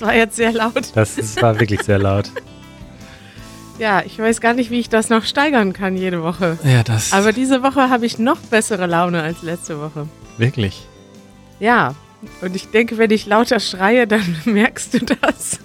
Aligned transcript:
das 0.00 0.08
war 0.08 0.14
jetzt 0.14 0.36
sehr 0.36 0.52
laut. 0.52 0.94
Das, 0.94 1.16
das 1.16 1.40
war 1.42 1.58
wirklich 1.60 1.82
sehr 1.82 1.98
laut. 1.98 2.30
Ja, 3.78 4.02
ich 4.04 4.18
weiß 4.18 4.42
gar 4.42 4.52
nicht, 4.52 4.70
wie 4.70 4.78
ich 4.78 4.90
das 4.90 5.08
noch 5.08 5.24
steigern 5.24 5.72
kann 5.72 5.96
jede 5.96 6.22
Woche. 6.22 6.58
Ja, 6.64 6.82
das. 6.82 7.14
Aber 7.14 7.32
diese 7.32 7.62
Woche 7.62 7.88
habe 7.88 8.04
ich 8.04 8.18
noch 8.18 8.36
bessere 8.36 8.84
Laune 8.84 9.22
als 9.22 9.40
letzte 9.40 9.80
Woche. 9.80 10.06
Wirklich. 10.36 10.86
Ja, 11.60 11.94
und 12.42 12.54
ich 12.54 12.68
denke, 12.68 12.98
wenn 12.98 13.10
ich 13.10 13.24
lauter 13.24 13.58
schreie, 13.58 14.06
dann 14.06 14.36
merkst 14.44 14.92
du 14.92 14.98
das. 15.06 15.60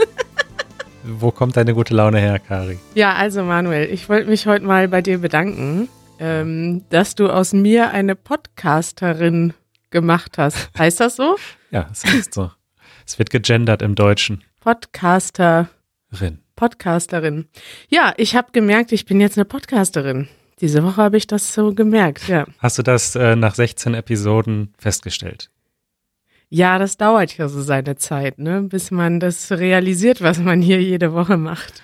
Wo 1.04 1.32
kommt 1.32 1.58
deine 1.58 1.74
gute 1.74 1.94
Laune 1.94 2.20
her, 2.20 2.40
Kari? 2.40 2.80
Ja, 2.94 3.16
also 3.16 3.44
Manuel, 3.44 3.90
ich 3.92 4.08
wollte 4.08 4.30
mich 4.30 4.48
heute 4.48 4.64
mal 4.64 4.88
bei 4.88 5.02
dir 5.02 5.18
bedanken, 5.18 5.90
ähm, 6.18 6.86
dass 6.90 7.16
du 7.16 7.28
aus 7.28 7.52
mir 7.52 7.92
eine 7.92 8.16
Podcasterin 8.16 9.54
gemacht 9.90 10.38
hast. 10.38 10.70
Heißt 10.78 11.02
das 11.02 11.18
so? 11.18 11.36
Ja, 11.70 11.90
es 11.92 12.06
heißt 12.06 12.34
so. 12.34 12.50
Es 13.06 13.20
wird 13.20 13.30
gegendert 13.30 13.82
im 13.82 13.96
Deutschen. 13.96 14.44
Podcasterin. 14.62 15.68
Rin. 16.20 16.40
Podcasterin. 16.56 17.48
Ja, 17.90 18.14
ich 18.18 18.36
habe 18.36 18.52
gemerkt, 18.52 18.92
ich 18.92 19.06
bin 19.06 19.20
jetzt 19.20 19.38
eine 19.38 19.46
Podcasterin. 19.46 20.28
Diese 20.62 20.84
Woche 20.84 20.98
habe 20.98 21.18
ich 21.18 21.28
das 21.28 21.54
so 21.54 21.74
gemerkt, 21.74 22.28
ja. 22.28 22.46
Hast 22.60 22.78
du 22.78 22.84
das 22.84 23.16
äh, 23.16 23.36
nach 23.36 23.56
16 23.56 23.94
Episoden 23.94 24.74
festgestellt? 24.78 25.52
Ja, 26.50 26.80
das 26.80 26.98
dauert 26.98 27.38
ja 27.38 27.50
so 27.50 27.62
seine 27.62 27.98
Zeit, 27.98 28.40
ne, 28.40 28.62
bis 28.62 28.90
man 28.90 29.20
das 29.20 29.52
realisiert, 29.52 30.22
was 30.22 30.40
man 30.40 30.62
hier 30.62 30.82
jede 30.82 31.14
Woche 31.14 31.38
macht. 31.38 31.84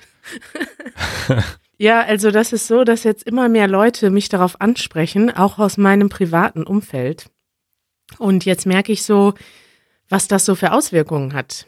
ja, 1.77 2.01
also 2.01 2.31
das 2.31 2.53
ist 2.53 2.67
so, 2.67 2.83
dass 2.83 3.03
jetzt 3.03 3.23
immer 3.23 3.49
mehr 3.49 3.67
Leute 3.67 4.09
mich 4.09 4.29
darauf 4.29 4.61
ansprechen, 4.61 5.35
auch 5.35 5.59
aus 5.59 5.77
meinem 5.77 6.09
privaten 6.09 6.63
Umfeld. 6.63 7.29
Und 8.17 8.45
jetzt 8.45 8.65
merke 8.65 8.91
ich 8.91 9.03
so, 9.03 9.33
was 10.11 10.27
das 10.27 10.45
so 10.45 10.55
für 10.55 10.73
Auswirkungen 10.73 11.33
hat. 11.33 11.65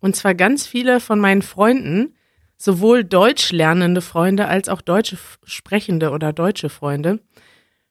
Und 0.00 0.14
zwar 0.14 0.34
ganz 0.34 0.66
viele 0.66 1.00
von 1.00 1.18
meinen 1.18 1.42
Freunden, 1.42 2.14
sowohl 2.58 3.02
deutsch 3.02 3.52
lernende 3.52 4.02
Freunde 4.02 4.46
als 4.46 4.68
auch 4.68 4.82
deutsche 4.82 5.16
sprechende 5.44 6.10
oder 6.10 6.32
deutsche 6.32 6.68
Freunde, 6.68 7.20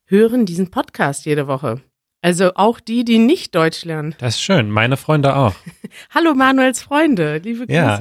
hören 0.06 0.46
diesen 0.46 0.70
Podcast 0.70 1.26
jede 1.26 1.48
Woche. 1.48 1.82
Also 2.22 2.54
auch 2.56 2.80
die, 2.80 3.04
die 3.04 3.18
nicht 3.18 3.54
Deutsch 3.54 3.84
lernen. 3.84 4.16
Das 4.20 4.36
ist 4.36 4.42
schön. 4.42 4.70
Meine 4.70 4.98
Freunde 4.98 5.36
auch. 5.36 5.56
Hallo 6.14 6.34
Manuels 6.34 6.82
Freunde, 6.82 7.38
liebe 7.40 7.66
Grüße. 7.68 7.74
Ja, 7.74 8.00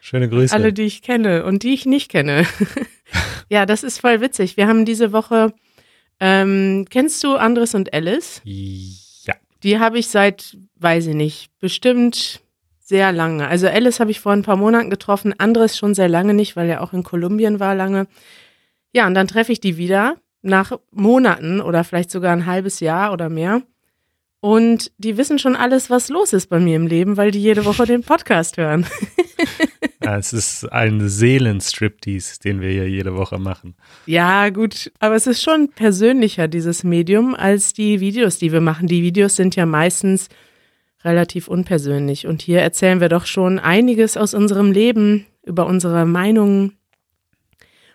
schöne 0.00 0.28
Grüße. 0.28 0.54
Alle, 0.54 0.72
die 0.72 0.82
ich 0.82 1.02
kenne 1.02 1.44
und 1.44 1.62
die 1.62 1.74
ich 1.74 1.86
nicht 1.86 2.10
kenne. 2.10 2.46
ja, 3.48 3.66
das 3.66 3.82
ist 3.82 3.98
voll 3.98 4.20
witzig. 4.20 4.56
Wir 4.56 4.66
haben 4.66 4.84
diese 4.84 5.12
Woche, 5.12 5.54
ähm, 6.20 6.86
kennst 6.90 7.24
du 7.24 7.34
Andres 7.34 7.74
und 7.74 7.92
Alice? 7.94 8.42
Ja. 8.44 9.03
Die 9.64 9.78
habe 9.80 9.98
ich 9.98 10.08
seit, 10.08 10.56
weiß 10.76 11.06
ich 11.06 11.14
nicht, 11.14 11.50
bestimmt 11.58 12.42
sehr 12.80 13.12
lange. 13.12 13.48
Also 13.48 13.66
Alice 13.66 13.98
habe 13.98 14.10
ich 14.10 14.20
vor 14.20 14.32
ein 14.32 14.42
paar 14.42 14.56
Monaten 14.56 14.90
getroffen, 14.90 15.34
Andres 15.38 15.78
schon 15.78 15.94
sehr 15.94 16.08
lange 16.08 16.34
nicht, 16.34 16.54
weil 16.54 16.68
er 16.68 16.82
auch 16.82 16.92
in 16.92 17.02
Kolumbien 17.02 17.60
war 17.60 17.74
lange. 17.74 18.06
Ja, 18.92 19.06
und 19.06 19.14
dann 19.14 19.26
treffe 19.26 19.52
ich 19.52 19.60
die 19.60 19.78
wieder 19.78 20.16
nach 20.42 20.78
Monaten 20.92 21.62
oder 21.62 21.82
vielleicht 21.82 22.10
sogar 22.10 22.32
ein 22.32 22.44
halbes 22.44 22.80
Jahr 22.80 23.12
oder 23.12 23.30
mehr. 23.30 23.62
Und 24.40 24.92
die 24.98 25.16
wissen 25.16 25.38
schon 25.38 25.56
alles, 25.56 25.88
was 25.88 26.10
los 26.10 26.34
ist 26.34 26.48
bei 26.48 26.60
mir 26.60 26.76
im 26.76 26.86
Leben, 26.86 27.16
weil 27.16 27.30
die 27.30 27.40
jede 27.40 27.64
Woche 27.64 27.86
den 27.86 28.02
Podcast 28.02 28.58
hören. 28.58 28.86
es 30.06 30.32
ist 30.32 30.72
ein 30.72 31.08
Seelenstriptease, 31.08 32.40
den 32.40 32.60
wir 32.60 32.70
hier 32.70 32.88
jede 32.88 33.14
Woche 33.14 33.38
machen. 33.38 33.74
Ja, 34.06 34.50
gut. 34.50 34.92
Aber 35.00 35.14
es 35.14 35.26
ist 35.26 35.42
schon 35.42 35.70
persönlicher, 35.70 36.48
dieses 36.48 36.84
Medium, 36.84 37.34
als 37.34 37.72
die 37.72 38.00
Videos, 38.00 38.38
die 38.38 38.52
wir 38.52 38.60
machen. 38.60 38.86
Die 38.86 39.02
Videos 39.02 39.36
sind 39.36 39.56
ja 39.56 39.66
meistens 39.66 40.28
relativ 41.04 41.48
unpersönlich. 41.48 42.26
Und 42.26 42.42
hier 42.42 42.60
erzählen 42.60 43.00
wir 43.00 43.08
doch 43.08 43.26
schon 43.26 43.58
einiges 43.58 44.16
aus 44.16 44.34
unserem 44.34 44.72
Leben, 44.72 45.26
über 45.44 45.66
unsere 45.66 46.06
Meinungen, 46.06 46.72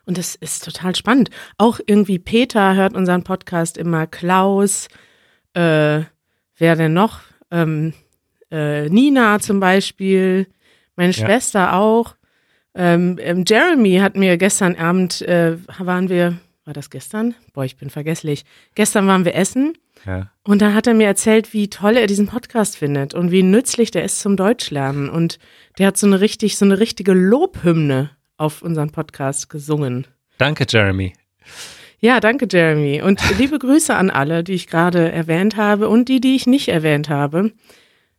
und 0.10 0.18
das 0.18 0.34
ist 0.34 0.66
total 0.66 0.96
spannend. 0.96 1.30
Auch 1.60 1.80
irgendwie 1.86 2.18
Peter 2.18 2.74
hört 2.74 2.96
unseren 2.96 3.24
Podcast 3.24 3.78
immer, 3.78 4.08
Klaus, 4.08 4.88
äh, 5.54 6.02
wer 6.58 6.76
denn 6.76 6.94
noch? 6.94 7.20
Ähm, 7.52 7.94
äh, 8.50 8.90
Nina 8.90 9.40
zum 9.40 9.60
Beispiel, 9.60 10.48
meine 11.00 11.14
ja. 11.14 11.26
Schwester 11.26 11.74
auch. 11.76 12.16
Ähm, 12.76 13.18
ähm, 13.22 13.46
Jeremy 13.48 14.00
hat 14.00 14.18
mir 14.18 14.38
gestern 14.38 14.76
Abend, 14.76 15.22
äh, 15.22 15.56
waren 15.80 16.10
wir, 16.10 16.38
war 16.66 16.74
das 16.74 16.90
gestern? 16.90 17.36
Boah, 17.54 17.64
ich 17.64 17.78
bin 17.78 17.90
vergesslich. 17.90 18.44
Gestern 18.76 19.08
waren 19.08 19.24
wir 19.24 19.34
essen. 19.34 19.78
Ja. 20.06 20.30
Und 20.44 20.62
dann 20.62 20.74
hat 20.74 20.88
er 20.88 20.94
mir 20.94 21.08
erzählt, 21.08 21.54
wie 21.54 21.70
toll 21.70 21.96
er 21.96 22.06
diesen 22.06 22.28
Podcast 22.28 22.76
findet 22.76 23.14
und 23.14 23.32
wie 23.32 23.44
nützlich 23.44 23.92
der 23.92 24.04
ist 24.04 24.20
zum 24.20 24.36
Deutschlernen. 24.36 25.10
Und 25.10 25.40
der 25.78 25.88
hat 25.88 25.98
so 25.98 26.06
eine 26.06 26.20
richtig, 26.20 26.58
so 26.58 26.66
eine 26.66 26.80
richtige 26.80 27.14
Lobhymne 27.14 28.12
auf 28.36 28.62
unseren 28.62 28.92
Podcast 28.92 29.50
gesungen. 29.50 30.06
Danke, 30.38 30.66
Jeremy. 30.68 31.14
Ja, 32.00 32.20
danke, 32.20 32.46
Jeremy. 32.52 33.02
Und 33.02 33.22
liebe 33.38 33.58
Grüße 33.58 33.96
an 33.96 34.10
alle, 34.10 34.44
die 34.44 34.54
ich 34.54 34.68
gerade 34.68 35.10
erwähnt 35.14 35.56
habe 35.56 35.88
und 35.88 36.10
die, 36.10 36.20
die 36.20 36.36
ich 36.36 36.46
nicht 36.46 36.68
erwähnt 36.68 37.08
habe. 37.08 37.54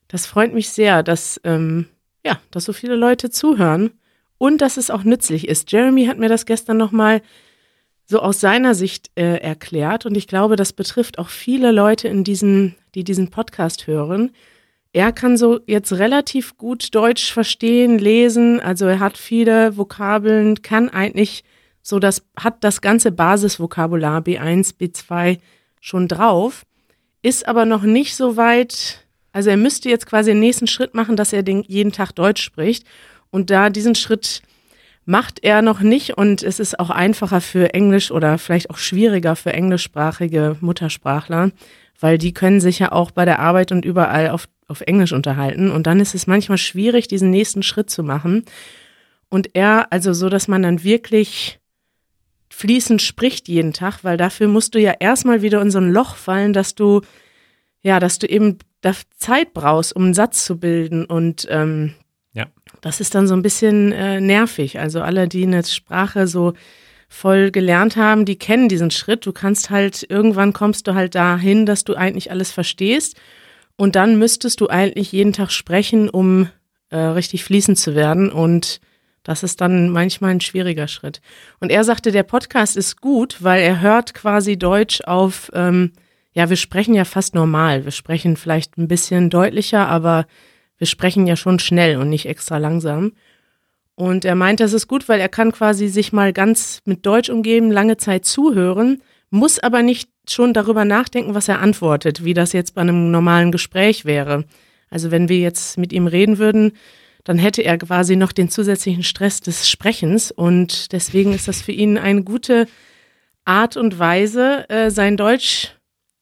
Das 0.08 0.24
freut 0.24 0.54
mich 0.54 0.70
sehr, 0.70 1.02
dass, 1.02 1.38
ähm, 1.44 1.86
ja, 2.24 2.38
dass 2.50 2.64
so 2.64 2.72
viele 2.72 2.96
Leute 2.96 3.30
zuhören 3.30 3.92
und 4.38 4.60
dass 4.60 4.76
es 4.76 4.90
auch 4.90 5.04
nützlich 5.04 5.48
ist. 5.48 5.70
Jeremy 5.72 6.06
hat 6.06 6.18
mir 6.18 6.28
das 6.28 6.46
gestern 6.46 6.76
nochmal 6.76 7.22
so 8.06 8.20
aus 8.20 8.40
seiner 8.40 8.74
Sicht 8.74 9.10
äh, 9.14 9.36
erklärt 9.36 10.04
und 10.06 10.16
ich 10.16 10.26
glaube, 10.26 10.56
das 10.56 10.72
betrifft 10.72 11.18
auch 11.18 11.28
viele 11.28 11.70
Leute 11.70 12.08
in 12.08 12.24
diesem, 12.24 12.74
die 12.94 13.04
diesen 13.04 13.30
Podcast 13.30 13.86
hören, 13.86 14.32
er 14.92 15.12
kann 15.12 15.36
so 15.36 15.60
jetzt 15.66 15.92
relativ 15.92 16.56
gut 16.56 16.94
Deutsch 16.94 17.32
verstehen, 17.32 17.98
lesen, 17.98 18.58
also 18.58 18.86
er 18.86 18.98
hat 18.98 19.16
viele 19.16 19.76
Vokabeln, 19.76 20.62
kann 20.62 20.88
eigentlich 20.88 21.44
so 21.82 21.98
das, 22.00 22.24
hat 22.36 22.64
das 22.64 22.80
ganze 22.80 23.12
Basisvokabular 23.12 24.20
B1, 24.20 24.76
B2 24.78 25.38
schon 25.80 26.08
drauf, 26.08 26.64
ist 27.22 27.46
aber 27.46 27.66
noch 27.66 27.82
nicht 27.82 28.16
so 28.16 28.36
weit, 28.36 29.06
also 29.32 29.50
er 29.50 29.56
müsste 29.56 29.88
jetzt 29.88 30.06
quasi 30.06 30.30
den 30.30 30.40
nächsten 30.40 30.66
Schritt 30.66 30.94
machen, 30.94 31.16
dass 31.16 31.32
er 31.32 31.42
den, 31.42 31.62
jeden 31.66 31.92
Tag 31.92 32.12
Deutsch 32.12 32.42
spricht 32.42 32.84
und 33.30 33.50
da 33.50 33.70
diesen 33.70 33.94
Schritt 33.94 34.42
macht 35.04 35.42
er 35.42 35.62
noch 35.62 35.80
nicht 35.80 36.16
und 36.16 36.42
es 36.42 36.60
ist 36.60 36.78
auch 36.78 36.90
einfacher 36.90 37.40
für 37.40 37.74
Englisch 37.74 38.10
oder 38.10 38.38
vielleicht 38.38 38.70
auch 38.70 38.78
schwieriger 38.78 39.36
für 39.36 39.52
englischsprachige 39.52 40.56
Muttersprachler, 40.60 41.50
weil 41.98 42.18
die 42.18 42.32
können 42.32 42.60
sich 42.60 42.78
ja 42.78 42.92
auch 42.92 43.10
bei 43.10 43.24
der 43.24 43.40
Arbeit 43.40 43.72
und 43.72 43.84
überall 43.84 44.30
auf 44.30 44.46
auf 44.70 44.80
Englisch 44.82 45.12
unterhalten. 45.12 45.70
Und 45.70 45.86
dann 45.86 46.00
ist 46.00 46.14
es 46.14 46.26
manchmal 46.26 46.56
schwierig, 46.56 47.08
diesen 47.08 47.30
nächsten 47.30 47.62
Schritt 47.62 47.90
zu 47.90 48.02
machen. 48.02 48.44
Und 49.28 49.50
er, 49.54 49.92
also 49.92 50.12
so, 50.12 50.28
dass 50.28 50.48
man 50.48 50.62
dann 50.62 50.84
wirklich 50.84 51.58
fließend 52.50 53.02
spricht 53.02 53.48
jeden 53.48 53.72
Tag, 53.72 54.04
weil 54.04 54.16
dafür 54.16 54.48
musst 54.48 54.74
du 54.74 54.80
ja 54.80 54.94
erstmal 54.98 55.42
wieder 55.42 55.60
in 55.60 55.70
so 55.70 55.78
ein 55.78 55.90
Loch 55.90 56.14
fallen, 56.14 56.52
dass 56.52 56.74
du, 56.74 57.00
ja, 57.82 58.00
dass 58.00 58.18
du 58.18 58.26
eben 58.26 58.58
Zeit 59.16 59.52
brauchst, 59.54 59.94
um 59.94 60.04
einen 60.04 60.14
Satz 60.14 60.44
zu 60.44 60.58
bilden. 60.58 61.04
Und 61.04 61.46
ähm, 61.50 61.94
ja. 62.32 62.46
das 62.80 63.00
ist 63.00 63.14
dann 63.14 63.26
so 63.26 63.34
ein 63.34 63.42
bisschen 63.42 63.92
äh, 63.92 64.20
nervig. 64.20 64.78
Also 64.78 65.02
alle, 65.02 65.28
die 65.28 65.44
eine 65.44 65.64
Sprache 65.64 66.26
so 66.26 66.54
voll 67.08 67.50
gelernt 67.50 67.96
haben, 67.96 68.24
die 68.24 68.38
kennen 68.38 68.68
diesen 68.68 68.90
Schritt. 68.90 69.26
Du 69.26 69.32
kannst 69.32 69.70
halt, 69.70 70.06
irgendwann 70.08 70.52
kommst 70.52 70.86
du 70.86 70.94
halt 70.94 71.14
dahin, 71.14 71.66
dass 71.66 71.84
du 71.84 71.94
eigentlich 71.94 72.30
alles 72.30 72.52
verstehst. 72.52 73.20
Und 73.76 73.96
dann 73.96 74.18
müsstest 74.18 74.60
du 74.60 74.68
eigentlich 74.68 75.10
jeden 75.10 75.32
Tag 75.32 75.50
sprechen, 75.50 76.08
um 76.08 76.48
äh, 76.90 76.96
richtig 76.96 77.44
fließend 77.44 77.78
zu 77.78 77.94
werden. 77.94 78.30
Und 78.30 78.80
das 79.22 79.42
ist 79.42 79.60
dann 79.60 79.90
manchmal 79.90 80.30
ein 80.32 80.40
schwieriger 80.40 80.88
Schritt. 80.88 81.20
Und 81.60 81.70
er 81.70 81.84
sagte, 81.84 82.12
der 82.12 82.22
Podcast 82.22 82.76
ist 82.76 83.00
gut, 83.00 83.38
weil 83.40 83.62
er 83.62 83.80
hört 83.80 84.14
quasi 84.14 84.56
Deutsch 84.56 85.02
auf, 85.02 85.50
ähm, 85.54 85.92
ja, 86.32 86.48
wir 86.48 86.56
sprechen 86.56 86.94
ja 86.94 87.04
fast 87.04 87.34
normal. 87.34 87.84
Wir 87.84 87.92
sprechen 87.92 88.36
vielleicht 88.36 88.78
ein 88.78 88.88
bisschen 88.88 89.30
deutlicher, 89.30 89.88
aber 89.88 90.26
wir 90.78 90.86
sprechen 90.86 91.26
ja 91.26 91.36
schon 91.36 91.58
schnell 91.58 91.96
und 91.96 92.08
nicht 92.08 92.26
extra 92.26 92.58
langsam. 92.58 93.12
Und 93.96 94.24
er 94.24 94.34
meint, 94.34 94.60
das 94.60 94.72
ist 94.72 94.88
gut, 94.88 95.08
weil 95.08 95.20
er 95.20 95.28
kann 95.28 95.52
quasi 95.52 95.88
sich 95.88 96.12
mal 96.12 96.32
ganz 96.32 96.80
mit 96.86 97.04
Deutsch 97.04 97.28
umgeben, 97.28 97.70
lange 97.70 97.98
Zeit 97.98 98.24
zuhören, 98.24 99.02
muss 99.28 99.58
aber 99.58 99.82
nicht 99.82 100.08
schon 100.28 100.54
darüber 100.54 100.84
nachdenken, 100.84 101.34
was 101.34 101.48
er 101.48 101.60
antwortet, 101.60 102.24
wie 102.24 102.34
das 102.34 102.52
jetzt 102.52 102.74
bei 102.74 102.80
einem 102.80 103.10
normalen 103.10 103.52
Gespräch 103.52 104.04
wäre. 104.04 104.44
Also 104.88 105.10
wenn 105.10 105.28
wir 105.28 105.38
jetzt 105.38 105.76
mit 105.76 105.92
ihm 105.92 106.06
reden 106.06 106.38
würden, 106.38 106.72
dann 107.24 107.38
hätte 107.38 107.62
er 107.62 107.76
quasi 107.76 108.16
noch 108.16 108.32
den 108.32 108.48
zusätzlichen 108.48 109.02
Stress 109.02 109.40
des 109.40 109.68
Sprechens 109.68 110.30
und 110.30 110.92
deswegen 110.92 111.34
ist 111.34 111.48
das 111.48 111.60
für 111.60 111.72
ihn 111.72 111.98
eine 111.98 112.22
gute 112.22 112.66
Art 113.44 113.76
und 113.76 113.98
Weise, 113.98 114.68
äh, 114.70 114.90
sein 114.90 115.16
Deutsch 115.16 115.74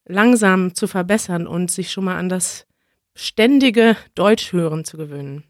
langsam 0.08 0.74
zu 0.74 0.86
verbessern 0.86 1.46
und 1.46 1.70
sich 1.70 1.92
schon 1.92 2.04
mal 2.04 2.16
an 2.16 2.28
das 2.28 2.66
ständige 3.14 3.96
Deutschhören 4.14 4.84
zu 4.84 4.96
gewöhnen. 4.96 5.44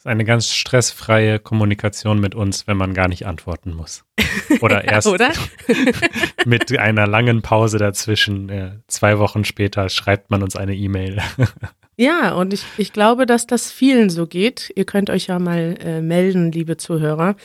Das 0.00 0.06
ist 0.06 0.12
eine 0.12 0.24
ganz 0.24 0.50
stressfreie 0.50 1.38
Kommunikation 1.38 2.20
mit 2.20 2.34
uns, 2.34 2.66
wenn 2.66 2.78
man 2.78 2.94
gar 2.94 3.08
nicht 3.08 3.26
antworten 3.26 3.74
muss. 3.74 4.04
Oder 4.62 4.84
erst 4.84 5.06
Oder? 5.06 5.30
mit 6.46 6.76
einer 6.78 7.06
langen 7.06 7.42
Pause 7.42 7.76
dazwischen. 7.76 8.48
Äh, 8.48 8.78
zwei 8.86 9.18
Wochen 9.18 9.44
später 9.44 9.90
schreibt 9.90 10.30
man 10.30 10.42
uns 10.42 10.56
eine 10.56 10.74
E-Mail. 10.74 11.20
Ja, 11.96 12.32
und 12.32 12.54
ich, 12.54 12.64
ich 12.78 12.94
glaube, 12.94 13.26
dass 13.26 13.46
das 13.46 13.70
vielen 13.70 14.08
so 14.08 14.26
geht. 14.26 14.72
Ihr 14.74 14.86
könnt 14.86 15.10
euch 15.10 15.26
ja 15.26 15.38
mal 15.38 15.76
äh, 15.82 16.00
melden, 16.00 16.50
liebe 16.50 16.78
Zuhörer, 16.78 17.36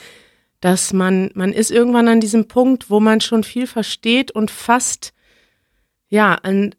dass 0.60 0.94
man, 0.94 1.30
man 1.34 1.52
ist 1.52 1.70
irgendwann 1.70 2.08
an 2.08 2.20
diesem 2.20 2.48
Punkt, 2.48 2.88
wo 2.88 2.98
man 2.98 3.20
schon 3.20 3.44
viel 3.44 3.66
versteht 3.66 4.30
und 4.30 4.50
fast, 4.50 5.12
ja, 6.08 6.34
an, 6.34 6.74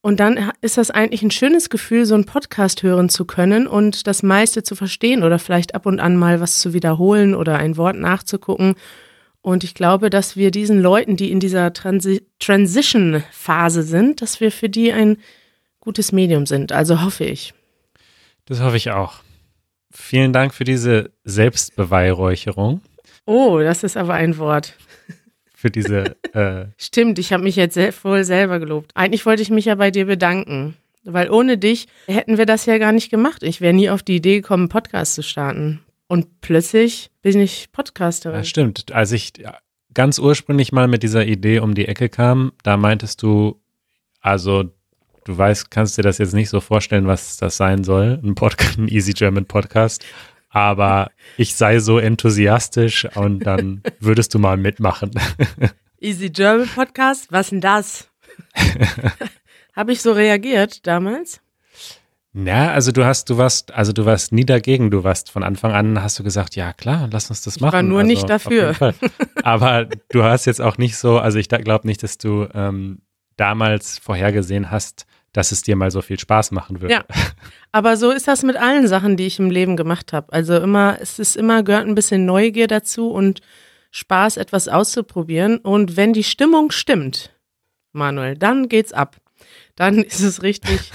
und 0.00 0.20
dann 0.20 0.52
ist 0.60 0.78
das 0.78 0.90
eigentlich 0.90 1.22
ein 1.22 1.30
schönes 1.30 1.70
Gefühl, 1.70 2.06
so 2.06 2.14
einen 2.14 2.24
Podcast 2.24 2.82
hören 2.82 3.08
zu 3.08 3.24
können 3.24 3.66
und 3.66 4.06
das 4.06 4.22
meiste 4.22 4.62
zu 4.62 4.76
verstehen 4.76 5.22
oder 5.22 5.38
vielleicht 5.38 5.74
ab 5.74 5.86
und 5.86 6.00
an 6.00 6.16
mal 6.16 6.40
was 6.40 6.60
zu 6.60 6.72
wiederholen 6.72 7.34
oder 7.34 7.58
ein 7.58 7.76
Wort 7.76 7.96
nachzugucken. 7.96 8.74
Und 9.40 9.64
ich 9.64 9.74
glaube, 9.74 10.10
dass 10.10 10.36
wir 10.36 10.50
diesen 10.50 10.80
Leuten, 10.80 11.16
die 11.16 11.30
in 11.30 11.40
dieser 11.40 11.72
Transi 11.72 12.22
Transition-Phase 12.38 13.82
sind, 13.82 14.22
dass 14.22 14.40
wir 14.40 14.52
für 14.52 14.68
die 14.68 14.92
ein 14.92 15.18
gutes 15.80 16.12
Medium 16.12 16.46
sind. 16.46 16.72
Also 16.72 17.02
hoffe 17.02 17.24
ich. 17.24 17.54
Das 18.46 18.60
hoffe 18.60 18.76
ich 18.76 18.90
auch. 18.90 19.20
Vielen 19.90 20.32
Dank 20.32 20.54
für 20.54 20.64
diese 20.64 21.10
Selbstbeweihräucherung. 21.24 22.82
Oh, 23.26 23.58
das 23.58 23.82
ist 23.82 23.96
aber 23.96 24.14
ein 24.14 24.38
Wort. 24.38 24.74
Für 25.58 25.72
diese. 25.72 26.16
Äh 26.34 26.66
Stimmt, 26.76 27.18
ich 27.18 27.32
habe 27.32 27.42
mich 27.42 27.56
jetzt 27.56 27.78
voll 27.94 28.22
selber 28.22 28.60
gelobt. 28.60 28.92
Eigentlich 28.94 29.24
wollte 29.24 29.42
ich 29.42 29.50
mich 29.50 29.64
ja 29.64 29.74
bei 29.76 29.90
dir 29.90 30.04
bedanken, 30.04 30.76
weil 31.04 31.30
ohne 31.30 31.56
dich 31.56 31.88
hätten 32.06 32.36
wir 32.36 32.44
das 32.44 32.66
ja 32.66 32.76
gar 32.76 32.92
nicht 32.92 33.10
gemacht. 33.10 33.42
Ich 33.42 33.60
wäre 33.60 33.72
nie 33.72 33.88
auf 33.88 34.02
die 34.02 34.16
Idee 34.16 34.36
gekommen, 34.36 34.64
einen 34.64 34.68
Podcast 34.68 35.14
zu 35.14 35.22
starten. 35.22 35.80
Und 36.06 36.42
plötzlich 36.42 37.10
bin 37.22 37.40
ich 37.40 37.72
Podcasterin. 37.72 38.36
Ja, 38.36 38.44
stimmt. 38.44 38.92
Als 38.92 39.10
ich 39.10 39.32
ganz 39.94 40.18
ursprünglich 40.18 40.70
mal 40.70 40.86
mit 40.86 41.02
dieser 41.02 41.26
Idee 41.26 41.60
um 41.60 41.74
die 41.74 41.88
Ecke 41.88 42.08
kam, 42.08 42.52
da 42.62 42.76
meintest 42.76 43.22
du, 43.22 43.58
also 44.20 44.64
du 45.24 45.38
weißt, 45.38 45.70
kannst 45.70 45.98
dir 45.98 46.02
das 46.02 46.18
jetzt 46.18 46.34
nicht 46.34 46.50
so 46.50 46.60
vorstellen, 46.60 47.06
was 47.06 47.38
das 47.38 47.56
sein 47.56 47.84
soll, 47.84 48.20
ein, 48.22 48.34
Podcast, 48.34 48.78
ein 48.78 48.88
Easy 48.88 49.12
German 49.12 49.46
Podcast 49.46 50.04
aber 50.50 51.10
ich 51.36 51.54
sei 51.54 51.78
so 51.78 51.98
enthusiastisch 51.98 53.06
und 53.16 53.40
dann 53.40 53.82
würdest 54.00 54.34
du 54.34 54.38
mal 54.38 54.56
mitmachen. 54.56 55.10
Easy 56.00 56.30
German 56.30 56.68
Podcast, 56.68 57.32
was 57.32 57.50
denn 57.50 57.60
das? 57.60 58.08
Habe 59.74 59.92
ich 59.92 60.00
so 60.00 60.12
reagiert 60.12 60.86
damals? 60.86 61.40
Na, 62.32 62.72
also 62.72 62.92
du 62.92 63.04
hast, 63.04 63.30
du 63.30 63.38
warst, 63.38 63.72
also 63.72 63.92
du 63.92 64.04
warst 64.04 64.32
nie 64.32 64.44
dagegen. 64.44 64.90
Du 64.90 65.02
warst 65.02 65.30
von 65.30 65.42
Anfang 65.42 65.72
an, 65.72 66.00
hast 66.02 66.18
du 66.18 66.22
gesagt, 66.22 66.56
ja 66.56 66.72
klar, 66.72 67.08
lass 67.10 67.30
uns 67.30 67.42
das 67.42 67.58
machen. 67.58 67.68
Ich 67.68 67.72
war 67.72 67.82
nur 67.82 68.00
also, 68.00 68.08
nicht 68.08 68.30
dafür. 68.30 68.74
Aber 69.42 69.86
du 70.10 70.22
hast 70.22 70.44
jetzt 70.44 70.60
auch 70.60 70.78
nicht 70.78 70.96
so, 70.96 71.18
also 71.18 71.38
ich 71.38 71.48
glaube 71.48 71.86
nicht, 71.86 72.02
dass 72.02 72.18
du 72.18 72.46
ähm, 72.54 73.00
damals 73.36 73.98
vorhergesehen 73.98 74.70
hast, 74.70 75.06
dass 75.32 75.52
es 75.52 75.62
dir 75.62 75.76
mal 75.76 75.90
so 75.90 76.02
viel 76.02 76.18
Spaß 76.18 76.52
machen 76.52 76.80
würde. 76.80 76.94
Ja, 76.94 77.04
aber 77.72 77.96
so 77.96 78.10
ist 78.10 78.28
das 78.28 78.42
mit 78.42 78.56
allen 78.56 78.88
Sachen, 78.88 79.16
die 79.16 79.26
ich 79.26 79.38
im 79.38 79.50
Leben 79.50 79.76
gemacht 79.76 80.12
habe. 80.12 80.32
Also 80.32 80.56
immer, 80.56 80.98
es 81.00 81.18
ist 81.18 81.36
immer, 81.36 81.62
gehört 81.62 81.86
ein 81.86 81.94
bisschen 81.94 82.24
Neugier 82.24 82.66
dazu 82.66 83.10
und 83.10 83.40
Spaß, 83.90 84.36
etwas 84.36 84.68
auszuprobieren. 84.68 85.58
Und 85.58 85.96
wenn 85.96 86.12
die 86.12 86.24
Stimmung 86.24 86.70
stimmt, 86.70 87.34
Manuel, 87.92 88.36
dann 88.36 88.68
geht's 88.68 88.92
ab. 88.92 89.16
Dann 89.76 89.98
ist 90.02 90.20
es 90.20 90.42
richtig. 90.42 90.90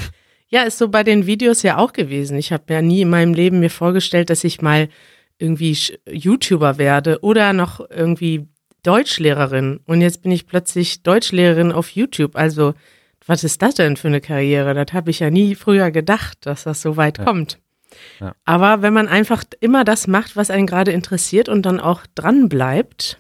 ja, 0.48 0.64
ist 0.64 0.78
so 0.78 0.90
bei 0.90 1.04
den 1.04 1.26
Videos 1.26 1.64
ja 1.64 1.78
auch 1.78 1.94
gewesen. 1.94 2.38
Ich 2.38 2.52
habe 2.52 2.74
ja 2.74 2.82
nie 2.82 3.02
in 3.02 3.10
meinem 3.10 3.34
Leben 3.34 3.60
mir 3.60 3.70
vorgestellt, 3.70 4.30
dass 4.30 4.44
ich 4.44 4.62
mal 4.62 4.90
irgendwie 5.38 5.78
YouTuber 6.08 6.78
werde 6.78 7.20
oder 7.22 7.54
noch 7.54 7.80
irgendwie 7.90 8.48
Deutschlehrerin. 8.84 9.80
Und 9.86 10.02
jetzt 10.02 10.22
bin 10.22 10.32
ich 10.32 10.48
plötzlich 10.48 11.04
Deutschlehrerin 11.04 11.72
auf 11.72 11.90
YouTube. 11.90 12.36
Also 12.36 12.74
was 13.26 13.44
ist 13.44 13.62
das 13.62 13.76
denn 13.76 13.98
für 13.98 14.08
eine 14.08 14.22
Karriere? 14.22 14.74
Das 14.74 14.94
habe 14.94 15.10
ich 15.10 15.20
ja 15.20 15.30
nie 15.30 15.56
früher 15.56 15.92
gedacht, 15.92 16.46
dass 16.46 16.64
das 16.64 16.82
so 16.82 16.98
weit 16.98 17.18
ja. 17.20 17.24
kommt. 17.24 17.60
Ja. 18.20 18.36
Aber 18.46 18.82
wenn 18.82 18.94
man 18.94 19.08
einfach 19.08 19.44
immer 19.60 19.84
das 19.84 20.08
macht, 20.08 20.36
was 20.36 20.50
einen 20.50 20.68
gerade 20.68 20.92
interessiert 20.92 21.50
und 21.50 21.66
dann 21.66 21.80
auch 21.80 22.02
dran 22.16 22.50
bleibt, 22.50 23.20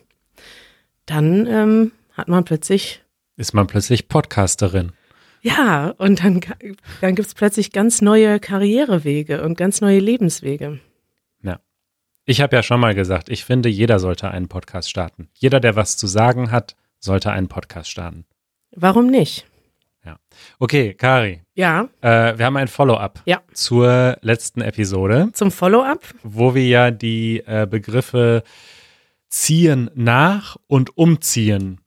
dann 1.05 1.45
ähm, 1.47 1.91
hat 2.13 2.27
man 2.27 2.43
plötzlich. 2.43 3.03
Ist 3.37 3.53
man 3.53 3.67
plötzlich 3.67 4.07
Podcasterin. 4.07 4.91
Ja, 5.41 5.93
und 5.97 6.23
dann, 6.23 6.39
dann 7.01 7.15
gibt 7.15 7.27
es 7.27 7.33
plötzlich 7.33 7.71
ganz 7.71 8.01
neue 8.01 8.39
Karrierewege 8.39 9.43
und 9.43 9.57
ganz 9.57 9.81
neue 9.81 9.99
Lebenswege. 9.99 10.79
Ja. 11.41 11.59
Ich 12.25 12.39
habe 12.39 12.55
ja 12.55 12.63
schon 12.63 12.79
mal 12.79 12.95
gesagt, 12.95 13.29
ich 13.29 13.43
finde, 13.43 13.67
jeder 13.67 13.99
sollte 13.99 14.31
einen 14.31 14.47
Podcast 14.47 14.89
starten. 14.89 15.29
Jeder, 15.33 15.59
der 15.59 15.75
was 15.75 15.97
zu 15.97 16.07
sagen 16.07 16.51
hat, 16.51 16.75
sollte 16.99 17.31
einen 17.31 17.49
Podcast 17.49 17.91
starten. 17.91 18.25
Warum 18.71 19.07
nicht? 19.07 19.45
Ja. 20.05 20.17
Okay, 20.59 20.93
Kari. 20.93 21.41
Ja. 21.55 21.87
Äh, 22.01 22.37
wir 22.37 22.45
haben 22.45 22.57
ein 22.57 22.67
Follow-up 22.67 23.21
ja. 23.25 23.41
zur 23.53 24.17
letzten 24.21 24.61
Episode. 24.61 25.29
Zum 25.33 25.49
Follow-up? 25.49 26.03
Wo 26.23 26.55
wir 26.55 26.67
ja 26.67 26.91
die 26.91 27.41
äh, 27.45 27.65
Begriffe 27.69 28.43
ziehen 29.29 29.89
nach 29.95 30.57
und 30.67 30.97
umziehen 30.97 31.79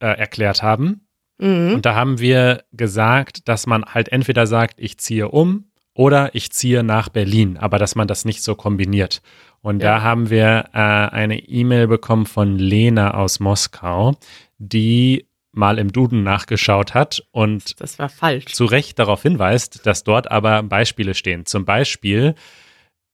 äh, 0.00 0.06
erklärt 0.06 0.62
haben. 0.62 1.06
Mhm. 1.38 1.74
Und 1.74 1.86
da 1.86 1.94
haben 1.94 2.18
wir 2.18 2.64
gesagt, 2.72 3.48
dass 3.48 3.66
man 3.66 3.84
halt 3.84 4.10
entweder 4.10 4.46
sagt, 4.46 4.74
ich 4.78 4.98
ziehe 4.98 5.28
um 5.28 5.70
oder 5.94 6.34
ich 6.34 6.52
ziehe 6.52 6.82
nach 6.82 7.08
Berlin, 7.08 7.56
aber 7.56 7.78
dass 7.78 7.94
man 7.94 8.06
das 8.06 8.24
nicht 8.24 8.42
so 8.42 8.54
kombiniert. 8.54 9.22
Und 9.62 9.82
ja. 9.82 9.96
da 9.96 10.02
haben 10.02 10.30
wir 10.30 10.66
äh, 10.72 10.78
eine 10.78 11.38
E-Mail 11.38 11.88
bekommen 11.88 12.26
von 12.26 12.58
Lena 12.58 13.14
aus 13.14 13.40
Moskau, 13.40 14.14
die 14.58 15.26
mal 15.56 15.78
im 15.78 15.92
Duden 15.92 16.22
nachgeschaut 16.22 16.94
hat 16.94 17.24
und 17.32 17.80
das 17.80 17.98
war 17.98 18.08
falsch. 18.08 18.52
zu 18.52 18.64
Recht 18.66 18.98
darauf 18.98 19.22
hinweist, 19.22 19.86
dass 19.86 20.04
dort 20.04 20.30
aber 20.30 20.62
Beispiele 20.62 21.14
stehen. 21.14 21.46
Zum 21.46 21.64
Beispiel, 21.64 22.34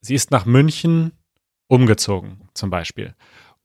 sie 0.00 0.14
ist 0.14 0.30
nach 0.30 0.44
München 0.44 1.12
umgezogen, 1.68 2.48
zum 2.54 2.70
Beispiel. 2.70 3.14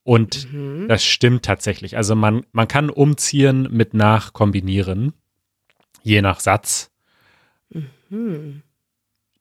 Und 0.03 0.51
mhm. 0.53 0.87
das 0.87 1.03
stimmt 1.03 1.43
tatsächlich. 1.43 1.97
Also 1.97 2.15
man, 2.15 2.45
man 2.53 2.69
kann 2.69 2.89
umziehen 2.89 3.67
mit 3.69 3.93
nach 3.93 4.31
kombinieren, 4.31 5.11
je 6.03 6.21
nach 6.21 6.39
Satz. 6.39 6.91
Mhm. 8.09 8.61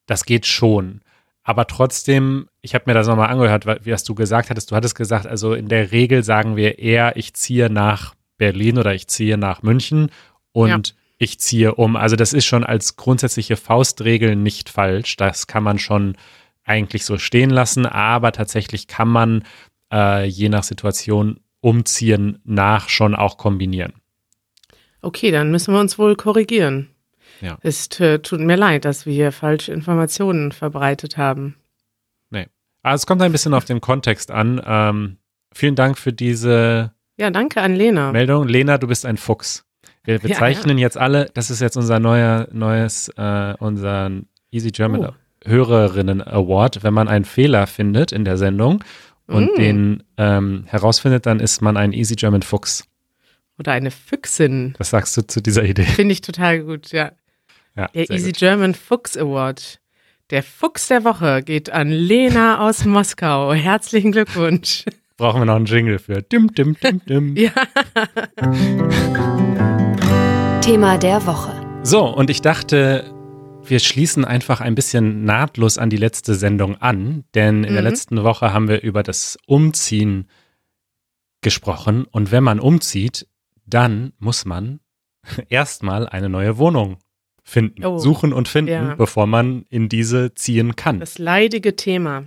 Das 0.06 0.24
geht 0.24 0.46
schon. 0.46 1.02
Aber 1.44 1.68
trotzdem, 1.68 2.48
ich 2.60 2.74
habe 2.74 2.84
mir 2.88 2.94
das 2.94 3.06
nochmal 3.06 3.28
angehört, 3.28 3.66
wie 3.84 3.92
hast 3.92 4.08
du 4.08 4.16
gesagt 4.16 4.50
hattest. 4.50 4.72
Du 4.72 4.74
hattest 4.74 4.96
gesagt, 4.96 5.28
also 5.28 5.54
in 5.54 5.68
der 5.68 5.92
Regel 5.92 6.24
sagen 6.24 6.56
wir 6.56 6.80
eher, 6.80 7.16
ich 7.16 7.34
ziehe 7.34 7.70
nach 7.70 8.15
Berlin 8.36 8.78
oder 8.78 8.94
ich 8.94 9.08
ziehe 9.08 9.38
nach 9.38 9.62
München 9.62 10.10
und 10.52 10.88
ja. 10.88 10.94
ich 11.18 11.40
ziehe 11.40 11.74
um. 11.74 11.96
Also 11.96 12.16
das 12.16 12.32
ist 12.32 12.44
schon 12.44 12.64
als 12.64 12.96
grundsätzliche 12.96 13.56
Faustregel 13.56 14.36
nicht 14.36 14.68
falsch. 14.68 15.16
Das 15.16 15.46
kann 15.46 15.62
man 15.62 15.78
schon 15.78 16.16
eigentlich 16.64 17.04
so 17.04 17.18
stehen 17.18 17.50
lassen, 17.50 17.86
aber 17.86 18.32
tatsächlich 18.32 18.88
kann 18.88 19.08
man 19.08 19.44
äh, 19.92 20.26
je 20.26 20.48
nach 20.48 20.64
Situation 20.64 21.40
umziehen 21.60 22.38
nach 22.44 22.88
schon 22.88 23.14
auch 23.14 23.38
kombinieren. 23.38 23.94
Okay, 25.02 25.30
dann 25.30 25.50
müssen 25.50 25.72
wir 25.72 25.80
uns 25.80 25.98
wohl 25.98 26.16
korrigieren. 26.16 26.90
Ja. 27.40 27.58
Es 27.62 27.88
äh, 28.00 28.18
tut 28.18 28.40
mir 28.40 28.56
leid, 28.56 28.84
dass 28.84 29.06
wir 29.06 29.12
hier 29.12 29.32
falsche 29.32 29.72
Informationen 29.72 30.52
verbreitet 30.52 31.16
haben. 31.16 31.56
Nee. 32.30 32.48
Also 32.82 33.02
es 33.02 33.06
kommt 33.06 33.22
ein 33.22 33.32
bisschen 33.32 33.54
auf 33.54 33.64
den 33.64 33.80
Kontext 33.80 34.30
an. 34.30 34.60
Ähm, 34.64 35.18
vielen 35.52 35.74
Dank 35.74 35.98
für 35.98 36.12
diese 36.12 36.92
ja, 37.16 37.30
danke 37.30 37.60
an 37.62 37.74
Lena. 37.74 38.12
Meldung. 38.12 38.46
Lena, 38.46 38.78
du 38.78 38.86
bist 38.86 39.06
ein 39.06 39.16
Fuchs. 39.16 39.64
Wir 40.04 40.18
bezeichnen 40.20 40.78
ja, 40.78 40.82
ja. 40.82 40.86
jetzt 40.86 40.98
alle, 40.98 41.30
das 41.34 41.50
ist 41.50 41.60
jetzt 41.60 41.76
unser 41.76 41.98
neuer, 41.98 42.48
neues, 42.52 43.08
äh, 43.16 43.54
unser 43.58 44.10
Easy 44.50 44.70
German 44.70 45.06
oh. 45.06 45.12
Hörerinnen 45.44 46.22
Award. 46.22 46.82
Wenn 46.82 46.94
man 46.94 47.08
einen 47.08 47.24
Fehler 47.24 47.66
findet 47.66 48.12
in 48.12 48.24
der 48.24 48.36
Sendung 48.36 48.82
und 49.26 49.52
mm. 49.52 49.56
den 49.56 50.02
ähm, 50.16 50.64
herausfindet, 50.66 51.26
dann 51.26 51.40
ist 51.40 51.62
man 51.62 51.76
ein 51.76 51.92
Easy 51.92 52.14
German 52.14 52.42
Fuchs. 52.42 52.84
Oder 53.58 53.72
eine 53.72 53.90
Füchsin. 53.90 54.74
Was 54.78 54.90
sagst 54.90 55.16
du 55.16 55.26
zu 55.26 55.40
dieser 55.40 55.64
Idee? 55.64 55.84
Finde 55.84 56.12
ich 56.12 56.20
total 56.20 56.60
gut, 56.60 56.92
ja. 56.92 57.12
ja 57.74 57.88
der 57.88 58.10
Easy 58.10 58.30
gut. 58.30 58.38
German 58.38 58.74
Fuchs 58.74 59.16
Award. 59.16 59.80
Der 60.30 60.42
Fuchs 60.42 60.88
der 60.88 61.04
Woche 61.04 61.42
geht 61.42 61.70
an 61.70 61.88
Lena 61.88 62.66
aus 62.66 62.84
Moskau. 62.84 63.54
Herzlichen 63.54 64.12
Glückwunsch 64.12 64.84
brauchen 65.16 65.40
wir 65.40 65.46
noch 65.46 65.56
einen 65.56 65.66
Jingle 65.66 65.98
für. 65.98 66.22
Dim, 66.22 66.54
dim, 66.54 66.76
dim, 66.78 67.00
dim. 67.04 67.36
ja. 67.36 67.50
Thema 70.60 70.98
der 70.98 71.26
Woche. 71.26 71.52
So, 71.82 72.06
und 72.06 72.30
ich 72.30 72.42
dachte, 72.42 73.12
wir 73.64 73.78
schließen 73.78 74.24
einfach 74.24 74.60
ein 74.60 74.74
bisschen 74.74 75.24
nahtlos 75.24 75.78
an 75.78 75.90
die 75.90 75.96
letzte 75.96 76.34
Sendung 76.34 76.76
an, 76.76 77.24
denn 77.34 77.64
in 77.64 77.70
mhm. 77.70 77.74
der 77.74 77.82
letzten 77.82 78.22
Woche 78.24 78.52
haben 78.52 78.68
wir 78.68 78.82
über 78.82 79.02
das 79.02 79.38
Umziehen 79.46 80.28
gesprochen. 81.40 82.04
Und 82.04 82.32
wenn 82.32 82.44
man 82.44 82.60
umzieht, 82.60 83.26
dann 83.66 84.12
muss 84.18 84.44
man 84.44 84.80
erstmal 85.48 86.08
eine 86.08 86.28
neue 86.28 86.58
Wohnung 86.58 86.98
finden, 87.42 87.84
oh, 87.84 87.98
suchen 87.98 88.32
und 88.32 88.48
finden, 88.48 88.70
ja. 88.70 88.94
bevor 88.96 89.26
man 89.26 89.64
in 89.68 89.88
diese 89.88 90.34
ziehen 90.34 90.74
kann. 90.74 90.98
Das 90.98 91.18
leidige 91.18 91.76
Thema. 91.76 92.24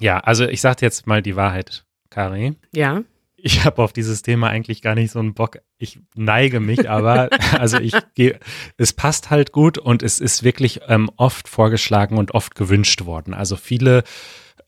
Ja, 0.00 0.20
also 0.20 0.46
ich 0.46 0.60
sage 0.60 0.78
jetzt 0.80 1.06
mal 1.06 1.22
die 1.22 1.36
Wahrheit. 1.36 1.84
Kari. 2.10 2.56
Ja. 2.72 3.02
ich 3.36 3.64
habe 3.64 3.82
auf 3.82 3.92
dieses 3.92 4.22
Thema 4.22 4.48
eigentlich 4.48 4.82
gar 4.82 4.94
nicht 4.94 5.12
so 5.12 5.18
einen 5.18 5.34
Bock. 5.34 5.58
Ich 5.78 6.00
neige 6.14 6.60
mich, 6.60 6.90
aber 6.90 7.30
also 7.58 7.78
ich 7.78 7.94
gehe, 8.14 8.38
es 8.76 8.92
passt 8.92 9.30
halt 9.30 9.52
gut 9.52 9.78
und 9.78 10.02
es 10.02 10.20
ist 10.20 10.42
wirklich 10.42 10.80
ähm, 10.88 11.10
oft 11.16 11.48
vorgeschlagen 11.48 12.18
und 12.18 12.34
oft 12.34 12.54
gewünscht 12.54 13.04
worden. 13.04 13.34
Also 13.34 13.56
viele, 13.56 14.02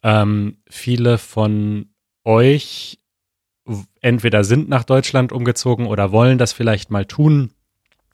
ähm, 0.03 0.59
viele 0.69 1.19
von 1.19 1.91
euch 2.25 2.99
entweder 4.01 4.45
sind 4.45 4.69
nach 4.69 4.85
Deutschland 4.85 5.33
umgezogen 5.33 5.87
oder 5.87 6.13
wollen 6.13 6.39
das 6.39 6.53
vielleicht 6.53 6.91
mal 6.91 7.05
tun 7.05 7.53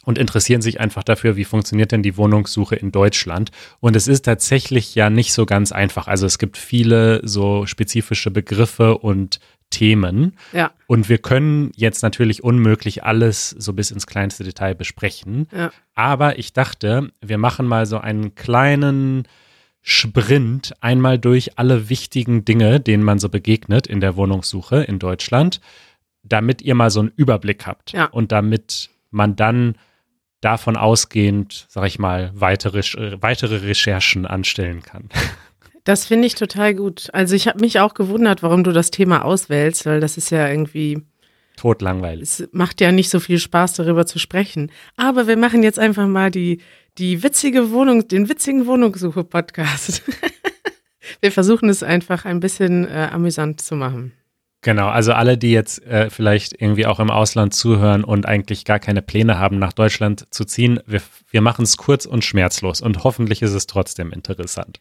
und 0.07 0.19
interessieren 0.19 0.63
sich 0.63 0.79
einfach 0.79 1.03
dafür, 1.03 1.37
wie 1.37 1.45
funktioniert 1.45 1.91
denn 1.91 2.05
die 2.05 2.17
Wohnungssuche 2.17 2.77
in 2.77 2.93
Deutschland. 2.93 3.51
Und 3.81 3.97
es 3.97 4.07
ist 4.07 4.25
tatsächlich 4.25 4.95
ja 4.95 5.11
nicht 5.11 5.33
so 5.33 5.47
ganz 5.47 5.73
einfach. 5.73 6.07
Also 6.07 6.27
es 6.27 6.39
gibt 6.39 6.57
viele 6.57 7.21
so 7.27 7.67
spezifische 7.67 8.31
Begriffe 8.31 8.99
und 8.99 9.41
Themen. 9.71 10.37
Ja. 10.53 10.71
Und 10.87 11.09
wir 11.09 11.19
können 11.19 11.73
jetzt 11.75 12.03
natürlich 12.05 12.45
unmöglich 12.45 13.03
alles 13.03 13.51
so 13.51 13.73
bis 13.73 13.91
ins 13.91 14.07
kleinste 14.07 14.45
Detail 14.45 14.77
besprechen. 14.77 15.49
Ja. 15.53 15.73
Aber 15.97 16.39
ich 16.39 16.53
dachte, 16.53 17.11
wir 17.21 17.39
machen 17.39 17.67
mal 17.67 17.85
so 17.85 17.99
einen 17.99 18.37
kleinen 18.37 19.27
Sprint 19.83 20.73
einmal 20.81 21.19
durch 21.19 21.59
alle 21.59 21.89
wichtigen 21.89 22.45
Dinge, 22.45 22.79
denen 22.79 23.03
man 23.03 23.19
so 23.19 23.29
begegnet 23.29 23.89
in 23.89 24.01
der 24.01 24.15
Wohnungssuche 24.15 24.85
in 24.85 25.01
Deutschland, 25.01 25.61
damit 26.23 26.63
ihr 26.63 26.77
mal 26.77 26.91
so 26.91 27.01
einen 27.01 27.13
Überblick 27.17 27.67
habt. 27.67 27.91
Ja. 27.91 28.05
Und 28.05 28.31
damit 28.31 28.91
man 29.11 29.35
dann 29.35 29.75
davon 30.40 30.76
ausgehend, 30.76 31.66
sag 31.69 31.87
ich 31.87 31.99
mal, 31.99 32.31
weitere, 32.35 32.83
weitere 33.21 33.57
Recherchen 33.57 34.26
anstellen 34.26 34.83
kann. 34.83 35.09
Das 35.85 36.05
finde 36.05 36.26
ich 36.26 36.35
total 36.35 36.75
gut. 36.75 37.11
Also 37.12 37.37
ich 37.37 37.47
habe 37.47 37.61
mich 37.61 37.78
auch 37.78 37.95
gewundert, 37.95 38.43
warum 38.43 38.64
du 38.64 38.73
das 38.73 38.90
Thema 38.90 39.25
auswählst, 39.25 39.87
weil 39.87 40.00
das 40.00 40.16
ist 40.16 40.31
ja 40.31 40.49
irgendwie, 40.49 41.02
Totlangweilig. 41.57 42.23
es 42.23 42.49
macht 42.52 42.81
ja 42.81 42.93
nicht 42.93 43.09
so 43.09 43.21
viel 43.21 43.38
Spaß, 43.38 43.75
darüber 43.75 44.05
zu 44.05 44.19
sprechen. 44.19 44.71
Aber 44.97 45.26
wir 45.26 45.37
machen 45.37 45.62
jetzt 45.62 45.78
einfach 45.78 46.07
mal 46.07 46.31
die, 46.31 46.61
die 46.99 47.23
witzige 47.23 47.71
Wohnung, 47.71 48.09
den 48.09 48.28
witzigen 48.28 48.66
Wohnungssuche-Podcast. 48.66 50.02
wir 51.21 51.33
versuchen 51.33 51.69
es 51.69 51.83
einfach 51.83 52.25
ein 52.25 52.40
bisschen 52.40 52.87
äh, 52.87 53.09
amüsant 53.12 53.61
zu 53.61 53.76
machen. 53.76 54.12
Genau, 54.66 54.88
also 54.88 55.12
alle, 55.12 55.38
die 55.38 55.52
jetzt 55.52 55.87
äh, 55.87 56.11
vielleicht 56.11 56.61
irgendwie 56.61 56.87
auch 56.87 56.99
im 56.99 57.08
Ausland 57.08 57.54
zuhören 57.54 58.02
und 58.02 58.26
eigentlich 58.26 58.64
gar 58.64 58.80
keine 58.80 59.00
Pläne 59.00 59.38
haben, 59.38 59.61
nach 59.61 59.73
Deutschland 59.73 60.26
zu 60.35 60.44
ziehen, 60.44 60.80
wir, 60.87 61.00
wir 61.30 61.40
machen 61.40 61.62
es 61.62 61.76
kurz 61.76 62.04
und 62.04 62.25
schmerzlos 62.25 62.80
und 62.80 63.04
hoffentlich 63.04 63.42
ist 63.42 63.52
es 63.52 63.68
trotzdem 63.68 64.11
interessant. 64.11 64.80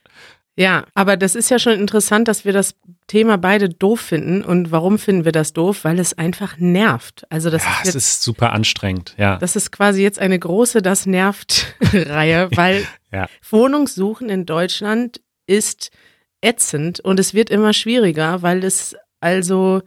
Ja, 0.58 0.86
aber 0.96 1.18
das 1.18 1.36
ist 1.36 1.52
ja 1.52 1.60
schon 1.60 1.74
interessant, 1.74 2.28
dass 2.28 2.46
wir 2.46 2.52
das 2.52 2.74
Thema 3.06 3.38
beide 3.38 3.70
doof 3.70 4.00
finden. 4.00 4.44
Und 4.44 4.72
warum 4.72 4.98
finden 4.98 5.24
wir 5.24 5.32
das 5.32 5.54
doof? 5.54 5.84
Weil 5.84 6.00
es 6.00 6.18
einfach 6.18 6.58
nervt. 6.58 7.28
Also 7.30 7.52
das 7.52 7.64
ja, 7.64 7.70
ist 7.70 7.80
es 7.80 7.86
jetzt, 7.86 7.96
ist 7.96 8.24
super 8.24 8.54
anstrengend, 8.54 9.14
ja. 9.20 9.38
das 9.38 9.56
ist 9.56 9.72
quasi 9.72 10.02
jetzt 10.02 10.18
eine 10.18 10.40
große 10.40 10.82
Das 10.82 11.06
nervt-Reihe, 11.06 12.50
weil 12.56 12.88
Ja. 13.12 13.28
Wohnungssuchen 13.48 14.30
in 14.30 14.48
Deutschland 14.48 15.22
ist 15.46 15.92
ätzend 16.42 17.00
und 17.02 17.20
es 17.20 17.36
wird 17.36 17.52
immer 17.52 17.74
schwieriger, 17.74 18.42
weil 18.42 18.64
es 18.64 18.96
also, 19.26 19.82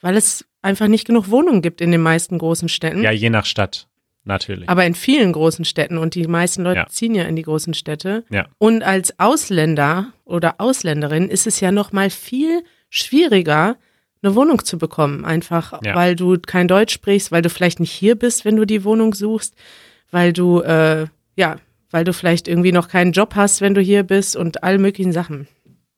weil 0.00 0.16
es 0.16 0.44
einfach 0.62 0.88
nicht 0.88 1.06
genug 1.06 1.30
Wohnungen 1.30 1.62
gibt 1.62 1.80
in 1.80 1.90
den 1.92 2.02
meisten 2.02 2.36
großen 2.38 2.68
Städten. 2.68 3.02
Ja, 3.02 3.12
je 3.12 3.30
nach 3.30 3.46
Stadt, 3.46 3.86
natürlich. 4.24 4.68
Aber 4.68 4.84
in 4.84 4.94
vielen 4.94 5.32
großen 5.32 5.64
Städten 5.64 5.96
und 5.96 6.14
die 6.16 6.26
meisten 6.26 6.62
Leute 6.64 6.80
Ja. 6.80 6.86
ziehen 6.88 7.14
ja 7.14 7.22
in 7.24 7.36
die 7.36 7.42
großen 7.42 7.72
Städte. 7.74 8.24
Ja. 8.30 8.46
Und 8.58 8.82
als 8.82 9.18
Ausländer 9.20 10.12
oder 10.24 10.56
Ausländerin 10.58 11.28
ist 11.30 11.46
es 11.46 11.60
ja 11.60 11.70
noch 11.72 11.92
mal 11.92 12.10
viel 12.10 12.62
schwieriger, 12.90 13.76
eine 14.22 14.34
Wohnung 14.34 14.64
zu 14.64 14.76
bekommen. 14.76 15.24
Einfach, 15.24 15.80
Ja. 15.84 15.94
weil 15.94 16.14
du 16.16 16.36
kein 16.38 16.68
Deutsch 16.68 16.92
sprichst, 16.92 17.32
weil 17.32 17.42
du 17.42 17.48
vielleicht 17.48 17.80
nicht 17.80 17.92
hier 17.92 18.16
bist, 18.16 18.44
wenn 18.44 18.56
du 18.56 18.66
die 18.66 18.84
Wohnung 18.84 19.14
suchst, 19.14 19.54
weil 20.10 20.32
du, 20.32 20.60
äh, 20.60 21.06
ja, 21.36 21.56
weil 21.90 22.04
du 22.04 22.12
vielleicht 22.12 22.48
irgendwie 22.48 22.72
noch 22.72 22.88
keinen 22.88 23.12
Job 23.12 23.34
hast, 23.36 23.60
wenn 23.62 23.74
du 23.74 23.80
hier 23.80 24.02
bist 24.02 24.36
und 24.36 24.62
all 24.62 24.78
möglichen 24.78 25.12
Sachen. 25.12 25.46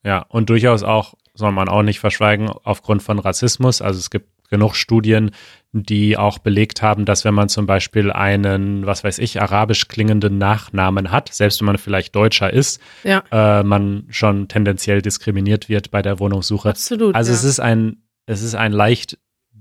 Ja, 0.05 0.25
und 0.29 0.49
durchaus 0.49 0.83
auch, 0.83 1.15
soll 1.33 1.51
man 1.51 1.69
auch 1.69 1.83
nicht 1.83 1.99
verschweigen, 1.99 2.49
aufgrund 2.49 3.01
von 3.03 3.19
Rassismus. 3.19 3.81
Also 3.81 3.99
es 3.99 4.09
gibt 4.09 4.27
genug 4.49 4.75
Studien, 4.75 5.31
die 5.71 6.15
auch 6.17 6.37
belegt 6.37 6.83
haben, 6.83 7.05
dass 7.05 7.25
wenn 7.25 7.33
man 7.33 7.49
zum 7.49 7.65
Beispiel 7.65 8.11
einen, 8.11 8.85
was 8.85 9.03
weiß 9.03 9.17
ich, 9.17 9.41
arabisch 9.41 9.87
klingenden 9.87 10.37
Nachnamen 10.37 11.09
hat, 11.09 11.33
selbst 11.33 11.59
wenn 11.61 11.65
man 11.65 11.77
vielleicht 11.79 12.15
Deutscher 12.15 12.53
ist, 12.53 12.79
Ja, 13.03 13.23
äh, 13.31 13.63
man 13.63 14.05
schon 14.09 14.47
tendenziell 14.47 15.01
diskriminiert 15.01 15.69
wird 15.69 15.89
bei 15.89 16.03
der 16.03 16.19
Wohnungssuche. 16.19 16.69
absolut. 16.69 17.15
Also 17.15 17.31
ja. 17.31 17.37
es 17.37 17.43
ist 17.43 17.59
ein, 17.59 18.03
es 18.27 18.43
ist 18.43 18.53
ein 18.53 18.71
leicht 18.71 19.17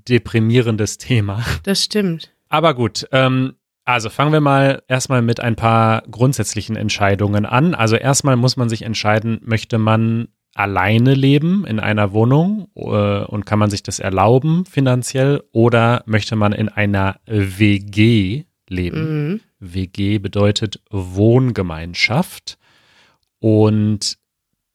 deprimierendes 0.09 0.99
Thema. 0.99 1.43
das 1.63 1.83
stimmt. 1.83 2.31
Aber 2.51 2.75
gut, 2.75 3.09
ähm, 3.13 3.55
also 3.85 4.11
fangen 4.11 4.33
wir 4.33 4.41
mal 4.41 4.83
erstmal 4.89 5.23
mit 5.23 5.41
ein 5.41 5.57
paar 5.57 6.03
grundsätzlichen 6.11 6.77
Entscheidungen 6.77 7.47
an. 7.47 7.75
Also 7.75 7.97
erstmal 7.97 8.37
muss 8.37 8.57
man 8.59 8.69
sich 8.69 8.83
entscheiden, 8.83 9.41
möchte 9.43 9.79
man 9.79 10.29
alleine 10.55 11.15
leben 11.15 11.65
in 11.67 11.81
einer 11.81 12.13
Wohnung 12.13 12.69
äh, 12.75 13.25
und 13.25 13.47
kann 13.47 13.59
man 13.59 13.71
sich 13.71 13.83
das 13.83 13.99
erlauben 13.99 14.65
finanziell 14.67 15.43
oder 15.53 16.03
möchte 16.07 16.37
man 16.37 16.53
in 16.53 16.69
einer 16.69 17.21
WG 17.27 18.45
leben? 18.69 19.31
Mhm. 19.31 19.41
WG 19.59 20.19
bedeutet 20.19 20.81
Wohngemeinschaft. 20.91 22.59
Und 23.39 24.19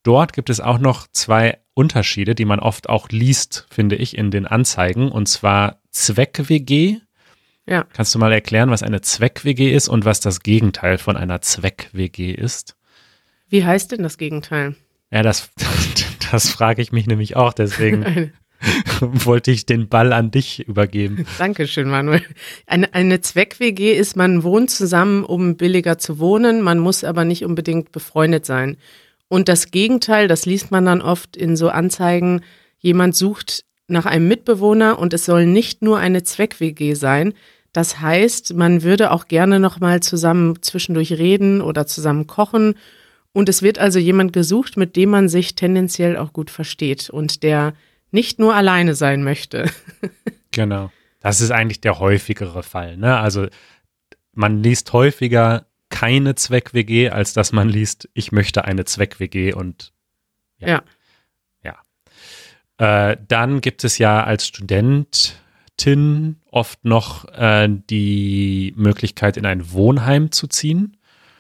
dort 0.03 0.34
gibt 0.34 0.50
es 0.50 0.60
auch 0.60 0.79
noch 0.79 1.07
zwei 1.12 1.60
Unterschiede, 1.74 2.34
die 2.34 2.46
man 2.46 2.60
oft 2.60 2.89
auch 2.89 3.10
liest, 3.10 3.67
finde 3.69 3.96
ich, 3.96 4.17
in 4.17 4.31
den 4.31 4.48
Anzeigen. 4.48 5.12
Und 5.12 5.27
zwar 5.27 5.81
Zweck-WG. 5.91 6.98
Ja. 7.67 7.86
Kannst 7.93 8.15
du 8.15 8.19
mal 8.19 8.31
erklären, 8.31 8.72
was 8.72 8.81
eine 8.81 9.01
Zweck-WG 9.01 9.74
ist 9.74 9.89
und 9.89 10.05
was 10.05 10.19
das 10.19 10.39
Gegenteil 10.39 10.98
von 10.98 11.17
einer 11.17 11.41
Zweck-WG 11.41 12.31
ist? 12.31 12.75
Wie 13.50 13.63
heißt 13.63 13.91
denn 13.91 14.03
das 14.03 14.17
Gegenteil? 14.17 14.75
Ja, 15.12 15.24
das, 15.24 15.50
das 16.32 16.50
frage 16.50 16.82
ich 16.82 16.92
mich 16.92 17.08
nämlich 17.08 17.36
auch. 17.36 17.54
Deswegen 17.54 18.32
wollte 19.02 19.52
ich 19.52 19.66
den 19.66 19.88
Ball 19.88 20.14
an 20.14 20.32
dich 20.32 20.68
übergeben. 20.68 21.26
Dankeschön, 21.38 21.90
Manuel. 21.90 22.24
Eine, 22.66 22.94
eine 22.94 23.22
Zweck-WG 23.22 23.94
ist, 23.94 24.16
man 24.16 24.44
wohnt 24.44 24.70
zusammen, 24.70 25.24
um 25.24 25.58
billiger 25.58 25.98
zu 25.98 26.20
wohnen, 26.20 26.62
man 26.62 26.80
muss 26.80 27.04
aber 27.04 27.26
nicht 27.26 27.46
unbedingt 27.46 27.92
befreundet 27.92 28.46
sein. 28.46 28.78
Und 29.28 29.50
das 29.50 29.72
Gegenteil, 29.72 30.28
das 30.28 30.46
liest 30.46 30.72
man 30.72 30.86
dann 30.86 31.02
oft 31.02 31.36
in 31.36 31.58
so 31.58 31.70
Anzeigen, 31.70 32.42
jemand 32.80 33.16
sucht 33.16 33.66
nach 33.88 34.06
einem 34.06 34.28
Mitbewohner 34.28 35.00
und 35.00 35.14
es 35.14 35.26
soll 35.26 35.46
nicht 35.46 35.82
nur 35.82 35.98
eine 35.98 36.24
Zweck-WG 36.24 36.94
sein. 36.94 37.34
Das 37.74 38.00
heißt, 38.02 38.54
man 38.54 38.84
würde 38.84 39.12
auch 39.12 39.28
gerne 39.28 39.60
noch 39.60 39.80
mal 39.80 40.02
zusammen 40.02 40.62
zwischendurch 40.62 41.14
reden 41.14 41.62
oder 41.62 41.86
zusammen 41.86 42.28
kochen. 42.28 42.76
Und 43.38 43.50
es 43.50 43.62
wird 43.62 43.77
also 43.77 44.00
jemand 44.00 44.34
gesucht, 44.34 44.77
mit 44.77 44.96
dem 44.96 45.12
man 45.12 45.29
sich 45.29 45.53
tendenziell 45.53 46.17
auch 46.17 46.34
gut 46.34 46.50
versteht 46.50 47.12
und 47.12 47.44
der 47.44 47.75
nicht 48.10 48.39
nur 48.39 48.56
alleine 48.56 48.96
sein 48.96 49.24
möchte. 49.24 49.70
Genau. 50.51 50.91
Das 51.20 51.39
ist 51.39 51.51
eigentlich 51.51 51.82
der 51.82 52.00
häufigere 52.00 52.63
Fall. 52.63 52.98
Ne? 52.98 53.20
Also 53.20 53.46
man 54.34 54.63
liest 54.63 54.91
häufiger 54.91 55.67
keine 55.89 56.34
Zweck-WG, 56.34 57.10
als 57.12 57.34
dass 57.34 57.51
man 57.51 57.70
liest, 57.70 58.10
ich 58.15 58.32
möchte 58.32 58.65
eine 58.65 58.86
Zweck-WG 58.86 59.53
und 59.53 59.94
Ja. 60.58 60.82
ja. 61.62 61.75
Äh, 63.12 63.17
dann 63.27 63.62
gibt 63.62 63.84
es 63.84 64.00
ja 64.00 64.24
als 64.24 64.48
Studentin 64.48 66.38
oft 66.50 66.84
noch 66.84 67.25
äh, 67.34 67.70
die 67.70 68.74
Möglichkeit, 68.75 69.38
in 69.38 69.46
ein 69.46 69.72
Wohnheim 69.74 70.32
zu 70.32 70.48
ziehen. 70.48 70.97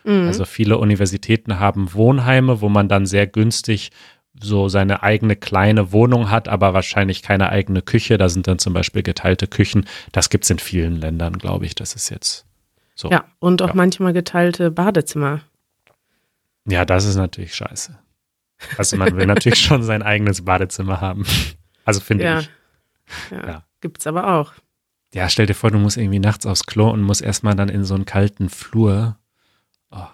Mhm. 0.07 0.27
Also 0.27 0.45
viele 0.45 0.77
Universitäten 0.77 1.59
haben 1.59 1.93
Wohnheime, 1.93 2.61
wo 2.61 2.69
man 2.69 2.87
dann 2.89 3.05
sehr 3.05 3.27
günstig 3.27 3.91
so 4.39 4.69
seine 4.69 5.01
eigene 5.03 5.35
kleine 5.35 5.91
Wohnung 5.91 6.29
hat, 6.29 6.47
aber 6.47 6.73
wahrscheinlich 6.73 7.23
keine 7.23 7.49
eigene 7.49 7.81
Küche. 7.81 8.17
Da 8.17 8.29
sind 8.29 8.47
dann 8.47 8.59
zum 8.59 8.73
Beispiel 8.73 9.01
geteilte 9.03 9.47
Küchen. 9.47 9.85
Das 10.11 10.29
gibt 10.29 10.43
es 10.43 10.49
in 10.51 10.59
vielen 10.59 10.95
Ländern, 11.01 11.33
glaube 11.39 11.65
ich. 11.65 11.73
Das 11.75 11.93
ist 11.95 12.09
jetzt 12.09 12.45
so. 12.95 13.09
Ja, 13.09 13.25
und 13.39 13.61
auch 13.63 13.69
Ja. 13.69 13.73
manchmal 13.75 14.13
geteilte 14.13 14.69
Badezimmer. 14.71 15.41
Ja, 16.67 16.85
das 16.85 17.05
ist 17.05 17.15
natürlich 17.15 17.55
scheiße. 17.55 17.97
Also 18.77 18.97
man 18.97 19.15
will 19.15 19.25
natürlich 19.25 19.59
schon 19.61 19.83
sein 19.83 20.03
eigenes 20.03 20.45
Badezimmer 20.45 21.01
haben. 21.01 21.25
Also 21.85 21.99
finde 21.99 22.23
Ja. 22.25 22.39
ich. 22.39 22.49
Ja, 23.31 23.47
Ja. 23.47 23.63
gibt's 23.81 24.05
aber 24.05 24.35
auch. 24.35 24.53
Ja, 25.13 25.29
stell 25.29 25.45
dir 25.47 25.53
vor, 25.55 25.71
du 25.71 25.79
musst 25.79 25.97
irgendwie 25.97 26.19
nachts 26.19 26.45
aufs 26.45 26.65
Klo 26.65 26.89
und 26.91 27.01
musst 27.01 27.21
erstmal 27.21 27.55
dann 27.55 27.69
in 27.69 27.85
so 27.85 27.95
einen 27.95 28.05
kalten 28.05 28.49
Flur. 28.49 29.17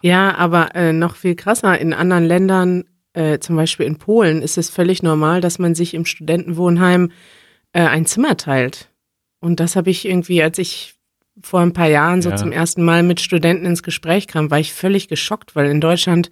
Ja, 0.01 0.35
aber 0.35 0.75
äh, 0.75 0.93
noch 0.93 1.15
viel 1.15 1.35
krasser, 1.35 1.79
in 1.79 1.93
anderen 1.93 2.25
Ländern, 2.25 2.83
äh, 3.13 3.39
zum 3.39 3.55
Beispiel 3.55 3.85
in 3.85 3.97
Polen, 3.97 4.41
ist 4.41 4.57
es 4.57 4.69
völlig 4.69 5.03
normal, 5.03 5.41
dass 5.41 5.59
man 5.59 5.75
sich 5.75 5.93
im 5.93 6.05
Studentenwohnheim 6.05 7.11
äh, 7.73 7.81
ein 7.81 8.05
Zimmer 8.05 8.37
teilt. 8.37 8.89
Und 9.39 9.59
das 9.59 9.75
habe 9.75 9.89
ich 9.89 10.05
irgendwie, 10.05 10.41
als 10.43 10.57
ich 10.57 10.95
vor 11.41 11.61
ein 11.61 11.73
paar 11.73 11.89
Jahren 11.89 12.21
so 12.21 12.29
Ja. 12.29 12.35
zum 12.35 12.51
ersten 12.51 12.83
Mal 12.83 13.03
mit 13.03 13.19
Studenten 13.19 13.65
ins 13.65 13.83
Gespräch 13.83 14.27
kam, 14.27 14.51
war 14.51 14.59
ich 14.59 14.73
völlig 14.73 15.07
geschockt, 15.07 15.55
weil 15.55 15.69
in 15.69 15.81
Deutschland 15.81 16.29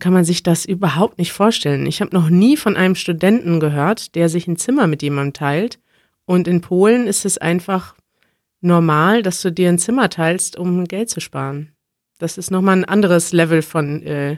kann 0.00 0.12
man 0.12 0.24
sich 0.24 0.42
das 0.42 0.64
überhaupt 0.64 1.18
nicht 1.18 1.32
vorstellen. 1.32 1.86
Ich 1.86 2.00
habe 2.00 2.14
noch 2.14 2.28
nie 2.28 2.56
von 2.56 2.76
einem 2.76 2.96
Studenten 2.96 3.60
gehört, 3.60 4.16
der 4.16 4.28
sich 4.28 4.48
ein 4.48 4.56
Zimmer 4.56 4.88
mit 4.88 5.02
jemandem 5.02 5.32
teilt 5.32 5.78
Und 6.24 6.48
in 6.48 6.60
Polen 6.60 7.06
ist 7.06 7.24
es 7.24 7.38
einfach 7.38 7.94
normal, 8.60 9.22
dass 9.22 9.40
du 9.42 9.50
dir 9.52 9.68
ein 9.68 9.78
Zimmer 9.78 10.08
teilst, 10.08 10.56
um 10.56 10.84
Geld 10.86 11.10
zu 11.10 11.20
sparen. 11.20 11.72
Das 12.22 12.38
ist 12.38 12.52
nochmal 12.52 12.76
ein 12.76 12.84
anderes 12.84 13.32
Level 13.32 13.62
von 13.62 14.00
äh, 14.04 14.36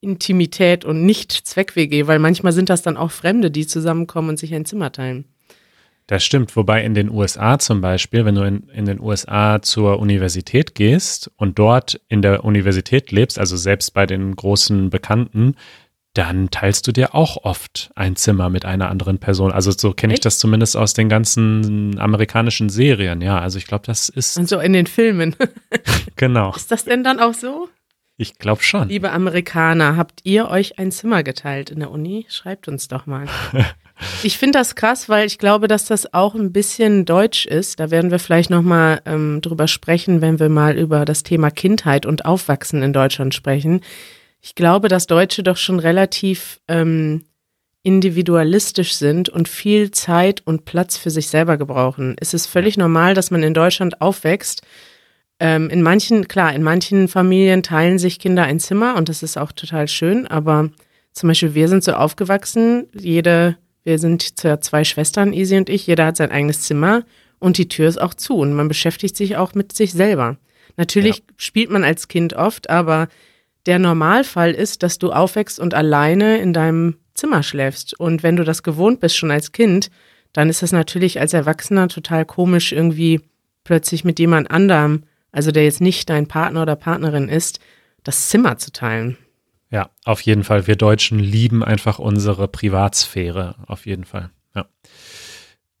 Intimität 0.00 0.84
und 0.84 1.06
nicht 1.06 1.30
Zweck-WG, 1.30 2.08
weil 2.08 2.18
manchmal 2.18 2.52
sind 2.52 2.68
das 2.68 2.82
dann 2.82 2.96
auch 2.96 3.12
Fremde, 3.12 3.52
die 3.52 3.68
zusammenkommen 3.68 4.30
und 4.30 4.36
sich 4.36 4.52
ein 4.52 4.64
Zimmer 4.64 4.90
teilen. 4.90 5.26
Das 6.08 6.24
stimmt, 6.24 6.56
wobei 6.56 6.82
in 6.82 6.94
den 6.94 7.08
USA 7.08 7.60
zum 7.60 7.80
Beispiel, 7.80 8.24
wenn 8.24 8.34
du 8.34 8.42
in, 8.42 8.68
in 8.70 8.84
den 8.84 8.98
USA 8.98 9.62
zur 9.62 10.00
Universität 10.00 10.74
gehst 10.74 11.30
und 11.36 11.56
dort 11.60 12.00
in 12.08 12.20
der 12.20 12.44
Universität 12.44 13.12
lebst, 13.12 13.38
also 13.38 13.56
selbst 13.56 13.94
bei 13.94 14.06
den 14.06 14.34
großen 14.34 14.90
Bekannten, 14.90 15.54
dann 16.14 16.50
teilst 16.50 16.86
du 16.86 16.92
dir 16.92 17.14
auch 17.14 17.44
oft 17.44 17.90
ein 17.94 18.16
Zimmer 18.16 18.50
mit 18.50 18.64
einer 18.64 18.90
anderen 18.90 19.18
Person. 19.18 19.52
Also 19.52 19.70
so 19.70 19.92
kenne 19.92 20.14
ich 20.14 20.20
das 20.20 20.38
zumindest 20.38 20.76
aus 20.76 20.92
den 20.92 21.08
ganzen 21.08 21.98
amerikanischen 22.00 22.68
Serien. 22.68 23.20
Ja, 23.20 23.38
also 23.38 23.58
ich 23.58 23.66
glaube, 23.66 23.86
das 23.86 24.08
ist. 24.08 24.36
Und 24.36 24.48
so 24.48 24.58
in 24.58 24.72
den 24.72 24.86
Filmen. 24.86 25.36
genau. 26.16 26.52
Ist 26.54 26.70
das 26.70 26.84
denn 26.84 27.04
dann 27.04 27.20
auch 27.20 27.34
so? 27.34 27.68
Ich 28.16 28.38
glaube 28.38 28.62
schon. 28.62 28.88
Liebe 28.88 29.12
Amerikaner, 29.12 29.96
habt 29.96 30.20
ihr 30.24 30.48
euch 30.50 30.78
ein 30.78 30.92
Zimmer 30.92 31.22
geteilt 31.22 31.70
in 31.70 31.78
der 31.78 31.90
Uni? 31.90 32.26
Schreibt 32.28 32.68
uns 32.68 32.88
doch 32.88 33.06
mal. 33.06 33.26
Ich 34.22 34.38
finde 34.38 34.58
das 34.58 34.76
krass, 34.76 35.10
weil 35.10 35.26
ich 35.26 35.36
glaube, 35.36 35.68
dass 35.68 35.84
das 35.84 36.14
auch 36.14 36.34
ein 36.34 36.52
bisschen 36.52 37.04
deutsch 37.04 37.44
ist. 37.44 37.80
Da 37.80 37.90
werden 37.90 38.10
wir 38.10 38.18
vielleicht 38.18 38.48
nochmal 38.48 39.02
ähm, 39.04 39.42
drüber 39.42 39.68
sprechen, 39.68 40.22
wenn 40.22 40.38
wir 40.38 40.48
mal 40.48 40.78
über 40.78 41.04
das 41.04 41.22
Thema 41.22 41.50
Kindheit 41.50 42.06
und 42.06 42.24
Aufwachsen 42.24 42.82
in 42.82 42.94
Deutschland 42.94 43.34
sprechen. 43.34 43.82
Ich 44.40 44.54
glaube, 44.54 44.88
dass 44.88 45.06
Deutsche 45.06 45.42
doch 45.42 45.56
schon 45.56 45.78
relativ 45.78 46.60
ähm, 46.68 47.24
individualistisch 47.82 48.94
sind 48.94 49.28
und 49.28 49.48
viel 49.48 49.90
Zeit 49.90 50.42
und 50.44 50.64
Platz 50.64 50.96
für 50.96 51.10
sich 51.10 51.28
selber 51.28 51.56
gebrauchen. 51.56 52.16
Es 52.20 52.34
ist 52.34 52.46
völlig 52.46 52.76
normal, 52.76 53.14
dass 53.14 53.30
man 53.30 53.42
in 53.42 53.54
Deutschland 53.54 54.00
aufwächst. 54.00 54.62
Ähm, 55.38 55.70
in 55.70 55.82
manchen, 55.82 56.28
klar, 56.28 56.54
in 56.54 56.62
manchen 56.62 57.08
Familien 57.08 57.62
teilen 57.62 57.98
sich 57.98 58.18
Kinder 58.18 58.44
ein 58.44 58.60
Zimmer 58.60 58.96
und 58.96 59.08
das 59.08 59.22
ist 59.22 59.38
auch 59.38 59.52
total 59.52 59.88
schön, 59.88 60.26
aber 60.26 60.70
zum 61.12 61.28
Beispiel 61.28 61.54
wir 61.54 61.68
sind 61.68 61.82
so 61.82 61.92
aufgewachsen, 61.92 62.86
jede 62.92 63.56
wir 63.82 63.98
sind 63.98 64.34
zwei 64.62 64.84
Schwestern, 64.84 65.32
Isi 65.32 65.56
und 65.56 65.70
ich. 65.70 65.86
Jeder 65.86 66.06
hat 66.06 66.16
sein 66.18 66.30
eigenes 66.30 66.62
Zimmer 66.62 67.02
und 67.38 67.56
die 67.56 67.68
Tür 67.68 67.88
ist 67.88 68.00
auch 68.00 68.14
zu 68.14 68.36
und 68.36 68.52
man 68.52 68.68
beschäftigt 68.68 69.16
sich 69.16 69.36
auch 69.36 69.54
mit 69.54 69.72
sich 69.72 69.92
selber. 69.92 70.36
Natürlich 70.76 71.18
ja. 71.18 71.24
spielt 71.38 71.70
man 71.70 71.82
als 71.82 72.08
Kind 72.08 72.34
oft, 72.34 72.68
aber 72.68 73.08
der 73.66 73.78
Normalfall 73.78 74.52
ist, 74.52 74.82
dass 74.82 74.98
du 74.98 75.12
aufwächst 75.12 75.60
und 75.60 75.74
alleine 75.74 76.38
in 76.38 76.52
deinem 76.52 76.96
Zimmer 77.14 77.42
schläfst. 77.42 77.98
Und 77.98 78.22
wenn 78.22 78.36
du 78.36 78.44
das 78.44 78.62
gewohnt 78.62 79.00
bist 79.00 79.16
schon 79.16 79.30
als 79.30 79.52
Kind, 79.52 79.90
dann 80.32 80.48
ist 80.48 80.62
es 80.62 80.72
natürlich 80.72 81.20
als 81.20 81.32
Erwachsener 81.32 81.88
total 81.88 82.24
komisch, 82.24 82.72
irgendwie 82.72 83.20
plötzlich 83.64 84.04
mit 84.04 84.18
jemand 84.18 84.50
anderem, 84.50 85.04
also 85.32 85.50
der 85.50 85.64
jetzt 85.64 85.80
nicht 85.80 86.08
dein 86.08 86.26
Partner 86.26 86.62
oder 86.62 86.76
Partnerin 86.76 87.28
ist, 87.28 87.60
das 88.04 88.28
Zimmer 88.28 88.56
zu 88.56 88.72
teilen. 88.72 89.16
Ja, 89.70 89.90
auf 90.04 90.20
jeden 90.22 90.42
Fall. 90.42 90.66
Wir 90.66 90.76
Deutschen 90.76 91.18
lieben 91.18 91.62
einfach 91.62 91.98
unsere 91.98 92.48
Privatsphäre. 92.48 93.56
Auf 93.66 93.86
jeden 93.86 94.04
Fall. 94.04 94.30
Ja. 94.54 94.66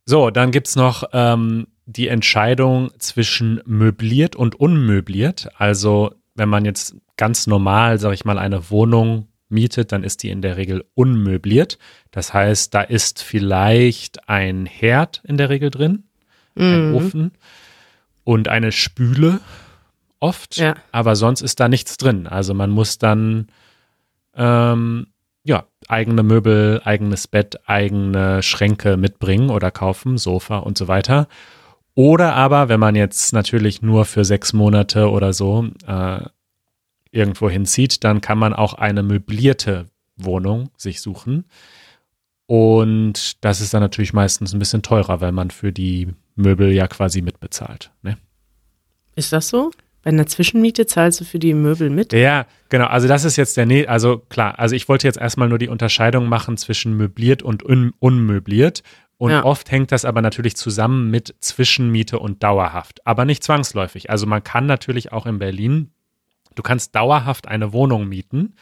So, 0.04 0.30
dann 0.30 0.52
gibt's 0.52 0.76
noch 0.76 1.04
ähm, 1.12 1.66
die 1.86 2.08
Entscheidung 2.08 2.90
zwischen 2.98 3.60
möbliert 3.66 4.36
und 4.36 4.54
unmöbliert. 4.54 5.48
Also, 5.56 6.14
wenn 6.34 6.48
man 6.48 6.64
jetzt 6.64 6.94
ganz 7.20 7.46
normal, 7.46 7.98
sag 7.98 8.14
ich 8.14 8.24
mal, 8.24 8.38
eine 8.38 8.70
Wohnung 8.70 9.28
mietet, 9.50 9.92
dann 9.92 10.04
ist 10.04 10.22
die 10.22 10.30
in 10.30 10.40
der 10.40 10.56
Regel 10.56 10.86
unmöbliert. 10.94 11.78
Das 12.10 12.32
heißt, 12.32 12.72
da 12.72 12.80
ist 12.80 13.22
vielleicht 13.22 14.26
ein 14.26 14.64
Herd 14.64 15.20
in 15.24 15.36
der 15.36 15.50
Regel 15.50 15.70
drin, 15.70 16.04
mhm. 16.54 16.64
ein 16.64 16.94
Ofen 16.94 17.32
und 18.24 18.48
eine 18.48 18.72
Spüle 18.72 19.40
oft, 20.18 20.56
ja. 20.56 20.76
aber 20.92 21.14
sonst 21.14 21.42
ist 21.42 21.60
da 21.60 21.68
nichts 21.68 21.98
drin. 21.98 22.26
Also 22.26 22.54
man 22.54 22.70
muss 22.70 22.96
dann 22.96 23.48
ähm, 24.34 25.08
ja, 25.44 25.64
eigene 25.88 26.22
Möbel, 26.22 26.80
eigenes 26.84 27.28
Bett, 27.28 27.60
eigene 27.68 28.42
Schränke 28.42 28.96
mitbringen 28.96 29.50
oder 29.50 29.70
kaufen, 29.70 30.16
Sofa 30.16 30.58
und 30.58 30.78
so 30.78 30.88
weiter. 30.88 31.28
Oder 31.94 32.34
aber, 32.34 32.70
wenn 32.70 32.80
man 32.80 32.96
jetzt 32.96 33.34
natürlich 33.34 33.82
nur 33.82 34.06
für 34.06 34.24
sechs 34.24 34.54
Monate 34.54 35.10
oder 35.10 35.34
so 35.34 35.68
äh, 35.86 36.20
irgendwo 37.12 37.50
hinzieht, 37.50 38.04
dann 38.04 38.20
kann 38.20 38.38
man 38.38 38.52
auch 38.52 38.74
eine 38.74 39.02
möblierte 39.02 39.86
Wohnung 40.16 40.70
sich 40.76 41.00
suchen. 41.00 41.44
Und 42.46 43.44
das 43.44 43.60
ist 43.60 43.74
dann 43.74 43.80
natürlich 43.80 44.12
meistens 44.12 44.52
ein 44.52 44.58
bisschen 44.58 44.82
teurer, 44.82 45.20
weil 45.20 45.32
man 45.32 45.50
für 45.50 45.72
die 45.72 46.08
Möbel 46.34 46.72
ja 46.72 46.88
quasi 46.88 47.22
mitbezahlt. 47.22 47.92
Ne? 48.02 48.18
Ist 49.14 49.32
das 49.32 49.48
so? 49.48 49.70
Bei 50.02 50.08
einer 50.10 50.26
Zwischenmiete 50.26 50.86
zahlst 50.86 51.20
du 51.20 51.24
für 51.24 51.38
die 51.38 51.52
Möbel 51.52 51.90
mit? 51.90 52.12
Ja, 52.12 52.46
genau. 52.70 52.86
Also 52.86 53.06
das 53.06 53.24
ist 53.24 53.36
jetzt 53.36 53.56
der, 53.56 53.66
ne 53.66 53.86
also 53.86 54.18
klar, 54.18 54.58
also 54.58 54.74
ich 54.74 54.88
wollte 54.88 55.06
jetzt 55.06 55.18
erstmal 55.18 55.48
nur 55.48 55.58
die 55.58 55.68
Unterscheidung 55.68 56.26
machen 56.26 56.56
zwischen 56.56 56.96
möbliert 56.96 57.42
und 57.42 57.62
un 57.62 57.92
unmöbliert. 57.98 58.82
Und 59.18 59.32
ja. 59.32 59.44
oft 59.44 59.70
hängt 59.70 59.92
das 59.92 60.06
aber 60.06 60.22
natürlich 60.22 60.56
zusammen 60.56 61.10
mit 61.10 61.34
Zwischenmiete 61.40 62.18
und 62.18 62.42
dauerhaft, 62.42 63.06
aber 63.06 63.26
nicht 63.26 63.44
zwangsläufig. 63.44 64.08
Also 64.08 64.26
man 64.26 64.42
kann 64.42 64.64
natürlich 64.64 65.12
auch 65.12 65.26
in 65.26 65.38
Berlin, 65.38 65.90
du 66.54 66.62
kannst 66.62 66.94
dauerhaft 66.94 67.48
eine 67.48 67.72
Wohnung 67.72 68.08
mieten, 68.08 68.54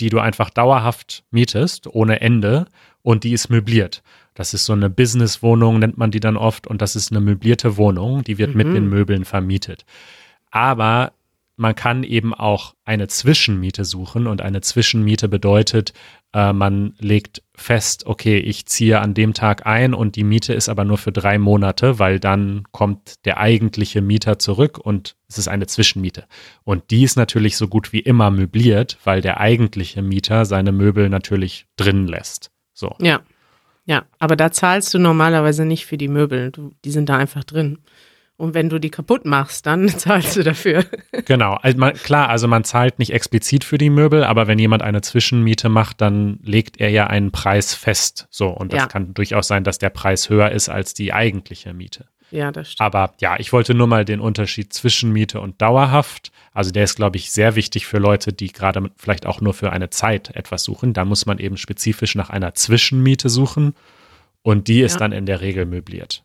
die 0.00 0.08
du 0.08 0.18
einfach 0.18 0.50
dauerhaft 0.50 1.24
mietest, 1.30 1.86
ohne 1.86 2.20
Ende, 2.20 2.66
und 3.02 3.24
die 3.24 3.32
ist 3.32 3.48
möbliert. 3.48 4.02
Das 4.34 4.54
ist 4.54 4.64
so 4.64 4.72
eine 4.72 4.88
Businesswohnung, 4.88 5.78
nennt 5.78 5.98
man 5.98 6.10
die 6.10 6.20
dann 6.20 6.36
oft, 6.36 6.66
und 6.66 6.80
das 6.80 6.96
ist 6.96 7.10
eine 7.10 7.20
möblierte 7.20 7.76
Wohnung, 7.76 8.24
die 8.24 8.38
wird 8.38 8.50
mhm. 8.50 8.56
mit 8.56 8.66
den 8.74 8.88
Möbeln 8.88 9.24
vermietet 9.24 9.84
aber 10.50 11.12
man 11.56 11.74
kann 11.74 12.04
eben 12.04 12.32
auch 12.34 12.74
eine 12.84 13.08
Zwischenmiete 13.08 13.84
suchen 13.84 14.26
und 14.26 14.40
eine 14.40 14.60
Zwischenmiete 14.60 15.28
bedeutet, 15.28 15.92
äh, 16.32 16.52
man 16.52 16.94
legt 16.98 17.42
fest, 17.54 18.06
okay, 18.06 18.38
ich 18.38 18.66
ziehe 18.66 19.00
an 19.00 19.14
dem 19.14 19.34
Tag 19.34 19.66
ein 19.66 19.94
und 19.94 20.16
die 20.16 20.24
Miete 20.24 20.54
ist 20.54 20.68
aber 20.68 20.84
nur 20.84 20.98
für 20.98 21.12
drei 21.12 21.38
Monate, 21.38 21.98
weil 21.98 22.20
dann 22.20 22.64
kommt 22.72 23.24
der 23.26 23.38
eigentliche 23.38 24.00
Mieter 24.00 24.38
zurück 24.38 24.78
und 24.78 25.16
es 25.28 25.38
ist 25.38 25.48
eine 25.48 25.66
Zwischenmiete. 25.66 26.26
Und 26.64 26.90
die 26.90 27.02
ist 27.02 27.16
natürlich 27.16 27.56
so 27.56 27.68
gut 27.68 27.92
wie 27.92 28.00
immer 28.00 28.30
möbliert, 28.30 28.98
weil 29.04 29.20
der 29.20 29.40
eigentliche 29.40 30.02
Mieter 30.02 30.44
seine 30.44 30.72
Möbel 30.72 31.08
natürlich 31.08 31.66
drin 31.76 32.06
lässt. 32.06 32.50
So. 32.72 32.94
Ja. 33.00 33.20
Ja, 33.86 34.04
aber 34.20 34.36
da 34.36 34.52
zahlst 34.52 34.94
du 34.94 34.98
normalerweise 34.98 35.64
nicht 35.64 35.84
für 35.84 35.96
die 35.96 36.06
Möbel. 36.06 36.52
Du, 36.52 36.70
die 36.84 36.92
sind 36.92 37.08
da 37.08 37.16
einfach 37.16 37.42
drin. 37.42 37.78
Und 38.40 38.54
wenn 38.54 38.70
du 38.70 38.78
die 38.78 38.88
kaputt 38.88 39.26
machst, 39.26 39.66
dann 39.66 39.86
zahlst 39.98 40.34
du 40.34 40.42
dafür. 40.42 40.86
Genau, 41.26 41.58
also 41.60 41.76
man, 41.76 41.92
klar, 41.92 42.30
also 42.30 42.48
man 42.48 42.64
zahlt 42.64 42.98
nicht 42.98 43.12
explizit 43.12 43.64
für 43.64 43.76
die 43.76 43.90
Möbel, 43.90 44.24
aber 44.24 44.46
wenn 44.46 44.58
jemand 44.58 44.82
eine 44.82 45.02
Zwischenmiete 45.02 45.68
macht, 45.68 46.00
dann 46.00 46.38
legt 46.42 46.80
er 46.80 46.88
ja 46.88 47.06
einen 47.06 47.32
Preis 47.32 47.74
fest. 47.74 48.28
So, 48.30 48.48
und 48.48 48.72
das 48.72 48.80
ja. 48.80 48.86
kann 48.86 49.12
durchaus 49.12 49.46
sein, 49.46 49.62
dass 49.62 49.76
der 49.76 49.90
Preis 49.90 50.30
höher 50.30 50.52
ist 50.52 50.70
als 50.70 50.94
die 50.94 51.12
eigentliche 51.12 51.74
Miete. 51.74 52.06
Ja, 52.30 52.50
das 52.50 52.72
stimmt. 52.72 52.80
Aber 52.80 53.12
ja, 53.20 53.38
ich 53.38 53.52
wollte 53.52 53.74
nur 53.74 53.86
mal 53.86 54.06
den 54.06 54.20
Unterschied 54.20 54.72
zwischen 54.72 55.12
Miete 55.12 55.38
und 55.38 55.60
dauerhaft. 55.60 56.32
Also 56.54 56.70
der 56.70 56.84
ist, 56.84 56.96
glaube 56.96 57.18
ich, 57.18 57.32
sehr 57.32 57.56
wichtig 57.56 57.86
für 57.86 57.98
Leute, 57.98 58.32
die 58.32 58.50
gerade 58.50 58.90
vielleicht 58.96 59.26
auch 59.26 59.42
nur 59.42 59.52
für 59.52 59.70
eine 59.70 59.90
Zeit 59.90 60.34
etwas 60.34 60.64
suchen. 60.64 60.94
Da 60.94 61.04
muss 61.04 61.26
man 61.26 61.38
eben 61.38 61.58
spezifisch 61.58 62.14
nach 62.14 62.30
einer 62.30 62.54
Zwischenmiete 62.54 63.28
suchen. 63.28 63.74
Und 64.40 64.68
die 64.68 64.80
ist 64.80 64.94
ja. 64.94 65.00
dann 65.00 65.12
in 65.12 65.26
der 65.26 65.42
Regel 65.42 65.66
möbliert. 65.66 66.22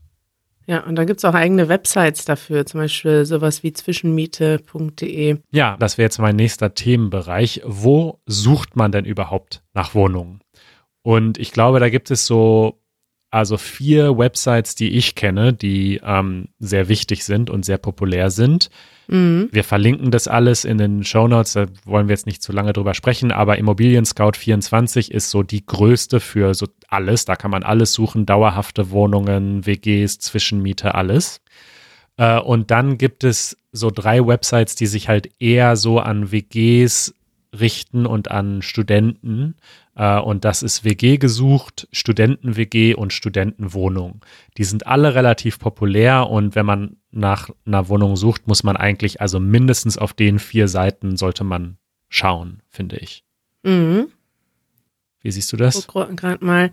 Ja, 0.68 0.84
und 0.84 0.96
da 0.96 1.06
gibt 1.06 1.20
es 1.20 1.26
auch 1.26 1.34
eigene 1.34 1.70
Websites 1.70 2.26
dafür, 2.26 2.66
zum 2.66 2.80
Beispiel 2.82 3.26
sowas 3.26 3.62
wie 3.64 3.74
zwischenmiete.de. 3.74 5.38
Ja, 5.52 5.78
das 5.78 5.98
wäre 5.98 6.06
jetzt 6.06 6.20
mein 6.20 6.36
nächster 6.36 6.74
Themenbereich. 6.74 7.62
Wo 7.66 8.20
sucht 8.26 8.76
man 8.76 8.92
denn 8.92 9.06
überhaupt 9.06 9.64
nach 9.74 9.94
Wohnungen? 9.94 10.42
Und 11.04 11.38
ich 11.38 11.52
glaube, 11.52 11.80
da 11.80 11.90
gibt 11.90 12.10
es 12.10 12.26
so 12.26 12.82
also 13.36 13.58
vier 13.58 14.18
Websites, 14.18 14.76
die 14.76 14.92
ich 14.92 15.14
kenne, 15.14 15.52
die 15.52 16.00
ähm, 16.02 16.48
sehr 16.60 16.88
wichtig 16.88 17.26
sind 17.26 17.50
und 17.50 17.66
sehr 17.66 17.78
populär 17.78 18.30
sind. 18.30 18.70
Mhm. 19.10 19.50
Wir 19.52 19.66
verlinken 19.66 20.10
das 20.10 20.30
alles 20.30 20.64
in 20.64 20.78
den 20.78 21.04
Show 21.04 21.28
Notes, 21.28 21.52
da 21.52 21.66
wollen 21.84 22.08
wir 22.08 22.14
jetzt 22.14 22.28
nicht 22.28 22.42
zu 22.42 22.54
lange 22.54 22.72
drüber 22.72 22.94
sprechen, 22.94 23.34
aber 23.34 23.58
Immobilien 23.58 24.06
Scout 24.06 24.38
24 24.38 25.12
ist 25.12 25.32
so 25.32 25.44
die 25.44 25.66
größte 25.66 26.22
für 26.22 26.54
so 26.54 26.68
alles. 26.88 27.26
Da 27.26 27.36
kann 27.36 27.52
man 27.52 27.64
alles 27.64 27.92
suchen, 27.92 28.26
dauerhafte 28.26 28.90
Wohnungen, 28.92 29.66
WGs, 29.66 30.20
Zwischenmiete, 30.20 30.96
alles. 30.96 31.42
Äh, 32.16 32.40
und 32.40 32.72
dann 32.72 32.98
gibt 32.98 33.26
es 33.26 33.58
so 33.74 33.92
drei 33.92 34.26
Websites, 34.26 34.76
die 34.76 34.88
sich 34.88 35.10
halt 35.10 35.30
eher 35.40 35.76
so 35.76 36.00
an 36.00 36.32
WGs 36.32 37.14
richten 37.60 38.06
und 38.06 38.32
an 38.32 38.62
Studenten. 38.62 39.56
Äh, 39.96 40.20
und 40.20 40.46
das 40.46 40.64
ist 40.64 40.84
WG 40.84 41.18
gesucht, 41.18 41.88
Studenten-WG 41.92 42.94
und 42.96 43.14
Studentenwohnung. 43.14 44.22
Die 44.58 44.64
sind 44.64 44.88
alle 44.88 45.16
relativ 45.16 45.60
populär 45.60 46.30
und 46.30 46.56
wenn 46.56 46.66
man 46.66 46.98
nach 47.12 47.50
einer 47.66 47.88
Wohnung 47.90 48.16
sucht, 48.16 48.48
muss 48.48 48.64
man 48.64 48.78
eigentlich, 48.78 49.22
also 49.22 49.40
mindestens 49.40 49.98
auf 49.98 50.14
den 50.14 50.40
vier 50.40 50.68
Seiten 50.68 51.18
sollte 51.18 51.44
man 51.44 51.78
schauen, 52.10 52.62
finde 52.70 52.98
ich. 52.98 53.24
Mhm. 53.64 54.08
Wie 55.22 55.32
siehst 55.32 55.52
du 55.52 55.58
das? 55.58 55.88
Gerade 55.88 56.46
mal. 56.46 56.72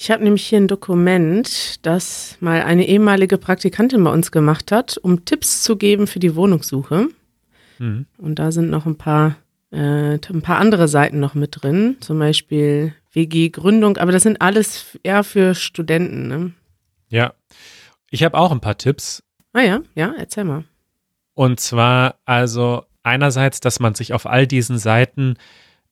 Ich 0.00 0.12
habe 0.12 0.22
nämlich 0.22 0.46
hier 0.46 0.58
ein 0.58 0.68
Dokument, 0.68 1.84
das 1.84 2.36
mal 2.40 2.62
eine 2.62 2.86
ehemalige 2.86 3.36
Praktikantin 3.36 4.02
bei 4.04 4.12
uns 4.12 4.30
gemacht 4.30 4.70
hat, 4.70 4.96
um 4.96 5.24
Tipps 5.24 5.62
zu 5.62 5.76
geben 5.76 6.06
für 6.06 6.20
die 6.20 6.36
Wohnungssuche. 6.36 7.08
Mhm. 7.78 8.06
Und 8.16 8.38
da 8.38 8.52
sind 8.52 8.70
noch 8.70 8.86
ein 8.86 8.96
paar, 8.96 9.36
äh, 9.70 10.14
ein 10.14 10.42
paar 10.42 10.58
andere 10.58 10.88
Seiten 10.88 11.20
noch 11.20 11.34
mit 11.34 11.62
drin, 11.62 11.96
zum 12.00 12.18
Beispiel 12.18 12.94
WG-Gründung, 13.12 13.96
aber 13.96 14.12
das 14.12 14.22
sind 14.22 14.40
alles 14.40 14.98
eher 15.02 15.24
für 15.24 15.54
Studenten. 15.54 16.28
Ne? 16.28 16.52
Ja, 17.08 17.34
ich 18.10 18.22
habe 18.22 18.38
auch 18.38 18.52
ein 18.52 18.60
paar 18.60 18.78
Tipps. 18.78 19.22
Ah 19.52 19.60
ja, 19.60 19.80
ja, 19.94 20.14
erzähl 20.16 20.44
mal. 20.44 20.64
Und 21.34 21.60
zwar 21.60 22.16
also 22.24 22.84
einerseits, 23.02 23.60
dass 23.60 23.80
man 23.80 23.94
sich 23.94 24.12
auf 24.12 24.26
all 24.26 24.46
diesen 24.46 24.78
Seiten 24.78 25.36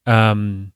ähm, 0.05 0.73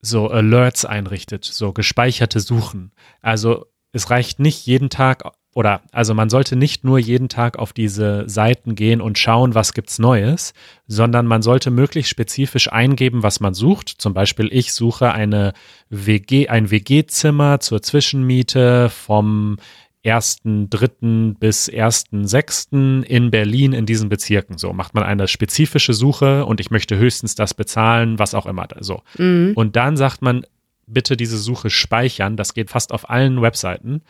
so 0.00 0.28
Alerts 0.28 0.84
einrichtet, 0.84 1.44
so 1.44 1.72
gespeicherte 1.72 2.40
Suchen. 2.40 2.92
Also 3.20 3.66
es 3.92 4.10
reicht 4.10 4.38
nicht 4.38 4.66
jeden 4.66 4.90
Tag 4.90 5.24
oder 5.58 5.80
also 5.90 6.14
man 6.14 6.30
sollte 6.30 6.54
nicht 6.54 6.84
nur 6.84 7.00
jeden 7.00 7.28
Tag 7.28 7.58
auf 7.58 7.72
diese 7.72 8.28
Seiten 8.28 8.76
gehen 8.76 9.00
und 9.00 9.18
schauen, 9.18 9.56
was 9.56 9.74
gibt's 9.74 9.98
Neues, 9.98 10.54
sondern 10.86 11.26
man 11.26 11.42
sollte 11.42 11.72
möglichst 11.72 12.12
spezifisch 12.12 12.70
eingeben, 12.70 13.24
was 13.24 13.40
man 13.40 13.54
sucht. 13.54 13.88
Zum 13.88 14.14
Beispiel, 14.14 14.48
ich 14.52 14.72
suche 14.72 15.10
eine 15.10 15.54
WG, 15.90 16.46
ein 16.46 16.70
WG-Zimmer 16.70 17.58
zur 17.58 17.82
Zwischenmiete 17.82 18.88
vom 18.88 19.56
1.3. 20.04 21.36
bis 21.40 21.68
1.6. 21.68 23.02
in 23.02 23.32
Berlin 23.32 23.72
in 23.72 23.84
diesen 23.84 24.08
Bezirken. 24.08 24.58
So 24.58 24.72
macht 24.72 24.94
man 24.94 25.02
eine 25.02 25.26
spezifische 25.26 25.92
Suche 25.92 26.46
und 26.46 26.60
ich 26.60 26.70
möchte 26.70 26.96
höchstens 26.96 27.34
das 27.34 27.52
bezahlen, 27.52 28.20
was 28.20 28.32
auch 28.32 28.46
immer. 28.46 28.68
So. 28.78 29.02
Mhm. 29.18 29.54
Und 29.56 29.74
dann 29.74 29.96
sagt 29.96 30.22
man, 30.22 30.44
bitte 30.86 31.16
diese 31.16 31.36
Suche 31.36 31.68
speichern. 31.68 32.36
Das 32.36 32.54
geht 32.54 32.70
fast 32.70 32.92
auf 32.92 33.10
allen 33.10 33.42
Webseiten. 33.42 34.02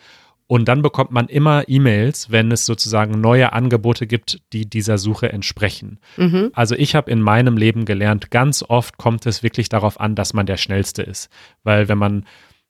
Und 0.49 0.67
dann 0.67 0.81
bekommt 0.81 1.11
man 1.11 1.27
immer 1.27 1.65
E-Mails, 1.67 2.31
wenn 2.31 2.51
es 2.51 2.65
sozusagen 2.65 3.21
neue 3.21 3.53
Angebote 3.53 4.07
gibt, 4.07 4.41
die 4.51 4.67
dieser 4.67 4.97
Suche 4.97 5.31
entsprechen. 5.31 5.99
Mhm. 6.17 6.49
Also 6.53 6.73
ich 6.73 6.95
habe 6.95 7.11
in 7.11 7.21
meinem 7.21 7.55
Leben 7.55 7.85
gelernt, 7.85 8.31
ganz 8.31 8.65
oft 8.67 8.97
kommt 8.97 9.27
es 9.27 9.43
wirklich 9.43 9.69
darauf 9.69 9.99
an, 9.99 10.15
dass 10.15 10.33
man 10.33 10.47
der 10.47 10.57
Schnellste 10.57 11.03
ist. 11.03 11.29
Weil 11.61 11.87
wenn 11.87 11.99
man 11.99 12.25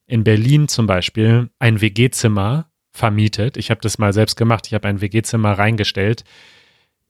in 0.06 0.24
Berlin 0.24 0.68
zum 0.68 0.86
Beispiel 0.86 1.48
ein 1.58 1.80
WG-Zimmer 1.80 2.66
vermietet. 2.92 3.56
Ich 3.56 3.70
habe 3.70 3.80
das 3.80 3.96
mal 3.96 4.12
selbst 4.12 4.36
gemacht. 4.36 4.66
Ich 4.66 4.74
habe 4.74 4.86
ein 4.86 5.00
WG-Zimmer 5.00 5.52
reingestellt. 5.52 6.24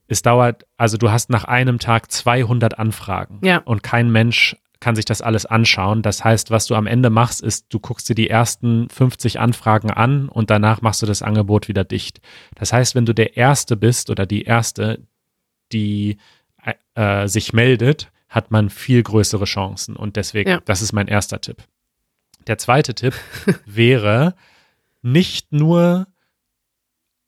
Es 0.07 0.21
dauert, 0.21 0.65
also 0.77 0.95
du 0.95 1.11
hast 1.11 1.29
nach 1.29 1.43
einem 1.43 1.79
Tag 1.79 2.09
200 2.09 2.79
Anfragen 2.79 3.39
ja. 3.43 3.57
und 3.57 3.83
kein 3.83 4.09
Mensch 4.09 4.55
kann 4.81 4.95
sich 4.95 5.05
das 5.05 5.21
alles 5.21 5.45
anschauen. 5.45 6.01
Das 6.01 6.25
heißt, 6.25 6.51
was 6.51 6.65
du 6.65 6.75
am 6.75 6.87
Ende 6.87 7.09
machst, 7.09 7.41
ist, 7.41 7.67
du 7.69 7.79
guckst 7.79 8.09
dir 8.09 8.15
die 8.15 8.29
ersten 8.29 8.89
50 8.89 9.39
Anfragen 9.39 9.91
an 9.91 10.27
und 10.27 10.49
danach 10.49 10.81
machst 10.81 11.01
du 11.01 11.05
das 11.05 11.21
Angebot 11.21 11.69
wieder 11.69 11.85
dicht. 11.85 12.19
Das 12.55 12.73
heißt, 12.73 12.95
wenn 12.95 13.05
du 13.05 13.13
der 13.13 13.37
Erste 13.37 13.77
bist 13.77 14.09
oder 14.09 14.25
die 14.25 14.43
Erste, 14.43 14.99
die 15.71 16.17
äh, 16.95 17.27
sich 17.27 17.53
meldet, 17.53 18.11
hat 18.27 18.49
man 18.51 18.69
viel 18.69 19.03
größere 19.03 19.45
Chancen. 19.45 19.95
Und 19.95 20.15
deswegen, 20.15 20.49
ja. 20.49 20.61
das 20.65 20.81
ist 20.81 20.93
mein 20.93 21.07
erster 21.07 21.39
Tipp. 21.39 21.63
Der 22.47 22.57
zweite 22.57 22.95
Tipp 22.95 23.13
wäre, 23.65 24.35
nicht 25.03 25.51
nur 25.53 26.07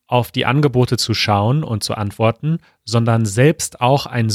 auf 0.07 0.31
die 0.31 0.45
Angebote 0.45 0.97
zu 0.97 1.13
schauen 1.13 1.63
und 1.63 1.83
zu 1.83 1.95
antworten, 1.95 2.59
sondern 2.83 3.25
selbst 3.25 3.79
auch 3.79 4.05
ein 4.05 4.29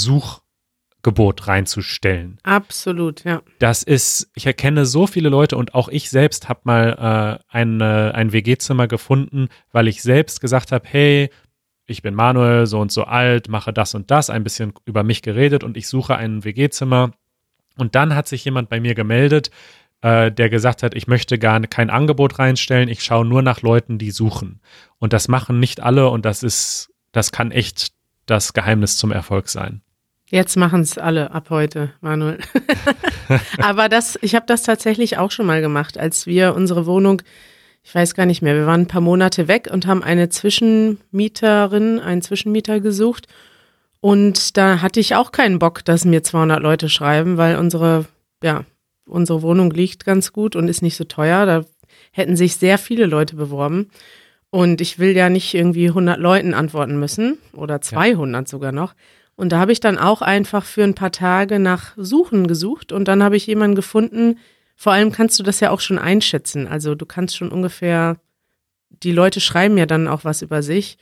Suchgebot 1.09 1.49
reinzustellen. 1.49 2.38
Absolut, 2.42 3.25
ja. 3.25 3.42
Das 3.59 3.83
ist, 3.83 4.31
ich 4.35 4.47
erkenne 4.47 4.85
so 4.85 5.07
viele 5.07 5.31
Leute 5.31 5.57
und 5.57 5.75
auch 5.75 5.88
ich 5.88 6.11
selbst 6.11 6.49
habe 6.49 6.61
mal 6.64 7.40
äh, 7.51 7.57
ein, 7.57 7.81
ein 7.81 8.33
WG-Zimmer 8.33 8.88
gefunden, 8.88 9.49
weil 9.73 9.88
ich 9.88 10.03
selbst 10.03 10.40
gesagt 10.40 10.71
habe, 10.73 10.87
hey, 10.87 11.31
ich 11.87 12.03
bin 12.03 12.14
Manuel, 12.14 12.66
so 12.66 12.79
und 12.81 12.92
so 12.92 13.05
alt, 13.05 13.49
mache 13.49 13.73
das 13.73 13.94
und 13.94 14.11
das, 14.11 14.29
ein 14.29 14.44
bisschen 14.44 14.75
über 14.85 15.03
mich 15.03 15.23
geredet 15.23 15.64
und 15.64 15.79
ich 15.79 15.88
suche 15.88 16.16
ein 16.16 16.44
WG-Zimmer. 16.44 17.12
Und 17.79 17.94
dann 17.94 18.14
hat 18.14 18.29
sich 18.29 18.44
jemand 18.44 18.68
bei 18.68 18.81
mir 18.81 18.94
gemeldet, 18.94 19.51
äh, 20.03 20.31
der 20.31 20.51
gesagt 20.51 20.83
hat, 20.83 20.94
ich 20.94 21.07
möchte 21.07 21.38
gar 21.38 21.59
kein 21.61 21.88
Angebot 21.88 22.38
reinstellen, 22.38 22.90
ich 22.90 23.03
schaue 23.03 23.25
nur 23.25 23.40
nach 23.40 23.62
Leuten, 23.62 23.97
die 23.97 24.11
suchen. 24.11 24.61
Und 24.99 25.14
das 25.14 25.29
machen 25.29 25.59
nicht 25.59 25.81
alle 25.81 26.11
und 26.11 26.27
das 26.27 26.42
ist, 26.42 26.92
das 27.12 27.33
kann 27.33 27.51
echt 27.51 27.92
das 28.27 28.53
Geheimnis 28.53 28.99
zum 28.99 29.11
Erfolg 29.11 29.49
sein. 29.49 29.81
Jetzt 30.30 30.56
machen 30.56 30.82
es 30.82 30.98
alle 30.98 31.30
ab 31.30 31.48
heute, 31.48 31.90
Manuel. 32.02 32.38
Aber 33.58 33.88
das, 33.88 34.18
ich 34.20 34.34
habe 34.34 34.44
das 34.46 34.62
tatsächlich 34.62 35.16
auch 35.16 35.30
schon 35.30 35.46
mal 35.46 35.62
gemacht, 35.62 35.96
als 35.96 36.26
wir 36.26 36.54
unsere 36.54 36.84
Wohnung, 36.84 37.22
ich 37.82 37.94
weiß 37.94 38.14
gar 38.14 38.26
nicht 38.26 38.42
mehr, 38.42 38.54
wir 38.54 38.66
waren 38.66 38.82
ein 38.82 38.88
paar 38.88 39.00
Monate 39.00 39.48
weg 39.48 39.70
und 39.72 39.86
haben 39.86 40.02
eine 40.02 40.28
Zwischenmieterin, 40.28 41.98
einen 41.98 42.20
Zwischenmieter 42.20 42.80
gesucht. 42.80 43.26
Und 44.00 44.58
da 44.58 44.82
hatte 44.82 45.00
ich 45.00 45.14
auch 45.14 45.32
keinen 45.32 45.58
Bock, 45.58 45.82
dass 45.84 46.04
mir 46.04 46.22
200 46.22 46.62
Leute 46.62 46.90
schreiben, 46.90 47.38
weil 47.38 47.56
unsere, 47.56 48.04
ja, 48.42 48.64
unsere 49.06 49.40
Wohnung 49.40 49.70
liegt 49.70 50.04
ganz 50.04 50.32
gut 50.34 50.56
und 50.56 50.68
ist 50.68 50.82
nicht 50.82 50.96
so 50.96 51.04
teuer. 51.04 51.46
Da 51.46 51.64
hätten 52.12 52.36
sich 52.36 52.56
sehr 52.56 52.76
viele 52.76 53.06
Leute 53.06 53.34
beworben. 53.34 53.88
Und 54.50 54.82
ich 54.82 54.98
will 54.98 55.16
ja 55.16 55.30
nicht 55.30 55.54
irgendwie 55.54 55.88
100 55.88 56.18
Leuten 56.18 56.52
antworten 56.52 56.98
müssen 56.98 57.38
oder 57.52 57.80
200 57.80 58.42
ja. 58.42 58.46
sogar 58.46 58.72
noch. 58.72 58.94
Und 59.38 59.51
da 59.51 59.61
habe 59.61 59.70
ich 59.70 59.79
dann 59.79 59.98
auch 59.98 60.20
einfach 60.20 60.64
für 60.64 60.83
ein 60.83 60.96
paar 60.96 61.12
Tage 61.12 61.61
nach 61.61 61.92
Suchen 61.96 62.48
gesucht 62.48 62.90
und 62.90 63.07
dann 63.07 63.22
habe 63.22 63.37
ich 63.37 63.46
jemanden 63.46 63.77
gefunden. 63.77 64.40
Vor 64.74 64.92
allem 64.92 65.12
kannst 65.12 65.38
du 65.38 65.44
das 65.44 65.61
ja 65.61 65.70
auch 65.70 65.79
schon 65.79 65.96
einschätzen. 65.96 66.66
Also 66.66 66.96
du 66.96 67.07
kannst 67.07 67.37
schon 67.37 67.53
ungefähr, 67.53 68.16
die 68.90 69.12
Leute 69.12 69.38
schreiben 69.40 69.79
ja 69.79 69.87
dann 69.87 70.09
auch 70.09 70.24
was 70.24 70.42
über 70.42 70.61
sich 70.61 70.98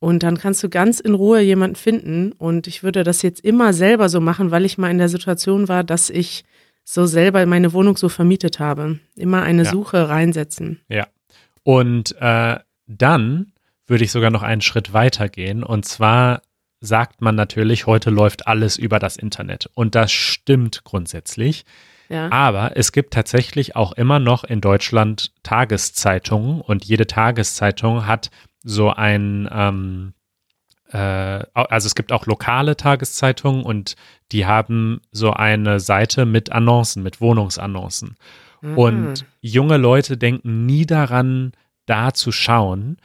und 0.00 0.24
dann 0.24 0.38
kannst 0.38 0.60
du 0.64 0.68
ganz 0.68 0.98
in 0.98 1.14
Ruhe 1.14 1.40
jemanden 1.40 1.76
finden. 1.76 2.32
Und 2.32 2.66
ich 2.66 2.82
würde 2.82 3.04
das 3.04 3.22
jetzt 3.22 3.44
immer 3.44 3.72
selber 3.72 4.08
so 4.08 4.20
machen, 4.20 4.50
weil 4.50 4.64
ich 4.64 4.76
mal 4.76 4.90
in 4.90 4.98
der 4.98 5.08
Situation 5.08 5.68
war, 5.68 5.84
dass 5.84 6.10
ich 6.10 6.44
so 6.82 7.06
selber 7.06 7.46
meine 7.46 7.72
Wohnung 7.72 7.96
so 7.96 8.08
vermietet 8.08 8.58
habe. 8.58 8.98
Immer 9.14 9.42
eine 9.42 9.62
ja. 9.62 9.70
Suche 9.70 10.08
reinsetzen. 10.08 10.80
Ja. 10.88 11.06
Und 11.62 12.16
äh, 12.18 12.58
dann 12.88 13.52
würde 13.86 14.02
ich 14.02 14.10
sogar 14.10 14.32
noch 14.32 14.42
einen 14.42 14.62
Schritt 14.62 14.92
weiter 14.92 15.28
gehen. 15.28 15.62
Und 15.62 15.84
zwar 15.84 16.42
sagt 16.80 17.20
man 17.20 17.34
natürlich, 17.34 17.86
heute 17.86 18.10
läuft 18.10 18.46
alles 18.46 18.76
über 18.76 18.98
das 18.98 19.16
Internet. 19.16 19.68
Und 19.74 19.94
das 19.94 20.12
stimmt 20.12 20.84
grundsätzlich. 20.84 21.64
Ja. 22.08 22.30
Aber 22.32 22.76
es 22.76 22.92
gibt 22.92 23.12
tatsächlich 23.12 23.76
auch 23.76 23.92
immer 23.92 24.18
noch 24.18 24.44
in 24.44 24.60
Deutschland 24.60 25.32
Tageszeitungen 25.42 26.60
und 26.60 26.84
jede 26.84 27.06
Tageszeitung 27.06 28.06
hat 28.06 28.30
so 28.62 28.90
ein, 28.90 29.48
ähm, 29.52 30.14
äh, 30.90 30.98
also 31.52 31.86
es 31.86 31.94
gibt 31.94 32.12
auch 32.12 32.26
lokale 32.26 32.76
Tageszeitungen 32.76 33.62
und 33.62 33.96
die 34.32 34.46
haben 34.46 35.00
so 35.12 35.32
eine 35.32 35.80
Seite 35.80 36.24
mit 36.24 36.50
Annoncen, 36.50 37.02
mit 37.02 37.20
Wohnungsannoncen. 37.20 38.16
Mhm. 38.62 38.78
Und 38.78 39.26
junge 39.40 39.76
Leute 39.76 40.16
denken 40.16 40.64
nie 40.64 40.86
daran, 40.86 41.52
da 41.86 42.12
zu 42.12 42.32
schauen. 42.32 42.98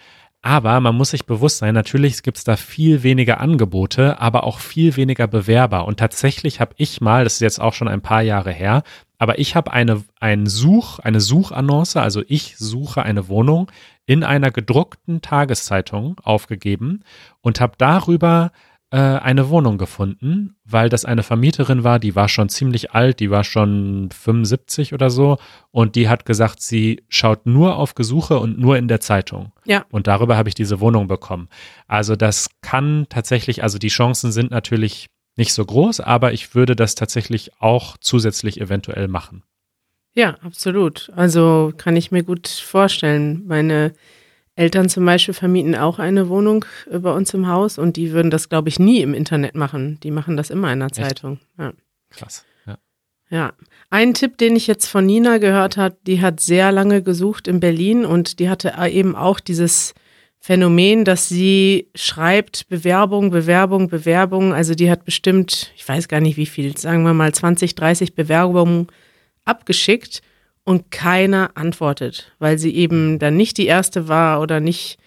Aber 0.45 0.77
man 0.81 0.95
muss 0.95 1.11
sich 1.11 1.25
bewusst 1.25 1.59
sein, 1.59 1.73
natürlich 1.73 2.21
gibt 2.21 2.37
es 2.37 2.43
da 2.43 2.57
viel 2.57 3.01
weniger 3.01 3.39
Angebote, 3.39 4.19
aber 4.19 4.43
auch 4.43 4.59
viel 4.59 4.97
weniger 4.97 5.25
Bewerber. 5.25 5.87
Und 5.87 5.99
tatsächlich 5.99 6.59
habe 6.59 6.73
ich 6.75 6.99
mal, 6.99 7.23
das 7.23 7.35
ist 7.35 7.39
jetzt 7.39 7.61
auch 7.61 7.73
schon 7.73 7.87
ein 7.87 8.01
paar 8.01 8.21
Jahre 8.21 8.51
her, 8.51 8.83
aber 9.17 9.39
ich 9.39 9.55
habe 9.55 9.71
eine, 9.71 10.03
ein 10.19 10.45
Such, 10.45 10.99
eine 10.99 11.21
Suchannonce, 11.21 11.95
also 11.95 12.23
ich 12.27 12.57
suche 12.57 13.03
eine 13.03 13.29
Wohnung 13.29 13.71
in 14.05 14.25
einer 14.25 14.51
gedruckten 14.51 15.21
Tageszeitung 15.21 16.19
aufgegeben 16.23 17.05
und 17.39 17.61
habe 17.61 17.75
darüber 17.77 18.51
äh, 18.93 18.97
eine 18.97 19.49
Wohnung 19.49 19.79
gefunden, 19.79 20.55
weil 20.65 20.87
das 20.87 21.03
eine 21.03 21.23
Vermieterin 21.23 21.83
war, 21.83 21.97
die 21.97 22.15
war 22.15 22.29
schon 22.29 22.47
ziemlich 22.47 22.91
alt, 22.91 23.19
die 23.19 23.31
war 23.31 23.43
schon 23.43 24.09
75 24.11 24.93
oder 24.93 25.09
so 25.09 25.39
und 25.71 25.95
die 25.95 26.07
hat 26.09 26.27
gesagt, 26.27 26.61
sie 26.61 27.01
schaut 27.09 27.47
nur 27.47 27.77
auf 27.77 27.95
Gesuche 27.95 28.37
und 28.37 28.59
nur 28.59 28.77
in 28.77 28.87
der 28.87 28.99
Zeitung. 28.99 29.51
Ja. 29.65 29.83
Und 29.89 30.05
darüber 30.05 30.37
habe 30.37 30.47
ich 30.47 30.53
diese 30.53 30.79
Wohnung 30.79 31.07
bekommen. 31.07 31.49
Also 31.87 32.15
das 32.15 32.51
kann 32.61 33.07
tatsächlich, 33.09 33.63
also 33.63 33.79
die 33.79 33.87
Chancen 33.87 34.31
sind 34.31 34.51
natürlich 34.51 35.07
nicht 35.37 35.53
so 35.53 35.65
groß, 35.65 35.99
aber 35.99 36.31
ich 36.33 36.53
würde 36.53 36.75
das 36.75 36.93
tatsächlich 36.93 37.49
auch 37.59 37.97
zusätzlich 37.99 38.61
eventuell 38.61 39.07
machen. 39.07 39.41
Ja, 40.13 40.37
absolut. 40.43 41.11
Also 41.15 41.73
kann 41.75 41.95
ich 41.95 42.11
mir 42.11 42.21
gut 42.21 42.47
vorstellen. 42.47 43.41
Meine 43.47 43.93
Eltern 44.55 44.87
zum 44.87 45.05
Beispiel 45.05 45.33
vermieten 45.33 45.75
auch 45.75 45.99
eine 45.99 46.29
Wohnung 46.29 46.65
äh, 46.89 46.99
bei 46.99 47.11
uns 47.11 47.33
im 47.33 47.47
Haus 47.47 47.77
und 47.77 47.97
die 47.97 48.11
würden 48.11 48.31
das, 48.31 48.49
glaube 48.49 48.69
ich, 48.69 48.79
nie 48.79 49.01
im 49.01 49.13
Internet 49.13 49.55
machen. 49.55 49.99
Die 50.03 50.11
machen 50.11 50.37
das 50.37 50.49
immer 50.49 50.71
in 50.71 50.79
der 50.79 50.91
Zeitung. 50.91 51.39
Ja. 51.57 51.73
Krass. 52.11 52.45
Ja. 52.65 52.77
ja. 53.29 53.53
Ein 53.89 54.13
Tipp, 54.13 54.37
den 54.37 54.55
ich 54.55 54.67
jetzt 54.67 54.87
von 54.87 55.05
Nina 55.05 55.39
gehört 55.39 55.77
habe, 55.77 55.97
die 56.05 56.21
hat 56.21 56.39
sehr 56.39 56.71
lange 56.71 57.01
gesucht 57.01 57.47
in 57.47 57.59
Berlin 57.59 58.05
und 58.05 58.39
die 58.39 58.49
hatte 58.49 58.73
eben 58.89 59.15
auch 59.15 59.39
dieses 59.39 59.95
Phänomen, 60.39 61.05
dass 61.05 61.29
sie 61.29 61.89
schreibt 61.95 62.67
Bewerbung, 62.67 63.31
Bewerbung, 63.31 63.87
Bewerbung. 63.87 64.53
Also 64.53 64.75
die 64.75 64.91
hat 64.91 65.05
bestimmt, 65.05 65.71
ich 65.75 65.87
weiß 65.87 66.07
gar 66.07 66.19
nicht 66.19 66.37
wie 66.37 66.45
viel, 66.45 66.77
sagen 66.77 67.03
wir 67.03 67.13
mal 67.13 67.33
20, 67.33 67.75
30 67.75 68.13
Bewerbungen 68.13 68.87
abgeschickt 69.45 70.21
und 70.65 70.91
keiner 70.91 71.51
antwortet, 71.55 72.31
weil 72.39 72.57
sie 72.57 72.73
eben 72.75 73.19
dann 73.19 73.35
nicht 73.35 73.57
die 73.57 73.67
erste 73.67 74.07
war 74.07 74.41
oder 74.41 74.59
nicht. 74.59 74.97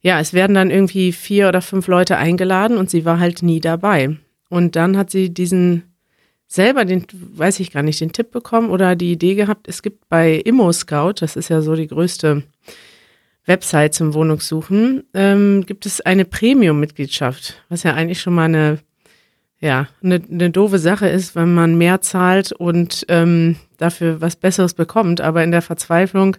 Ja, 0.00 0.20
es 0.20 0.32
werden 0.32 0.54
dann 0.54 0.70
irgendwie 0.70 1.12
vier 1.12 1.48
oder 1.48 1.62
fünf 1.62 1.86
Leute 1.86 2.16
eingeladen 2.16 2.76
und 2.76 2.90
sie 2.90 3.04
war 3.04 3.18
halt 3.18 3.42
nie 3.42 3.60
dabei. 3.60 4.16
Und 4.48 4.76
dann 4.76 4.96
hat 4.96 5.10
sie 5.10 5.32
diesen 5.32 5.94
selber 6.46 6.84
den, 6.84 7.06
weiß 7.12 7.60
ich 7.60 7.72
gar 7.72 7.82
nicht, 7.82 8.00
den 8.00 8.12
Tipp 8.12 8.30
bekommen 8.30 8.70
oder 8.70 8.94
die 8.96 9.12
Idee 9.12 9.34
gehabt, 9.34 9.68
es 9.68 9.82
gibt 9.82 10.08
bei 10.08 10.34
Immo 10.34 10.72
Scout, 10.72 11.14
das 11.20 11.36
ist 11.36 11.48
ja 11.48 11.60
so 11.60 11.74
die 11.74 11.88
größte 11.88 12.44
Website 13.46 13.94
zum 13.94 14.14
Wohnungssuchen, 14.14 15.04
ähm, 15.14 15.64
gibt 15.66 15.86
es 15.86 16.00
eine 16.00 16.24
Premium-Mitgliedschaft, 16.24 17.62
was 17.68 17.82
ja 17.82 17.94
eigentlich 17.94 18.20
schon 18.20 18.34
mal 18.34 18.44
eine, 18.44 18.78
ja, 19.60 19.88
eine, 20.02 20.22
eine 20.30 20.50
doofe 20.50 20.78
Sache 20.78 21.08
ist, 21.08 21.34
wenn 21.34 21.54
man 21.54 21.78
mehr 21.78 22.00
zahlt 22.02 22.52
und 22.52 23.06
ähm, 23.08 23.56
dafür 23.78 24.20
was 24.20 24.36
Besseres 24.36 24.74
bekommt. 24.74 25.20
Aber 25.20 25.42
in 25.42 25.50
der 25.50 25.62
Verzweiflung 25.62 26.36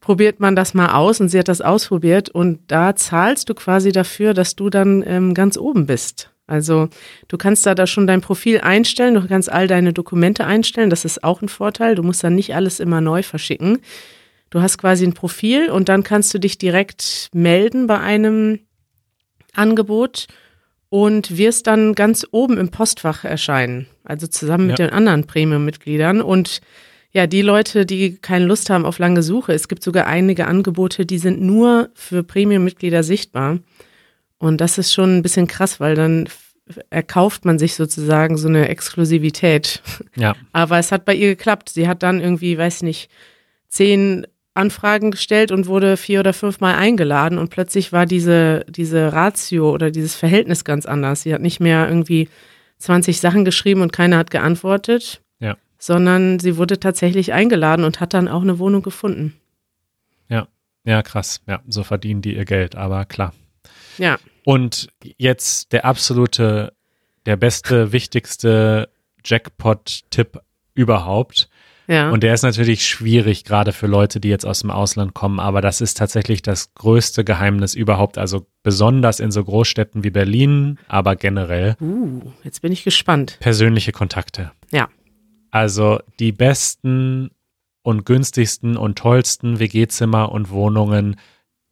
probiert 0.00 0.40
man 0.40 0.56
das 0.56 0.74
mal 0.74 0.94
aus 0.94 1.20
und 1.20 1.28
sie 1.28 1.38
hat 1.38 1.48
das 1.48 1.60
ausprobiert 1.60 2.28
und 2.28 2.60
da 2.68 2.94
zahlst 2.94 3.48
du 3.48 3.54
quasi 3.54 3.92
dafür, 3.92 4.34
dass 4.34 4.56
du 4.56 4.70
dann 4.70 5.02
ähm, 5.06 5.34
ganz 5.34 5.56
oben 5.56 5.86
bist. 5.86 6.30
Also 6.46 6.88
du 7.28 7.38
kannst 7.38 7.64
da, 7.66 7.74
da 7.74 7.86
schon 7.86 8.06
dein 8.06 8.20
Profil 8.20 8.60
einstellen, 8.60 9.14
du 9.14 9.26
kannst 9.26 9.50
all 9.50 9.68
deine 9.68 9.92
Dokumente 9.92 10.44
einstellen, 10.44 10.90
das 10.90 11.04
ist 11.04 11.24
auch 11.24 11.40
ein 11.40 11.48
Vorteil. 11.48 11.94
Du 11.94 12.02
musst 12.02 12.22
dann 12.24 12.34
nicht 12.34 12.54
alles 12.54 12.80
immer 12.80 13.00
neu 13.00 13.22
verschicken. 13.22 13.78
Du 14.50 14.60
hast 14.60 14.76
quasi 14.76 15.06
ein 15.06 15.14
Profil 15.14 15.70
und 15.70 15.88
dann 15.88 16.02
kannst 16.02 16.34
du 16.34 16.38
dich 16.38 16.58
direkt 16.58 17.30
melden 17.32 17.86
bei 17.86 17.98
einem 18.00 18.58
Angebot 19.54 20.26
und 20.92 21.38
wirst 21.38 21.68
dann 21.68 21.94
ganz 21.94 22.26
oben 22.32 22.58
im 22.58 22.68
Postfach 22.68 23.24
erscheinen, 23.24 23.86
also 24.04 24.26
zusammen 24.26 24.66
mit 24.66 24.78
Ja. 24.78 24.86
den 24.88 24.92
anderen 24.94 25.26
Premium-Mitgliedern 25.26 26.20
und 26.20 26.60
ja, 27.12 27.26
die 27.26 27.40
Leute, 27.40 27.86
die 27.86 28.18
keine 28.18 28.44
Lust 28.44 28.68
haben 28.68 28.84
auf 28.84 28.98
lange 28.98 29.22
Suche, 29.22 29.54
es 29.54 29.68
gibt 29.68 29.82
sogar 29.82 30.06
einige 30.06 30.46
Angebote, 30.46 31.06
die 31.06 31.16
sind 31.16 31.40
nur 31.40 31.88
für 31.94 32.22
Premium-Mitglieder 32.22 33.02
sichtbar. 33.02 33.58
Und 34.38 34.60
das 34.60 34.76
ist 34.76 34.92
schon 34.92 35.16
ein 35.16 35.22
bisschen 35.22 35.46
krass, 35.46 35.80
weil 35.80 35.94
dann 35.94 36.28
erkauft 36.90 37.46
man 37.46 37.58
sich 37.58 37.74
sozusagen 37.74 38.36
so 38.36 38.48
eine 38.48 38.68
Exklusivität. 38.68 39.82
Ja, 40.14 40.34
Aber 40.52 40.78
es 40.78 40.92
hat 40.92 41.06
bei 41.06 41.14
ihr 41.14 41.28
geklappt. 41.28 41.70
Sie 41.70 41.88
hat 41.88 42.02
dann 42.02 42.20
irgendwie, 42.20 42.56
weiß 42.58 42.82
nicht, 42.82 43.10
zehn 43.68 44.26
Anfragen 44.54 45.10
gestellt 45.10 45.50
und 45.50 45.66
wurde 45.66 45.96
vier 45.96 46.20
oder 46.20 46.32
fünfmal 46.32 46.74
eingeladen 46.74 47.38
und 47.38 47.48
plötzlich 47.50 47.92
war 47.92 48.04
diese, 48.06 48.64
diese 48.68 49.12
Ratio 49.12 49.70
oder 49.72 49.90
dieses 49.90 50.14
Verhältnis 50.14 50.64
ganz 50.64 50.84
anders. 50.86 51.22
Sie 51.22 51.32
hat 51.32 51.40
nicht 51.40 51.58
mehr 51.60 51.88
irgendwie 51.88 52.28
20 52.78 53.18
Sachen 53.20 53.44
geschrieben 53.44 53.80
und 53.80 53.92
keiner 53.92 54.18
hat 54.18 54.30
geantwortet, 54.30 55.22
Ja. 55.38 55.56
sondern 55.78 56.38
sie 56.38 56.56
wurde 56.58 56.78
tatsächlich 56.80 57.32
eingeladen 57.32 57.84
und 57.84 58.00
hat 58.00 58.12
dann 58.12 58.28
auch 58.28 58.42
eine 58.42 58.58
Wohnung 58.58 58.82
gefunden. 58.82 59.34
ja, 60.84 61.00
krass. 61.04 61.40
Ja, 61.46 61.62
so 61.68 61.84
verdienen 61.84 62.22
die 62.22 62.34
ihr 62.34 62.44
Geld, 62.44 62.74
aber 62.74 63.04
klar. 63.04 63.32
Ja. 63.98 64.18
Und 64.44 64.88
jetzt 65.16 65.72
der 65.72 65.84
absolute, 65.84 66.72
der 67.24 67.36
beste, 67.36 67.92
wichtigste 67.92 68.88
Jackpot-Tipp 69.24 70.40
überhaupt. 70.74 71.48
Ja. 71.92 72.08
Und 72.08 72.22
der 72.22 72.32
ist 72.32 72.42
natürlich 72.42 72.86
schwierig, 72.86 73.44
gerade 73.44 73.72
für 73.72 73.86
Leute, 73.86 74.18
die 74.18 74.30
jetzt 74.30 74.46
aus 74.46 74.60
dem 74.60 74.70
Ausland 74.70 75.12
kommen, 75.12 75.38
aber 75.38 75.60
das 75.60 75.82
ist 75.82 75.98
tatsächlich 75.98 76.40
das 76.40 76.72
größte 76.72 77.22
Geheimnis 77.22 77.74
überhaupt. 77.74 78.16
Also 78.16 78.46
besonders 78.62 79.20
in 79.20 79.30
so 79.30 79.44
Großstädten 79.44 80.02
wie 80.02 80.08
Berlin, 80.08 80.78
aber 80.88 81.16
generell 81.16 81.76
uh, 81.82 82.22
jetzt 82.44 82.62
bin 82.62 82.72
ich 82.72 82.82
gespannt. 82.82 83.36
persönliche 83.40 83.92
Kontakte. 83.92 84.52
Ja. 84.70 84.88
Also 85.50 86.00
die 86.18 86.32
besten 86.32 87.30
und 87.82 88.06
günstigsten 88.06 88.78
und 88.78 88.96
tollsten 88.96 89.58
WG-Zimmer 89.58 90.32
und 90.32 90.48
Wohnungen, 90.48 91.16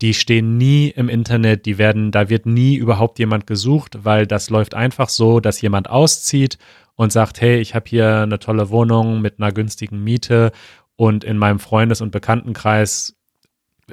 die 0.01 0.15
stehen 0.15 0.57
nie 0.57 0.89
im 0.89 1.09
Internet, 1.09 1.67
die 1.67 1.79
werden, 1.79 2.11
da 2.11 2.29
wird 2.29 2.47
nie 2.47 2.77
überhaupt 2.77 3.19
jemand 3.19 3.47
gesucht, 3.47 3.99
weil 4.03 4.27
das 4.27 4.51
läuft 4.51 4.75
einfach 4.75 5.09
so, 5.09 5.41
dass 5.41 5.61
jemand 5.61 5.91
auszieht 5.91 6.59
und 6.97 7.13
sagt, 7.13 7.41
hey, 7.41 7.61
ich 7.61 7.75
habe 7.75 7.85
hier 7.89 8.19
eine 8.19 8.39
tolle 8.39 8.71
Wohnung 8.71 9.21
mit 9.21 9.39
einer 9.39 9.53
günstigen 9.53 10.03
Miete 10.03 10.53
und 10.97 11.25
in 11.25 11.39
meinem 11.39 11.59
Freundes- 11.59 12.01
und 12.01 12.11
Bekanntenkreis 12.11 13.17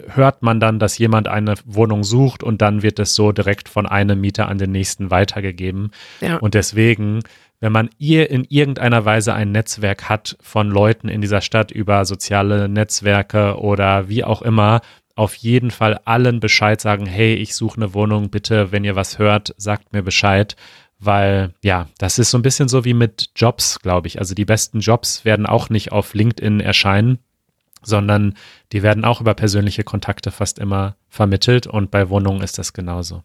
hört 0.08 0.43
man 0.43 0.60
dann, 0.60 0.80
dass 0.80 0.98
jemand 0.98 1.28
eine 1.28 1.56
Wohnung 1.65 2.04
sucht 2.04 2.43
und 2.43 2.62
dann 2.62 2.84
wird 2.84 3.00
es 3.00 3.15
so 3.15 3.32
direkt 3.32 3.70
von 3.70 3.86
einem 3.86 4.22
Mieter 4.22 4.48
an 4.48 4.58
den 4.58 4.72
nächsten 4.72 5.10
weitergegeben. 5.10 5.91
Ja. 6.22 6.38
Und 6.38 6.54
deswegen, 6.54 7.22
wenn 7.60 7.72
man 7.72 7.89
ihr 7.98 8.30
in 8.30 8.46
irgendeiner 8.48 9.06
Weise 9.06 9.34
ein 9.34 9.52
Netzwerk 9.52 10.08
hat 10.08 10.38
von 10.39 10.70
Leuten 10.70 11.10
in 11.10 11.22
dieser 11.22 11.41
Stadt 11.41 11.72
über 11.72 12.06
soziale 12.06 12.70
Netzwerke 12.70 13.58
oder 13.60 14.10
wie 14.10 14.24
auch 14.24 14.41
immer, 14.41 14.82
auf 15.17 15.36
jeden 15.36 15.71
Fall 15.71 15.99
allen 16.06 16.39
Bescheid 16.39 16.80
sagen, 16.80 17.06
hey, 17.06 17.34
ich 17.34 17.56
suche 17.56 17.77
eine 17.77 17.93
Wohnung, 17.93 18.30
bitte, 18.30 18.71
wenn 18.71 18.84
ihr 18.84 18.95
was 18.95 19.19
hört, 19.19 19.53
sagt 19.58 19.91
mir 19.91 20.03
Bescheid, 20.03 20.56
weil 20.99 21.53
ja, 21.63 21.88
das 21.97 22.19
ist 22.19 22.32
so 22.32 22.38
ein 22.38 22.43
bisschen 22.43 22.67
so 22.67 22.86
wie 22.86 22.93
mit 22.93 23.32
Jobs, 23.36 23.80
glaube 23.80 24.08
ich. 24.08 24.19
Also 24.19 24.36
die 24.36 24.45
besten 24.45 24.80
Jobs 24.80 25.25
werden 25.25 25.45
auch 25.45 25.69
nicht 25.69 25.91
auf 25.91 26.13
LinkedIn 26.13 26.60
erscheinen, 26.60 27.19
sondern 27.82 28.36
die 28.71 28.84
werden 28.84 29.06
auch 29.06 29.21
über 29.21 29.34
persönliche 29.34 29.84
Kontakte 29.84 30.32
fast 30.32 30.60
immer 30.60 30.95
vermittelt 31.10 31.67
und 31.67 31.91
bei 31.91 32.10
Wohnungen 32.10 32.41
ist 32.41 32.58
das 32.58 32.73
genauso. 32.73 33.23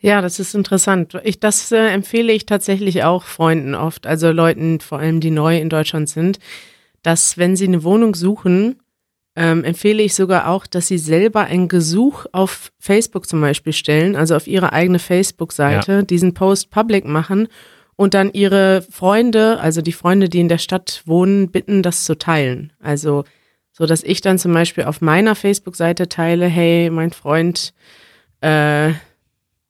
Ja, 0.00 0.20
das 0.20 0.38
ist 0.38 0.54
interessant. 0.54 1.18
Ich, 1.24 1.40
das 1.40 1.72
äh, 1.72 1.88
empfehle 1.88 2.32
ich 2.32 2.44
tatsächlich 2.44 3.02
auch 3.02 3.24
Freunden 3.24 3.74
oft, 3.74 4.06
also 4.06 4.30
Leuten, 4.30 4.80
vor 4.80 4.98
allem 4.98 5.20
die 5.20 5.30
neu 5.30 5.58
in 5.58 5.70
Deutschland 5.70 6.08
sind, 6.08 6.38
dass 7.02 7.38
wenn 7.38 7.56
sie 7.56 7.66
eine 7.66 7.82
Wohnung 7.82 8.14
suchen, 8.14 8.76
ähm, 9.36 9.64
empfehle 9.64 10.02
ich 10.02 10.14
sogar 10.14 10.48
auch, 10.48 10.66
dass 10.66 10.88
sie 10.88 10.96
selber 10.96 11.44
ein 11.44 11.68
Gesuch 11.68 12.24
auf 12.32 12.72
Facebook 12.78 13.26
zum 13.26 13.42
Beispiel 13.42 13.74
stellen, 13.74 14.16
also 14.16 14.34
auf 14.34 14.46
ihre 14.46 14.72
eigene 14.72 14.98
Facebook-Seite, 14.98 16.04
diesen 16.04 16.32
Post 16.32 16.70
public 16.70 17.04
machen 17.04 17.48
und 17.96 18.14
dann 18.14 18.32
ihre 18.32 18.82
Freunde, 18.90 19.60
also 19.60 19.82
die 19.82 19.92
Freunde, 19.92 20.30
die 20.30 20.40
in 20.40 20.48
der 20.48 20.58
Stadt 20.58 21.02
wohnen, 21.04 21.50
bitten, 21.50 21.82
das 21.82 22.04
zu 22.04 22.16
teilen. 22.16 22.72
Also 22.80 23.24
so, 23.72 23.84
dass 23.84 24.02
ich 24.02 24.22
dann 24.22 24.38
zum 24.38 24.54
Beispiel 24.54 24.84
auf 24.84 25.02
meiner 25.02 25.34
Facebook-Seite 25.34 26.08
teile, 26.08 26.46
hey, 26.46 26.88
mein 26.88 27.12
Freund 27.12 27.74
äh, 28.40 28.92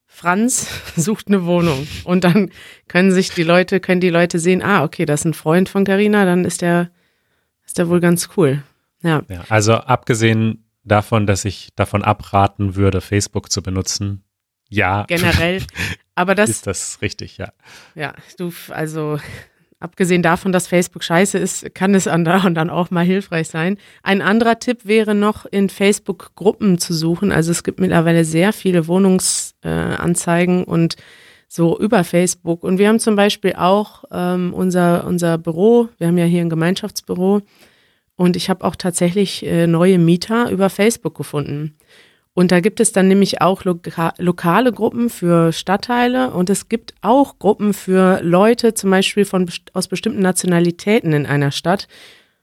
Franz 0.07 0.69
sucht 0.97 1.27
eine 1.27 1.45
Wohnung 1.45 1.89
und 2.05 2.23
dann 2.23 2.51
können 2.87 3.11
sich 3.11 3.31
die 3.31 3.43
Leute, 3.43 3.81
können 3.81 4.01
die 4.01 4.11
Leute 4.11 4.39
sehen, 4.39 4.63
ah, 4.63 4.85
okay, 4.85 5.07
das 5.07 5.23
ist 5.23 5.27
ein 5.27 5.35
Freund 5.35 5.69
von 5.69 5.85
Carina, 5.85 6.25
dann 6.25 6.45
ist 6.45 6.63
der, 6.63 6.91
ist 7.65 7.79
der 7.79 7.89
wohl 7.89 7.99
ganz 7.99 8.29
cool. 8.37 8.63
Ja, 9.03 9.23
Ja, 9.29 9.45
also 9.49 9.75
abgesehen 9.75 10.65
davon, 10.85 11.27
dass 11.27 11.45
ich 11.45 11.71
davon 11.77 12.03
abraten 12.03 12.77
würde, 12.77 13.01
Facebook 13.01 13.51
zu 13.51 13.63
benutzen, 13.63 14.23
ja, 14.69 15.05
generell. 15.05 15.63
Aber 16.15 16.35
das, 16.35 16.51
ist 16.51 16.67
das 16.67 16.99
richtig, 17.03 17.39
ja. 17.39 17.53
ja, 17.95 18.15
du, 18.39 18.53
also 18.71 19.19
abgesehen 19.79 20.23
davon, 20.23 20.53
dass 20.53 20.67
Facebook 20.67 21.05
scheiße 21.05 21.39
ist, 21.39 21.75
kann 21.75 21.95
es 21.95 22.09
anderen 22.09 22.55
dann 22.55 22.71
auch 22.71 22.91
mal 22.91 23.05
hilfreich 23.05 23.49
sein. 23.49 23.77
Ein 24.03 24.23
anderer 24.23 24.59
Tipp 24.59 24.81
wäre 24.85 25.15
noch, 25.15 25.45
in 25.47 25.69
Facebook 25.69 26.33
Gruppen 26.35 26.79
zu 26.79 26.95
suchen. 26.95 27.31
Also 27.31 27.51
es 27.51 27.63
gibt 27.63 27.81
mittlerweile 27.81 28.25
sehr 28.25 28.53
viele 28.53 28.89
Wohnungsanzeigen 28.89 30.63
äh, 30.63 30.65
und 30.65 30.97
so 31.49 31.79
über 31.79 32.05
Facebook. 32.05 32.65
Und 32.65 32.79
wir 32.79 32.89
haben 32.89 32.99
zum 32.99 33.17
Beispiel 33.17 33.55
auch 33.57 34.05
ähm, 34.11 34.53
unser, 34.55 35.07
unser 35.07 35.39
Büro, 35.39 35.89
wir 35.99 36.09
haben 36.09 36.19
ja 36.19 36.25
hier 36.25 36.41
ein 36.41 36.51
Gemeinschaftsbüro 36.51 37.43
und 38.17 38.37
ich 38.37 38.49
habe 38.51 38.65
auch 38.65 38.77
tatsächlich 38.77 39.45
äh, 39.47 39.67
neue 39.67 39.99
Mieter 39.99 40.51
über 40.51 40.71
Facebook 40.71 41.15
gefunden. 41.17 41.77
Und 42.35 42.53
da 42.53 42.61
gibt 42.61 42.81
es 42.81 42.93
dann 42.93 43.09
nämlich 43.09 43.41
auch 43.41 43.65
loka 43.65 44.13
lokale 44.19 44.71
Gruppen 44.73 45.09
für 45.09 45.53
Stadtteile 45.55 46.31
und 46.33 46.51
es 46.51 46.69
gibt 46.69 46.95
auch 47.01 47.39
Gruppen 47.39 47.73
für 47.73 48.21
Leute, 48.23 48.75
zum 48.75 48.91
Beispiel 48.91 49.25
von, 49.25 49.51
aus 49.73 49.89
bestimmten 49.89 50.21
Nationalitäten 50.21 51.15
in 51.15 51.25
einer 51.25 51.51
Stadt. 51.51 51.89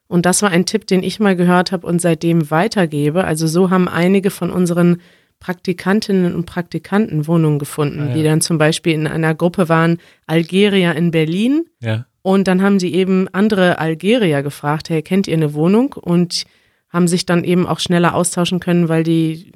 Und 0.08 0.26
das 0.26 0.42
war 0.42 0.50
ein 0.50 0.66
Tipp, 0.66 0.88
den 0.88 1.04
ich 1.04 1.20
mal 1.20 1.36
gehört 1.36 1.72
habe 1.72 1.86
und 1.86 2.00
seitdem 2.02 2.50
weitergebe. 2.50 3.24
Also 3.24 3.46
so 3.48 3.70
haben 3.70 3.88
einige 3.88 4.32
von 4.32 4.50
unseren 4.52 5.00
Praktikantinnen 5.40 6.34
und 6.34 6.46
Praktikanten 6.46 7.28
Wohnungen 7.28 7.60
gefunden, 7.60 8.00
Ah, 8.02 8.08
ja. 8.10 8.14
die 8.16 8.24
dann 8.24 8.42
zum 8.42 8.58
Beispiel 8.58 8.94
in 8.94 9.08
einer 9.08 9.36
Gruppe 9.36 9.70
waren 9.70 10.00
Algerier 10.26 10.96
in 10.96 11.12
Berlin 11.12 11.66
Ja, 11.82 12.06
und 12.24 12.48
dann 12.48 12.62
haben 12.62 12.80
sie 12.80 12.94
eben 12.94 13.28
andere 13.34 13.78
Algerier 13.80 14.42
gefragt, 14.42 14.90
hey, 14.90 15.04
kennt 15.04 15.28
ihr 15.28 15.36
eine 15.36 15.54
Wohnung? 15.54 15.94
Und 15.94 16.46
haben 16.90 17.08
sich 17.08 17.26
dann 17.26 17.44
eben 17.44 17.68
auch 17.68 17.80
schneller 17.80 18.16
austauschen 18.16 18.60
können, 18.60 18.88
weil 18.88 19.04
die 19.04 19.52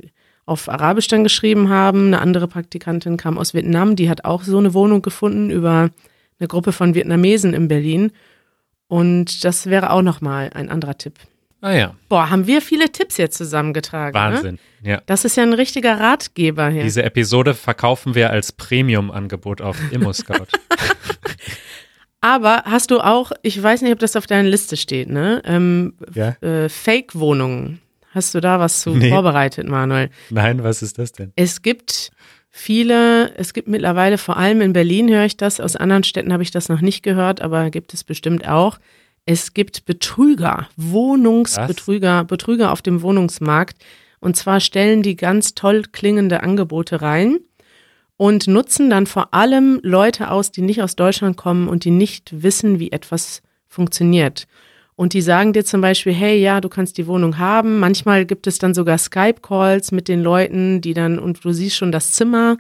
auf 0.46 0.70
Arabisch 0.70 1.08
dann 1.08 1.24
geschrieben 1.24 1.70
haben. 1.70 2.08
Eine 2.08 2.20
andere 2.20 2.48
Praktikantin 2.48 3.16
kam 3.16 3.38
aus 3.38 3.54
Vietnam, 3.54 3.96
die 3.96 4.10
hat 4.10 4.26
auch 4.26 4.44
so 4.44 4.58
eine 4.58 4.74
Wohnung 4.74 5.02
gefunden 5.02 5.50
über 5.50 5.90
eine 6.40 6.48
Gruppe 6.48 6.74
von 6.74 6.94
Vietnamesen 6.94 7.54
in 7.54 7.68
Berlin. 7.70 8.12
Und 8.88 9.46
das 9.46 9.68
wäre 9.68 9.92
auch 9.92 10.02
nochmal 10.02 10.50
ein 10.54 10.70
anderer 10.70 10.98
Tipp. 10.98 11.16
ah 11.62 11.72
ja, 11.72 11.96
Boah, 12.10 12.30
haben 12.30 12.48
wir 12.48 12.62
viele 12.62 12.92
Tipps 12.92 13.18
jetzt 13.18 13.38
zusammengetragen. 13.38 14.18
Ne? 14.18 14.36
Wahnsinn. 14.36 14.60
Ja. 14.82 15.02
Das 15.06 15.24
ist 15.24 15.38
ja 15.38 15.44
ein 15.44 15.54
richtiger 15.54 16.00
Ratgeber 16.00 16.70
hier. 16.70 16.84
Diese 16.84 17.04
Episode 17.04 17.54
verkaufen 17.54 18.14
wir 18.14 18.30
als 18.30 18.52
Premium-Angebot 18.52 19.62
auf 19.62 19.78
ImmoScout. 19.92 20.48
Aber 22.28 22.64
hast 22.66 22.92
du 22.92 23.00
auch, 23.00 23.32
ich 23.42 23.62
weiß 23.64 23.82
nicht, 23.84 23.94
ob 23.94 24.00
das 24.00 24.18
auf 24.18 24.28
deiner 24.28 24.50
Liste 24.50 24.76
steht, 24.76 25.08
ne? 25.10 25.42
Ähm, 25.46 25.94
Ja. 26.14 26.36
äh, 26.42 26.68
Fake-Wohnungen. 26.68 27.80
Hast 28.12 28.36
du 28.36 28.42
da 28.42 28.60
was 28.60 28.82
zu 28.82 28.90
Nee. 28.90 29.10
vorbereitet, 29.10 29.66
Manuel? 29.70 30.10
Nein, 30.30 30.62
was 30.62 30.82
ist 30.82 30.98
das 30.98 31.14
denn? 31.14 31.32
Es 31.38 31.62
gibt 31.62 32.12
viele, 32.50 33.34
es 33.38 33.54
gibt 33.54 33.70
mittlerweile, 33.70 34.18
vor 34.18 34.36
allem 34.36 34.60
in 34.60 34.74
Berlin 34.74 35.08
höre 35.10 35.24
ich 35.24 35.38
das, 35.38 35.62
aus 35.62 35.78
anderen 35.78 36.04
Städten 36.04 36.34
habe 36.34 36.44
ich 36.44 36.52
das 36.52 36.68
noch 36.68 36.82
nicht 36.82 37.02
gehört, 37.02 37.40
aber 37.42 37.70
gibt 37.70 37.94
es 37.94 38.04
bestimmt 38.04 38.46
auch. 38.46 38.78
Es 39.26 39.54
gibt 39.54 39.86
Betrüger, 39.86 40.68
Wohnungsbetrüger, 40.76 42.26
Betrüger 42.26 42.74
auf 42.74 42.82
dem 42.82 43.02
Wohnungsmarkt. 43.04 43.78
Und 44.20 44.36
zwar 44.36 44.60
stellen 44.60 45.02
die 45.02 45.16
ganz 45.16 45.54
toll 45.56 45.84
klingende 45.94 46.44
Angebote 46.44 47.02
rein 47.02 47.40
und 48.18 48.48
nutzen 48.48 48.90
dann 48.90 49.06
vor 49.06 49.34
allem 49.34 49.80
Leute 49.84 50.32
aus, 50.32 50.52
die 50.52 50.62
nicht 50.62 50.82
aus 50.82 50.96
Deutschland 50.96 51.38
kommen 51.38 51.68
und 51.68 51.86
die 51.86 51.92
nicht 51.92 52.44
wissen, 52.44 52.80
wie 52.80 52.92
etwas 52.92 53.42
funktioniert. 53.68 54.48
Und 54.96 55.14
die 55.14 55.22
sagen 55.22 55.54
dir 55.54 55.64
zum 55.64 55.82
Beispiel, 55.82 56.14
hey, 56.14 56.42
ja, 56.42 56.60
du 56.60 56.70
kannst 56.70 56.98
die 56.98 57.06
Wohnung 57.06 57.38
haben. 57.38 57.80
Manchmal 57.80 58.26
gibt 58.26 58.48
es 58.48 58.58
dann 58.58 58.74
sogar 58.74 58.98
Skype-Calls 58.98 59.92
mit 59.92 60.08
den 60.08 60.24
Leuten, 60.24 60.82
die 60.82 60.96
dann, 60.96 61.20
und 61.20 61.46
du 61.46 61.52
siehst 61.52 61.78
schon 61.78 61.92
das 61.92 62.14
Zimmer. 62.14 62.58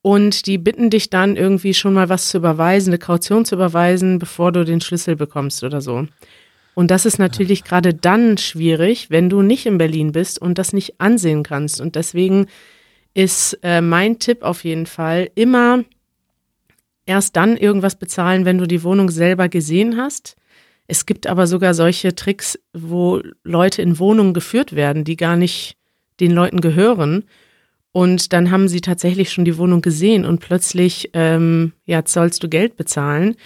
Und 0.00 0.46
die 0.46 0.56
bitten 0.56 0.88
dich 0.88 1.10
dann 1.10 1.36
irgendwie 1.36 1.74
schon 1.74 1.92
mal 1.92 2.08
was 2.08 2.30
zu 2.30 2.38
überweisen, 2.38 2.90
eine 2.90 2.98
Kaution 2.98 3.44
zu 3.44 3.56
überweisen, 3.56 4.18
bevor 4.18 4.52
du 4.52 4.64
den 4.64 4.80
Schlüssel 4.80 5.16
bekommst 5.16 5.64
oder 5.64 5.82
so. 5.82 6.06
Und 6.74 6.90
das 6.90 7.04
ist 7.04 7.18
natürlich 7.18 7.64
gerade 7.64 7.92
dann 7.92 8.38
schwierig, 8.38 9.10
wenn 9.10 9.28
du 9.28 9.42
nicht 9.42 9.66
in 9.66 9.76
Berlin 9.76 10.12
bist 10.12 10.40
und 10.40 10.56
das 10.56 10.72
nicht 10.72 10.98
ansehen 11.00 11.42
kannst. 11.42 11.80
Und 11.82 11.94
deswegen 11.94 12.46
ist 13.16 13.58
äh, 13.62 13.80
mein 13.80 14.18
Tipp 14.18 14.42
auf 14.42 14.62
jeden 14.62 14.84
Fall 14.84 15.30
immer 15.34 15.84
erst 17.06 17.34
dann 17.34 17.56
irgendwas 17.56 17.96
bezahlen, 17.96 18.44
wenn 18.44 18.58
du 18.58 18.66
die 18.66 18.82
Wohnung 18.82 19.10
selber 19.10 19.48
gesehen 19.48 19.96
hast. 19.96 20.36
Es 20.86 21.06
gibt 21.06 21.26
aber 21.26 21.46
sogar 21.46 21.72
solche 21.72 22.14
Tricks, 22.14 22.58
wo 22.74 23.22
Leute 23.42 23.80
in 23.80 23.98
Wohnungen 23.98 24.34
geführt 24.34 24.76
werden, 24.76 25.04
die 25.04 25.16
gar 25.16 25.36
nicht 25.36 25.78
den 26.20 26.30
Leuten 26.30 26.60
gehören. 26.60 27.24
Und 27.90 28.34
dann 28.34 28.50
haben 28.50 28.68
sie 28.68 28.82
tatsächlich 28.82 29.32
schon 29.32 29.46
die 29.46 29.56
Wohnung 29.56 29.80
gesehen 29.80 30.26
und 30.26 30.40
plötzlich, 30.40 31.08
ähm, 31.14 31.72
ja, 31.86 32.02
sollst 32.04 32.42
du 32.42 32.50
Geld 32.50 32.76
bezahlen. 32.76 33.36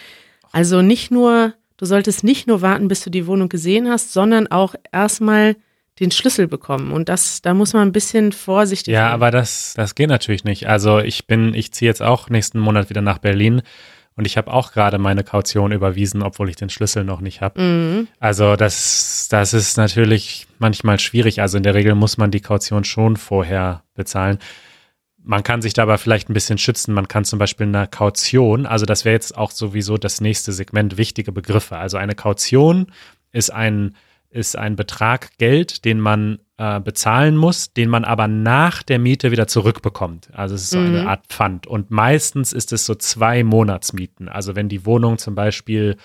Also 0.50 0.82
nicht 0.82 1.12
nur, 1.12 1.54
du 1.76 1.86
solltest 1.86 2.24
nicht 2.24 2.48
nur 2.48 2.60
warten, 2.60 2.88
bis 2.88 3.04
du 3.04 3.10
die 3.10 3.28
Wohnung 3.28 3.48
gesehen 3.48 3.88
hast, 3.88 4.12
sondern 4.12 4.48
auch 4.48 4.74
erstmal 4.90 5.54
den 6.00 6.10
Schlüssel 6.10 6.48
bekommen. 6.48 6.92
Und 6.92 7.08
das, 7.08 7.42
da 7.42 7.54
muss 7.54 7.72
man 7.72 7.88
ein 7.88 7.92
bisschen 7.92 8.32
vorsichtig 8.32 8.92
Ja, 8.92 9.04
sein. 9.06 9.12
aber 9.12 9.30
das, 9.30 9.74
das 9.76 9.94
geht 9.94 10.08
natürlich 10.08 10.44
nicht. 10.44 10.68
Also 10.68 10.98
ich 10.98 11.26
bin, 11.26 11.54
ich 11.54 11.72
ziehe 11.72 11.88
jetzt 11.90 12.02
auch 12.02 12.28
nächsten 12.30 12.58
Monat 12.58 12.90
wieder 12.90 13.02
nach 13.02 13.18
Berlin 13.18 13.62
und 14.16 14.26
ich 14.26 14.36
habe 14.36 14.52
auch 14.52 14.72
gerade 14.72 14.98
meine 14.98 15.24
Kaution 15.24 15.72
überwiesen, 15.72 16.22
obwohl 16.22 16.48
ich 16.50 16.56
den 16.56 16.68
Schlüssel 16.70 17.04
noch 17.04 17.20
nicht 17.20 17.40
habe. 17.40 17.60
Mhm. 17.60 18.08
Also 18.18 18.56
das, 18.56 19.28
das 19.30 19.54
ist 19.54 19.76
natürlich 19.76 20.46
manchmal 20.58 20.98
schwierig. 20.98 21.40
Also 21.40 21.56
in 21.56 21.62
der 21.62 21.74
Regel 21.74 21.94
muss 21.94 22.18
man 22.18 22.30
die 22.30 22.40
Kaution 22.40 22.84
schon 22.84 23.16
vorher 23.16 23.82
bezahlen. 23.94 24.38
Man 25.22 25.42
kann 25.42 25.60
sich 25.60 25.74
dabei 25.74 25.98
vielleicht 25.98 26.30
ein 26.30 26.34
bisschen 26.34 26.56
schützen. 26.58 26.94
Man 26.94 27.06
kann 27.08 27.24
zum 27.26 27.38
Beispiel 27.38 27.66
eine 27.66 27.86
Kaution, 27.86 28.64
also 28.64 28.86
das 28.86 29.04
wäre 29.04 29.12
jetzt 29.14 29.36
auch 29.36 29.50
sowieso 29.50 29.98
das 29.98 30.22
nächste 30.22 30.50
Segment, 30.52 30.96
wichtige 30.96 31.30
Begriffe. 31.30 31.76
Also 31.76 31.98
eine 31.98 32.14
Kaution 32.14 32.86
ist 33.30 33.50
ein, 33.52 33.94
ist 34.30 34.56
ein 34.56 34.76
Betrag 34.76 35.36
Geld, 35.38 35.84
den 35.84 35.98
man 36.00 36.38
äh, 36.56 36.78
bezahlen 36.80 37.36
muss, 37.36 37.72
den 37.72 37.88
man 37.88 38.04
aber 38.04 38.28
nach 38.28 38.82
der 38.82 38.98
Miete 38.98 39.30
wieder 39.32 39.46
zurückbekommt. 39.48 40.28
Also 40.32 40.54
es 40.54 40.62
ist 40.64 40.70
so 40.70 40.78
eine 40.78 41.02
Mhm. 41.02 41.06
Art 41.08 41.26
Pfand. 41.26 41.66
Und 41.66 41.90
meistens 41.90 42.52
ist 42.52 42.72
es 42.72 42.86
so 42.86 42.94
zwei 42.94 43.42
Monatsmieten. 43.42 44.28
Also 44.28 44.54
wenn 44.56 44.68
die 44.68 44.86
Wohnung 44.86 45.18
zum 45.18 45.34
Beispiel 45.34 45.96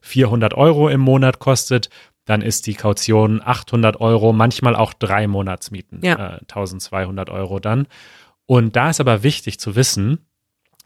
400 0.00 0.54
Euro 0.54 0.88
im 0.88 1.00
Monat 1.00 1.38
kostet, 1.40 1.90
dann 2.24 2.40
ist 2.40 2.66
die 2.66 2.74
Kaution 2.74 3.42
800 3.44 4.00
Euro, 4.00 4.32
manchmal 4.32 4.76
auch 4.76 4.94
drei 4.94 5.26
Monatsmieten, 5.26 6.00
Ja. 6.02 6.36
äh, 6.36 6.38
1200 6.46 7.28
Euro 7.28 7.58
dann. 7.60 7.86
Und 8.46 8.76
da 8.76 8.90
ist 8.90 9.00
aber 9.00 9.22
wichtig 9.22 9.58
zu 9.60 9.76
wissen, 9.76 10.18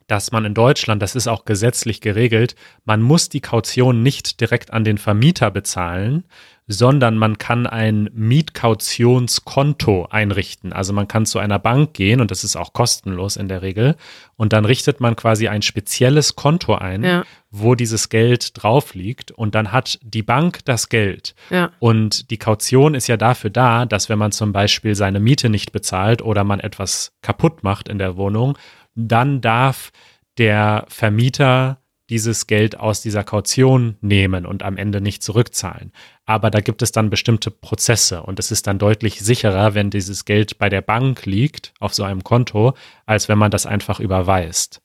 dass 0.08 0.32
man 0.32 0.44
in 0.46 0.54
Deutschland, 0.54 1.02
das 1.02 1.14
ist 1.14 1.28
auch 1.28 1.44
gesetzlich 1.44 2.00
geregelt, 2.00 2.56
man 2.84 3.02
muss 3.02 3.28
die 3.28 3.40
Kaution 3.42 4.02
nicht 4.02 4.40
direkt 4.40 4.72
an 4.72 4.82
den 4.82 4.96
Vermieter 4.98 5.50
bezahlen, 5.50 6.24
sondern 6.70 7.16
man 7.16 7.38
kann 7.38 7.66
ein 7.66 8.10
Mietkautionskonto 8.12 10.06
einrichten. 10.10 10.72
Also 10.72 10.92
man 10.92 11.08
kann 11.08 11.26
zu 11.26 11.38
einer 11.38 11.58
Bank 11.58 11.94
gehen 11.94 12.20
und 12.20 12.30
das 12.30 12.44
ist 12.44 12.56
auch 12.56 12.72
kostenlos 12.72 13.36
in 13.36 13.48
der 13.48 13.62
Regel 13.62 13.96
und 14.36 14.52
dann 14.52 14.64
richtet 14.64 15.00
man 15.00 15.16
quasi 15.16 15.48
ein 15.48 15.62
spezielles 15.62 16.36
Konto 16.36 16.74
ein, 16.74 17.02
Ja. 17.02 17.24
wo 17.50 17.74
dieses 17.74 18.10
Geld 18.10 18.62
drauf 18.62 18.94
liegt 18.94 19.30
und 19.32 19.54
dann 19.54 19.72
hat 19.72 19.98
die 20.02 20.22
Bank 20.22 20.64
das 20.66 20.88
Geld. 20.90 21.34
Ja. 21.50 21.70
Und 21.78 22.30
die 22.30 22.36
Kaution 22.38 22.94
ist 22.94 23.06
ja 23.06 23.16
dafür 23.16 23.50
da, 23.50 23.86
dass 23.86 24.08
wenn 24.08 24.18
man 24.18 24.32
zum 24.32 24.52
Beispiel 24.52 24.94
seine 24.94 25.20
Miete 25.20 25.48
nicht 25.48 25.72
bezahlt 25.72 26.20
oder 26.22 26.44
man 26.44 26.60
etwas 26.60 27.12
kaputt 27.22 27.64
macht 27.64 27.88
in 27.88 27.98
der 27.98 28.16
Wohnung, 28.16 28.58
dann 28.94 29.40
darf 29.40 29.90
der 30.36 30.84
Vermieter 30.88 31.78
dieses 32.10 32.46
Geld 32.46 32.78
aus 32.80 33.02
dieser 33.02 33.22
Kaution 33.22 33.96
nehmen 34.00 34.46
und 34.46 34.62
am 34.62 34.76
Ende 34.78 35.00
nicht 35.02 35.22
zurückzahlen. 35.22 35.92
Aber 36.28 36.50
da 36.50 36.60
gibt 36.60 36.82
es 36.82 36.92
dann 36.92 37.08
bestimmte 37.08 37.50
Prozesse 37.50 38.22
und 38.22 38.38
es 38.38 38.50
ist 38.50 38.66
dann 38.66 38.78
deutlich 38.78 39.18
sicherer, 39.20 39.72
wenn 39.72 39.88
dieses 39.88 40.26
Geld 40.26 40.58
bei 40.58 40.68
der 40.68 40.82
Bank 40.82 41.24
liegt, 41.24 41.72
auf 41.80 41.94
so 41.94 42.02
einem 42.04 42.22
Konto, 42.22 42.74
als 43.06 43.30
wenn 43.30 43.38
man 43.38 43.50
das 43.50 43.64
einfach 43.64 43.98
überweist. 43.98 44.82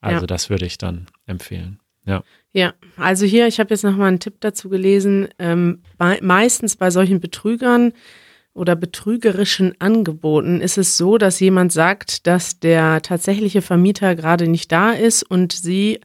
Also 0.00 0.22
Ja. 0.22 0.26
das 0.26 0.50
würde 0.50 0.66
ich 0.66 0.78
dann 0.78 1.06
empfehlen. 1.26 1.78
Ja. 2.06 2.24
Ja, 2.52 2.74
also 2.96 3.24
hier, 3.24 3.46
ich 3.46 3.60
habe 3.60 3.70
jetzt 3.70 3.84
nochmal 3.84 4.08
einen 4.08 4.18
Tipp 4.18 4.38
dazu 4.40 4.68
gelesen. 4.68 5.28
Ähm, 5.38 5.84
bei, 5.96 6.18
meistens 6.22 6.74
bei 6.74 6.90
solchen 6.90 7.20
Betrügern 7.20 7.92
oder 8.52 8.74
betrügerischen 8.74 9.80
Angeboten 9.80 10.60
ist 10.60 10.76
es 10.76 10.96
so, 10.96 11.18
dass 11.18 11.38
jemand 11.38 11.70
sagt, 11.70 12.26
dass 12.26 12.58
der 12.58 13.00
tatsächliche 13.02 13.62
Vermieter 13.62 14.16
gerade 14.16 14.48
nicht 14.48 14.72
da 14.72 14.90
ist 14.90 15.22
und 15.22 15.52
sie 15.52 16.00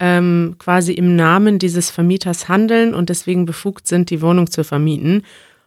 ähm, 0.00 0.56
quasi 0.58 0.92
im 0.92 1.16
Namen 1.16 1.58
dieses 1.58 1.90
Vermieters 1.90 2.48
handeln 2.48 2.94
und 2.94 3.08
deswegen 3.08 3.46
befugt 3.46 3.86
sind, 3.88 4.10
die 4.10 4.22
Wohnung 4.22 4.50
zu 4.50 4.62
vermieten. 4.64 5.22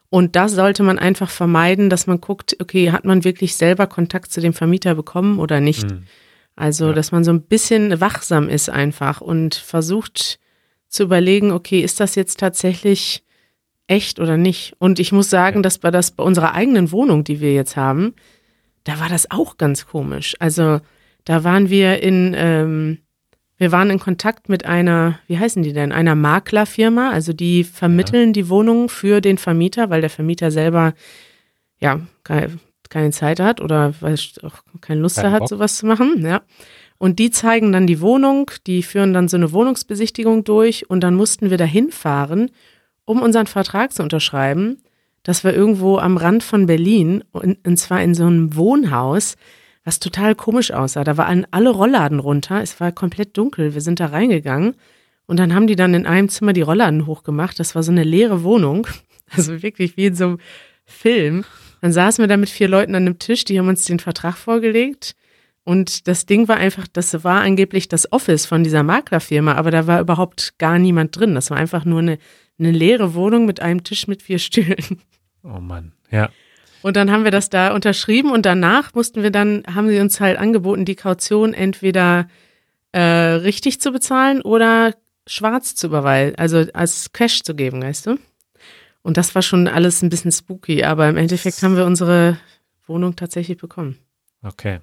Und 0.10 0.36
da 0.36 0.50
sollte 0.50 0.84
man 0.84 1.00
einfach 1.00 1.30
vermeiden, 1.30 1.89
dass 1.89 2.08
man 2.08 2.20
guckt, 2.20 2.56
okay, 2.60 2.91
hat 2.91 3.06
man 3.06 3.24
wirklich 3.24 3.56
selber 3.56 3.88
Kontakt 3.88 4.32
zu 4.32 4.41
dem 4.41 4.54
Vermieter 4.54 4.96
bekommen 4.96 5.39
oder 5.39 5.60
nicht? 5.62 5.89
Mhm. 5.89 6.04
Also, 6.56 6.88
Ja. 6.88 6.94
dass 6.94 7.12
man 7.12 7.24
so 7.24 7.32
ein 7.32 7.41
bisschen 7.44 8.02
wachsam 8.02 8.50
ist 8.50 8.70
einfach 8.70 9.22
und 9.22 9.56
versucht 9.56 10.39
zu 10.89 11.04
überlegen, 11.04 11.52
okay, 11.52 11.80
ist 11.80 12.00
das 12.02 12.15
jetzt 12.15 12.39
tatsächlich 12.39 13.24
echt 13.88 14.20
oder 14.20 14.36
nicht? 14.38 14.74
Und 14.80 15.00
ich 15.00 15.12
muss 15.13 15.30
sagen, 15.30 15.58
Ja. 15.58 15.62
dass 15.63 15.78
bei 15.78 15.91
das 15.91 16.12
bei 16.12 16.24
unserer 16.24 16.54
eigenen 16.54 16.91
Wohnung, 16.91 17.24
die 17.24 17.39
wir 17.39 17.54
jetzt 17.54 17.78
haben, 17.78 18.13
da 18.84 19.00
war 19.00 19.08
das 19.10 19.32
auch 19.32 19.58
ganz 19.58 19.88
komisch. 19.88 20.36
Also, 20.39 20.82
da 21.24 21.44
waren 21.46 21.70
wir 21.70 22.02
in, 22.04 22.34
ähm, 22.36 22.98
wir 23.62 23.71
waren 23.71 23.91
in 23.91 24.00
Kontakt 24.00 24.50
mit 24.50 24.65
einer, 24.65 25.19
wie 25.28 25.38
heißen 25.38 25.62
die 25.62 25.71
denn, 25.71 25.91
einer 25.91 26.15
Maklerfirma, 26.15 27.12
also 27.12 27.32
die 27.32 27.63
vermitteln 27.63 28.34
die 28.34 28.50
Wohnung 28.50 28.89
für 28.89 29.21
den 29.21 29.38
Vermieter, 29.38 29.91
weil 29.91 30.02
der 30.02 30.10
Vermieter 30.10 30.50
selber 30.50 30.95
ja 31.80 32.00
keine, 32.24 32.58
keine 32.89 33.12
Zeit 33.12 33.39
hat 33.39 33.62
oder 33.62 33.93
weil 34.00 34.15
er 34.15 34.47
auch 34.47 34.63
keine 34.82 35.02
Lust 35.02 35.17
Keinen 35.17 35.32
hat, 35.32 35.41
Bock. 35.41 35.50
sowas 35.50 35.78
zu 35.78 35.86
machen, 35.86 36.26
ja. 36.26 36.41
Und 36.97 37.19
die 37.19 37.30
zeigen 37.30 37.71
dann 37.71 37.86
die 37.86 38.02
Wohnung, 38.02 38.50
die 38.65 38.82
führen 38.82 39.13
dann 39.13 39.28
so 39.28 39.38
eine 39.38 39.52
Wohnungsbesichtigung 39.52 40.43
durch 40.43 40.89
und 40.89 41.02
dann 41.02 41.13
mussten 41.13 41.52
wir 41.52 41.58
da 41.58 41.65
hinfahren, 41.65 42.50
um 43.06 43.21
unseren 43.21 43.45
Vertrag 43.45 43.93
zu 43.93 44.02
unterschreiben. 44.02 44.82
Das 45.21 45.43
war 45.43 45.54
irgendwo 45.54 46.00
am 46.00 46.17
Rand 46.17 46.41
von 46.41 46.65
Berlin 46.65 47.24
und, 47.32 47.60
und 47.63 47.78
zwar 47.78 48.02
in 48.02 48.15
so 48.15 48.26
einem 48.26 48.56
Wohnhaus, 48.56 49.36
was 49.84 50.00
total 50.00 50.36
komisch 50.36 50.72
aussah. 50.72 51.03
Da 51.03 51.18
waren 51.18 51.45
alle 51.51 51.70
Rollladen 51.70 52.20
runter, 52.20 52.62
es 52.62 52.80
war 52.80 52.91
komplett 52.91 53.38
dunkel. 53.38 53.74
Wir 53.74 53.82
sind 53.82 53.99
da 53.99 54.08
reingegangen 54.08 54.76
und 55.26 55.38
dann 55.38 55.55
haben 55.55 55.68
die 55.68 55.76
dann 55.76 55.93
in 55.93 56.05
einem 56.05 56.30
Zimmer 56.30 56.53
die 56.53 56.62
Rollladen 56.62 57.05
hochgemacht. 57.05 57.60
Das 57.60 57.76
war 57.76 57.84
so 57.84 57.91
eine 57.91 58.03
leere 58.03 58.43
Wohnung, 58.43 58.88
also 59.32 59.62
wirklich 59.64 59.97
wie 59.97 60.08
in 60.08 60.16
so 60.16 60.26
einem 60.26 60.39
Film. 60.86 61.45
Dann 61.82 61.93
saßen 61.93 62.22
wir 62.22 62.28
da 62.28 62.38
mit 62.38 62.49
vier 62.49 62.68
Leuten 62.68 62.95
an 62.95 63.03
einem 63.03 63.20
Tisch, 63.20 63.43
die 63.43 63.58
haben 63.58 63.68
uns 63.68 63.86
den 63.86 63.99
Vertrag 63.99 64.38
vorgelegt. 64.38 65.16
Und 65.64 66.08
das 66.08 66.26
Ding 66.26 66.47
war 66.47 66.58
einfach, 66.58 66.88
das 66.88 67.24
war 67.24 67.41
angeblich 67.41 67.88
das 67.88 68.12
Office 68.12 68.45
von 68.45 68.64
dieser 68.64 68.84
Maklerfirma, 68.84 69.53
aber 69.53 69.70
da 69.70 69.86
war 69.86 70.01
überhaupt 70.01 70.58
gar 70.58 70.80
niemand 70.80 71.16
drin. 71.16 71.36
Das 71.36 71.51
war 71.51 71.58
einfach 71.58 71.86
nur 71.86 71.99
eine, 71.99 72.18
eine 72.60 72.72
leere 72.72 73.14
Wohnung 73.14 73.45
mit 73.45 73.62
einem 73.62 73.84
Tisch 73.84 74.08
mit 74.08 74.24
vier 74.24 74.39
Stühlen. 74.39 75.01
Oh 75.43 75.60
Mann. 75.60 75.93
Ja. 76.12 76.30
Und 76.82 76.95
dann 76.95 77.11
haben 77.11 77.23
wir 77.23 77.32
das 77.32 77.49
da 77.49 77.73
unterschrieben 77.73 78.32
und 78.32 78.45
danach 78.45 78.93
mussten 78.93 79.23
wir 79.23 79.32
dann, 79.32 79.63
haben 79.73 79.89
sie 79.89 79.99
uns 79.99 80.19
halt 80.19 80.38
angeboten, 80.38 80.86
die 80.86 80.95
Kaution 80.95 81.53
entweder 81.53 82.27
äh, 82.91 83.01
richtig 83.01 83.79
zu 83.82 83.91
bezahlen 83.91 84.41
oder 84.41 84.93
schwarz 85.27 85.75
zu 85.75 85.88
überweisen, 85.88 86.36
also 86.38 86.65
als 86.73 87.13
Cash 87.13 87.43
zu 87.43 87.55
geben, 87.55 87.82
weißt 87.84 88.07
du? 88.07 88.17
Und 89.03 89.17
das 89.17 89.34
war 89.34 89.41
schon 89.41 89.67
alles 89.67 90.01
ein 90.01 90.09
bisschen 90.09 90.32
spooky, 90.32 90.84
aber 90.84 91.09
im 91.09 91.17
Endeffekt 91.17 91.61
haben 91.63 91.75
wir 91.75 91.86
unsere 91.86 92.38
Wohnung 92.88 93.15
tatsächlich 93.15 93.57
bekommen. 93.57 93.97
Okay. 94.43 94.79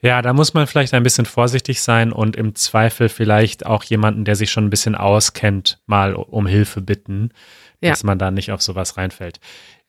Ja, 0.00 0.22
da 0.22 0.32
muss 0.32 0.54
man 0.54 0.68
vielleicht 0.68 0.94
ein 0.94 1.02
bisschen 1.02 1.26
vorsichtig 1.26 1.82
sein 1.82 2.12
und 2.12 2.36
im 2.36 2.54
Zweifel 2.54 3.08
vielleicht 3.08 3.66
auch 3.66 3.82
jemanden, 3.82 4.24
der 4.24 4.36
sich 4.36 4.52
schon 4.52 4.66
ein 4.66 4.70
bisschen 4.70 4.94
auskennt, 4.94 5.80
mal 5.86 6.14
um 6.14 6.46
Hilfe 6.46 6.80
bitten, 6.80 7.30
ja. 7.80 7.90
dass 7.90 8.04
man 8.04 8.18
da 8.18 8.30
nicht 8.30 8.52
auf 8.52 8.62
sowas 8.62 8.96
reinfällt. 8.96 9.40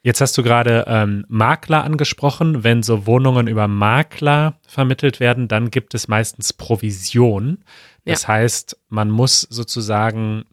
Jetzt 0.04 0.20
hast 0.20 0.36
du 0.38 0.44
gerade 0.44 0.86
ähm, 0.88 1.26
Makler 1.28 1.84
angesprochen. 1.84 2.64
Wenn 2.64 2.82
so 2.82 3.06
Wohnungen 3.06 3.48
über 3.48 3.68
Makler 3.68 4.56
vermittelt 4.68 5.20
werden, 5.20 5.48
dann 5.48 5.70
gibt 5.70 5.94
es 5.94 6.08
meistens 6.08 6.54
Provision. 6.54 7.60
Das 8.06 8.24
ja. 8.24 8.30
heißt, 8.30 8.78
man 8.90 9.12
muss 9.12 9.42
sozusagen 9.42 10.46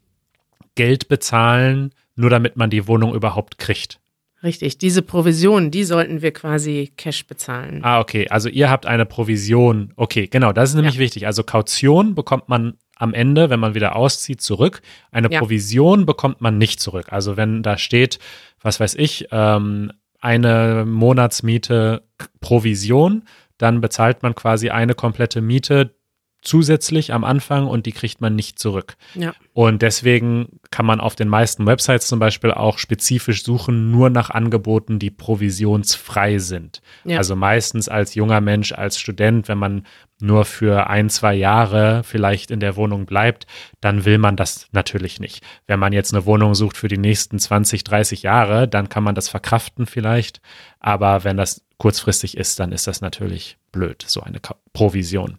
Geld 0.75 1.07
bezahlen, 1.07 1.95
nur 2.15 2.29
damit 2.29 2.57
man 2.57 2.69
die 2.69 2.87
Wohnung 2.87 3.15
überhaupt 3.15 3.57
kriegt. 3.57 3.99
Richtig, 4.43 4.77
diese 4.77 5.01
Provision, 5.01 5.69
die 5.71 5.83
sollten 5.83 6.21
wir 6.21 6.31
quasi 6.31 6.93
Cash 6.95 7.27
bezahlen. 7.27 7.81
Ah, 7.83 7.99
okay. 7.99 8.29
Also 8.29 8.47
ihr 8.47 8.69
habt 8.69 8.85
eine 8.85 9.05
Provision. 9.05 9.91
Okay, 9.97 10.27
genau, 10.27 10.53
das 10.53 10.69
ist 10.69 10.75
nämlich 10.75 10.95
ja. 10.95 10.99
wichtig. 11.01 11.25
Also 11.25 11.43
Kaution 11.43 12.15
bekommt 12.15 12.47
man 12.47 12.75
am 12.99 13.13
Ende, 13.13 13.49
wenn 13.49 13.59
man 13.59 13.73
wieder 13.73 13.95
auszieht, 13.95 14.41
zurück. 14.41 14.81
Eine 15.11 15.31
ja. 15.31 15.39
Provision 15.39 16.05
bekommt 16.05 16.41
man 16.41 16.59
nicht 16.59 16.79
zurück. 16.79 17.07
Also 17.09 17.37
wenn 17.37 17.63
da 17.63 17.77
steht, 17.77 18.19
was 18.61 18.79
weiß 18.79 18.95
ich, 18.95 19.29
ähm, 19.31 19.91
eine 20.19 20.85
Monatsmiete 20.85 22.03
Provision, 22.41 23.23
dann 23.57 23.81
bezahlt 23.81 24.21
man 24.21 24.35
quasi 24.35 24.69
eine 24.69 24.93
komplette 24.93 25.41
Miete, 25.41 25.95
zusätzlich 26.41 27.13
am 27.13 27.23
Anfang 27.23 27.67
und 27.67 27.85
die 27.85 27.91
kriegt 27.91 28.21
man 28.21 28.35
nicht 28.35 28.59
zurück. 28.59 28.95
Ja. 29.13 29.33
Und 29.53 29.81
deswegen 29.81 30.59
kann 30.71 30.85
man 30.85 31.01
auf 31.01 31.15
den 31.15 31.27
meisten 31.27 31.65
Websites 31.65 32.07
zum 32.07 32.19
Beispiel 32.19 32.51
auch 32.51 32.77
spezifisch 32.77 33.43
suchen, 33.43 33.91
nur 33.91 34.09
nach 34.09 34.29
Angeboten, 34.29 34.99
die 34.99 35.11
provisionsfrei 35.11 36.37
sind. 36.39 36.81
Ja. 37.03 37.17
Also 37.17 37.35
meistens 37.35 37.89
als 37.89 38.15
junger 38.15 38.39
Mensch, 38.41 38.71
als 38.71 38.99
Student, 38.99 39.47
wenn 39.47 39.57
man 39.57 39.85
nur 40.21 40.45
für 40.45 40.87
ein, 40.87 41.09
zwei 41.09 41.33
Jahre 41.33 42.03
vielleicht 42.03 42.51
in 42.51 42.59
der 42.59 42.75
Wohnung 42.75 43.05
bleibt, 43.05 43.45
dann 43.81 44.05
will 44.05 44.17
man 44.17 44.35
das 44.35 44.67
natürlich 44.71 45.19
nicht. 45.19 45.43
Wenn 45.67 45.79
man 45.79 45.93
jetzt 45.93 46.13
eine 46.13 46.25
Wohnung 46.25 46.55
sucht 46.55 46.77
für 46.77 46.87
die 46.87 46.97
nächsten 46.97 47.39
20, 47.39 47.83
30 47.83 48.23
Jahre, 48.23 48.67
dann 48.67 48.89
kann 48.89 49.03
man 49.03 49.15
das 49.15 49.29
verkraften 49.29 49.85
vielleicht. 49.85 50.41
Aber 50.79 51.23
wenn 51.23 51.37
das 51.37 51.65
kurzfristig 51.77 52.37
ist, 52.37 52.59
dann 52.59 52.71
ist 52.71 52.87
das 52.87 53.01
natürlich 53.01 53.57
blöd, 53.71 54.03
so 54.05 54.21
eine 54.21 54.39
Provision. 54.73 55.37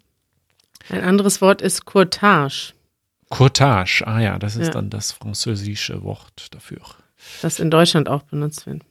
Ein 0.90 1.02
anderes 1.04 1.40
Wort 1.40 1.62
ist 1.62 1.84
Courtage. 1.84 2.74
Courtage, 3.28 4.02
ah 4.06 4.20
ja, 4.20 4.38
das 4.38 4.56
ist 4.56 4.66
ja. 4.66 4.72
dann 4.72 4.90
das 4.90 5.12
französische 5.12 6.02
Wort 6.02 6.52
dafür. 6.52 6.80
Das 7.42 7.60
in 7.60 7.70
Deutschland 7.70 8.08
auch 8.08 8.22
benutzt 8.22 8.66
wird. 8.66 8.82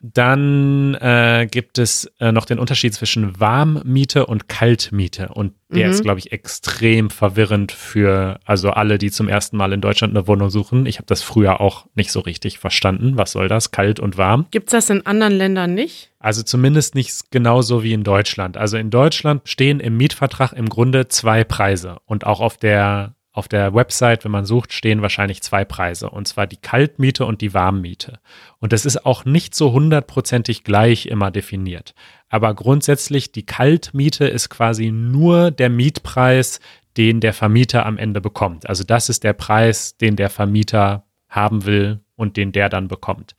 Dann 0.00 0.94
äh, 0.94 1.48
gibt 1.50 1.78
es 1.78 2.10
äh, 2.20 2.30
noch 2.30 2.44
den 2.44 2.58
Unterschied 2.58 2.94
zwischen 2.94 3.40
Warmmiete 3.40 4.26
und 4.26 4.48
Kaltmiete. 4.48 5.28
Und 5.28 5.54
der 5.68 5.86
mhm. 5.86 5.92
ist, 5.92 6.02
glaube 6.02 6.20
ich, 6.20 6.32
extrem 6.32 7.10
verwirrend 7.10 7.72
für 7.72 8.38
also 8.44 8.70
alle, 8.70 8.98
die 8.98 9.10
zum 9.10 9.28
ersten 9.28 9.56
Mal 9.56 9.72
in 9.72 9.80
Deutschland 9.80 10.16
eine 10.16 10.28
Wohnung 10.28 10.50
suchen. 10.50 10.86
Ich 10.86 10.98
habe 10.98 11.06
das 11.06 11.22
früher 11.22 11.60
auch 11.60 11.86
nicht 11.94 12.12
so 12.12 12.20
richtig 12.20 12.58
verstanden. 12.58 13.16
Was 13.16 13.32
soll 13.32 13.48
das? 13.48 13.72
Kalt 13.72 13.98
und 13.98 14.16
warm? 14.16 14.46
Gibt 14.50 14.68
es 14.68 14.72
das 14.72 14.90
in 14.90 15.04
anderen 15.06 15.36
Ländern 15.36 15.74
nicht? 15.74 16.12
Also 16.18 16.42
zumindest 16.42 16.94
nicht 16.94 17.30
genauso 17.30 17.82
wie 17.82 17.92
in 17.92 18.04
Deutschland. 18.04 18.56
Also 18.56 18.76
in 18.76 18.90
Deutschland 18.90 19.42
stehen 19.44 19.80
im 19.80 19.96
Mietvertrag 19.96 20.52
im 20.52 20.68
Grunde 20.68 21.08
zwei 21.08 21.42
Preise. 21.42 21.96
Und 22.04 22.26
auch 22.26 22.40
auf 22.40 22.56
der 22.58 23.15
auf 23.36 23.48
der 23.48 23.74
Website, 23.74 24.24
wenn 24.24 24.32
man 24.32 24.46
sucht, 24.46 24.72
stehen 24.72 25.02
wahrscheinlich 25.02 25.42
zwei 25.42 25.64
Preise, 25.64 26.08
und 26.08 26.26
zwar 26.26 26.46
die 26.46 26.56
Kaltmiete 26.56 27.26
und 27.26 27.42
die 27.42 27.52
Warmmiete. 27.52 28.18
Und 28.60 28.72
das 28.72 28.86
ist 28.86 29.04
auch 29.04 29.26
nicht 29.26 29.54
so 29.54 29.72
hundertprozentig 29.72 30.64
gleich 30.64 31.06
immer 31.06 31.30
definiert. 31.30 31.94
Aber 32.28 32.54
grundsätzlich, 32.54 33.32
die 33.32 33.44
Kaltmiete 33.44 34.26
ist 34.26 34.48
quasi 34.48 34.90
nur 34.90 35.50
der 35.50 35.68
Mietpreis, 35.68 36.60
den 36.96 37.20
der 37.20 37.34
Vermieter 37.34 37.84
am 37.84 37.98
Ende 37.98 38.22
bekommt. 38.22 38.68
Also 38.68 38.84
das 38.84 39.10
ist 39.10 39.22
der 39.22 39.34
Preis, 39.34 39.98
den 39.98 40.16
der 40.16 40.30
Vermieter 40.30 41.04
haben 41.28 41.66
will 41.66 42.00
und 42.14 42.38
den 42.38 42.52
der 42.52 42.70
dann 42.70 42.88
bekommt. 42.88 43.36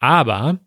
Aber 0.00 0.58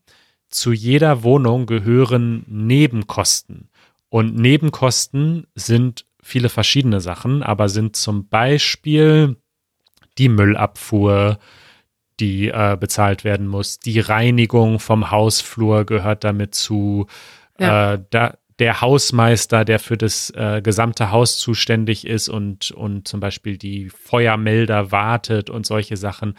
zu 0.49 0.71
jeder 0.71 1.23
Wohnung 1.23 1.65
gehören 1.65 2.45
Nebenkosten. 2.47 3.69
Und 4.07 4.35
Nebenkosten 4.35 5.47
sind 5.55 6.05
viele 6.21 6.49
verschiedene 6.49 7.01
Sachen, 7.01 7.43
aber 7.43 7.69
sind 7.69 7.95
zum 7.95 8.27
Beispiel 8.27 9.37
die 10.17 10.29
Müllabfuhr, 10.29 11.39
die 12.19 12.49
äh, 12.49 12.77
bezahlt 12.79 13.23
werden 13.23 13.47
muss. 13.47 13.79
Die 13.79 13.99
Reinigung 13.99 14.79
vom 14.79 15.11
Hausflur 15.11 15.85
gehört 15.85 16.23
damit 16.23 16.53
zu. 16.55 17.07
Ja. 17.59 17.93
Äh, 17.93 18.03
da, 18.09 18.37
der 18.59 18.79
Hausmeister, 18.79 19.65
der 19.65 19.79
für 19.79 19.97
das 19.97 20.29
äh, 20.31 20.61
gesamte 20.63 21.09
Haus 21.09 21.39
zuständig 21.39 22.05
ist 22.05 22.29
und, 22.29 22.69
und 22.69 23.07
zum 23.07 23.19
Beispiel 23.19 23.57
die 23.57 23.89
Feuermelder 23.89 24.91
wartet 24.91 25.49
und 25.49 25.65
solche 25.65 25.97
Sachen. 25.97 26.37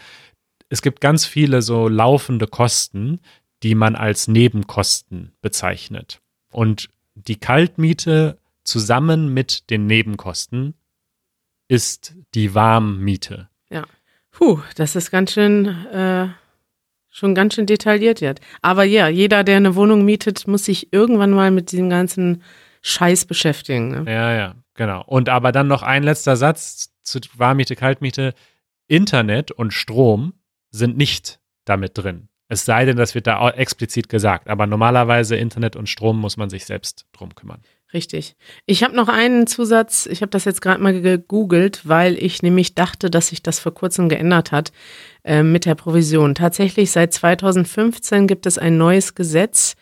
Es 0.69 0.81
gibt 0.81 1.01
ganz 1.01 1.25
viele 1.25 1.61
so 1.61 1.89
laufende 1.89 2.47
Kosten, 2.47 3.19
die 3.61 3.75
man 3.75 3.95
als 3.95 4.29
Nebenkosten 4.29 5.33
bezeichnet. 5.41 6.21
Und 6.49 6.89
die 7.15 7.35
Kaltmiete 7.35 8.37
zusammen 8.63 9.33
mit 9.33 9.69
den 9.69 9.87
Nebenkosten 9.87 10.75
ist 11.67 12.15
die 12.33 12.53
Warmmiete. 12.53 13.49
Ja. 13.69 13.85
Puh, 14.31 14.59
das 14.75 14.95
ist 14.95 15.11
ganz 15.11 15.33
schön, 15.33 15.67
äh, 15.67 16.27
schon 17.09 17.35
ganz 17.35 17.55
schön 17.55 17.65
detailliert 17.65 18.21
jetzt. 18.21 18.41
Aber 18.61 18.83
ja, 18.83 19.07
jeder, 19.07 19.43
der 19.43 19.57
eine 19.57 19.75
Wohnung 19.75 20.05
mietet, 20.05 20.47
muss 20.47 20.65
sich 20.65 20.91
irgendwann 20.91 21.31
mal 21.31 21.51
mit 21.51 21.71
diesem 21.71 21.89
ganzen 21.89 22.43
Scheiß 22.81 23.25
beschäftigen. 23.25 23.89
Ne? 23.89 24.11
Ja, 24.11 24.33
ja, 24.33 24.55
genau. 24.73 25.03
Und 25.05 25.29
aber 25.29 25.51
dann 25.51 25.67
noch 25.67 25.83
ein 25.83 26.03
letzter 26.03 26.35
Satz 26.35 26.91
zu 27.03 27.19
Warmmiete, 27.35 27.75
Kaltmiete. 27.75 28.33
Internet 28.87 29.51
und 29.51 29.73
Strom 29.73 30.33
sind 30.69 30.97
nicht 30.97 31.39
damit 31.65 31.97
drin. 31.97 32.27
Es 32.49 32.65
sei 32.65 32.85
denn, 32.85 32.97
das 32.97 33.15
wird 33.15 33.27
da 33.27 33.49
explizit 33.51 34.09
gesagt. 34.09 34.47
Aber 34.49 34.67
normalerweise 34.67 35.35
Internet 35.35 35.75
und 35.75 35.87
Strom 35.87 36.19
muss 36.19 36.37
man 36.37 36.49
sich 36.49 36.65
selbst 36.65 37.07
drum 37.13 37.33
kümmern. 37.33 37.61
Richtig. 37.93 38.35
Ich 38.65 38.83
habe 38.83 38.95
noch 38.95 39.07
einen 39.07 39.45
Zusatz, 39.45 40.07
ich 40.07 40.21
habe 40.21 40.31
das 40.31 40.45
jetzt 40.45 40.61
gerade 40.61 40.81
mal 40.81 40.99
gegoogelt, 40.99 41.81
weil 41.83 42.17
ich 42.17 42.41
nämlich 42.41 42.73
dachte, 42.73 43.11
dass 43.11 43.27
sich 43.27 43.43
das 43.43 43.59
vor 43.59 43.73
kurzem 43.73 44.09
geändert 44.09 44.51
hat 44.51 44.71
äh, 45.23 45.43
mit 45.43 45.65
der 45.65 45.75
Provision. 45.75 46.33
Tatsächlich 46.33 46.89
seit 46.89 47.13
2015 47.13 48.25
gibt 48.25 48.47
es 48.47 48.57
ein 48.57 48.77
neues 48.77 49.13
Gesetz, 49.13 49.75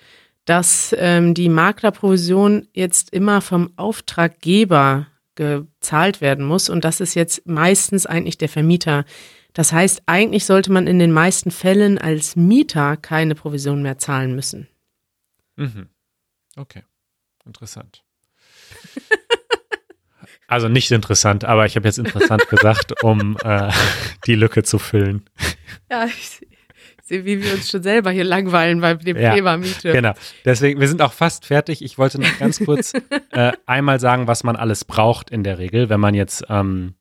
dass 0.44 0.94
ähm, 0.98 1.34
die 1.34 1.48
Maklerprovision 1.48 2.68
jetzt 2.74 3.14
immer 3.14 3.40
vom 3.40 3.72
Auftraggeber 3.78 5.08
gezahlt 5.36 6.20
werden 6.20 6.46
muss 6.46 6.70
und 6.70 6.84
das 6.84 7.00
ist 7.00 7.16
jetzt 7.16 7.48
meistens 7.48 8.06
eigentlich 8.06 8.38
der 8.38 8.50
Vermieter. 8.50 9.06
Das 9.54 9.72
heißt, 9.72 10.04
eigentlich 10.06 10.46
sollte 10.46 10.72
man 10.72 10.88
in 10.88 11.00
den 11.00 11.12
meisten 11.14 11.52
Fällen 11.52 11.98
als 11.98 12.36
Mieter 12.36 12.98
keine 12.98 13.36
Provision 13.36 13.82
mehr 13.82 13.98
zahlen 13.98 14.36
müssen. 14.36 14.68
Mhm. 15.56 15.88
Okay. 16.58 16.84
Interessant. 17.46 18.04
Also 20.48 20.68
nicht 20.68 20.92
interessant, 20.92 21.46
aber 21.46 21.66
ich 21.66 21.78
habe 21.78 21.88
jetzt 21.88 21.98
interessant 21.98 22.50
gesagt, 22.50 23.02
um 23.04 23.38
äh, 23.42 23.72
die 24.26 24.36
Lücke 24.36 24.64
zu 24.64 24.80
füllen. 24.80 25.24
Ja, 25.90 26.04
ich, 26.08 26.42
sehe, 27.12 27.26
wie 27.26 27.44
wir 27.44 27.54
uns 27.54 27.70
schon 27.70 27.84
selber 27.84 28.12
hier 28.12 28.24
langweilen 28.24 28.82
bei 28.82 28.96
dem 28.96 29.18
ja, 29.18 29.34
Thema 29.36 29.58
Miete. 29.58 29.92
Genau. 29.92 30.14
Deswegen, 30.46 30.80
wir 30.80 30.88
sind 30.88 31.02
auch 31.02 31.14
fast 31.14 31.46
fertig. 31.46 31.84
Ich 31.84 31.98
wollte 31.98 32.20
noch 32.20 32.40
ganz 32.40 32.60
kurz 32.60 32.94
äh, 33.32 33.52
einmal 33.66 34.00
sagen, 34.00 34.28
was 34.28 34.44
man 34.44 34.56
alles 34.56 34.86
braucht 34.86 35.30
in 35.30 35.44
der 35.44 35.58
Regel, 35.58 35.90
wenn 35.90 36.00
man 36.00 36.16
jetzt 36.16 36.44
ähm, 36.50 36.96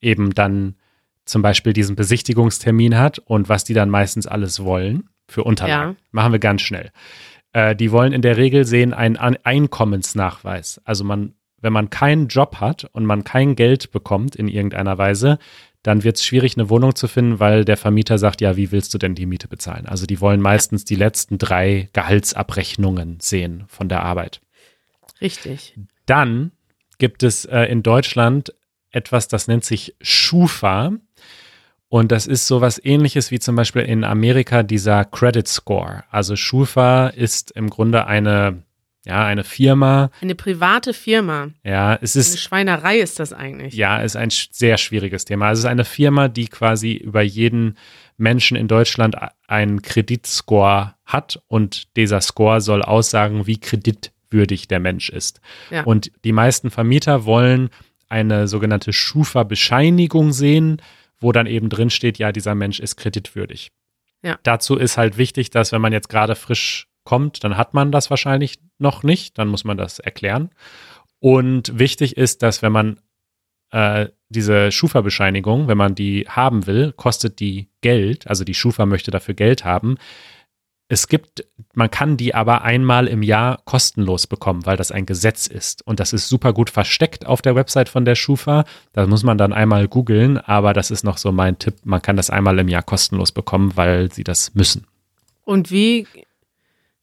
eben 0.00 0.34
dann 0.34 0.76
zum 1.24 1.42
Beispiel 1.42 1.72
diesen 1.72 1.96
Besichtigungstermin 1.96 2.98
hat 2.98 3.18
und 3.18 3.48
was 3.48 3.64
die 3.64 3.74
dann 3.74 3.90
meistens 3.90 4.26
alles 4.26 4.62
wollen 4.62 5.08
für 5.28 5.42
Unterlagen. 5.42 5.92
Ja. 5.92 6.04
Machen 6.12 6.32
wir 6.32 6.38
ganz 6.38 6.62
schnell. 6.62 6.92
Äh, 7.56 7.74
die 7.74 7.90
wollen 7.90 8.12
in 8.12 8.20
der 8.20 8.36
Regel 8.36 8.66
sehen 8.66 8.92
einen 8.92 9.16
Einkommensnachweis. 9.16 10.78
Also 10.84 11.04
man, 11.04 11.32
wenn 11.58 11.72
man 11.72 11.88
keinen 11.88 12.28
Job 12.28 12.56
hat 12.60 12.84
und 12.92 13.06
man 13.06 13.24
kein 13.24 13.56
Geld 13.56 13.92
bekommt 13.92 14.36
in 14.36 14.46
irgendeiner 14.46 14.98
Weise, 14.98 15.38
dann 15.82 16.04
wird 16.04 16.16
es 16.16 16.24
schwierig, 16.24 16.58
eine 16.58 16.68
Wohnung 16.68 16.94
zu 16.94 17.08
finden, 17.08 17.40
weil 17.40 17.64
der 17.64 17.78
Vermieter 17.78 18.18
sagt, 18.18 18.42
ja, 18.42 18.58
wie 18.58 18.72
willst 18.72 18.92
du 18.92 18.98
denn 18.98 19.14
die 19.14 19.24
Miete 19.24 19.48
bezahlen? 19.48 19.86
Also 19.86 20.04
die 20.04 20.20
wollen 20.20 20.42
meistens 20.42 20.84
die 20.84 20.96
letzten 20.96 21.38
drei 21.38 21.88
Gehaltsabrechnungen 21.94 23.20
sehen 23.20 23.64
von 23.68 23.88
der 23.88 24.02
Arbeit. 24.02 24.42
Richtig. 25.22 25.78
Dann 26.04 26.52
gibt 26.98 27.22
es 27.22 27.46
äh, 27.46 27.62
in 27.62 27.82
Deutschland 27.82 28.52
etwas, 28.90 29.28
das 29.28 29.48
nennt 29.48 29.64
sich 29.64 29.94
Schufa. 30.02 30.92
Und 31.88 32.10
das 32.10 32.26
ist 32.26 32.46
sowas 32.46 32.80
ähnliches 32.82 33.30
wie 33.30 33.38
zum 33.38 33.56
Beispiel 33.56 33.82
in 33.82 34.04
Amerika 34.04 34.62
dieser 34.62 35.04
Credit 35.04 35.46
Score. 35.46 36.04
Also 36.10 36.34
Schufa 36.34 37.08
ist 37.08 37.52
im 37.52 37.70
Grunde 37.70 38.06
eine, 38.06 38.62
ja, 39.04 39.24
eine 39.24 39.44
Firma. 39.44 40.10
Eine 40.20 40.34
private 40.34 40.92
Firma. 40.92 41.48
Ja, 41.62 41.96
es 42.00 42.16
ist. 42.16 42.32
Eine 42.32 42.38
Schweinerei 42.38 42.98
ist 42.98 43.20
das 43.20 43.32
eigentlich. 43.32 43.74
Ja, 43.74 43.98
ist 44.00 44.16
ein 44.16 44.30
sehr 44.30 44.78
schwieriges 44.78 45.24
Thema. 45.24 45.46
Also 45.46 45.60
es 45.60 45.64
ist 45.64 45.70
eine 45.70 45.84
Firma, 45.84 46.28
die 46.28 46.48
quasi 46.48 46.94
über 46.94 47.22
jeden 47.22 47.76
Menschen 48.16 48.56
in 48.56 48.66
Deutschland 48.66 49.14
einen 49.46 49.82
Kreditscore 49.82 50.94
hat 51.04 51.40
und 51.46 51.96
dieser 51.96 52.20
Score 52.20 52.60
soll 52.60 52.82
aussagen, 52.82 53.46
wie 53.46 53.60
Kredit 53.60 54.10
kreditwürdig 54.36 54.68
der 54.68 54.80
Mensch 54.80 55.08
ist. 55.08 55.40
Ja. 55.70 55.84
Und 55.84 56.10
die 56.24 56.32
meisten 56.32 56.70
Vermieter 56.70 57.24
wollen 57.24 57.70
eine 58.08 58.48
sogenannte 58.48 58.92
Schufa-Bescheinigung 58.92 60.32
sehen, 60.32 60.80
wo 61.20 61.32
dann 61.32 61.46
eben 61.46 61.68
drin 61.68 61.90
steht, 61.90 62.18
ja, 62.18 62.32
dieser 62.32 62.54
Mensch 62.54 62.80
ist 62.80 62.96
kreditwürdig. 62.96 63.70
Ja. 64.22 64.38
Dazu 64.42 64.76
ist 64.76 64.96
halt 64.96 65.18
wichtig, 65.18 65.50
dass 65.50 65.72
wenn 65.72 65.80
man 65.80 65.92
jetzt 65.92 66.08
gerade 66.08 66.34
frisch 66.34 66.88
kommt, 67.04 67.44
dann 67.44 67.56
hat 67.56 67.74
man 67.74 67.92
das 67.92 68.10
wahrscheinlich 68.10 68.58
noch 68.78 69.02
nicht, 69.02 69.38
dann 69.38 69.48
muss 69.48 69.64
man 69.64 69.76
das 69.76 69.98
erklären. 69.98 70.50
Und 71.20 71.78
wichtig 71.78 72.16
ist, 72.16 72.42
dass 72.42 72.62
wenn 72.62 72.72
man 72.72 73.00
äh, 73.70 74.08
diese 74.28 74.72
Schufa-Bescheinigung, 74.72 75.68
wenn 75.68 75.78
man 75.78 75.94
die 75.94 76.26
haben 76.28 76.66
will, 76.66 76.92
kostet 76.92 77.40
die 77.40 77.68
Geld, 77.80 78.26
also 78.26 78.44
die 78.44 78.54
Schufa 78.54 78.86
möchte 78.86 79.10
dafür 79.10 79.34
Geld 79.34 79.64
haben. 79.64 79.96
Es 80.88 81.08
gibt, 81.08 81.44
man 81.74 81.90
kann 81.90 82.16
die 82.16 82.34
aber 82.34 82.62
einmal 82.62 83.08
im 83.08 83.22
Jahr 83.22 83.60
kostenlos 83.64 84.28
bekommen, 84.28 84.66
weil 84.66 84.76
das 84.76 84.92
ein 84.92 85.04
Gesetz 85.04 85.48
ist. 85.48 85.84
Und 85.84 85.98
das 85.98 86.12
ist 86.12 86.28
super 86.28 86.52
gut 86.52 86.70
versteckt 86.70 87.26
auf 87.26 87.42
der 87.42 87.56
Website 87.56 87.88
von 87.88 88.04
der 88.04 88.14
Schufa. 88.14 88.64
Da 88.92 89.06
muss 89.06 89.24
man 89.24 89.36
dann 89.36 89.52
einmal 89.52 89.88
googeln, 89.88 90.38
aber 90.38 90.72
das 90.72 90.92
ist 90.92 91.02
noch 91.02 91.18
so 91.18 91.32
mein 91.32 91.58
Tipp. 91.58 91.74
Man 91.84 92.02
kann 92.02 92.16
das 92.16 92.30
einmal 92.30 92.58
im 92.60 92.68
Jahr 92.68 92.82
kostenlos 92.82 93.32
bekommen, 93.32 93.76
weil 93.76 94.12
sie 94.12 94.22
das 94.22 94.54
müssen. 94.54 94.86
Und 95.44 95.72
wie 95.72 96.06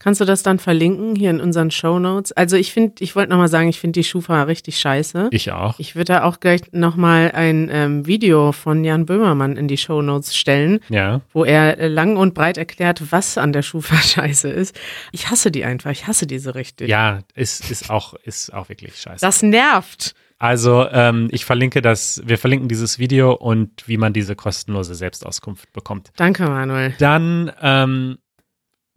kannst 0.04 0.20
du 0.22 0.26
das 0.26 0.44
dann 0.44 0.60
verlinken 0.60 1.16
hier 1.16 1.30
in 1.30 1.40
unseren 1.40 1.72
Show 1.72 1.98
Notes? 1.98 2.32
Also 2.34 2.58
ich 2.58 2.74
finde, 2.74 2.96
ich 3.04 3.16
wollte 3.16 3.30
nochmal 3.32 3.48
sagen, 3.48 3.70
ich 3.70 3.80
finde 3.80 4.00
die 4.00 4.04
Schufa 4.04 4.44
richtig 4.44 4.78
scheiße. 4.80 5.30
Ich 5.32 5.52
auch. 5.52 5.80
Ich 5.80 5.96
würde 5.96 6.14
da 6.14 6.24
auch 6.24 6.40
gleich 6.42 6.62
nochmal 6.74 7.32
ein 7.34 7.70
ähm, 7.72 8.06
Video 8.06 8.52
von 8.52 8.84
Jan 8.84 9.06
Böhmermann 9.06 9.56
in 9.56 9.68
die 9.68 9.78
Show 9.78 10.02
Notes 10.02 10.36
stellen, 10.36 10.80
Ja. 10.90 11.22
wo 11.32 11.46
er 11.46 11.80
äh, 11.80 11.88
lang 11.88 12.18
und 12.18 12.34
breit 12.34 12.58
erklärt, 12.58 13.12
was 13.12 13.38
an 13.38 13.54
der 13.54 13.62
Schufa 13.62 13.96
scheiße 14.02 14.50
ist. 14.50 14.76
Ich 15.14 15.30
hasse 15.30 15.50
die 15.52 15.64
einfach, 15.64 15.92
ich 15.92 16.06
hasse 16.06 16.28
diese 16.28 16.54
richtig. 16.56 16.90
Ja, 16.90 17.20
ist, 17.34 17.72
ist 17.72 17.90
auch, 17.90 18.14
ist 18.24 18.54
auch 18.54 18.68
wirklich 18.70 18.96
scheiße. 18.98 19.22
Das 19.26 19.42
nervt. 19.42 20.14
Also 20.40 20.86
ähm, 20.92 21.30
ich 21.32 21.46
verlinke 21.46 21.82
das, 21.82 22.22
wir 22.26 22.38
verlinken 22.38 22.68
dieses 22.68 23.00
Video 23.00 23.32
und 23.34 23.88
wie 23.88 23.96
man 23.96 24.12
diese 24.12 24.36
kostenlose 24.36 24.94
Selbstauskunft 24.94 25.72
bekommt. 25.72 26.10
Danke, 26.18 26.44
Manuel. 26.46 26.94
Dann 27.00 27.50
ähm, 27.62 28.18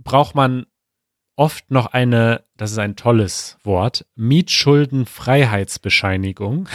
braucht 0.02 0.34
man 0.34 0.66
oft 1.36 1.70
noch 1.70 1.86
eine, 1.86 2.42
das 2.56 2.72
ist 2.72 2.78
ein 2.78 2.96
tolles 2.96 3.58
Wort, 3.62 4.04
Mietschuldenfreiheitsbescheinigung. 4.16 6.68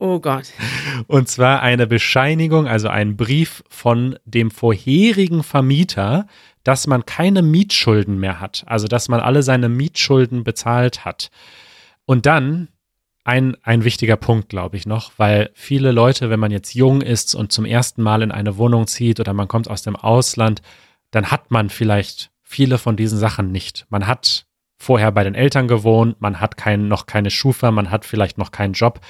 Oh 0.00 0.18
Gott. 0.18 0.46
Und 1.06 1.28
zwar 1.28 1.62
eine 1.62 1.86
Bescheinigung, 1.86 2.66
also 2.66 2.88
ein 2.88 3.16
Brief 3.16 3.62
von 3.68 4.18
dem 4.24 4.50
vorherigen 4.50 5.44
Vermieter, 5.44 6.26
dass 6.64 6.88
man 6.88 7.06
keine 7.06 7.42
Mietschulden 7.42 8.18
mehr 8.18 8.40
hat. 8.40 8.64
Also 8.66 8.88
dass 8.88 9.08
man 9.08 9.20
alle 9.20 9.42
seine 9.42 9.68
Mietschulden 9.68 10.44
bezahlt 10.44 11.04
hat. 11.04 11.30
Und 12.06 12.26
dann 12.26 12.68
ein, 13.22 13.56
ein 13.62 13.84
wichtiger 13.84 14.16
Punkt, 14.16 14.48
glaube 14.50 14.76
ich, 14.76 14.84
noch, 14.84 15.12
weil 15.16 15.50
viele 15.54 15.92
Leute, 15.92 16.28
wenn 16.28 16.40
man 16.40 16.50
jetzt 16.50 16.74
jung 16.74 17.00
ist 17.00 17.34
und 17.34 17.52
zum 17.52 17.64
ersten 17.64 18.02
Mal 18.02 18.22
in 18.22 18.32
eine 18.32 18.58
Wohnung 18.58 18.86
zieht 18.86 19.20
oder 19.20 19.32
man 19.32 19.48
kommt 19.48 19.70
aus 19.70 19.82
dem 19.82 19.96
Ausland, 19.96 20.60
dann 21.10 21.30
hat 21.30 21.50
man 21.50 21.70
vielleicht 21.70 22.33
viele 22.44 22.78
von 22.78 22.96
diesen 22.96 23.18
Sachen 23.18 23.50
nicht. 23.50 23.86
Man 23.88 24.06
hat 24.06 24.46
vorher 24.78 25.10
bei 25.10 25.24
den 25.24 25.34
Eltern 25.34 25.66
gewohnt, 25.66 26.20
man 26.20 26.40
hat 26.40 26.56
kein, 26.56 26.88
noch 26.88 27.06
keine 27.06 27.30
Schufa, 27.30 27.70
man 27.70 27.90
hat 27.90 28.04
vielleicht 28.04 28.38
noch 28.38 28.52
keinen 28.52 28.74
Job. 28.74 29.00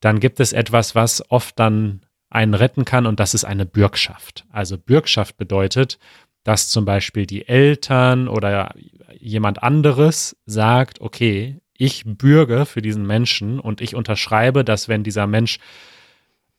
Dann 0.00 0.20
gibt 0.20 0.40
es 0.40 0.52
etwas, 0.52 0.94
was 0.94 1.30
oft 1.30 1.58
dann 1.58 2.00
einen 2.30 2.54
retten 2.54 2.84
kann 2.84 3.06
und 3.06 3.20
das 3.20 3.34
ist 3.34 3.44
eine 3.44 3.66
Bürgschaft. 3.66 4.44
Also 4.50 4.78
Bürgschaft 4.78 5.36
bedeutet, 5.36 5.98
dass 6.44 6.68
zum 6.68 6.84
Beispiel 6.84 7.26
die 7.26 7.48
Eltern 7.48 8.28
oder 8.28 8.74
jemand 9.18 9.62
anderes 9.62 10.36
sagt, 10.46 11.00
okay, 11.00 11.60
ich 11.76 12.04
bürge 12.06 12.66
für 12.66 12.82
diesen 12.82 13.06
Menschen 13.06 13.58
und 13.58 13.80
ich 13.80 13.94
unterschreibe, 13.94 14.64
dass 14.64 14.88
wenn 14.88 15.02
dieser 15.02 15.26
Mensch 15.26 15.58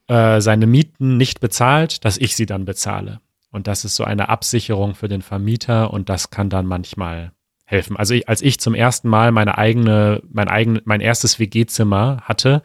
äh, 0.07 0.41
seine 0.41 0.67
Mieten 0.67 1.17
nicht 1.17 1.39
bezahlt, 1.39 2.05
dass 2.05 2.17
ich 2.17 2.35
sie 2.35 2.45
dann 2.45 2.65
bezahle. 2.65 3.19
Und 3.51 3.67
das 3.67 3.85
ist 3.85 3.95
so 3.95 4.03
eine 4.03 4.29
Absicherung 4.29 4.95
für 4.95 5.07
den 5.07 5.21
Vermieter 5.21 5.91
und 5.91 6.09
das 6.09 6.29
kann 6.29 6.49
dann 6.49 6.65
manchmal 6.65 7.31
helfen. 7.65 7.97
Also 7.97 8.13
ich, 8.13 8.27
als 8.29 8.41
ich 8.41 8.59
zum 8.59 8.75
ersten 8.75 9.09
Mal 9.09 9.31
meine 9.31 9.57
eigene, 9.57 10.21
mein 10.29 10.47
eigen, 10.47 10.79
mein 10.85 11.01
erstes 11.01 11.39
WG-Zimmer 11.39 12.21
hatte 12.23 12.61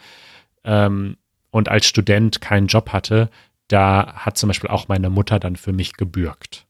ähm, 0.65 1.17
und 1.51 1.69
als 1.69 1.87
Student 1.87 2.41
keinen 2.41 2.67
Job 2.67 2.91
hatte, 2.91 3.31
da 3.69 4.15
hat 4.15 4.37
zum 4.37 4.49
Beispiel 4.49 4.71
auch 4.71 4.89
meine 4.89 5.11
Mutter 5.11 5.39
dann 5.39 5.57
für 5.57 5.73
mich 5.73 5.95
gebürgt. 5.95 6.67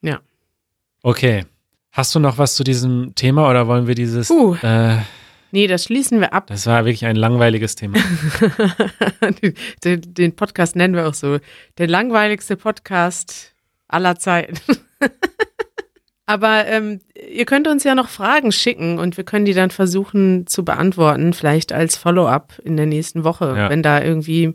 Ja. 0.00 0.20
Okay. 1.02 1.44
Hast 1.92 2.14
du 2.14 2.18
noch 2.20 2.38
was 2.38 2.54
zu 2.54 2.64
diesem 2.64 3.14
Thema 3.14 3.48
oder 3.48 3.66
wollen 3.66 3.86
wir 3.86 3.94
dieses? 3.94 4.28
Puh. 4.28 4.54
Äh, 4.62 4.98
Nee, 5.52 5.66
das 5.66 5.84
schließen 5.84 6.20
wir 6.20 6.32
ab. 6.32 6.48
das 6.48 6.66
war 6.66 6.84
wirklich 6.84 7.06
ein 7.06 7.16
langweiliges 7.16 7.76
Thema. 7.76 7.98
den, 9.84 10.02
den 10.14 10.36
Podcast 10.36 10.76
nennen 10.76 10.94
wir 10.94 11.06
auch 11.08 11.14
so. 11.14 11.38
Der 11.78 11.88
langweiligste 11.88 12.56
Podcast 12.56 13.54
aller 13.88 14.16
Zeiten. 14.18 14.58
Aber 16.26 16.66
ähm, 16.66 17.00
ihr 17.14 17.44
könnt 17.44 17.68
uns 17.68 17.84
ja 17.84 17.94
noch 17.94 18.08
Fragen 18.08 18.50
schicken 18.50 18.98
und 18.98 19.16
wir 19.16 19.22
können 19.22 19.44
die 19.44 19.54
dann 19.54 19.70
versuchen 19.70 20.48
zu 20.48 20.64
beantworten, 20.64 21.32
vielleicht 21.32 21.72
als 21.72 21.96
Follow-up 21.96 22.60
in 22.64 22.76
der 22.76 22.86
nächsten 22.86 23.22
Woche. 23.22 23.54
Ja. 23.56 23.70
Wenn 23.70 23.84
da 23.84 24.02
irgendwie, 24.02 24.54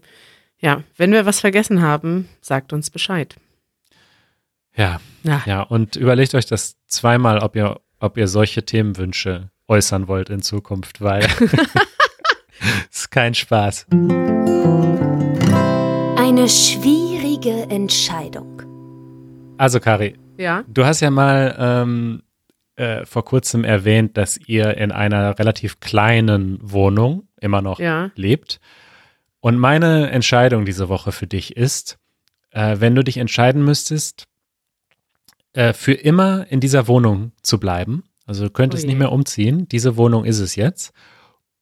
ja, 0.60 0.84
wenn 0.98 1.14
wir 1.14 1.26
was 1.26 1.40
vergessen 1.40 1.82
haben, 1.82 2.28
sagt 2.42 2.74
uns 2.74 2.90
Bescheid. 2.90 3.36
Ja, 4.76 5.00
Ja, 5.24 5.44
ja. 5.46 5.62
Und 5.62 5.96
überlegt 5.96 6.36
euch 6.36 6.46
das 6.46 6.76
zweimal, 6.88 7.40
ob 7.40 7.56
ihr, 7.56 7.80
ob 8.00 8.18
ihr 8.18 8.28
solche 8.28 8.64
Themenwünsche 8.66 9.50
äußern 9.72 10.08
wollt 10.10 10.30
in 10.30 10.42
Zukunft, 10.42 11.02
weil 11.02 11.24
es 11.24 11.32
ist 12.92 13.12
kein 13.12 13.34
Spaß. 13.34 13.88
Eine 16.18 16.50
schwierige 16.50 17.68
Entscheidung. 17.70 18.62
Also, 19.58 19.80
Kari, 19.80 20.18
ja, 20.38 20.66
du 20.68 20.86
hast 20.86 21.00
ja 21.00 21.10
mal 21.10 21.56
ähm, 21.58 22.22
äh, 22.76 23.06
vor 23.06 23.24
kurzem 23.24 23.64
erwähnt, 23.64 24.18
dass 24.18 24.38
ihr 24.38 24.78
in 24.78 24.92
einer 24.92 25.40
relativ 25.40 25.80
kleinen 25.80 26.60
Wohnung 26.62 27.28
immer 27.40 27.62
noch 27.62 27.80
ja. 27.80 28.12
lebt. 28.16 28.60
Und 29.40 29.58
meine 29.58 30.12
Entscheidung 30.12 30.66
diese 30.66 30.90
Woche 30.90 31.12
für 31.12 31.28
dich 31.28 31.56
ist, 31.56 31.98
äh, 32.52 32.78
wenn 32.80 32.94
du 32.94 33.04
dich 33.04 33.18
entscheiden 33.18 33.64
müsstest, 33.64 34.28
äh, 35.54 35.74
für 35.74 35.94
immer 35.94 36.46
in 36.50 36.60
dieser 36.60 36.88
Wohnung 36.88 37.32
zu 37.42 37.60
bleiben, 37.60 38.04
also 38.26 38.46
du 38.46 38.50
könntest 38.50 38.84
Oh 38.86 38.88
nicht 38.88 38.98
mehr 39.00 39.12
umziehen, 39.12 39.68
diese 39.68 39.98
Wohnung 39.98 40.26
ist 40.26 40.40
es 40.40 40.56
jetzt, 40.56 40.92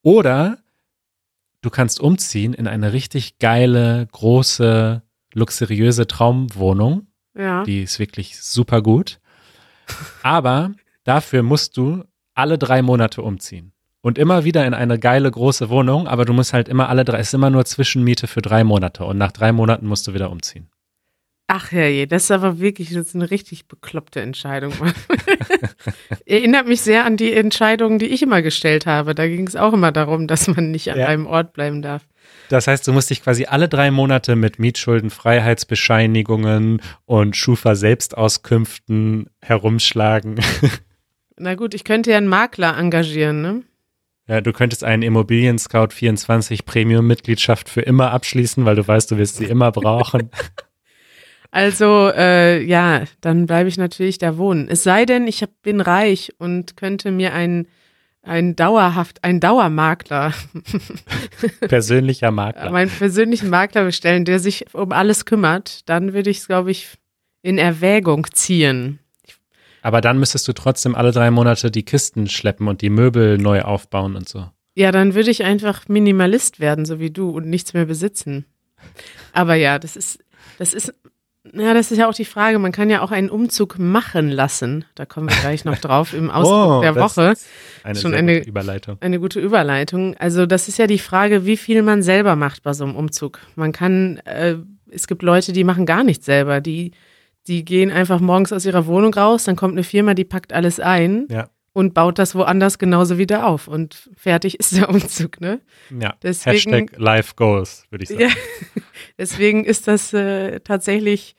oder 0.01 0.59
du 1.61 1.69
kannst 1.69 1.99
umziehen 1.99 2.53
in 2.53 2.67
eine 2.67 2.93
richtig 2.93 3.39
geile, 3.39 4.07
große, 4.11 5.01
luxuriöse 5.33 6.07
Traumwohnung, 6.07 7.07
Ja. 7.35 7.63
die 7.63 7.83
ist 7.83 7.99
wirklich 7.99 8.39
super 8.41 8.81
gut, 8.81 9.19
aber 10.23 10.71
dafür 11.03 11.43
musst 11.43 11.77
du 11.77 12.03
alle 12.35 12.57
drei 12.57 12.81
Monate 12.81 13.21
umziehen. 13.21 13.73
Und 14.01 14.17
immer 14.17 14.45
wieder 14.45 14.65
in 14.65 14.73
eine 14.73 14.97
geile 14.97 15.29
große 15.29 15.69
Wohnung, 15.69 16.07
aber 16.07 16.23
du 16.23 16.31
musst 16.31 16.53
halt 16.53 16.69
immer 16.69 16.87
alle 16.87 17.03
drei, 17.03 17.19
es 17.19 17.27
ist 17.27 17.33
immer 17.33 17.49
nur 17.49 17.65
Zwischenmiete 17.65 18.27
für 18.27 18.41
drei 18.41 18.63
Monate 18.63 19.03
und 19.03 19.17
nach 19.17 19.33
drei 19.33 19.51
Monaten 19.51 19.87
musst 19.87 20.07
du 20.07 20.13
wieder 20.13 20.31
umziehen. 20.31 20.69
Ach 21.51 21.71
herrje, 21.71 22.05
das 22.05 22.25
ist 22.25 22.31
aber 22.31 22.59
wirklich 22.59 22.89
das 22.93 23.07
ist 23.07 23.15
eine 23.15 23.31
richtig 23.31 23.67
bekloppte 23.67 24.21
Entscheidung. 24.21 24.71
Erinnert 26.27 26.67
mich 26.67 26.81
sehr 26.81 27.05
an 27.05 27.17
die 27.17 27.33
Entscheidungen, 27.33 27.97
die 27.97 28.05
ich 28.05 28.21
immer 28.21 28.43
gestellt 28.43 28.85
habe. 28.85 29.15
Da 29.15 29.27
ging 29.27 29.47
es 29.47 29.55
auch 29.55 29.73
immer 29.73 29.91
darum, 29.91 30.27
dass 30.27 30.47
man 30.47 30.69
nicht 30.69 30.91
an 30.91 30.99
Ja. 30.99 31.07
einem 31.07 31.25
Ort 31.25 31.53
bleiben 31.53 31.81
darf. 31.81 32.03
Das 32.49 32.67
heißt, 32.67 32.87
du 32.87 32.93
musst 32.93 33.09
dich 33.09 33.23
quasi 33.23 33.45
alle 33.45 33.67
drei 33.67 33.89
Monate 33.89 34.35
mit 34.35 34.59
Mietschulden, 34.59 35.09
Freiheitsbescheinigungen 35.09 36.83
und 37.05 37.35
Schufa-Selbstauskünften 37.35 39.29
herumschlagen. 39.41 40.39
Na 41.37 41.55
gut, 41.55 41.73
ich 41.73 41.83
könnte 41.83 42.11
ja 42.11 42.17
einen 42.17 42.27
Makler 42.27 42.77
engagieren, 42.77 43.41
ne? 43.41 43.63
Ja, 44.27 44.41
du 44.41 44.53
könntest 44.53 44.83
einen 44.83 45.01
Immobilien 45.01 45.57
Scout 45.57 45.87
24 45.93 46.65
Premium-Mitgliedschaft 46.65 47.69
für 47.69 47.81
immer 47.81 48.11
abschließen, 48.11 48.63
weil 48.65 48.75
du 48.75 48.87
weißt, 48.87 49.09
du 49.09 49.17
wirst 49.17 49.37
sie 49.37 49.45
immer 49.45 49.71
brauchen. 49.71 50.29
Also, 51.51 52.11
äh, 52.15 52.63
ja, 52.63 53.03
dann 53.21 53.47
bleibe 53.47 53.69
ich 53.69 53.77
natürlich 53.77 54.19
da 54.19 54.37
wohnen. 54.37 54.67
Es 54.69 54.83
sei 54.83 55.05
denn, 55.05 55.27
ich 55.27 55.41
hab, 55.41 55.49
bin 55.63 55.81
reich 55.81 56.31
und 56.37 56.77
könnte 56.77 57.11
mir 57.11 57.33
einen, 57.33 57.67
einen 58.21 58.55
dauerhaft, 58.55 59.23
einen 59.23 59.39
Dauermakler, 59.39 60.33
Persönlicher 61.67 62.31
Makler. 62.31 62.69
meinen 62.69 62.91
persönlichen 62.91 63.49
Makler 63.49 63.85
bestellen, 63.85 64.25
der 64.25 64.39
sich 64.39 64.73
um 64.73 64.91
alles 64.91 65.25
kümmert. 65.25 65.89
Dann 65.89 66.13
würde 66.13 66.29
ich 66.29 66.39
es, 66.39 66.47
glaube 66.47 66.69
ich, 66.69 66.89
in 67.41 67.57
Erwägung 67.57 68.27
ziehen. 68.31 68.99
Aber 69.81 70.01
dann 70.01 70.19
müsstest 70.19 70.47
du 70.47 70.53
trotzdem 70.53 70.93
alle 70.93 71.11
drei 71.11 71.31
Monate 71.31 71.71
die 71.71 71.83
Kisten 71.83 72.27
schleppen 72.27 72.67
und 72.67 72.81
die 72.81 72.89
Möbel 72.89 73.37
neu 73.37 73.61
aufbauen 73.61 74.15
und 74.15 74.27
so. 74.27 74.49
Ja, 74.75 74.91
dann 74.91 75.15
würde 75.15 75.31
ich 75.31 75.43
einfach 75.43 75.87
Minimalist 75.87 76.59
werden, 76.59 76.85
so 76.85 76.99
wie 76.99 77.09
du, 77.09 77.29
und 77.29 77.47
nichts 77.47 77.73
mehr 77.73 77.85
besitzen. 77.85 78.45
Aber 79.33 79.55
ja, 79.55 79.79
das 79.79 79.95
ist, 79.95 80.19
das 80.57 80.73
ist, 80.73 80.93
Ja, 81.53 81.73
das 81.73 81.91
ist 81.91 81.97
ja 81.97 82.07
auch 82.09 82.13
die 82.13 82.25
Frage. 82.25 82.59
Man 82.59 82.71
kann 82.71 82.89
ja 82.89 83.01
auch 83.01 83.11
einen 83.11 83.29
Umzug 83.29 83.79
machen 83.79 84.29
lassen. 84.29 84.85
Da 84.95 85.05
kommen 85.05 85.29
wir 85.29 85.35
gleich 85.37 85.65
noch 85.65 85.77
drauf 85.81 86.13
im 86.13 86.29
Ausdruck 86.29 86.77
Oh, 86.79 86.81
der 86.81 86.95
Woche. 86.95 87.33
Eine 87.83 87.99
Schon 87.99 88.13
eine- 88.13 88.37
gute 88.39 88.49
Überleitung. 88.49 88.97
Eine 89.01 89.19
gute 89.19 89.39
Überleitung. 89.39 90.15
Also 90.17 90.45
das 90.45 90.67
ist 90.67 90.77
ja 90.77 90.87
die 90.87 90.99
Frage, 90.99 91.45
wie 91.45 91.57
viel 91.57 91.81
man 91.81 92.03
selber 92.03 92.35
macht 92.35 92.63
bei 92.63 92.73
so 92.73 92.83
einem 92.83 92.95
Umzug. 92.95 93.39
Man 93.55 93.71
kann, 93.71 94.17
äh, 94.25 94.55
es 94.91 95.07
gibt 95.07 95.21
Leute, 95.23 95.53
die 95.53 95.63
machen 95.63 95.85
gar 95.85 96.03
nichts 96.03 96.25
selber. 96.25 96.61
Die, 96.61 96.91
die 97.47 97.63
gehen 97.65 97.91
einfach 97.91 98.19
morgens 98.19 98.53
aus 98.53 98.65
ihrer 98.65 98.85
Wohnung 98.85 99.13
raus, 99.13 99.43
dann 99.43 99.55
kommt 99.55 99.73
eine 99.73 99.83
Firma, 99.83 100.13
die 100.13 100.25
packt 100.25 100.53
alles 100.53 100.79
ein 100.79 101.25
Ja. 101.29 101.49
Und 101.73 101.93
baut 101.93 102.19
das 102.19 102.35
woanders 102.35 102.79
genauso 102.79 103.17
wieder 103.17 103.47
auf. 103.47 103.67
Und 103.67 104.09
fertig 104.15 104.59
ist 104.59 104.75
der 104.75 104.89
Umzug, 104.89 105.39
ne? 105.41 105.61
Ja. 105.99 106.15
Deswegen- 106.23 106.73
Hashtag 106.73 106.97
Life 106.99 107.33
Goals, 107.35 107.85
würde 107.89 108.03
ich 108.03 108.09
sagen. 108.09 108.21
Ja. 108.21 108.29
Deswegen 109.17 109.65
ist 109.65 109.87
das 109.87 110.13
äh, 110.13 110.59
tatsächlich, 110.61 111.35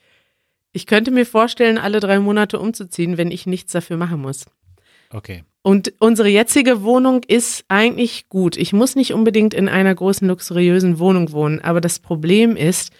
ich 0.72 0.86
könnte 0.86 1.10
mir 1.10 1.26
vorstellen, 1.26 1.78
alle 1.78 2.00
drei 2.00 2.18
Monate 2.20 2.58
umzuziehen, 2.58 3.18
wenn 3.18 3.30
ich 3.30 3.46
nichts 3.46 3.72
dafür 3.72 3.96
machen 3.96 4.20
muss. 4.20 4.46
Okay. 5.12 5.44
Und 5.62 5.92
unsere 5.98 6.28
jetzige 6.28 6.82
Wohnung 6.82 7.22
ist 7.26 7.64
eigentlich 7.68 8.28
gut. 8.28 8.56
Ich 8.56 8.72
muss 8.72 8.96
nicht 8.96 9.12
unbedingt 9.12 9.52
in 9.52 9.68
einer 9.68 9.94
großen, 9.94 10.26
luxuriösen 10.26 10.98
Wohnung 10.98 11.32
wohnen, 11.32 11.60
aber 11.60 11.80
das 11.82 11.98
Problem 11.98 12.56
ist 12.56 12.92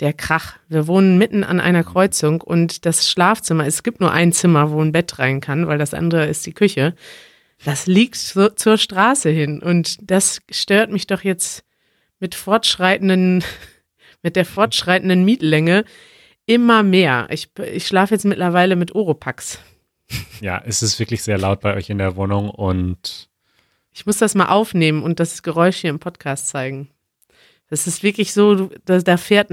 der 0.00 0.12
Krach. 0.12 0.56
Wir 0.68 0.86
wohnen 0.86 1.18
mitten 1.18 1.44
an 1.44 1.60
einer 1.60 1.84
Kreuzung 1.84 2.40
und 2.40 2.84
das 2.84 3.08
Schlafzimmer, 3.08 3.66
es 3.66 3.82
gibt 3.82 4.00
nur 4.00 4.12
ein 4.12 4.32
Zimmer, 4.32 4.70
wo 4.70 4.80
ein 4.80 4.92
Bett 4.92 5.18
rein 5.18 5.40
kann, 5.40 5.66
weil 5.66 5.78
das 5.78 5.94
andere 5.94 6.26
ist 6.26 6.44
die 6.46 6.52
Küche. 6.52 6.94
Das 7.64 7.86
liegt 7.86 8.16
so, 8.16 8.48
zur 8.48 8.76
Straße 8.76 9.30
hin 9.30 9.62
und 9.62 9.98
das 10.02 10.40
stört 10.50 10.90
mich 10.90 11.06
doch 11.06 11.22
jetzt 11.22 11.64
mit 12.18 12.34
fortschreitenden, 12.34 13.44
mit 14.22 14.36
der 14.36 14.44
fortschreitenden 14.44 15.24
Mietlänge 15.24 15.84
immer 16.46 16.82
mehr. 16.82 17.28
Ich, 17.30 17.50
ich 17.58 17.86
schlafe 17.86 18.14
jetzt 18.14 18.24
mittlerweile 18.24 18.76
mit 18.76 18.94
Oropax. 18.94 19.60
Ja, 20.40 20.62
es 20.64 20.82
ist 20.82 20.98
wirklich 20.98 21.22
sehr 21.22 21.38
laut 21.38 21.60
bei 21.60 21.74
euch 21.74 21.88
in 21.88 21.98
der 21.98 22.16
Wohnung 22.16 22.50
und 22.50 23.28
Ich 23.92 24.04
muss 24.04 24.18
das 24.18 24.34
mal 24.34 24.48
aufnehmen 24.48 25.02
und 25.02 25.20
das 25.20 25.42
Geräusch 25.42 25.76
hier 25.76 25.90
im 25.90 26.00
Podcast 26.00 26.48
zeigen. 26.48 26.90
Das 27.70 27.86
ist 27.86 28.02
wirklich 28.02 28.32
so, 28.32 28.54
du- 28.54 28.70
da, 28.84 28.98
da 28.98 29.16
fährt, 29.16 29.50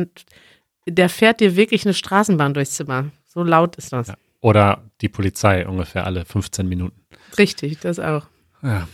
der 0.87 1.09
fährt 1.09 1.39
dir 1.39 1.55
wirklich 1.55 1.85
eine 1.85 1.93
Straßenbahn 1.93 2.53
durchs 2.53 2.71
Zimmer. 2.75 3.05
So 3.25 3.43
laut 3.43 3.75
ist 3.77 3.93
das. 3.93 4.07
Ja. 4.07 4.15
oder 4.41 4.83
die 5.01 5.09
Polizei 5.09 5.65
ungefähr 5.67 6.05
alle 6.05 6.25
15 6.25 6.67
Minuten. 6.67 6.99
Richtig, 7.37 7.79
das 7.79 7.99
auch. 7.99 8.25
Ja. 8.61 8.87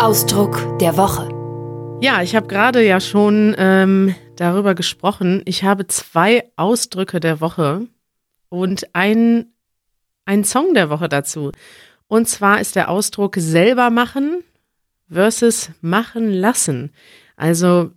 Ausdruck 0.00 0.78
der 0.78 0.96
Woche. 0.96 1.28
Ja, 2.02 2.22
ich 2.22 2.34
habe 2.34 2.46
gerade 2.46 2.84
ja 2.84 3.00
schon 3.00 3.54
ähm, 3.58 4.14
darüber 4.36 4.74
gesprochen. 4.74 5.42
Ich 5.44 5.64
habe 5.64 5.86
zwei 5.86 6.44
Ausdrücke 6.56 7.20
der 7.20 7.40
Woche 7.40 7.86
und 8.48 8.94
ein, 8.94 9.52
ein 10.24 10.44
Song 10.44 10.72
der 10.74 10.88
Woche 10.90 11.08
dazu. 11.08 11.52
Und 12.08 12.28
zwar 12.28 12.60
ist 12.60 12.76
der 12.76 12.88
Ausdruck 12.90 13.36
selber 13.38 13.90
machen 13.90 14.42
versus 15.10 15.70
machen 15.80 16.32
lassen. 16.32 16.90
Also, 17.36 17.90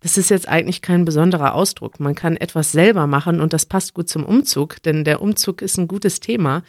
das 0.00 0.18
ist 0.18 0.30
jetzt 0.30 0.48
eigentlich 0.48 0.82
kein 0.82 1.04
besonderer 1.04 1.54
Ausdruck. 1.54 1.98
Man 2.00 2.14
kann 2.14 2.36
etwas 2.36 2.72
selber 2.72 3.06
machen 3.06 3.40
und 3.40 3.52
das 3.52 3.66
passt 3.66 3.94
gut 3.94 4.08
zum 4.08 4.24
Umzug, 4.24 4.82
denn 4.82 5.04
der 5.04 5.22
Umzug 5.22 5.62
ist 5.62 5.78
ein 5.78 5.88
gutes 5.88 6.20
Thema. 6.20 6.62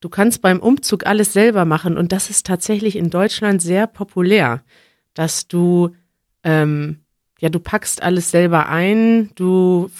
Du 0.00 0.08
kannst 0.08 0.42
beim 0.42 0.58
Umzug 0.58 1.06
alles 1.06 1.32
selber 1.32 1.64
machen 1.64 1.96
und 1.96 2.10
das 2.10 2.28
ist 2.28 2.44
tatsächlich 2.46 2.96
in 2.96 3.10
Deutschland 3.10 3.62
sehr 3.62 3.86
populär, 3.86 4.62
dass 5.14 5.46
du 5.46 5.90
ähm, 6.42 7.00
ja 7.38 7.50
du 7.50 7.60
packst 7.60 8.02
alles 8.02 8.32
selber 8.32 8.68
ein, 8.68 9.30
du 9.36 9.90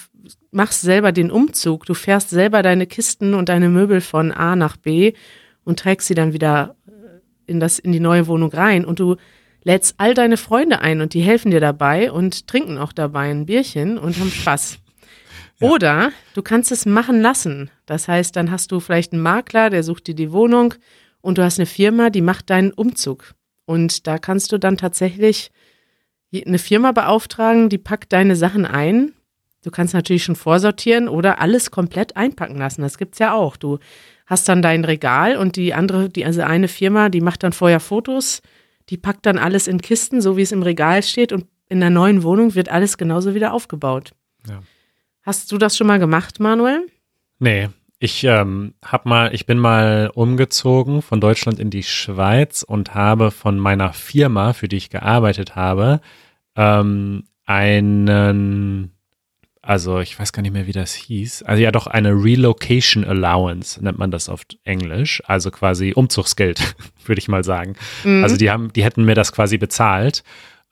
machst 0.51 0.81
selber 0.81 1.11
den 1.11 1.31
Umzug, 1.31 1.85
du 1.85 1.93
fährst 1.93 2.31
selber 2.31 2.63
deine 2.63 2.85
Kisten 2.85 3.33
und 3.33 3.47
deine 3.49 3.69
Möbel 3.69 4.01
von 4.01 4.31
A 4.31 4.55
nach 4.55 4.75
B 4.75 5.13
und 5.63 5.79
trägst 5.79 6.07
sie 6.07 6.15
dann 6.15 6.33
wieder 6.33 6.75
in 7.53 7.59
das 7.61 7.79
in 7.79 7.93
die 7.93 8.01
neue 8.01 8.27
Wohnung 8.27 8.51
rein 8.51 8.83
und 8.83 8.99
du 8.99 9.15
lädst 9.63 9.95
all 9.97 10.13
deine 10.13 10.37
Freunde 10.37 10.79
ein 10.81 10.99
und 10.99 11.13
die 11.13 11.21
helfen 11.21 11.51
dir 11.51 11.61
dabei 11.61 12.11
und 12.11 12.47
trinken 12.47 12.77
auch 12.77 12.91
dabei 12.91 13.31
ein 13.31 13.45
Bierchen 13.45 13.97
und 13.97 14.19
haben 14.19 14.29
Spaß. 14.29 14.79
Oder 15.61 16.11
du 16.33 16.41
kannst 16.41 16.71
es 16.73 16.85
machen 16.85 17.21
lassen. 17.21 17.69
Das 17.85 18.09
heißt, 18.09 18.35
dann 18.35 18.51
hast 18.51 18.71
du 18.71 18.81
vielleicht 18.81 19.13
einen 19.13 19.21
Makler, 19.21 19.69
der 19.69 19.83
sucht 19.83 20.07
dir 20.07 20.15
die 20.15 20.33
Wohnung 20.33 20.73
und 21.21 21.37
du 21.37 21.43
hast 21.43 21.59
eine 21.59 21.65
Firma, 21.65 22.09
die 22.09 22.21
macht 22.21 22.49
deinen 22.49 22.71
Umzug. 22.71 23.33
Und 23.65 24.07
da 24.07 24.17
kannst 24.17 24.51
du 24.51 24.57
dann 24.57 24.77
tatsächlich 24.77 25.51
eine 26.33 26.59
Firma 26.59 26.91
beauftragen, 26.91 27.69
die 27.69 27.77
packt 27.77 28.11
deine 28.11 28.35
Sachen 28.35 28.65
ein. 28.65 29.13
Du 29.63 29.71
kannst 29.71 29.93
natürlich 29.93 30.25
schon 30.25 30.35
vorsortieren 30.35 31.07
oder 31.07 31.39
alles 31.39 31.71
komplett 31.71 32.17
einpacken 32.17 32.57
lassen. 32.57 32.81
Das 32.81 32.97
gibt's 32.97 33.19
ja 33.19 33.33
auch. 33.33 33.55
Du 33.55 33.79
hast 34.25 34.47
dann 34.49 34.61
dein 34.61 34.85
Regal 34.85 35.37
und 35.37 35.55
die 35.55 35.73
andere, 35.73 36.09
die 36.09 36.25
also 36.25 36.41
eine 36.41 36.67
Firma, 36.67 37.09
die 37.09 37.21
macht 37.21 37.43
dann 37.43 37.53
vorher 37.53 37.79
Fotos, 37.79 38.41
die 38.89 38.97
packt 38.97 39.25
dann 39.25 39.37
alles 39.37 39.67
in 39.67 39.81
Kisten, 39.81 40.21
so 40.21 40.37
wie 40.37 40.41
es 40.41 40.51
im 40.51 40.63
Regal 40.63 41.03
steht 41.03 41.31
und 41.31 41.45
in 41.69 41.79
der 41.79 41.89
neuen 41.89 42.23
Wohnung 42.23 42.55
wird 42.55 42.69
alles 42.69 42.97
genauso 42.97 43.33
wieder 43.33 43.53
aufgebaut. 43.53 44.11
Ja. 44.47 44.61
Hast 45.21 45.51
du 45.51 45.57
das 45.57 45.77
schon 45.77 45.87
mal 45.87 45.99
gemacht, 45.99 46.39
Manuel? 46.39 46.85
Nee, 47.39 47.69
ich 47.99 48.23
ähm, 48.25 48.73
hab 48.83 49.05
mal, 49.05 49.33
ich 49.33 49.45
bin 49.45 49.57
mal 49.57 50.11
umgezogen 50.13 51.01
von 51.01 51.21
Deutschland 51.21 51.59
in 51.59 51.69
die 51.69 51.83
Schweiz 51.83 52.61
und 52.61 52.93
habe 52.93 53.31
von 53.31 53.57
meiner 53.57 53.93
Firma, 53.93 54.51
für 54.51 54.67
die 54.67 54.75
ich 54.75 54.89
gearbeitet 54.89 55.55
habe, 55.55 56.01
ähm, 56.57 57.23
einen, 57.45 58.92
also 59.65 60.01
ich 60.01 60.19
weiß 60.19 60.33
gar 60.33 60.41
nicht 60.41 60.51
mehr, 60.51 60.67
wie 60.67 60.73
das 60.73 60.93
hieß, 60.93 61.43
also 61.43 61.63
ja 61.63 61.71
doch 61.71 61.87
eine 61.87 62.11
Relocation 62.11 63.05
Allowance 63.05 63.81
nennt 63.81 63.97
man 63.97 64.11
das 64.11 64.27
auf 64.27 64.41
Englisch, 64.65 65.23
also 65.25 65.51
quasi 65.51 65.93
Umzugsgeld, 65.95 66.75
würde 67.05 67.19
ich 67.19 67.29
mal 67.29 67.45
sagen. 67.45 67.75
Also 68.23 68.35
die 68.35 68.51
haben, 68.51 68.73
die 68.73 68.83
hätten 68.83 69.05
mir 69.05 69.15
das 69.15 69.31
quasi 69.31 69.57
bezahlt. 69.57 70.23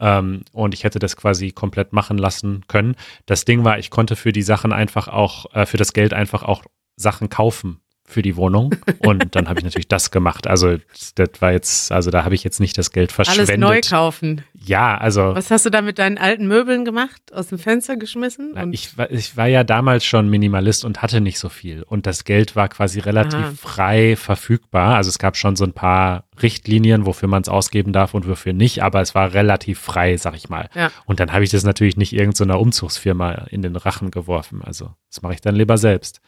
Ähm, 0.02 0.42
und 0.52 0.74
ich 0.74 0.84
hätte 0.84 1.00
das 1.00 1.16
quasi 1.16 1.52
komplett 1.52 1.94
machen 1.94 2.18
lassen 2.18 2.64
können. 2.68 2.96
Das 3.28 3.46
Ding 3.46 3.64
war, 3.64 3.78
ich 3.78 3.92
konnte 3.92 4.16
für 4.16 4.32
die 4.32 4.42
Sachen 4.42 4.74
einfach 4.74 5.08
auch, 5.08 5.46
äh, 5.54 5.66
für 5.66 5.78
das 5.78 5.94
Geld 5.94 6.12
einfach 6.12 6.42
auch 6.42 6.64
Sachen 6.96 7.30
kaufen 7.30 7.82
für 8.04 8.22
die 8.22 8.36
Wohnung. 8.36 8.76
Und 9.00 9.36
dann 9.36 9.48
habe 9.48 9.60
ich 9.60 9.64
natürlich 9.64 9.88
das 9.88 10.12
gemacht. 10.12 10.48
Also 10.48 10.78
das 11.16 11.30
war 11.40 11.52
jetzt, 11.52 11.92
also 11.92 12.12
da 12.12 12.24
habe 12.24 12.36
ich 12.36 12.44
jetzt 12.44 12.60
nicht 12.60 12.78
das 12.78 12.92
Geld 12.92 13.12
verschwendet. 13.12 13.50
Alles 13.50 13.60
neu 13.60 13.82
kaufen. 13.82 14.44
Ja, 14.54 14.98
also 14.98 15.34
Was 15.34 15.50
hast 15.50 15.66
du 15.66 15.70
da 15.70 15.82
mit 15.82 15.98
deinen 15.98 16.18
alten 16.18 16.48
Möbeln 16.48 16.86
gemacht? 16.86 17.22
Aus 17.34 17.48
dem 17.48 17.58
Fenster 17.58 17.96
geschmissen? 17.98 18.52
na, 18.54 18.68
ich, 18.72 18.98
war, 18.98 19.10
ich 19.12 19.38
war 19.38 19.48
ja 19.48 19.64
damals 19.64 20.06
schon 20.06 20.30
Minimalist 20.30 20.86
und 20.86 21.02
hatte 21.02 21.22
nicht 21.22 21.40
so 21.40 21.50
viel. 21.50 21.84
Und 21.84 22.06
das 22.06 22.26
Geld 22.26 22.56
war 22.56 22.68
quasi 22.68 23.00
relativ 23.00 23.40
Aha. 23.40 23.54
frei 23.56 24.16
verfügbar. 24.16 24.96
Also 24.96 25.10
es 25.10 25.18
gab 25.18 25.38
schon 25.38 25.56
so 25.56 25.64
ein 25.64 25.74
paar 25.74 26.26
Richtlinien, 26.42 27.06
wofür 27.06 27.30
man 27.30 27.42
es 27.42 27.50
ausgeben 27.50 27.94
darf 27.94 28.14
und 28.14 28.28
wofür 28.28 28.54
nicht, 28.54 28.84
aber 28.84 29.02
es 29.02 29.16
war 29.16 29.34
relativ 29.34 29.80
frei, 29.80 30.18
sag 30.18 30.36
ich 30.36 30.50
mal. 30.50 30.70
Ja. 30.76 30.92
Und 31.06 31.20
dann 31.20 31.32
habe 31.32 31.44
ich 31.44 31.50
das 31.50 31.64
natürlich 31.64 31.98
nicht 31.98 32.14
irgendeiner 32.14 32.60
Umzugsfirma 32.60 33.32
in 33.50 33.62
den 33.62 33.76
Rachen 33.76 34.12
geworfen. 34.12 34.62
Also 34.64 34.92
das 35.10 35.22
mache 35.22 35.34
ich 35.34 35.42
dann 35.42 35.56
lieber 35.56 35.78
selbst. 35.78 36.22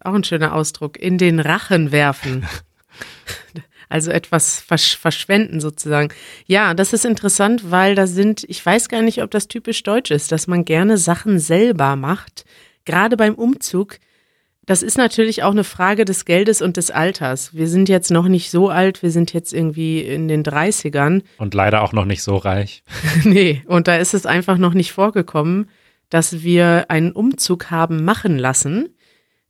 Auch 0.00 0.14
ein 0.14 0.24
schöner 0.24 0.54
Ausdruck. 0.54 0.98
In 0.98 1.18
den 1.18 1.40
Rachen 1.40 1.92
werfen. 1.92 2.46
Also 3.88 4.10
etwas 4.10 4.60
versch 4.60 4.96
verschwenden 4.96 5.60
sozusagen. 5.60 6.12
Ja, 6.46 6.74
das 6.74 6.92
ist 6.92 7.04
interessant, 7.04 7.70
weil 7.70 7.94
da 7.94 8.06
sind, 8.08 8.44
ich 8.48 8.64
weiß 8.64 8.88
gar 8.88 9.02
nicht, 9.02 9.22
ob 9.22 9.30
das 9.30 9.46
typisch 9.46 9.82
deutsch 9.84 10.10
ist, 10.10 10.32
dass 10.32 10.48
man 10.48 10.64
gerne 10.64 10.98
Sachen 10.98 11.38
selber 11.38 11.94
macht. 11.94 12.44
Gerade 12.84 13.16
beim 13.16 13.34
Umzug. 13.34 13.98
Das 14.66 14.82
ist 14.82 14.98
natürlich 14.98 15.44
auch 15.44 15.52
eine 15.52 15.62
Frage 15.62 16.04
des 16.04 16.24
Geldes 16.24 16.60
und 16.60 16.76
des 16.76 16.90
Alters. 16.90 17.54
Wir 17.54 17.68
sind 17.68 17.88
jetzt 17.88 18.10
noch 18.10 18.26
nicht 18.26 18.50
so 18.50 18.68
alt, 18.68 19.04
wir 19.04 19.12
sind 19.12 19.32
jetzt 19.32 19.54
irgendwie 19.54 20.00
in 20.00 20.26
den 20.26 20.42
30ern. 20.42 21.22
Und 21.38 21.54
leider 21.54 21.82
auch 21.82 21.92
noch 21.92 22.04
nicht 22.04 22.24
so 22.24 22.36
reich. 22.36 22.82
Nee, 23.22 23.62
und 23.66 23.86
da 23.86 23.96
ist 23.96 24.14
es 24.14 24.26
einfach 24.26 24.58
noch 24.58 24.74
nicht 24.74 24.90
vorgekommen, 24.90 25.70
dass 26.10 26.42
wir 26.42 26.86
einen 26.88 27.12
Umzug 27.12 27.70
haben 27.70 28.04
machen 28.04 28.36
lassen. 28.38 28.88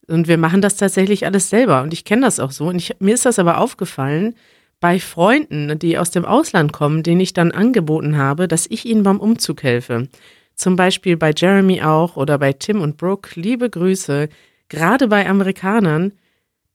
Und 0.08 0.28
wir 0.28 0.38
machen 0.38 0.60
das 0.60 0.76
tatsächlich 0.76 1.26
alles 1.26 1.50
selber. 1.50 1.82
Und 1.82 1.92
ich 1.92 2.04
kenne 2.04 2.22
das 2.22 2.40
auch 2.40 2.52
so. 2.52 2.68
Und 2.68 2.76
ich, 2.76 2.96
mir 3.00 3.14
ist 3.14 3.26
das 3.26 3.38
aber 3.38 3.58
aufgefallen 3.58 4.34
bei 4.78 5.00
Freunden, 5.00 5.78
die 5.78 5.98
aus 5.98 6.10
dem 6.10 6.24
Ausland 6.24 6.72
kommen, 6.72 7.02
denen 7.02 7.20
ich 7.20 7.32
dann 7.32 7.50
angeboten 7.50 8.16
habe, 8.16 8.46
dass 8.46 8.66
ich 8.66 8.84
ihnen 8.84 9.02
beim 9.02 9.20
Umzug 9.20 9.62
helfe. 9.62 10.08
Zum 10.54 10.76
Beispiel 10.76 11.16
bei 11.16 11.32
Jeremy 11.36 11.82
auch 11.82 12.16
oder 12.16 12.38
bei 12.38 12.52
Tim 12.52 12.80
und 12.80 12.96
Brooke. 12.96 13.38
Liebe 13.40 13.68
Grüße. 13.68 14.28
Gerade 14.68 15.08
bei 15.08 15.28
Amerikanern 15.28 16.12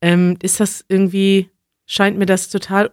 ähm, 0.02 0.38
ist 0.42 0.60
das 0.60 0.86
irgendwie, 0.88 1.50
scheint 1.86 2.18
mir 2.18 2.26
das 2.26 2.50
total 2.50 2.92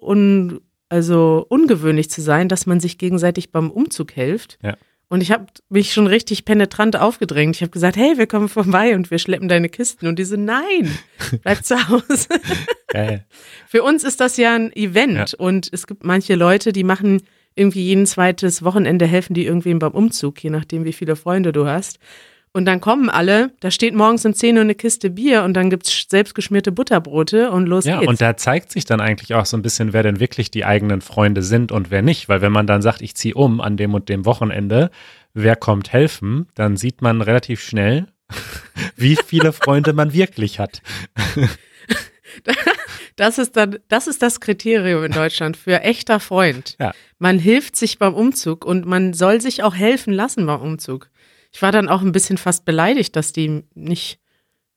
un, 0.00 0.60
also 0.88 1.46
ungewöhnlich 1.48 2.10
zu 2.10 2.20
sein, 2.20 2.48
dass 2.48 2.66
man 2.66 2.80
sich 2.80 2.98
gegenseitig 2.98 3.52
beim 3.52 3.70
Umzug 3.70 4.12
hilft. 4.12 4.58
Ja. 4.62 4.76
Und 5.10 5.22
ich 5.22 5.32
habe 5.32 5.46
mich 5.68 5.92
schon 5.92 6.06
richtig 6.06 6.44
penetrant 6.44 6.96
aufgedrängt. 6.96 7.56
Ich 7.56 7.62
habe 7.62 7.72
gesagt, 7.72 7.96
hey, 7.96 8.16
wir 8.16 8.28
kommen 8.28 8.48
vorbei 8.48 8.94
und 8.94 9.10
wir 9.10 9.18
schleppen 9.18 9.48
deine 9.48 9.68
Kisten. 9.68 10.06
Und 10.06 10.20
die 10.20 10.24
so, 10.24 10.36
nein, 10.36 10.96
bleib 11.42 11.64
zu 11.64 11.88
Hause. 11.88 12.28
Geil. 12.86 13.26
Für 13.66 13.82
uns 13.82 14.04
ist 14.04 14.20
das 14.20 14.36
ja 14.36 14.54
ein 14.54 14.72
Event. 14.72 15.34
Und 15.34 15.68
es 15.72 15.88
gibt 15.88 16.04
manche 16.04 16.36
Leute, 16.36 16.72
die 16.72 16.84
machen 16.84 17.22
irgendwie 17.56 17.82
jeden 17.82 18.06
zweites 18.06 18.62
Wochenende 18.62 19.04
helfen 19.04 19.34
die 19.34 19.44
irgendwem 19.44 19.80
beim 19.80 19.90
Umzug, 19.90 20.42
je 20.42 20.50
nachdem, 20.50 20.84
wie 20.84 20.92
viele 20.92 21.16
Freunde 21.16 21.50
du 21.50 21.66
hast. 21.66 21.98
Und 22.52 22.64
dann 22.64 22.80
kommen 22.80 23.10
alle, 23.10 23.52
da 23.60 23.70
steht 23.70 23.94
morgens 23.94 24.26
um 24.26 24.34
10 24.34 24.56
Uhr 24.56 24.62
eine 24.62 24.74
Kiste 24.74 25.08
Bier 25.10 25.44
und 25.44 25.54
dann 25.54 25.70
gibt's 25.70 26.06
selbstgeschmierte 26.08 26.72
Butterbrote 26.72 27.52
und 27.52 27.66
los 27.66 27.84
Ja, 27.84 27.98
geht's. 28.00 28.08
und 28.10 28.20
da 28.20 28.36
zeigt 28.36 28.72
sich 28.72 28.84
dann 28.84 29.00
eigentlich 29.00 29.34
auch 29.34 29.46
so 29.46 29.56
ein 29.56 29.62
bisschen, 29.62 29.92
wer 29.92 30.02
denn 30.02 30.18
wirklich 30.18 30.50
die 30.50 30.64
eigenen 30.64 31.00
Freunde 31.00 31.42
sind 31.42 31.70
und 31.70 31.92
wer 31.92 32.02
nicht. 32.02 32.28
Weil 32.28 32.40
wenn 32.40 32.50
man 32.50 32.66
dann 32.66 32.82
sagt, 32.82 33.02
ich 33.02 33.14
ziehe 33.14 33.34
um 33.34 33.60
an 33.60 33.76
dem 33.76 33.94
und 33.94 34.08
dem 34.08 34.24
Wochenende, 34.26 34.90
wer 35.32 35.54
kommt 35.54 35.92
helfen, 35.92 36.48
dann 36.56 36.76
sieht 36.76 37.02
man 37.02 37.20
relativ 37.22 37.60
schnell, 37.60 38.06
wie 38.96 39.16
viele 39.16 39.52
Freunde 39.52 39.92
man 39.92 40.12
wirklich 40.12 40.58
hat. 40.58 40.82
Das 43.16 43.38
ist 43.38 43.56
dann, 43.56 43.78
das 43.88 44.06
ist 44.06 44.22
das 44.22 44.40
Kriterium 44.40 45.04
in 45.04 45.12
Deutschland 45.12 45.56
für 45.56 45.82
echter 45.82 46.20
Freund. 46.20 46.76
Ja. 46.80 46.92
Man 47.18 47.38
hilft 47.38 47.76
sich 47.76 47.98
beim 47.98 48.14
Umzug 48.14 48.64
und 48.64 48.86
man 48.86 49.12
soll 49.12 49.40
sich 49.42 49.62
auch 49.62 49.74
helfen 49.74 50.12
lassen 50.14 50.46
beim 50.46 50.60
Umzug. 50.62 51.10
Ich 51.52 51.62
war 51.62 51.72
dann 51.72 51.88
auch 51.88 52.02
ein 52.02 52.12
bisschen 52.12 52.38
fast 52.38 52.64
beleidigt, 52.64 53.16
dass 53.16 53.32
die 53.32 53.64
nicht 53.74 54.20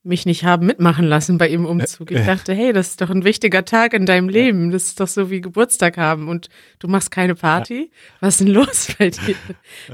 mich 0.04 0.26
nicht 0.26 0.44
haben 0.44 0.66
mitmachen 0.66 1.06
lassen 1.06 1.38
bei 1.38 1.48
ihrem 1.48 1.64
Umzug. 1.64 2.10
Ich 2.10 2.26
dachte, 2.26 2.52
hey, 2.52 2.74
das 2.74 2.90
ist 2.90 3.00
doch 3.00 3.08
ein 3.08 3.24
wichtiger 3.24 3.64
Tag 3.64 3.94
in 3.94 4.04
deinem 4.04 4.28
Leben. 4.28 4.70
Das 4.70 4.84
ist 4.84 5.00
doch 5.00 5.08
so 5.08 5.30
wie 5.30 5.40
Geburtstag 5.40 5.96
haben 5.96 6.28
und 6.28 6.50
du 6.78 6.88
machst 6.88 7.10
keine 7.10 7.34
Party. 7.34 7.90
Was 8.20 8.34
ist 8.34 8.46
denn 8.46 8.54
los 8.54 8.88
bei 8.98 9.08
dir? 9.10 9.34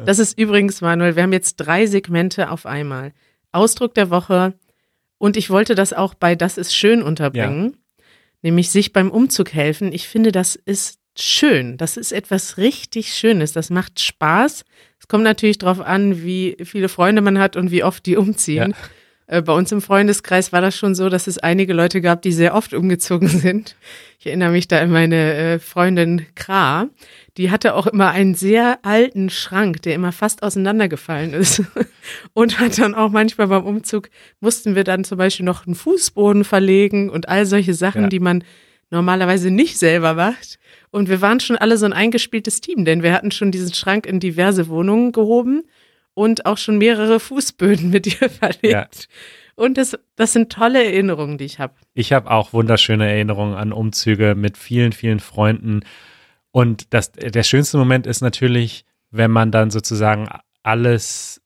Das 0.05 0.19
ist 0.19 0.37
übrigens, 0.37 0.81
Manuel, 0.81 1.15
wir 1.15 1.23
haben 1.23 1.33
jetzt 1.33 1.57
drei 1.57 1.87
Segmente 1.87 2.51
auf 2.51 2.67
einmal. 2.67 3.13
Ausdruck 3.53 3.95
der 3.95 4.11
Woche 4.11 4.55
und 5.19 5.37
ich 5.37 5.49
wollte 5.49 5.75
das 5.75 5.93
auch 5.93 6.15
bei 6.15 6.35
Das 6.35 6.59
ist 6.59 6.75
schön 6.75 7.03
unterbringen, 7.03 7.77
nämlich 8.43 8.71
sich 8.71 8.93
beim 8.93 9.11
Umzug 9.11 9.53
helfen. 9.53 9.93
Ich 9.93 10.09
finde, 10.09 10.33
das 10.33 10.57
ist 10.57 11.00
schön. 11.23 11.77
Das 11.77 11.97
ist 11.97 12.13
etwas 12.13 12.57
richtig 12.57 13.13
Schönes. 13.15 13.53
Das 13.53 13.71
macht 13.71 14.01
Spaß. 14.01 14.65
Es 14.99 15.09
kommt 15.09 15.25
natürlich 15.25 15.59
darauf 15.59 15.81
an, 15.81 16.23
wie 16.23 16.57
viele 16.65 16.89
Freunde 16.89 17.23
man 17.23 17.39
hat 17.39 17.57
und 17.57 17.71
wie 17.71 17.85
oft 17.85 18.05
die 18.07 18.17
umziehen. 18.17 18.75
Äh, 19.27 19.43
Bei 19.43 19.53
uns 19.53 19.71
im 19.73 19.81
Freundeskreis 19.81 20.53
war 20.53 20.61
das 20.61 20.77
schon 20.77 20.95
so, 20.95 21.09
dass 21.09 21.27
es 21.27 21.39
einige 21.39 21.73
Leute 21.73 22.01
gab, 22.01 22.23
die 22.23 22.33
sehr 22.33 22.55
oft 22.55 22.75
umgezogen 22.75 23.29
sind. 23.29 23.77
Ich 24.19 24.27
erinnere 24.27 24.51
mich 24.51 24.69
da 24.69 24.81
an 24.81 24.91
meine 24.91 25.35
äh, 25.35 25.59
Freundin 25.59 26.27
Kra. 26.35 26.89
Die 27.37 27.51
hatte 27.51 27.75
auch 27.75 27.87
immer 27.87 28.11
einen 28.11 28.35
sehr 28.35 28.81
alten 28.83 29.31
Schrank, 29.31 29.83
der 29.83 29.95
immer 29.95 30.13
fast 30.13 30.43
auseinandergefallen 30.43 31.33
ist. 31.33 31.63
Und 32.35 32.59
hat 32.61 32.79
dann 32.79 32.95
auch 32.95 33.11
manchmal 33.11 33.47
beim 33.47 33.65
Umzug, 33.65 34.11
mussten 34.41 34.75
wir 34.75 34.85
dann 34.85 35.05
zum 35.05 35.17
Beispiel 35.17 35.47
noch 35.47 35.67
einen 35.67 35.75
Fußboden 35.77 36.45
verlegen 36.45 37.09
und 37.09 37.29
all 37.29 37.47
solche 37.47 37.73
Sachen, 37.75 38.03
Ja. 38.03 38.09
die 38.09 38.21
man 38.21 38.43
normalerweise 38.91 39.51
nicht 39.51 39.79
selber 39.79 40.15
macht. 40.15 40.59
Und 40.91 41.09
wir 41.09 41.21
waren 41.21 41.41
schon 41.41 41.57
alle 41.57 41.79
so 41.79 41.87
ein 41.87 41.93
eingespieltes 41.93 42.61
Team, 42.61 42.85
denn 42.85 43.03
wir 43.03 43.13
hatten 43.13 43.31
schon 43.31 43.53
diesen 43.53 43.73
Schrank 43.73 44.07
in 44.07 44.21
diverse 44.21 44.69
Wohnungen 44.69 45.13
gehoben 45.13 45.63
und 46.15 46.47
auch 46.47 46.59
schon 46.59 46.79
mehrere 46.79 47.21
Fußböden 47.21 47.91
mit 47.91 48.07
ihr 48.07 48.29
verlegt. 48.31 48.65
Ja. 48.65 48.87
Und 49.55 49.77
das, 49.77 49.99
das 50.17 50.33
sind 50.33 50.51
tolle 50.51 50.83
Erinnerungen, 50.83 51.39
die 51.39 51.45
ich 51.45 51.59
habe. 51.59 51.75
Ich 51.95 52.13
habe 52.13 52.31
auch 52.31 52.53
wunderschöne 52.53 53.09
Erinnerungen 53.09 53.55
an 53.55 53.73
Umzüge 53.73 54.35
mit 54.35 54.57
vielen, 54.57 54.93
vielen 54.93 55.21
Freunden. 55.21 55.81
Und 56.51 56.95
das, 56.95 57.13
der 57.13 57.43
schönste 57.43 57.77
Moment 57.77 58.07
ist 58.07 58.23
natürlich, 58.23 58.85
wenn 59.11 59.31
man 59.31 59.53
dann 59.53 59.71
sozusagen 59.71 60.29
alles 60.63 61.43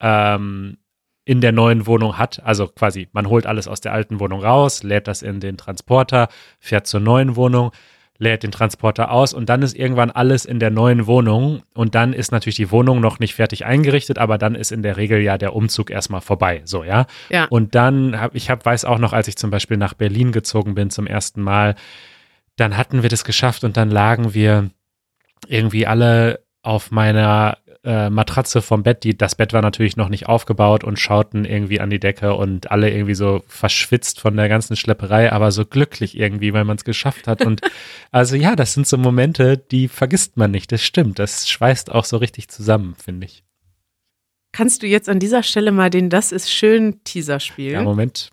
ähm, 0.00 0.78
in 1.26 1.40
der 1.40 1.52
neuen 1.52 1.86
Wohnung 1.86 2.16
hat. 2.16 2.40
Also 2.44 2.68
quasi, 2.68 3.08
man 3.12 3.28
holt 3.28 3.46
alles 3.46 3.68
aus 3.68 3.80
der 3.82 3.92
alten 3.92 4.20
Wohnung 4.20 4.42
raus, 4.42 4.84
lädt 4.84 5.08
das 5.08 5.22
in 5.22 5.40
den 5.40 5.58
Transporter, 5.58 6.28
fährt 6.60 6.86
zur 6.86 7.00
neuen 7.00 7.34
Wohnung, 7.34 7.72
lädt 8.16 8.44
den 8.44 8.52
Transporter 8.52 9.10
aus 9.10 9.34
und 9.34 9.48
dann 9.48 9.60
ist 9.60 9.76
irgendwann 9.76 10.12
alles 10.12 10.44
in 10.44 10.60
der 10.60 10.70
neuen 10.70 11.08
Wohnung 11.08 11.62
und 11.74 11.96
dann 11.96 12.12
ist 12.12 12.30
natürlich 12.30 12.56
die 12.56 12.70
Wohnung 12.70 13.00
noch 13.00 13.18
nicht 13.18 13.34
fertig 13.34 13.66
eingerichtet, 13.66 14.18
aber 14.18 14.38
dann 14.38 14.54
ist 14.54 14.70
in 14.70 14.82
der 14.82 14.96
Regel 14.96 15.20
ja 15.20 15.36
der 15.36 15.54
Umzug 15.54 15.90
erstmal 15.90 16.20
vorbei, 16.20 16.62
so 16.64 16.84
ja. 16.84 17.06
Ja. 17.28 17.46
Und 17.46 17.74
dann 17.74 18.18
habe 18.18 18.36
ich 18.36 18.48
hab, 18.48 18.64
weiß 18.64 18.84
auch 18.84 18.98
noch, 18.98 19.12
als 19.12 19.26
ich 19.26 19.36
zum 19.36 19.50
Beispiel 19.50 19.76
nach 19.76 19.94
Berlin 19.94 20.30
gezogen 20.30 20.76
bin 20.76 20.90
zum 20.90 21.08
ersten 21.08 21.42
Mal, 21.42 21.74
dann 22.54 22.76
hatten 22.76 23.02
wir 23.02 23.10
das 23.10 23.24
geschafft 23.24 23.64
und 23.64 23.76
dann 23.76 23.90
lagen 23.90 24.32
wir 24.32 24.70
irgendwie 25.48 25.88
alle 25.88 26.40
auf 26.62 26.92
meiner 26.92 27.58
äh, 27.86 28.10
Matratze 28.10 28.60
vom 28.60 28.82
Bett. 28.82 29.04
Die, 29.04 29.16
das 29.16 29.36
Bett 29.36 29.52
war 29.52 29.62
natürlich 29.62 29.96
noch 29.96 30.08
nicht 30.08 30.26
aufgebaut 30.26 30.84
und 30.84 30.98
schauten 30.98 31.44
irgendwie 31.44 31.80
an 31.80 31.88
die 31.88 32.00
Decke 32.00 32.34
und 32.34 32.70
alle 32.70 32.90
irgendwie 32.90 33.14
so 33.14 33.42
verschwitzt 33.46 34.20
von 34.20 34.36
der 34.36 34.48
ganzen 34.48 34.76
Schlepperei, 34.76 35.32
aber 35.32 35.52
so 35.52 35.64
glücklich 35.64 36.18
irgendwie, 36.18 36.52
weil 36.52 36.64
man 36.64 36.76
es 36.76 36.84
geschafft 36.84 37.26
hat. 37.28 37.44
Und 37.46 37.60
also 38.10 38.36
ja, 38.36 38.56
das 38.56 38.74
sind 38.74 38.86
so 38.86 38.98
Momente, 38.98 39.56
die 39.56 39.88
vergisst 39.88 40.36
man 40.36 40.50
nicht. 40.50 40.72
Das 40.72 40.82
stimmt. 40.82 41.18
Das 41.18 41.48
schweißt 41.48 41.92
auch 41.92 42.04
so 42.04 42.16
richtig 42.18 42.48
zusammen, 42.48 42.96
finde 43.02 43.26
ich. 43.26 43.44
Kannst 44.52 44.82
du 44.82 44.86
jetzt 44.86 45.08
an 45.08 45.18
dieser 45.18 45.42
Stelle 45.42 45.70
mal 45.70 45.90
den 45.90 46.10
Das 46.10 46.32
ist 46.32 46.50
schön 46.50 47.04
Teaser 47.04 47.34
Ja, 47.34 47.40
spielen? 47.40 47.84
Moment. 47.84 48.30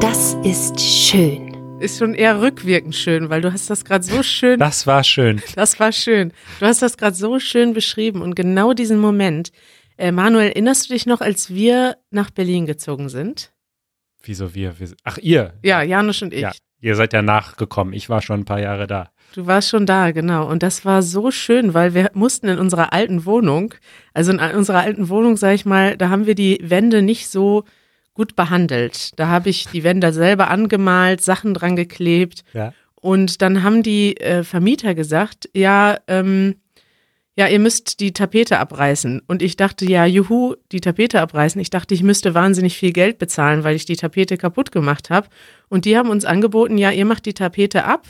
Das 0.00 0.34
ist 0.44 0.80
schön. 0.80 1.53
Ist 1.84 1.98
schon 1.98 2.14
eher 2.14 2.40
rückwirkend 2.40 2.94
schön, 2.96 3.30
weil 3.30 3.40
du 3.42 3.52
hast 3.52 3.68
das 3.70 3.84
gerade 3.84 4.02
so 4.04 4.22
schön, 4.22 4.58
Das 4.58 4.86
war 4.86 5.04
schön. 5.04 5.42
das 5.54 5.78
war 5.78 5.92
schön. 5.92 6.32
Du 6.60 6.66
hast 6.66 6.82
das 6.82 6.96
gerade 6.96 7.14
so 7.14 7.38
schön 7.38 7.74
beschrieben 7.74 8.22
und 8.22 8.34
genau 8.34 8.72
diesen 8.72 8.98
Moment. 8.98 9.50
Äh, 9.96 10.10
Manuel, 10.10 10.48
erinnerst 10.48 10.88
du 10.88 10.94
dich 10.94 11.06
noch, 11.06 11.20
als 11.20 11.50
wir 11.50 11.96
nach 12.10 12.30
Berlin 12.30 12.66
gezogen 12.66 13.08
sind? 13.08 13.52
Wieso 14.22 14.54
wir? 14.54 14.78
wir 14.80 14.88
ach, 15.04 15.18
ihr. 15.18 15.52
Ja, 15.62 15.82
Janusz 15.82 16.22
und 16.22 16.32
ich. 16.32 16.40
Ja, 16.40 16.52
ihr 16.80 16.96
seid 16.96 17.12
ja 17.12 17.22
nachgekommen. 17.22 17.92
Ich 17.94 18.08
war 18.08 18.22
schon 18.22 18.40
ein 18.40 18.44
paar 18.44 18.60
Jahre 18.60 18.86
da. 18.86 19.10
Du 19.34 19.46
warst 19.46 19.68
schon 19.68 19.84
da, 19.84 20.12
genau. 20.12 20.48
Und 20.48 20.62
das 20.62 20.84
war 20.84 21.02
so 21.02 21.30
schön, 21.30 21.74
weil 21.74 21.92
wir 21.94 22.10
mussten 22.14 22.48
in 22.48 22.58
unserer 22.58 22.92
alten 22.92 23.24
Wohnung, 23.26 23.74
also 24.14 24.32
in 24.32 24.38
unserer 24.38 24.80
alten 24.80 25.08
Wohnung, 25.08 25.36
sag 25.36 25.54
ich 25.54 25.66
mal, 25.66 25.96
da 25.96 26.08
haben 26.08 26.26
wir 26.26 26.34
die 26.34 26.58
Wände 26.62 27.02
nicht 27.02 27.28
so 27.28 27.64
gut 28.14 28.36
behandelt. 28.36 29.18
Da 29.18 29.28
habe 29.28 29.50
ich 29.50 29.66
die 29.68 29.84
Wände 29.84 30.12
selber 30.12 30.50
angemalt, 30.50 31.20
Sachen 31.20 31.52
dran 31.52 31.76
geklebt. 31.76 32.44
Ja. 32.52 32.72
Und 32.94 33.42
dann 33.42 33.62
haben 33.62 33.82
die 33.82 34.16
äh, 34.18 34.44
Vermieter 34.44 34.94
gesagt, 34.94 35.50
ja, 35.52 35.98
ähm, 36.08 36.54
ja, 37.36 37.48
ihr 37.48 37.58
müsst 37.58 37.98
die 37.98 38.12
Tapete 38.12 38.58
abreißen. 38.60 39.20
Und 39.26 39.42
ich 39.42 39.56
dachte, 39.56 39.84
ja, 39.84 40.06
juhu, 40.06 40.54
die 40.70 40.80
Tapete 40.80 41.20
abreißen. 41.20 41.60
Ich 41.60 41.70
dachte, 41.70 41.92
ich 41.92 42.04
müsste 42.04 42.32
wahnsinnig 42.32 42.76
viel 42.76 42.92
Geld 42.92 43.18
bezahlen, 43.18 43.64
weil 43.64 43.74
ich 43.74 43.84
die 43.84 43.96
Tapete 43.96 44.36
kaputt 44.36 44.70
gemacht 44.70 45.10
habe. 45.10 45.28
Und 45.68 45.84
die 45.84 45.98
haben 45.98 46.10
uns 46.10 46.24
angeboten, 46.24 46.78
ja, 46.78 46.92
ihr 46.92 47.04
macht 47.04 47.26
die 47.26 47.34
Tapete 47.34 47.84
ab 47.84 48.06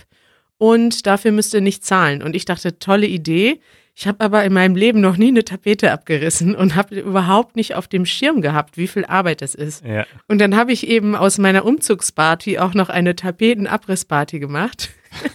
und 0.59 1.07
dafür 1.07 1.33
müsst 1.33 1.55
ihr 1.55 1.63
nicht 1.63 1.85
zahlen. 1.85 2.23
Und 2.23 2.37
ich 2.37 2.45
dachte, 2.45 2.79
tolle 2.79 3.07
Idee. 3.07 3.61
Ich 3.97 4.09
habe 4.09 4.24
aber 4.24 4.45
in 4.45 4.53
meinem 4.53 4.74
Leben 4.74 5.01
noch 5.01 5.16
nie 5.16 5.28
eine 5.28 5.45
Tapete 5.45 5.92
abgerissen 5.92 6.57
und 6.57 6.74
habe 6.74 7.01
überhaupt 7.01 7.55
nicht 7.55 7.76
auf 7.76 7.86
dem 7.86 8.07
Schirm 8.07 8.40
gehabt, 8.40 8.76
wie 8.76 8.88
viel 8.88 9.05
Arbeit 9.05 9.40
es 9.40 9.55
ist. 9.55 9.84
Ja. 9.84 10.05
Und 10.26 10.40
dann 10.40 10.57
habe 10.57 10.72
ich 10.72 10.88
eben 10.88 11.14
aus 11.14 11.38
meiner 11.38 11.64
Umzugsparty 11.64 12.59
auch 12.59 12.74
noch 12.74 12.88
eine 12.88 13.14
Tapetenabrissparty 13.14 14.40
gemacht. 14.40 14.90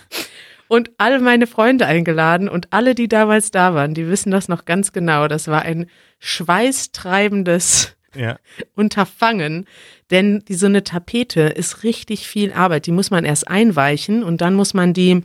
Und 0.70 0.91
alle 0.99 1.20
meine 1.20 1.47
Freunde 1.47 1.88
eingeladen 1.88 2.47
und 2.47 2.68
alle, 2.70 2.93
die 2.93 3.07
damals 3.07 3.49
da 3.49 3.74
waren, 3.74 3.95
die 3.95 4.07
wissen 4.07 4.30
das 4.30 4.47
noch 4.47 4.66
ganz 4.66 4.93
genau. 4.93 5.28
Das 5.28 5.47
war 5.47 5.64
ein 5.64 5.88
schweißtreibendes 6.20 7.95
Ja. 8.14 8.38
Unterfangen, 8.76 9.66
denn 10.12 10.43
die, 10.47 10.53
so 10.53 10.68
eine 10.68 10.84
Tapete 10.84 11.41
ist 11.41 11.84
richtig 11.84 12.28
viel 12.28 12.53
Arbeit. 12.53 12.86
Die 12.86 12.91
muss 12.91 13.10
man 13.10 13.26
erst 13.26 13.47
einweichen 13.47 14.24
und 14.24 14.41
dann 14.41 14.53
muss 14.53 14.76
man 14.76 14.93
die, 14.93 15.24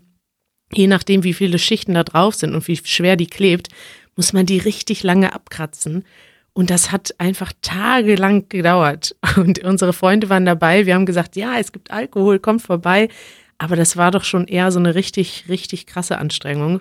je 0.75 0.87
nachdem 0.87 1.25
wie 1.25 1.35
viele 1.35 1.59
Schichten 1.59 1.95
da 1.95 2.05
drauf 2.05 2.35
sind 2.35 2.55
und 2.55 2.67
wie 2.69 2.77
schwer 2.77 3.17
die 3.17 3.27
klebt, 3.27 3.69
muss 4.17 4.33
man 4.33 4.47
die 4.47 4.59
richtig 4.59 5.03
lange 5.03 5.33
abkratzen. 5.33 6.05
Und 6.53 6.71
das 6.71 6.93
hat 6.93 7.15
einfach 7.19 7.53
tagelang 7.63 8.49
gedauert. 8.49 9.17
Und 9.37 9.59
unsere 9.65 9.93
Freunde 9.93 10.29
waren 10.29 10.47
dabei. 10.47 10.87
Wir 10.87 10.95
haben 10.95 11.07
gesagt, 11.07 11.35
ja, 11.35 11.59
es 11.59 11.73
gibt 11.73 11.91
Alkohol, 11.91 12.39
kommt 12.39 12.63
vorbei. 12.63 13.09
Aber 13.59 13.77
das 13.77 13.97
war 13.97 14.11
doch 14.11 14.25
schon 14.25 14.47
eher 14.47 14.71
so 14.71 14.79
eine 14.79 14.95
richtig, 14.95 15.47
richtig 15.49 15.87
krasse 15.87 16.19
Anstrengung. 16.19 16.81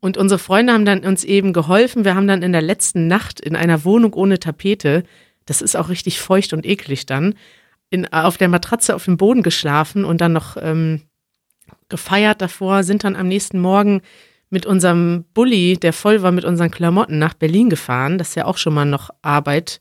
Und 0.00 0.16
unsere 0.16 0.38
Freunde 0.38 0.72
haben 0.72 0.84
dann 0.84 1.00
uns 1.00 1.24
eben 1.24 1.52
geholfen. 1.52 2.04
Wir 2.04 2.14
haben 2.14 2.26
dann 2.26 2.42
in 2.42 2.52
der 2.52 2.62
letzten 2.62 3.06
Nacht 3.06 3.40
in 3.40 3.56
einer 3.56 3.84
Wohnung 3.84 4.14
ohne 4.14 4.38
Tapete, 4.38 5.04
das 5.46 5.62
ist 5.62 5.76
auch 5.76 5.88
richtig 5.88 6.20
feucht 6.20 6.52
und 6.52 6.64
eklig 6.64 7.06
dann, 7.06 7.34
in, 7.90 8.10
auf 8.12 8.36
der 8.36 8.48
Matratze 8.48 8.94
auf 8.94 9.04
dem 9.04 9.16
Boden 9.16 9.42
geschlafen 9.42 10.04
und 10.04 10.20
dann 10.20 10.32
noch 10.32 10.56
ähm, 10.60 11.02
gefeiert 11.90 12.40
davor, 12.40 12.82
sind 12.82 13.04
dann 13.04 13.16
am 13.16 13.28
nächsten 13.28 13.60
Morgen 13.60 14.00
mit 14.48 14.66
unserem 14.66 15.24
Bulli, 15.32 15.76
der 15.76 15.92
voll 15.92 16.22
war 16.22 16.32
mit 16.32 16.44
unseren 16.44 16.70
Klamotten, 16.70 17.18
nach 17.18 17.34
Berlin 17.34 17.70
gefahren. 17.70 18.18
Das 18.18 18.30
ist 18.30 18.34
ja 18.34 18.46
auch 18.46 18.58
schon 18.58 18.74
mal 18.74 18.84
noch 18.84 19.10
Arbeit. 19.22 19.78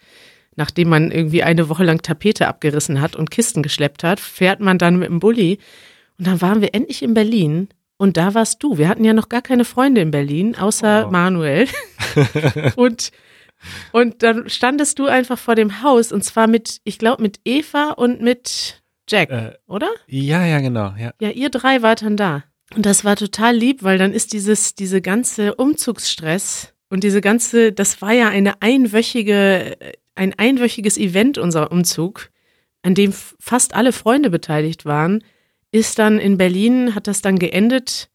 Nachdem 0.55 0.89
man 0.89 1.09
irgendwie 1.11 1.41
eine 1.41 1.69
Woche 1.69 1.83
lang 1.83 2.01
Tapete 2.01 2.47
abgerissen 2.47 3.01
hat 3.01 3.15
und 3.15 3.31
Kisten 3.31 3.63
geschleppt 3.63 4.03
hat, 4.03 4.19
fährt 4.19 4.59
man 4.59 4.77
dann 4.77 4.97
mit 4.99 5.09
dem 5.09 5.19
Bulli. 5.19 5.57
Und 6.17 6.27
dann 6.27 6.41
waren 6.41 6.61
wir 6.61 6.75
endlich 6.75 7.01
in 7.01 7.13
Berlin. 7.13 7.69
Und 7.97 8.17
da 8.17 8.33
warst 8.33 8.61
du. 8.61 8.77
Wir 8.77 8.87
hatten 8.89 9.03
ja 9.03 9.13
noch 9.13 9.29
gar 9.29 9.41
keine 9.41 9.65
Freunde 9.65 10.01
in 10.01 10.11
Berlin, 10.11 10.55
außer 10.55 11.07
Oh. 11.07 11.11
Manuel. 11.11 11.67
und, 12.75 13.11
und 13.91 14.21
dann 14.21 14.49
standest 14.49 14.99
du 14.99 15.07
einfach 15.07 15.37
vor 15.37 15.55
dem 15.55 15.81
Haus 15.81 16.11
und 16.11 16.23
zwar 16.23 16.47
mit, 16.47 16.79
ich 16.83 16.97
glaube, 16.99 17.21
mit 17.21 17.39
Eva 17.43 17.91
und 17.91 18.21
mit 18.21 18.78
Jack, 19.09 19.29
Äh, 19.29 19.53
oder? 19.67 19.89
ja, 20.07 20.45
ja, 20.45 20.59
genau. 20.59 20.93
Ja. 20.97 21.13
Ja, 21.19 21.29
ihr 21.29 21.49
drei 21.49 21.81
wart 21.81 22.01
dann 22.01 22.17
da. 22.17 22.43
Und 22.75 22.85
das 22.85 23.03
war 23.03 23.15
total 23.15 23.55
lieb, 23.55 23.83
weil 23.83 23.97
dann 23.97 24.13
ist 24.13 24.31
dieses, 24.33 24.75
diese 24.75 25.01
ganze 25.01 25.55
Umzugsstress 25.55 26.73
und 26.89 27.03
diese 27.03 27.19
ganze, 27.21 27.71
das 27.71 28.01
war 28.01 28.13
ja 28.13 28.29
eine 28.29 28.61
einwöchige, 28.61 29.77
ein 30.15 30.33
einwöchiges 30.37 30.97
Event, 30.97 31.37
unser 31.37 31.71
Umzug, 31.71 32.29
an 32.83 32.93
dem 32.93 33.11
fast 33.39 33.73
alle 33.73 33.91
Freunde 33.91 34.29
beteiligt 34.29 34.85
waren, 34.85 35.23
ist 35.71 35.99
dann 35.99 36.19
in 36.19 36.37
Berlin, 36.37 36.95
hat 36.95 37.07
das 37.07 37.21
dann 37.21 37.39
geendet 37.39 38.09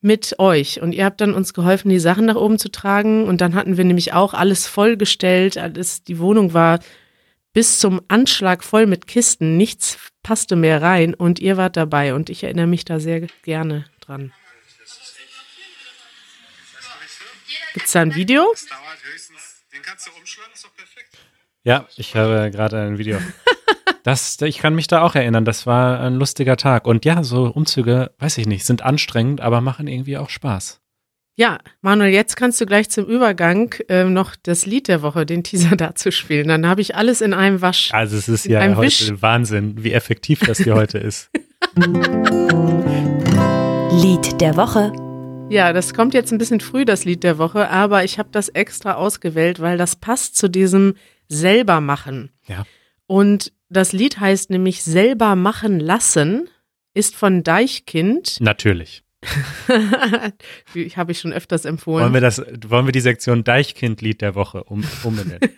mit 0.00 0.38
euch. 0.38 0.80
Und 0.80 0.92
ihr 0.92 1.04
habt 1.04 1.20
dann 1.20 1.34
uns 1.34 1.54
geholfen, 1.54 1.88
die 1.88 1.98
Sachen 1.98 2.26
nach 2.26 2.36
oben 2.36 2.58
zu 2.58 2.70
tragen. 2.70 3.24
Und 3.24 3.40
dann 3.40 3.54
hatten 3.54 3.76
wir 3.76 3.84
nämlich 3.84 4.12
auch 4.12 4.34
alles 4.34 4.66
vollgestellt. 4.66 5.58
Alles, 5.58 6.04
die 6.04 6.18
Wohnung 6.18 6.54
war 6.54 6.78
bis 7.56 7.78
zum 7.78 8.02
Anschlag 8.08 8.62
voll 8.62 8.84
mit 8.84 9.06
Kisten. 9.06 9.56
Nichts 9.56 9.96
passte 10.22 10.56
mehr 10.56 10.82
rein. 10.82 11.14
Und 11.14 11.38
ihr 11.38 11.56
wart 11.56 11.78
dabei. 11.78 12.12
Und 12.12 12.28
ich 12.28 12.44
erinnere 12.44 12.66
mich 12.66 12.84
da 12.84 13.00
sehr 13.00 13.22
gerne 13.44 13.86
dran. 14.02 14.34
Gibt 17.72 17.86
es 17.86 17.92
da 17.92 18.02
ein 18.02 18.14
Video? 18.14 18.46
Das 18.52 18.66
dauert 18.66 18.98
höchstens. 19.10 19.64
Den 19.72 19.80
kannst 19.80 20.06
du 20.06 20.10
umschlagen, 20.20 20.52
ist 20.52 20.66
doch 20.66 20.76
perfekt. 20.76 21.16
Ja, 21.64 21.88
ich 21.96 22.14
habe 22.14 22.50
gerade 22.50 22.78
ein 22.78 22.98
Video. 22.98 23.18
Das, 24.02 24.38
ich 24.42 24.58
kann 24.58 24.74
mich 24.74 24.86
da 24.86 25.00
auch 25.00 25.14
erinnern, 25.14 25.46
das 25.46 25.66
war 25.66 26.00
ein 26.00 26.14
lustiger 26.14 26.58
Tag. 26.58 26.86
Und 26.86 27.06
ja, 27.06 27.24
so 27.24 27.46
Umzüge, 27.46 28.14
weiß 28.18 28.36
ich 28.36 28.46
nicht, 28.46 28.66
sind 28.66 28.82
anstrengend, 28.82 29.40
aber 29.40 29.62
machen 29.62 29.88
irgendwie 29.88 30.18
auch 30.18 30.28
Spaß. 30.28 30.82
Ja, 31.38 31.58
Manuel, 31.82 32.14
jetzt 32.14 32.34
kannst 32.34 32.58
du 32.62 32.66
gleich 32.66 32.88
zum 32.88 33.04
Übergang 33.04 33.74
äh, 33.90 34.04
noch 34.04 34.36
das 34.42 34.64
Lied 34.64 34.88
der 34.88 35.02
Woche, 35.02 35.26
den 35.26 35.44
Teaser 35.44 35.76
dazu 35.76 36.10
spielen. 36.10 36.48
Dann 36.48 36.66
habe 36.66 36.80
ich 36.80 36.96
alles 36.96 37.20
in 37.20 37.34
einem 37.34 37.60
Wasch. 37.60 37.92
Also 37.92 38.16
es 38.16 38.26
ist 38.26 38.46
ja 38.46 38.62
heute 38.74 38.80
Wisch. 38.80 39.12
Wahnsinn, 39.20 39.84
wie 39.84 39.92
effektiv 39.92 40.40
das 40.40 40.56
hier 40.58 40.74
heute 40.74 40.96
ist. 40.96 41.30
Lied 44.02 44.40
der 44.40 44.56
Woche. 44.56 44.92
Ja, 45.50 45.74
das 45.74 45.92
kommt 45.92 46.14
jetzt 46.14 46.32
ein 46.32 46.38
bisschen 46.38 46.60
früh, 46.60 46.86
das 46.86 47.04
Lied 47.04 47.22
der 47.22 47.36
Woche, 47.36 47.68
aber 47.70 48.02
ich 48.02 48.18
habe 48.18 48.30
das 48.32 48.48
extra 48.48 48.94
ausgewählt, 48.94 49.60
weil 49.60 49.76
das 49.76 49.94
passt 49.94 50.36
zu 50.36 50.48
diesem 50.48 50.94
selber 51.28 51.82
machen. 51.82 52.30
Ja. 52.46 52.64
Und 53.06 53.52
das 53.68 53.92
Lied 53.92 54.20
heißt 54.20 54.48
nämlich 54.48 54.82
Selber 54.82 55.36
machen 55.36 55.80
lassen, 55.80 56.48
ist 56.94 57.14
von 57.14 57.42
Deichkind. 57.42 58.38
Natürlich. 58.40 59.02
habe 60.96 61.12
ich 61.12 61.18
schon 61.18 61.32
öfters 61.32 61.64
empfohlen. 61.64 62.04
Wollen 62.04 62.14
wir, 62.14 62.20
das, 62.20 62.42
wollen 62.68 62.86
wir 62.86 62.92
die 62.92 63.00
Sektion 63.00 63.44
Deichkind-Lied 63.44 64.20
der 64.20 64.34
Woche 64.34 64.64
um, 64.64 64.84
umbenennen? 65.02 65.40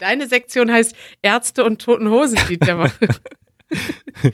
Deine 0.00 0.26
Sektion 0.26 0.72
heißt 0.72 0.94
Ärzte 1.22 1.64
und 1.64 1.80
Toten 1.82 2.08
Hosen-Lied 2.08 2.66
der 2.66 2.78
Woche. 2.78 3.08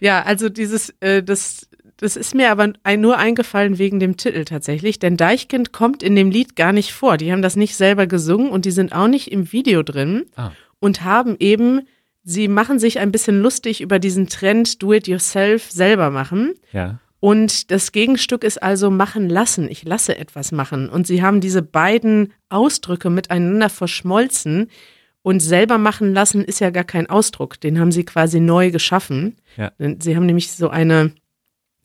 ja, 0.00 0.22
also 0.22 0.48
dieses, 0.48 0.90
äh, 1.00 1.22
das, 1.22 1.68
das 1.96 2.16
ist 2.16 2.34
mir 2.34 2.50
aber 2.50 2.74
ein, 2.82 3.00
nur 3.00 3.16
eingefallen 3.16 3.78
wegen 3.78 3.98
dem 3.98 4.16
Titel 4.16 4.44
tatsächlich, 4.44 4.98
denn 4.98 5.16
Deichkind 5.16 5.72
kommt 5.72 6.02
in 6.02 6.14
dem 6.14 6.30
Lied 6.30 6.54
gar 6.54 6.72
nicht 6.72 6.92
vor. 6.92 7.16
Die 7.16 7.32
haben 7.32 7.42
das 7.42 7.56
nicht 7.56 7.76
selber 7.76 8.06
gesungen 8.06 8.50
und 8.50 8.66
die 8.66 8.70
sind 8.70 8.92
auch 8.92 9.08
nicht 9.08 9.32
im 9.32 9.52
Video 9.52 9.82
drin. 9.82 10.26
Ah 10.36 10.52
und 10.78 11.04
haben 11.04 11.36
eben, 11.38 11.86
sie 12.22 12.48
machen 12.48 12.78
sich 12.78 12.98
ein 12.98 13.12
bisschen 13.12 13.40
lustig 13.40 13.80
über 13.80 13.98
diesen 13.98 14.28
Trend 14.28 14.82
Do-it-yourself 14.82 15.70
selber 15.70 16.10
machen. 16.10 16.54
Ja. 16.72 17.00
Und 17.20 17.70
das 17.70 17.92
Gegenstück 17.92 18.44
ist 18.44 18.62
also 18.62 18.90
machen 18.90 19.28
lassen. 19.28 19.68
Ich 19.70 19.84
lasse 19.84 20.18
etwas 20.18 20.52
machen. 20.52 20.88
Und 20.88 21.06
sie 21.06 21.22
haben 21.22 21.40
diese 21.40 21.62
beiden 21.62 22.32
Ausdrücke 22.48 23.10
miteinander 23.10 23.68
verschmolzen. 23.68 24.70
Und 25.22 25.40
selber 25.40 25.78
machen 25.78 26.12
lassen 26.12 26.44
ist 26.44 26.60
ja 26.60 26.70
gar 26.70 26.84
kein 26.84 27.08
Ausdruck. 27.08 27.60
Den 27.60 27.80
haben 27.80 27.90
sie 27.90 28.04
quasi 28.04 28.38
neu 28.38 28.70
geschaffen. 28.70 29.36
Ja. 29.56 29.72
Sie 29.98 30.14
haben 30.14 30.26
nämlich 30.26 30.52
so 30.52 30.68
eine, 30.68 31.12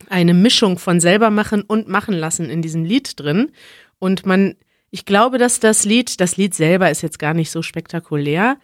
eine 0.08 0.34
Mischung 0.34 0.78
von 0.78 1.00
selber 1.00 1.30
machen 1.30 1.62
und 1.62 1.88
machen 1.88 2.14
lassen 2.14 2.48
in 2.50 2.62
diesem 2.62 2.84
Lied 2.84 3.18
drin. 3.18 3.50
Und 3.98 4.26
man, 4.26 4.54
ich 4.90 5.06
glaube, 5.06 5.38
dass 5.38 5.58
das 5.58 5.84
Lied, 5.84 6.20
das 6.20 6.36
Lied 6.36 6.54
selber 6.54 6.90
ist 6.90 7.02
jetzt 7.02 7.18
gar 7.18 7.34
nicht 7.34 7.50
so 7.50 7.62
spektakulär, 7.62 8.58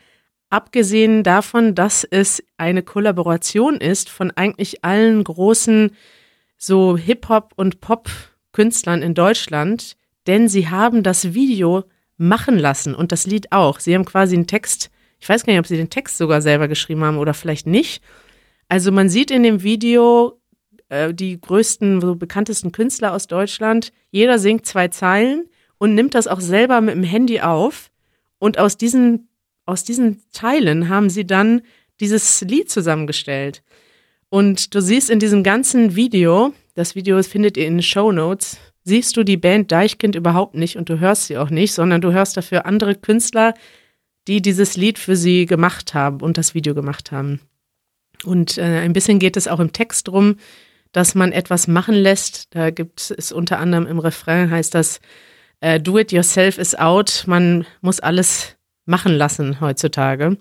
Abgesehen 0.50 1.24
davon, 1.24 1.74
dass 1.74 2.04
es 2.04 2.42
eine 2.56 2.82
Kollaboration 2.82 3.76
ist 3.76 4.08
von 4.08 4.30
eigentlich 4.30 4.82
allen 4.82 5.22
großen 5.22 5.90
so 6.58 6.96
Hip-Hop 6.96 7.52
und 7.56 7.80
Pop-Künstlern 7.80 9.00
in 9.02 9.14
Deutschland, 9.14 9.96
denn 10.26 10.48
sie 10.48 10.68
haben 10.68 11.02
das 11.02 11.32
Video 11.32 11.84
machen 12.18 12.58
lassen 12.58 12.94
und 12.94 13.12
das 13.12 13.26
Lied 13.26 13.52
auch. 13.52 13.80
Sie 13.80 13.94
haben 13.94 14.04
quasi 14.04 14.34
einen 14.34 14.46
Text, 14.46 14.90
ich 15.18 15.28
weiß 15.28 15.44
gar 15.44 15.52
nicht, 15.52 15.60
ob 15.60 15.66
sie 15.66 15.76
den 15.76 15.90
Text 15.90 16.18
sogar 16.18 16.42
selber 16.42 16.68
geschrieben 16.68 17.04
haben 17.04 17.18
oder 17.18 17.32
vielleicht 17.32 17.66
nicht. 17.66 18.02
Also 18.68 18.92
man 18.92 19.08
sieht 19.08 19.30
in 19.30 19.42
dem 19.44 19.62
Video 19.62 20.38
äh, 20.88 21.14
die 21.14 21.40
größten, 21.40 22.00
so 22.00 22.16
bekanntesten 22.16 22.72
Künstler 22.72 23.14
aus 23.14 23.28
Deutschland. 23.28 23.92
Jeder 24.10 24.38
singt 24.38 24.66
zwei 24.66 24.88
Zeilen 24.88 25.48
und 25.78 25.94
nimmt 25.94 26.14
das 26.14 26.26
auch 26.26 26.40
selber 26.40 26.80
mit 26.80 26.94
dem 26.94 27.04
Handy 27.04 27.40
auf. 27.40 27.90
Und 28.38 28.58
aus 28.58 28.76
diesen 28.76 29.28
aus 29.68 29.84
diesen 29.84 30.22
Teilen 30.32 30.88
haben 30.88 31.10
sie 31.10 31.26
dann 31.26 31.60
dieses 32.00 32.40
Lied 32.40 32.70
zusammengestellt. 32.70 33.62
Und 34.30 34.74
du 34.74 34.80
siehst 34.80 35.10
in 35.10 35.20
diesem 35.20 35.42
ganzen 35.42 35.96
Video, 35.96 36.52
das 36.74 36.94
Video 36.94 37.22
findet 37.22 37.56
ihr 37.56 37.66
in 37.66 37.76
den 37.76 37.82
Show 37.82 38.12
Notes, 38.12 38.58
siehst 38.84 39.16
du 39.16 39.24
die 39.24 39.36
Band 39.36 39.72
Deichkind 39.72 40.14
überhaupt 40.14 40.54
nicht 40.54 40.76
und 40.76 40.88
du 40.88 40.98
hörst 40.98 41.26
sie 41.26 41.38
auch 41.38 41.50
nicht, 41.50 41.72
sondern 41.72 42.00
du 42.00 42.12
hörst 42.12 42.36
dafür 42.36 42.66
andere 42.66 42.94
Künstler, 42.94 43.54
die 44.26 44.42
dieses 44.42 44.76
Lied 44.76 44.98
für 44.98 45.16
sie 45.16 45.46
gemacht 45.46 45.94
haben 45.94 46.20
und 46.20 46.36
das 46.36 46.54
Video 46.54 46.74
gemacht 46.74 47.12
haben. 47.12 47.40
Und 48.24 48.58
äh, 48.58 48.80
ein 48.80 48.92
bisschen 48.92 49.18
geht 49.18 49.36
es 49.36 49.48
auch 49.48 49.60
im 49.60 49.72
Text 49.72 50.08
drum, 50.08 50.36
dass 50.92 51.14
man 51.14 51.32
etwas 51.32 51.68
machen 51.68 51.94
lässt. 51.94 52.54
Da 52.54 52.70
gibt 52.70 53.10
es 53.16 53.32
unter 53.32 53.58
anderem 53.58 53.86
im 53.86 53.98
Refrain 53.98 54.50
heißt 54.50 54.74
das, 54.74 55.00
äh, 55.60 55.80
do 55.80 55.98
it 55.98 56.12
yourself 56.12 56.58
is 56.58 56.74
out. 56.74 57.24
Man 57.26 57.66
muss 57.80 58.00
alles 58.00 58.56
machen 58.84 59.12
lassen 59.14 59.60
heutzutage. 59.60 60.36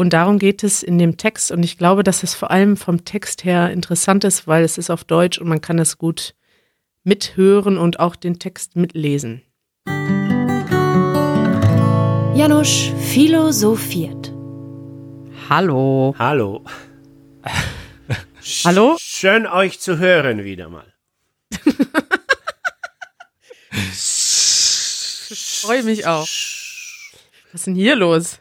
Und 0.00 0.14
darum 0.14 0.38
geht 0.38 0.64
es 0.64 0.82
in 0.82 0.96
dem 0.96 1.18
Text. 1.18 1.50
Und 1.50 1.62
ich 1.62 1.76
glaube, 1.76 2.02
dass 2.02 2.22
es 2.22 2.32
vor 2.32 2.50
allem 2.50 2.78
vom 2.78 3.04
Text 3.04 3.44
her 3.44 3.70
interessant 3.70 4.24
ist, 4.24 4.46
weil 4.46 4.64
es 4.64 4.78
ist 4.78 4.88
auf 4.88 5.04
Deutsch 5.04 5.38
und 5.38 5.46
man 5.46 5.60
kann 5.60 5.78
es 5.78 5.98
gut 5.98 6.34
mithören 7.04 7.76
und 7.76 8.00
auch 8.00 8.16
den 8.16 8.38
Text 8.38 8.76
mitlesen. 8.76 9.42
Janusz 12.34 12.90
philosophiert. 13.12 14.32
Hallo. 15.50 16.14
Hallo. 16.18 16.64
Hallo? 18.64 18.96
Schön 18.98 19.46
euch 19.46 19.80
zu 19.80 19.98
hören 19.98 20.44
wieder 20.44 20.70
mal. 20.70 20.94
ich 25.28 25.60
freue 25.60 25.82
mich 25.82 26.06
auch. 26.06 26.22
Was 26.22 27.52
ist 27.52 27.66
denn 27.66 27.74
hier 27.74 27.96
los? 27.96 28.40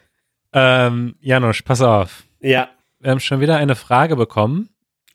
Ähm, 0.53 1.15
Janusz, 1.19 1.61
pass 1.61 1.81
auf. 1.81 2.23
Ja. 2.39 2.69
Wir 2.99 3.11
haben 3.11 3.19
schon 3.19 3.39
wieder 3.39 3.57
eine 3.57 3.75
Frage 3.75 4.15
bekommen. 4.15 4.69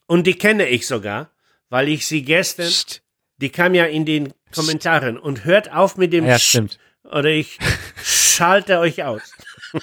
Und 0.06 0.26
die 0.26 0.34
kenne 0.34 0.66
ich 0.68 0.86
sogar, 0.86 1.30
weil 1.68 1.88
ich 1.88 2.06
sie 2.06 2.22
gestern, 2.22 2.66
Psst. 2.66 3.02
die 3.38 3.50
kam 3.50 3.74
ja 3.74 3.84
in 3.84 4.04
den 4.04 4.32
Kommentaren 4.54 5.18
und 5.18 5.44
hört 5.44 5.72
auf 5.72 5.96
mit 5.96 6.12
dem 6.12 6.24
Ja, 6.26 6.38
stimmt. 6.38 6.78
Oder 7.04 7.30
ich 7.30 7.58
schalte 8.02 8.78
euch 8.78 9.04
aus. 9.04 9.32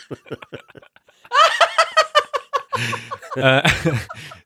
äh, 3.35 3.61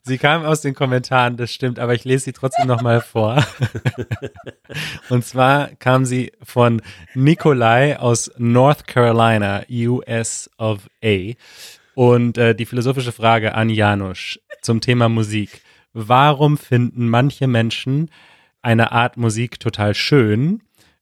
sie 0.05 0.17
kam 0.17 0.45
aus 0.45 0.61
den 0.61 0.73
Kommentaren, 0.73 1.35
das 1.35 1.51
stimmt, 1.51 1.79
aber 1.79 1.93
ich 1.93 2.05
lese 2.05 2.25
sie 2.25 2.33
trotzdem 2.33 2.67
nochmal 2.67 3.01
vor. 3.01 3.43
Und 5.09 5.25
zwar 5.25 5.69
kam 5.75 6.05
sie 6.05 6.31
von 6.43 6.81
Nikolai 7.13 7.97
aus 7.97 8.31
North 8.37 8.87
Carolina, 8.87 9.63
US 9.69 10.49
of 10.57 10.89
A. 11.03 11.33
Und 11.95 12.37
äh, 12.37 12.55
die 12.55 12.65
philosophische 12.65 13.11
Frage 13.11 13.55
an 13.55 13.69
Janusz 13.69 14.39
zum 14.61 14.81
Thema 14.81 15.09
Musik. 15.09 15.61
Warum 15.93 16.57
finden 16.57 17.09
manche 17.09 17.47
Menschen 17.47 18.11
eine 18.61 18.91
Art 18.91 19.17
Musik 19.17 19.59
total 19.59 19.95
schön 19.95 20.61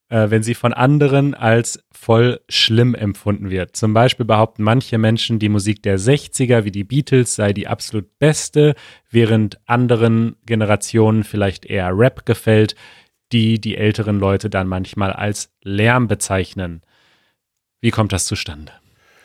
äh, 0.09 0.29
wenn 0.29 0.43
sie 0.43 0.53
von 0.53 0.73
anderen 0.73 1.33
als 1.33 1.83
voll 1.91 2.41
schlimm 2.49 2.95
empfunden 2.95 3.49
wird. 3.49 3.75
Zum 3.75 3.93
Beispiel 3.93 4.25
behaupten 4.25 4.63
manche 4.63 4.97
Menschen, 4.97 5.39
die 5.39 5.49
Musik 5.49 5.81
der 5.83 5.97
60er 5.97 6.65
wie 6.65 6.71
die 6.71 6.83
Beatles 6.83 7.35
sei 7.35 7.53
die 7.53 7.67
absolut 7.67 8.19
beste, 8.19 8.75
während 9.09 9.59
anderen 9.65 10.35
Generationen 10.45 11.23
vielleicht 11.23 11.65
eher 11.65 11.97
Rap 11.97 12.25
gefällt, 12.25 12.75
die 13.31 13.59
die 13.59 13.77
älteren 13.77 14.19
Leute 14.19 14.49
dann 14.49 14.67
manchmal 14.67 15.11
als 15.11 15.51
Lärm 15.63 16.07
bezeichnen. 16.07 16.81
Wie 17.81 17.91
kommt 17.91 18.13
das 18.13 18.25
zustande? 18.25 18.71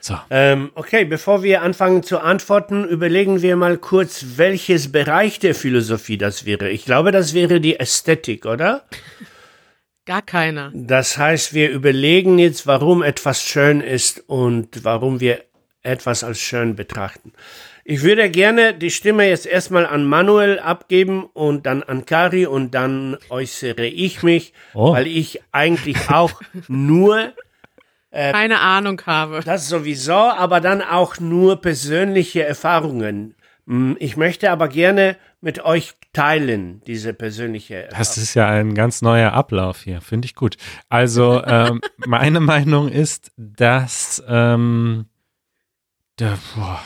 So. 0.01 0.19
Ähm, 0.31 0.71
okay, 0.75 1.05
bevor 1.05 1.43
wir 1.43 1.63
anfangen 1.63 2.03
zu 2.03 2.21
antworten, 2.21 2.85
überlegen 2.85 3.43
wir 3.43 3.57
mal 3.57 3.77
kurz, 3.79 4.25
welches 4.37 4.93
Bereich 4.93 5.39
der 5.39 5.55
Philosophie 5.55 6.17
das 6.17 6.47
wäre. 6.47 6.71
Ich 6.71 6.85
glaube, 6.85 7.13
das 7.13 7.35
wäre 7.35 7.61
die 7.61 7.79
Ästhetik, 7.79 8.47
oder? 8.47 8.85
Gar 10.09 10.23
keiner. 10.23 10.73
Das 10.73 11.19
heißt, 11.19 11.53
wir 11.53 11.69
überlegen 11.69 12.39
jetzt, 12.39 12.67
warum 12.67 13.03
etwas 13.03 13.43
schön 13.43 13.83
ist 13.83 14.25
und 14.27 14.83
warum 14.83 15.21
wir 15.21 15.45
etwas 15.83 16.25
als 16.25 16.41
schön 16.41 16.77
betrachten. 16.77 17.35
Ich 17.85 18.03
würde 18.03 18.31
gerne 18.31 18.73
die 18.73 18.91
Stimme 18.91 19.29
jetzt 19.29 19.45
erstmal 19.45 19.85
an 19.85 20.07
Manuel 20.07 20.61
abgeben 20.61 21.27
und 21.35 21.67
dann 21.67 21.83
an 21.83 22.07
Kari 22.07 22.47
und 22.47 22.71
dann 22.75 23.19
äußere 23.29 23.85
ich 23.85 24.23
mich, 24.23 24.55
oh. 24.73 24.95
weil 24.95 25.07
ich 25.07 25.43
eigentlich 25.53 26.09
auch 26.09 26.41
nur 26.69 27.35
äh, 28.11 28.33
keine 28.33 28.61
Ahnung 28.61 29.03
habe. 29.05 29.43
Das 29.45 29.69
sowieso, 29.69 30.15
aber 30.15 30.63
dann 30.63 30.81
auch 30.81 31.21
nur 31.21 31.61
persönliche 31.61 32.45
Erfahrungen. 32.45 33.35
Hm, 33.67 33.99
ich 34.01 34.17
möchte 34.17 34.51
aber 34.51 34.69
gerne 34.69 35.19
mit 35.43 35.63
euch 35.67 35.98
teilen, 36.13 36.81
diese 36.87 37.13
persönliche. 37.15 37.75
Erfahrung. 37.75 37.99
Das 37.99 38.19
ist 38.19 38.35
ja 38.35 38.49
ein 38.49 38.75
ganz 38.75 39.03
neuer 39.03 39.33
Ablauf 39.33 39.83
hier, 39.83 40.01
finde 40.01 40.27
ich 40.27 40.35
gut. 40.35 40.57
Also 40.89 41.43
ähm, 41.45 41.81
meine 42.07 42.41
Meinung 42.41 42.89
ist, 42.89 43.33
dass 43.37 44.23
ähm, 44.29 45.07
der, 46.19 46.39
boah, 46.55 46.81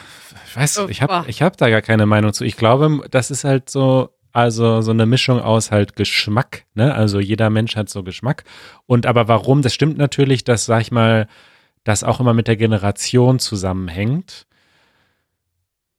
ich 0.46 0.56
weiß, 0.56 0.78
oh, 0.80 0.88
ich 0.88 1.02
habe 1.02 1.24
ich 1.28 1.42
hab 1.42 1.56
da 1.56 1.70
gar 1.70 1.82
keine 1.82 2.06
Meinung 2.06 2.32
zu. 2.32 2.44
Ich 2.44 2.56
glaube, 2.56 3.06
das 3.10 3.30
ist 3.30 3.44
halt 3.44 3.70
so, 3.70 4.10
also 4.32 4.82
so 4.82 4.90
eine 4.90 5.06
Mischung 5.06 5.40
aus 5.40 5.70
halt 5.70 5.96
Geschmack, 5.96 6.64
ne? 6.74 6.94
Also 6.94 7.20
jeder 7.20 7.48
Mensch 7.48 7.76
hat 7.76 7.88
so 7.88 8.02
Geschmack. 8.02 8.44
Und 8.86 9.06
aber 9.06 9.28
warum? 9.28 9.62
Das 9.62 9.72
stimmt 9.72 9.96
natürlich, 9.96 10.44
dass, 10.44 10.66
sag 10.66 10.82
ich 10.82 10.92
mal, 10.92 11.26
das 11.84 12.04
auch 12.04 12.20
immer 12.20 12.34
mit 12.34 12.48
der 12.48 12.56
Generation 12.56 13.38
zusammenhängt. 13.38 14.46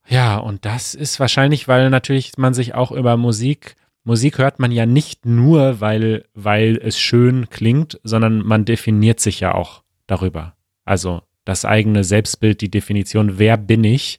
Ja, 0.06 0.36
und 0.36 0.64
das 0.64 0.94
ist 0.94 1.18
wahrscheinlich, 1.18 1.66
weil 1.66 1.90
natürlich 1.90 2.32
man 2.36 2.54
sich 2.54 2.74
auch 2.74 2.92
über 2.92 3.16
Musik, 3.16 3.76
Musik 4.04 4.36
hört 4.36 4.58
man 4.58 4.70
ja 4.70 4.84
nicht 4.84 5.24
nur, 5.24 5.80
weil, 5.80 6.26
weil 6.34 6.78
es 6.82 6.98
schön 6.98 7.48
klingt, 7.48 7.98
sondern 8.04 8.40
man 8.40 8.66
definiert 8.66 9.18
sich 9.18 9.40
ja 9.40 9.54
auch 9.54 9.82
darüber. 10.06 10.54
Also 10.84 11.22
das 11.46 11.64
eigene 11.64 12.04
Selbstbild, 12.04 12.60
die 12.60 12.70
Definition, 12.70 13.38
wer 13.38 13.56
bin 13.56 13.82
ich, 13.82 14.18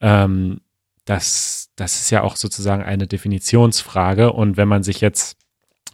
ähm, 0.00 0.60
das, 1.04 1.70
das 1.76 2.00
ist 2.00 2.10
ja 2.10 2.22
auch 2.22 2.34
sozusagen 2.34 2.82
eine 2.82 3.06
Definitionsfrage. 3.06 4.32
Und 4.32 4.56
wenn 4.56 4.68
man 4.68 4.82
sich 4.82 5.00
jetzt 5.00 5.36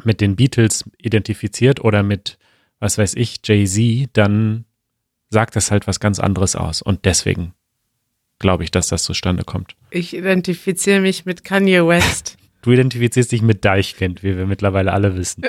mit 0.03 0.21
den 0.21 0.37
Beatles 0.37 0.85
identifiziert 0.99 1.85
oder 1.85 2.03
mit, 2.03 2.39
was 2.79 2.97
weiß 2.97 3.15
ich, 3.15 3.41
Jay-Z, 3.45 4.11
dann 4.15 4.65
sagt 5.29 5.57
das 5.57 5.71
halt 5.71 5.87
was 5.87 6.01
ganz 6.01 6.21
anderes 6.21 6.57
aus. 6.57 6.81
Und 6.81 7.05
deswegen 7.05 7.53
glaube 8.41 8.65
ich, 8.65 8.73
dass 8.73 8.89
das 8.89 9.05
zustande 9.05 9.45
kommt. 9.45 9.77
Ich 9.91 10.17
identifiziere 10.17 11.01
mich 11.01 11.25
mit 11.25 11.45
Kanye 11.45 11.87
West. 11.87 12.37
Du 12.63 12.73
identifizierst 12.73 13.33
dich 13.33 13.41
mit 13.41 13.65
Deichkind, 13.65 14.23
wie 14.23 14.37
wir 14.37 14.45
mittlerweile 14.45 14.93
alle 14.93 15.17
wissen. 15.17 15.45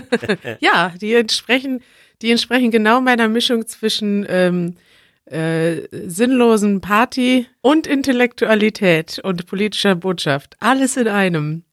ja, 0.60 0.94
die 1.00 1.12
entsprechen, 1.14 1.80
die 2.22 2.30
entsprechen 2.30 2.70
genau 2.70 3.00
meiner 3.00 3.26
Mischung 3.26 3.66
zwischen 3.66 4.24
ähm, 4.28 4.76
äh, 5.24 5.88
sinnlosen 6.06 6.80
Party 6.80 7.48
und 7.60 7.88
Intellektualität 7.88 9.18
und 9.18 9.46
politischer 9.46 9.96
Botschaft. 9.96 10.56
Alles 10.60 10.96
in 10.96 11.08
einem. 11.08 11.64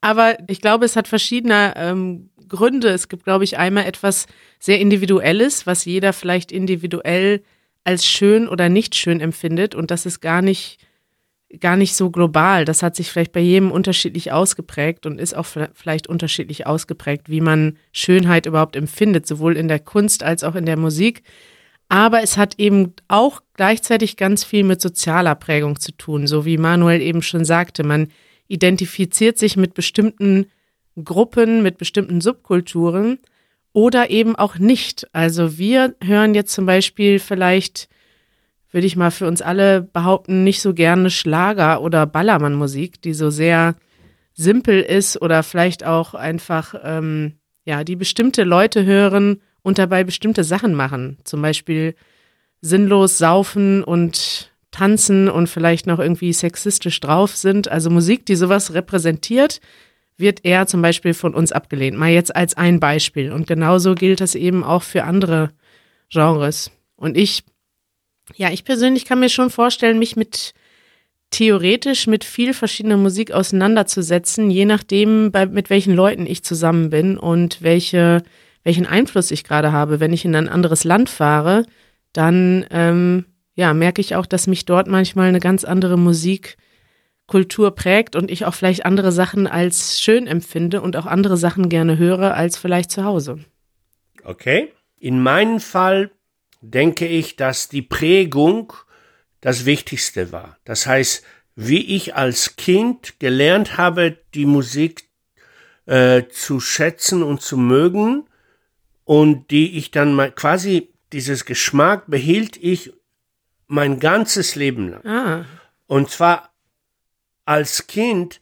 Aber 0.00 0.38
ich 0.48 0.62
glaube, 0.62 0.86
es 0.86 0.96
hat 0.96 1.08
verschiedene 1.08 1.74
ähm, 1.76 2.30
Gründe. 2.48 2.88
Es 2.88 3.08
gibt, 3.08 3.24
glaube 3.24 3.44
ich, 3.44 3.58
einmal 3.58 3.84
etwas 3.84 4.26
sehr 4.58 4.80
Individuelles, 4.80 5.66
was 5.66 5.84
jeder 5.84 6.14
vielleicht 6.14 6.52
individuell 6.52 7.42
als 7.84 8.06
schön 8.06 8.48
oder 8.48 8.68
nicht 8.68 8.94
schön 8.94 9.20
empfindet. 9.20 9.74
Und 9.74 9.90
das 9.90 10.06
ist 10.06 10.20
gar 10.20 10.42
nicht, 10.42 10.78
gar 11.60 11.76
nicht 11.76 11.94
so 11.94 12.10
global. 12.10 12.64
Das 12.64 12.82
hat 12.82 12.96
sich 12.96 13.10
vielleicht 13.10 13.32
bei 13.32 13.40
jedem 13.40 13.70
unterschiedlich 13.70 14.32
ausgeprägt 14.32 15.06
und 15.06 15.20
ist 15.20 15.34
auch 15.34 15.46
vielleicht 15.46 16.06
unterschiedlich 16.06 16.66
ausgeprägt, 16.66 17.28
wie 17.28 17.40
man 17.40 17.78
Schönheit 17.92 18.46
überhaupt 18.46 18.76
empfindet, 18.76 19.26
sowohl 19.26 19.56
in 19.56 19.68
der 19.68 19.80
Kunst 19.80 20.22
als 20.22 20.44
auch 20.44 20.54
in 20.54 20.66
der 20.66 20.76
Musik. 20.76 21.22
Aber 21.88 22.22
es 22.22 22.38
hat 22.38 22.58
eben 22.58 22.94
auch 23.08 23.42
gleichzeitig 23.54 24.16
ganz 24.16 24.44
viel 24.44 24.64
mit 24.64 24.80
sozialer 24.80 25.34
Prägung 25.34 25.78
zu 25.78 25.92
tun, 25.92 26.26
so 26.26 26.46
wie 26.46 26.56
Manuel 26.56 27.02
eben 27.02 27.20
schon 27.20 27.44
sagte. 27.44 27.84
Man 27.84 28.08
identifiziert 28.48 29.36
sich 29.36 29.56
mit 29.56 29.74
bestimmten 29.74 30.46
Gruppen, 31.02 31.62
mit 31.62 31.78
bestimmten 31.78 32.20
Subkulturen 32.20 33.18
oder 33.72 34.10
eben 34.10 34.36
auch 34.36 34.58
nicht. 34.58 35.06
Also 35.12 35.58
wir 35.58 35.94
hören 36.02 36.34
jetzt 36.34 36.52
zum 36.52 36.66
Beispiel 36.66 37.18
vielleicht, 37.18 37.88
würde 38.70 38.86
ich 38.86 38.96
mal 38.96 39.10
für 39.10 39.26
uns 39.26 39.42
alle 39.42 39.82
behaupten, 39.82 40.44
nicht 40.44 40.60
so 40.60 40.74
gerne 40.74 41.10
Schlager 41.10 41.82
oder 41.82 42.06
Ballermann-Musik, 42.06 43.00
die 43.02 43.14
so 43.14 43.30
sehr 43.30 43.74
simpel 44.34 44.80
ist 44.80 45.20
oder 45.20 45.42
vielleicht 45.42 45.84
auch 45.84 46.14
einfach, 46.14 46.74
ähm, 46.82 47.34
ja, 47.64 47.84
die 47.84 47.96
bestimmte 47.96 48.44
Leute 48.44 48.84
hören 48.84 49.40
und 49.62 49.78
dabei 49.78 50.04
bestimmte 50.04 50.44
Sachen 50.44 50.74
machen. 50.74 51.18
Zum 51.24 51.42
Beispiel 51.42 51.94
sinnlos 52.60 53.18
saufen 53.18 53.82
und 53.84 54.52
tanzen 54.70 55.28
und 55.28 55.48
vielleicht 55.48 55.86
noch 55.86 55.98
irgendwie 55.98 56.32
sexistisch 56.32 56.98
drauf 57.00 57.36
sind. 57.36 57.70
Also 57.70 57.90
Musik, 57.90 58.26
die 58.26 58.36
sowas 58.36 58.72
repräsentiert, 58.72 59.60
wird 60.16 60.44
eher 60.44 60.66
zum 60.66 60.82
Beispiel 60.82 61.14
von 61.14 61.34
uns 61.34 61.52
abgelehnt. 61.52 61.96
Mal 61.96 62.10
jetzt 62.10 62.34
als 62.34 62.56
ein 62.56 62.80
Beispiel. 62.80 63.32
Und 63.32 63.46
genauso 63.46 63.94
gilt 63.94 64.20
das 64.20 64.34
eben 64.34 64.64
auch 64.64 64.82
für 64.82 65.04
andere 65.04 65.50
Genres. 66.10 66.70
Und 66.96 67.16
ich, 67.16 67.44
ja, 68.36 68.50
ich 68.50 68.64
persönlich 68.64 69.04
kann 69.04 69.20
mir 69.20 69.28
schon 69.28 69.50
vorstellen, 69.50 69.98
mich 69.98 70.16
mit 70.16 70.54
theoretisch 71.30 72.06
mit 72.06 72.24
viel 72.24 72.54
verschiedener 72.54 72.98
Musik 72.98 73.32
auseinanderzusetzen, 73.32 74.50
je 74.50 74.66
nachdem, 74.66 75.32
bei, 75.32 75.46
mit 75.46 75.70
welchen 75.70 75.94
Leuten 75.94 76.26
ich 76.26 76.44
zusammen 76.44 76.90
bin 76.90 77.16
und 77.16 77.62
welche, 77.62 78.22
welchen 78.62 78.86
Einfluss 78.86 79.30
ich 79.30 79.42
gerade 79.42 79.72
habe. 79.72 79.98
Wenn 79.98 80.12
ich 80.12 80.24
in 80.24 80.36
ein 80.36 80.48
anderes 80.48 80.84
Land 80.84 81.08
fahre, 81.08 81.64
dann 82.12 82.66
ähm, 82.70 83.24
ja, 83.54 83.74
merke 83.74 84.00
ich 84.00 84.14
auch, 84.14 84.26
dass 84.26 84.46
mich 84.46 84.66
dort 84.66 84.86
manchmal 84.86 85.28
eine 85.28 85.40
ganz 85.40 85.64
andere 85.64 85.98
Musik 85.98 86.56
Kultur 87.26 87.74
prägt 87.74 88.16
und 88.16 88.30
ich 88.30 88.44
auch 88.44 88.54
vielleicht 88.54 88.84
andere 88.84 89.12
Sachen 89.12 89.46
als 89.46 90.00
schön 90.00 90.26
empfinde 90.26 90.82
und 90.82 90.96
auch 90.96 91.06
andere 91.06 91.36
Sachen 91.36 91.68
gerne 91.68 91.98
höre 91.98 92.34
als 92.34 92.56
vielleicht 92.56 92.90
zu 92.90 93.04
Hause. 93.04 93.38
Okay. 94.24 94.72
In 94.98 95.22
meinem 95.22 95.60
Fall 95.60 96.10
denke 96.60 97.06
ich, 97.06 97.36
dass 97.36 97.68
die 97.68 97.82
Prägung 97.82 98.72
das 99.40 99.64
Wichtigste 99.64 100.30
war. 100.30 100.58
Das 100.64 100.86
heißt, 100.86 101.24
wie 101.56 101.96
ich 101.96 102.14
als 102.14 102.56
Kind 102.56 103.18
gelernt 103.18 103.76
habe, 103.76 104.18
die 104.34 104.46
Musik 104.46 105.08
äh, 105.86 106.24
zu 106.30 106.60
schätzen 106.60 107.22
und 107.22 107.42
zu 107.42 107.56
mögen 107.56 108.24
und 109.04 109.50
die 109.50 109.76
ich 109.76 109.90
dann 109.90 110.14
mal 110.14 110.30
quasi 110.30 110.92
dieses 111.12 111.44
Geschmack 111.44 112.04
behielt 112.06 112.56
ich 112.56 112.92
mein 113.66 113.98
ganzes 114.00 114.54
Leben 114.54 114.88
lang. 114.88 115.04
Ah. 115.04 115.44
Und 115.86 116.10
zwar 116.10 116.51
als 117.52 117.86
Kind 117.86 118.40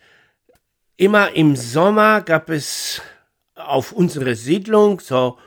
immer 0.97 1.35
im 1.35 1.57
Sommer 1.57 2.21
gab 2.21 2.51
es 2.51 3.03
auf 3.55 3.93
unserer 3.93 4.35
Siedlung 4.35 5.01
so 5.01 5.39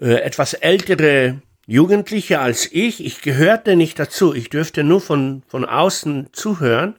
äh, 0.00 0.16
etwas 0.16 0.54
ältere 0.54 1.40
Jugendliche 1.66 2.40
als 2.40 2.70
ich. 2.70 3.04
Ich 3.04 3.22
gehörte 3.22 3.76
nicht 3.76 3.98
dazu. 3.98 4.34
Ich 4.34 4.50
dürfte 4.50 4.84
nur 4.84 5.00
von, 5.00 5.42
von 5.48 5.64
außen 5.64 6.28
zuhören. 6.32 6.96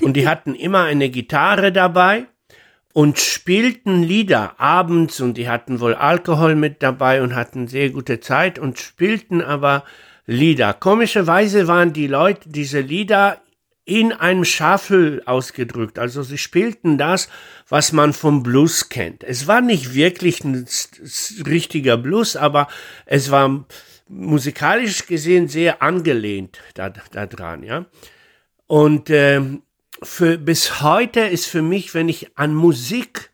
Und 0.00 0.14
die 0.14 0.28
hatten 0.28 0.54
immer 0.54 0.84
eine 0.84 1.10
Gitarre 1.10 1.72
dabei 1.72 2.26
und 2.92 3.18
spielten 3.18 4.02
Lieder 4.02 4.58
abends 4.58 5.20
und 5.20 5.34
die 5.34 5.48
hatten 5.48 5.80
wohl 5.80 5.94
Alkohol 5.94 6.54
mit 6.54 6.82
dabei 6.82 7.22
und 7.22 7.34
hatten 7.34 7.68
sehr 7.68 7.90
gute 7.90 8.20
Zeit 8.20 8.58
und 8.58 8.78
spielten 8.78 9.40
aber 9.42 9.84
Lieder. 10.26 10.74
Komischerweise 10.74 11.68
waren 11.68 11.92
die 11.92 12.06
Leute, 12.06 12.48
diese 12.48 12.80
Lieder 12.80 13.40
in 13.88 14.12
einem 14.12 14.44
Shuffle 14.44 15.22
ausgedrückt. 15.24 15.98
Also 15.98 16.22
sie 16.22 16.36
spielten 16.36 16.98
das, 16.98 17.28
was 17.68 17.92
man 17.92 18.12
vom 18.12 18.42
Blues 18.42 18.90
kennt. 18.90 19.24
Es 19.24 19.46
war 19.46 19.62
nicht 19.62 19.94
wirklich 19.94 20.44
ein 20.44 20.66
richtiger 21.46 21.96
Blues, 21.96 22.36
aber 22.36 22.68
es 23.06 23.30
war 23.30 23.64
musikalisch 24.08 25.06
gesehen 25.06 25.48
sehr 25.48 25.82
angelehnt 25.82 26.58
da, 26.74 26.90
da 26.90 27.26
dran, 27.26 27.62
ja. 27.62 27.86
Und 28.66 29.08
ähm, 29.08 29.62
für, 30.02 30.36
bis 30.36 30.82
heute 30.82 31.20
ist 31.20 31.46
für 31.46 31.62
mich, 31.62 31.94
wenn 31.94 32.10
ich 32.10 32.36
an 32.36 32.54
Musik 32.54 33.30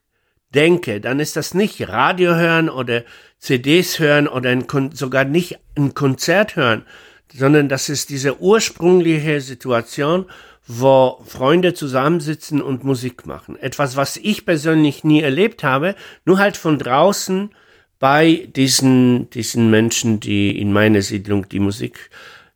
denke, 0.55 1.00
dann 1.00 1.18
ist 1.18 1.34
das 1.34 1.52
nicht 1.52 1.88
Radio 1.88 2.36
hören 2.36 2.68
oder 2.68 3.02
CDs 3.40 3.98
hören 3.98 4.28
oder 4.28 4.50
ein, 4.50 4.66
sogar 4.92 5.24
nicht 5.24 5.59
ein 5.76 5.94
Konzert 5.94 6.55
hören, 6.55 6.86
sondern 7.33 7.68
das 7.68 7.89
ist 7.89 8.11
diese 8.11 8.41
ursprüngliche 8.41 9.41
Situation, 9.41 10.27
wo 10.66 11.22
Freunde 11.27 11.75
zusammensitzen 11.75 12.62
und 12.62 12.85
Musik 12.85 13.27
machen. 13.27 13.57
Etwas, 13.57 13.97
was 13.97 14.16
ich 14.16 14.47
persönlich 14.47 15.05
nie 15.05 15.20
erlebt 15.20 15.62
habe, 15.62 15.95
nur 16.25 16.39
halt 16.39 16.57
von 16.57 16.79
draußen 16.79 17.51
bei 17.99 18.49
diesen, 18.55 19.31
diesen 19.31 19.70
Menschen, 19.70 20.20
die 20.20 20.59
in 20.59 20.72
meiner 20.72 21.03
Siedlung 21.03 21.49
die 21.49 21.61
Musik 21.61 22.11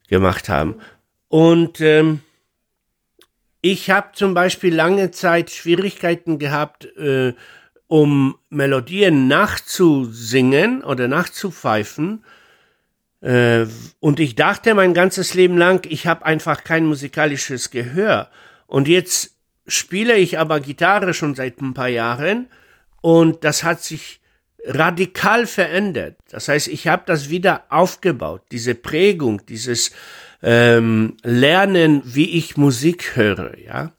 gemacht 0.09 0.49
haben. 0.49 0.77
Und 1.29 1.81
ähm, 1.81 2.21
ich 3.61 3.91
habe 3.91 4.09
zum 4.14 4.35
Beispiel 4.35 4.75
lange 4.75 5.11
Zeit 5.11 5.51
Schwierigkeiten 5.51 6.39
gehabt, 6.39 6.87
äh, 6.97 7.35
um 7.87 8.37
Melodien 8.51 9.29
nachzusingen 9.29 10.83
oder 10.85 11.09
nachzupfeifen, 11.09 12.25
äh, 13.21 13.66
Und 14.01 14.21
ich 14.21 14.35
dachte 14.35 14.75
mein 14.75 14.95
ganzes 14.95 15.35
Leben 15.35 15.57
lang, 15.57 15.87
ich 15.89 16.07
habe 16.07 16.25
einfach 16.25 16.64
kein 16.64 16.87
musikalisches 16.87 17.71
Gehör. 17.71 18.31
Und 18.66 18.89
jetzt 18.89 19.37
spiele 19.66 20.16
ich 20.16 20.39
aber 20.39 20.61
Gitarre 20.61 21.14
schon 21.14 21.35
seit 21.35 21.61
ein 21.61 21.75
paar 21.75 21.89
Jahren 21.89 22.49
und 23.01 23.45
das 23.45 23.64
hat 23.64 23.83
sich 23.83 24.21
radikal 24.64 25.47
verändert. 25.47 26.16
Das 26.31 26.49
heißt, 26.49 26.69
ich 26.69 26.89
habe 26.89 27.03
das 27.07 27.31
wieder 27.31 27.64
aufgebaut, 27.71 28.43
diese 28.51 28.75
Prägung, 28.75 29.45
dieses 29.47 29.93
ähm, 30.43 31.16
Lernen, 31.23 32.03
wie 32.05 32.31
ich 32.31 32.57
Musik 32.57 33.16
höre, 33.16 33.57
ja. 33.59 33.93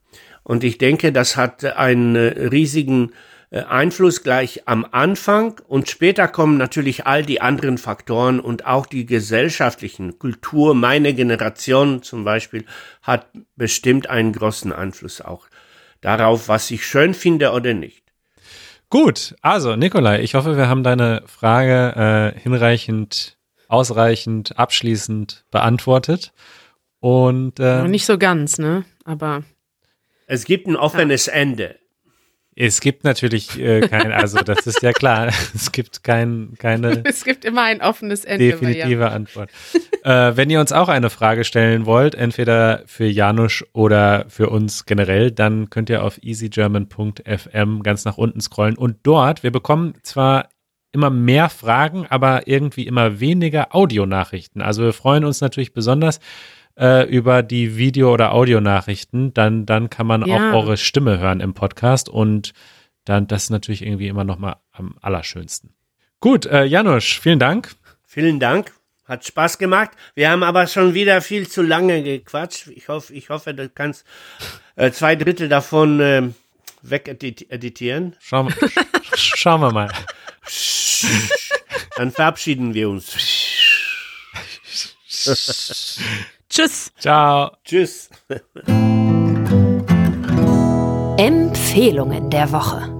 Und 0.44 0.64
ich 0.64 0.80
denke, 0.80 1.12
das 1.12 1.38
hat 1.38 1.64
einen 1.64 2.16
riesigen 2.16 3.12
Einfluss 3.52 4.22
gleich 4.22 4.68
am 4.68 4.86
Anfang 4.92 5.60
und 5.68 5.90
später 5.90 6.28
kommen 6.28 6.58
natürlich 6.58 7.08
all 7.08 7.24
die 7.24 7.42
anderen 7.42 7.80
Faktoren 7.80 8.40
und 8.40 8.68
auch 8.68 8.86
die 8.86 9.08
gesellschaftlichen 9.08 10.20
Kultur. 10.20 10.76
Meine 10.76 11.16
Generation 11.16 12.04
zum 12.04 12.24
Beispiel 12.24 12.66
hat 13.02 13.28
bestimmt 13.56 14.08
einen 14.08 14.34
großen 14.34 14.72
Einfluss 14.72 15.22
auch 15.22 15.48
darauf, 16.02 16.48
was 16.48 16.70
ich 16.70 16.86
schön 16.86 17.16
finde 17.16 17.52
oder 17.52 17.74
nicht. 17.74 18.04
Gut, 18.92 19.36
also 19.42 19.76
Nikolai, 19.76 20.22
ich 20.22 20.36
hoffe, 20.36 20.56
wir 20.56 20.68
haben 20.68 20.84
deine 20.84 21.24
Frage 21.26 22.34
äh, 22.36 22.40
hinreichend, 22.40 23.38
ausreichend, 23.68 24.58
abschließend 24.60 25.46
beantwortet. 25.50 26.34
Und 27.00 27.60
äh, 27.60 27.88
nicht 27.88 28.06
so 28.06 28.18
ganz, 28.18 28.60
ne? 28.60 28.86
Aber 29.06 29.44
es 30.28 30.46
gibt 30.46 30.68
ein 30.68 30.76
offenes 30.76 31.28
ja. 31.28 31.34
Ende. 31.34 31.79
Es 32.62 32.82
gibt 32.82 33.06
natürlich 33.06 33.58
äh, 33.58 33.88
kein, 33.88 34.12
also 34.12 34.40
das 34.40 34.68
ist 34.68 34.82
ja 34.82 34.92
klar, 34.92 35.28
es 35.56 35.72
gibt 35.72 36.04
kein, 36.04 36.56
keine. 36.60 37.04
Es 37.06 37.24
gibt 37.24 37.46
immer 37.46 37.64
ein 37.64 37.82
offenes 37.82 38.26
Ende. 38.26 38.52
Definitive 38.52 39.00
ja. 39.00 39.08
Antwort. 39.08 39.50
äh, 40.04 40.36
wenn 40.36 40.50
ihr 40.50 40.60
uns 40.60 40.74
auch 40.74 40.90
eine 40.90 41.10
Frage 41.10 41.46
stellen 41.46 41.86
wollt, 41.86 42.16
entweder 42.16 42.84
für 42.86 43.06
Janusz 43.06 43.64
oder 43.72 44.26
für 44.28 44.50
uns 44.50 44.86
generell, 44.86 45.32
dann 45.32 45.70
könnt 45.70 45.90
ihr 45.90 46.04
auf 46.04 46.22
easygerman.fm 46.22 47.82
ganz 47.82 48.04
nach 48.04 48.18
unten 48.18 48.42
scrollen 48.42 48.78
und 48.78 48.98
dort, 49.04 49.42
wir 49.42 49.52
bekommen 49.52 49.94
zwar 50.04 50.50
immer 50.92 51.10
mehr 51.10 51.50
Fragen, 51.50 52.08
aber 52.10 52.46
irgendwie 52.48 52.88
immer 52.88 53.22
weniger 53.22 53.74
Audionachrichten. 53.74 54.62
Also 54.62 54.84
wir 54.84 54.94
freuen 54.94 55.24
uns 55.24 55.40
natürlich 55.40 55.72
besonders, 55.72 56.20
äh, 56.80 57.04
über 57.08 57.44
die 57.44 57.78
Video- 57.78 58.14
oder 58.14 58.34
Audionachrichten, 58.34 59.34
dann, 59.34 59.66
dann 59.66 59.90
kann 59.90 60.08
man 60.08 60.26
ja. 60.26 60.52
auch 60.52 60.64
eure 60.64 60.78
Stimme 60.78 61.20
hören 61.20 61.42
im 61.42 61.54
Podcast 61.54 62.10
und 62.10 62.54
dann 63.06 63.28
das 63.28 63.44
ist 63.44 63.50
natürlich 63.50 63.82
irgendwie 63.82 64.08
immer 64.08 64.24
noch 64.24 64.40
mal 64.40 64.58
am 64.72 64.96
allerschönsten. 65.02 65.74
Gut, 66.20 66.46
äh, 66.46 66.64
Janusz, 66.64 67.06
vielen 67.06 67.40
Dank. 67.40 67.76
Vielen 68.06 68.40
Dank. 68.40 68.72
Hat 69.06 69.26
Spaß 69.26 69.58
gemacht. 69.58 69.92
Wir 70.14 70.30
haben 70.30 70.44
aber 70.44 70.68
schon 70.68 70.94
wieder 70.94 71.22
viel 71.22 71.48
zu 71.48 71.64
lange 71.64 72.04
gequatscht. 72.04 72.68
Ich 72.68 72.88
hoffe, 72.88 73.14
ich 73.14 73.30
hoffe, 73.30 73.54
du 73.54 73.68
kannst 73.68 74.06
äh, 74.76 74.92
zwei 74.92 75.16
Drittel 75.16 75.50
davon 75.50 76.00
äh, 76.00 76.30
wegeditieren. 76.84 78.16
Schauen, 78.20 78.54
schauen 79.16 79.62
wir 79.62 79.72
mal. 79.72 79.90
Dann 81.96 82.12
verabschieden 82.12 82.74
wir 82.74 82.90
uns. 82.90 83.16
Tschüss. 86.50 86.92
Ciao. 86.98 87.52
Tschüss. 87.64 88.10
Empfehlungen 91.18 92.32
der 92.32 92.52
Woche. 92.52 92.96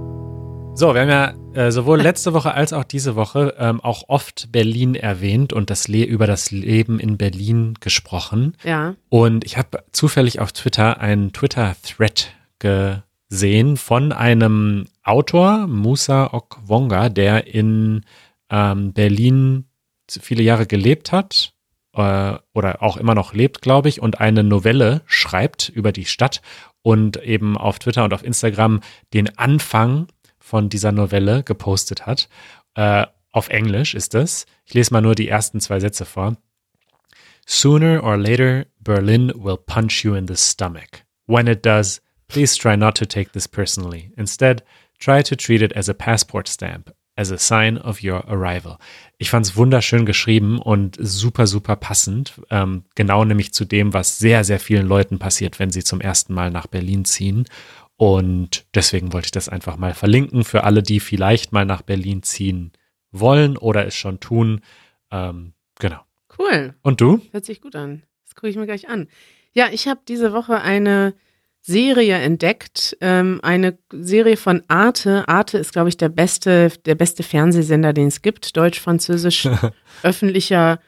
So, 0.76 0.94
wir 0.94 1.00
haben 1.00 1.08
ja 1.08 1.34
äh, 1.54 1.72
sowohl 1.72 2.00
letzte 2.00 2.32
Woche 2.32 2.54
als 2.54 2.72
auch 2.72 2.84
diese 2.84 3.16
Woche 3.16 3.56
ähm, 3.58 3.80
auch 3.80 4.04
oft 4.06 4.52
Berlin 4.52 4.94
erwähnt 4.94 5.52
und 5.52 5.68
das 5.68 5.88
Le 5.88 6.04
über 6.04 6.28
das 6.28 6.52
Leben 6.52 7.00
in 7.00 7.18
Berlin 7.18 7.74
gesprochen. 7.80 8.56
Ja. 8.62 8.94
Und 9.08 9.44
ich 9.44 9.58
habe 9.58 9.82
zufällig 9.90 10.38
auf 10.38 10.52
Twitter 10.52 11.00
einen 11.00 11.32
Twitter-Thread 11.32 12.32
gesehen 12.60 13.76
von 13.76 14.12
einem 14.12 14.86
Autor, 15.02 15.66
Musa 15.66 16.32
Okwonga, 16.32 17.08
der 17.08 17.48
in 17.52 18.02
ähm, 18.48 18.92
Berlin 18.92 19.64
viele 20.08 20.44
Jahre 20.44 20.66
gelebt 20.66 21.10
hat 21.10 21.52
äh, 21.94 22.34
oder 22.52 22.82
auch 22.82 22.96
immer 22.96 23.14
noch 23.14 23.34
lebt, 23.34 23.62
glaube 23.62 23.88
ich, 23.88 24.00
und 24.00 24.20
eine 24.20 24.44
Novelle 24.44 25.02
schreibt 25.06 25.68
über 25.68 25.92
die 25.92 26.04
Stadt 26.04 26.42
und 26.82 27.16
eben 27.18 27.56
auf 27.56 27.78
Twitter 27.78 28.04
und 28.04 28.14
auf 28.14 28.24
Instagram 28.24 28.80
den 29.12 29.36
Anfang 29.38 30.06
von 30.38 30.68
dieser 30.68 30.92
Novelle 30.92 31.42
gepostet 31.42 32.06
hat. 32.06 32.28
Äh, 32.74 33.06
auf 33.32 33.48
Englisch 33.48 33.94
ist 33.94 34.14
es. 34.14 34.46
Ich 34.64 34.74
lese 34.74 34.92
mal 34.92 35.00
nur 35.00 35.14
die 35.14 35.28
ersten 35.28 35.60
zwei 35.60 35.78
Sätze 35.80 36.04
vor. 36.04 36.36
Sooner 37.46 38.02
or 38.02 38.16
later, 38.16 38.66
Berlin 38.80 39.32
will 39.34 39.56
punch 39.56 40.04
you 40.04 40.14
in 40.14 40.26
the 40.26 40.36
stomach. 40.36 41.04
When 41.26 41.46
it 41.46 41.64
does, 41.64 42.00
please 42.28 42.56
try 42.56 42.76
not 42.76 42.96
to 42.96 43.06
take 43.06 43.32
this 43.32 43.48
personally. 43.48 44.12
Instead, 44.16 44.62
try 44.98 45.22
to 45.22 45.36
treat 45.36 45.62
it 45.62 45.72
as 45.76 45.88
a 45.88 45.94
passport 45.94 46.48
stamp, 46.48 46.92
as 47.20 47.30
a 47.30 47.38
sign 47.38 47.76
of 47.76 48.02
your 48.02 48.26
arrival. 48.28 48.78
Ich 49.18 49.28
fand 49.28 49.44
es 49.44 49.56
wunderschön 49.56 50.06
geschrieben 50.06 50.58
und 50.58 50.96
super, 50.98 51.46
super 51.46 51.76
passend. 51.76 52.40
Ähm, 52.50 52.84
genau 52.94 53.24
nämlich 53.24 53.52
zu 53.52 53.66
dem, 53.66 53.92
was 53.92 54.18
sehr, 54.18 54.42
sehr 54.42 54.58
vielen 54.58 54.86
Leuten 54.86 55.18
passiert, 55.18 55.58
wenn 55.58 55.70
sie 55.70 55.84
zum 55.84 56.00
ersten 56.00 56.32
Mal 56.32 56.50
nach 56.50 56.66
Berlin 56.66 57.04
ziehen. 57.04 57.44
Und 57.96 58.64
deswegen 58.74 59.12
wollte 59.12 59.26
ich 59.26 59.32
das 59.32 59.50
einfach 59.50 59.76
mal 59.76 59.92
verlinken 59.92 60.42
für 60.42 60.64
alle, 60.64 60.82
die 60.82 61.00
vielleicht 61.00 61.52
mal 61.52 61.66
nach 61.66 61.82
Berlin 61.82 62.22
ziehen 62.22 62.72
wollen 63.12 63.58
oder 63.58 63.86
es 63.86 63.94
schon 63.94 64.20
tun. 64.20 64.62
Ähm, 65.10 65.52
genau. 65.78 66.00
Cool. 66.38 66.74
Und 66.80 67.02
du? 67.02 67.20
Hört 67.32 67.44
sich 67.44 67.60
gut 67.60 67.76
an. 67.76 68.02
Das 68.24 68.34
gucke 68.34 68.48
ich 68.48 68.56
mir 68.56 68.64
gleich 68.64 68.88
an. 68.88 69.08
Ja, 69.52 69.68
ich 69.70 69.86
habe 69.86 70.00
diese 70.08 70.32
Woche 70.32 70.62
eine 70.62 71.12
Serie 71.62 72.14
entdeckt, 72.16 72.96
ähm, 73.00 73.40
eine 73.42 73.76
Serie 73.92 74.36
von 74.36 74.62
Arte. 74.68 75.28
Arte 75.28 75.58
ist, 75.58 75.72
glaube 75.72 75.90
ich, 75.90 75.96
der 75.96 76.08
beste, 76.08 76.72
der 76.86 76.94
beste 76.94 77.22
Fernsehsender, 77.22 77.92
den 77.92 78.08
es 78.08 78.22
gibt, 78.22 78.56
deutsch-französisch, 78.56 79.48
öffentlicher 80.02 80.80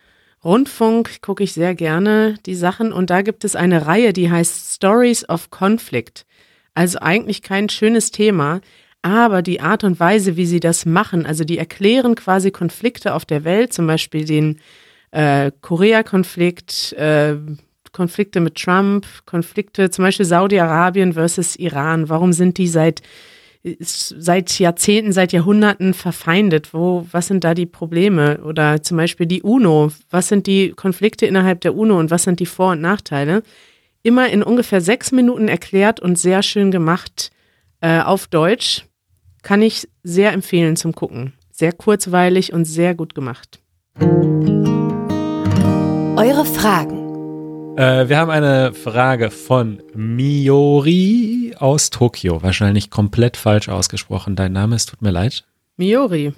Rundfunk, 0.43 1.21
gucke 1.21 1.45
ich 1.45 1.53
sehr 1.53 1.75
gerne 1.75 2.37
die 2.47 2.55
Sachen. 2.55 2.93
Und 2.93 3.11
da 3.11 3.23
gibt 3.23 3.45
es 3.45 3.55
eine 3.55 3.87
Reihe, 3.87 4.13
die 4.13 4.31
heißt 4.31 4.75
Stories 4.75 5.29
of 5.29 5.51
Conflict. 5.51 6.25
Also 6.75 6.99
eigentlich 7.01 7.43
kein 7.43 7.69
schönes 7.69 8.11
Thema, 8.11 8.61
aber 9.03 9.43
die 9.43 9.61
Art 9.61 9.85
und 9.85 10.01
Weise, 10.01 10.37
wie 10.37 10.47
sie 10.47 10.61
das 10.61 10.87
machen, 10.87 11.27
also 11.27 11.45
die 11.45 11.59
erklären 11.59 12.15
quasi 12.15 12.51
Konflikte 12.51 13.15
auf 13.15 13.25
der 13.25 13.45
Welt, 13.45 13.73
zum 13.73 13.87
Beispiel 13.87 14.25
den 14.25 14.59
äh, 15.11 15.51
Korea-Konflikt, 15.61 16.93
äh, 16.95 17.37
Konflikte 17.93 18.41
mit 18.41 18.57
Trump, 18.57 19.07
Konflikte, 19.27 19.91
zum 19.91 20.05
Beispiel 20.05 20.27
Saudi-Arabien 20.27 21.13
versus 21.13 21.57
Iran. 21.57 22.09
Warum 22.09 22.33
sind 22.33 22.59
die 22.59 22.67
seit, 22.67 23.03
seit 23.63 24.59
Jahrzehnten, 24.59 25.13
seit 25.13 25.33
Jahrhunderten 25.33 25.95
verfeindet? 25.95 26.73
Wo, 26.73 27.07
was 27.13 27.27
sind 27.27 27.45
da 27.45 27.55
die 27.55 27.67
Probleme? 27.67 28.39
Oder 28.45 28.83
zum 28.83 28.97
Beispiel 28.97 29.27
die 29.27 29.43
UNO. 29.43 29.93
Was 30.11 30.29
sind 30.29 30.47
die 30.47 30.71
Konflikte 30.71 31.27
innerhalb 31.27 31.61
der 31.61 31.77
UNO 31.77 31.99
und 31.99 32.11
was 32.11 32.25
sind 32.25 32.41
die 32.41 32.47
Vor- 32.47 32.73
und 32.73 32.81
Nachteile? 32.81 33.43
Immer 34.03 34.31
in 34.31 34.43
ungefähr 34.43 34.81
sechs 34.81 35.13
Minuten 35.13 35.49
erklärt 35.49 36.01
und 36.01 36.19
sehr 36.19 36.43
schön 36.43 36.71
gemacht 36.71 37.31
äh, 37.81 38.01
auf 38.01 38.27
Deutsch. 38.27 38.87
Kann 39.43 39.61
ich 39.61 39.89
sehr 40.03 40.33
empfehlen 40.33 40.77
zum 40.77 40.95
Gucken. 40.95 41.35
Sehr 41.51 41.73
kurzweilig 41.73 42.53
und 42.53 42.65
sehr 42.65 42.95
gut 42.95 43.15
gemacht. 43.15 43.61
Eure 46.17 46.45
Fragen 46.45 47.02
äh, 47.77 48.09
wir 48.09 48.19
haben 48.19 48.31
eine 48.31 48.75
Frage 48.75 49.31
von 49.31 49.83
Miori 49.95 51.55
aus 51.59 51.91
Tokio. 51.91 52.43
Wahrscheinlich 52.43 52.91
komplett 52.91 53.37
falsch 53.37 53.69
ausgesprochen. 53.69 54.37
Dein 54.37 54.53
Name, 54.53 54.77
es 54.77 54.87
tut 54.87 55.03
mir 55.03 55.11
leid. 55.11 55.45
Miori. 55.77 56.35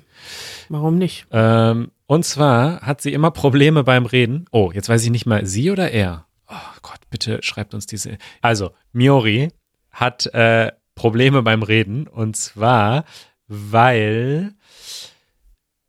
Warum 0.69 0.99
nicht? 0.99 1.27
Ähm, 1.33 1.91
und 2.07 2.25
zwar 2.25 2.83
hat 2.83 3.01
sie 3.01 3.13
immer 3.13 3.31
Probleme 3.31 3.85
beim 3.85 4.07
Reden. 4.07 4.47
Oh, 4.53 4.71
jetzt 4.73 4.89
weiß 4.89 5.05
ich 5.05 5.11
nicht 5.11 5.27
mal, 5.27 5.45
sie 5.47 5.71
oder 5.71 5.91
er? 5.91 6.27
Oh 6.49 6.79
Gott, 6.83 7.01
bitte 7.11 7.43
schreibt 7.43 7.75
uns 7.75 7.87
diese. 7.87 8.19
Also, 8.41 8.71
Miori 8.93 9.49
hat 9.91 10.27
äh, 10.35 10.73
Probleme 10.95 11.43
beim 11.43 11.63
Reden. 11.63 12.07
Und 12.07 12.37
zwar, 12.37 13.05
weil 13.49 14.55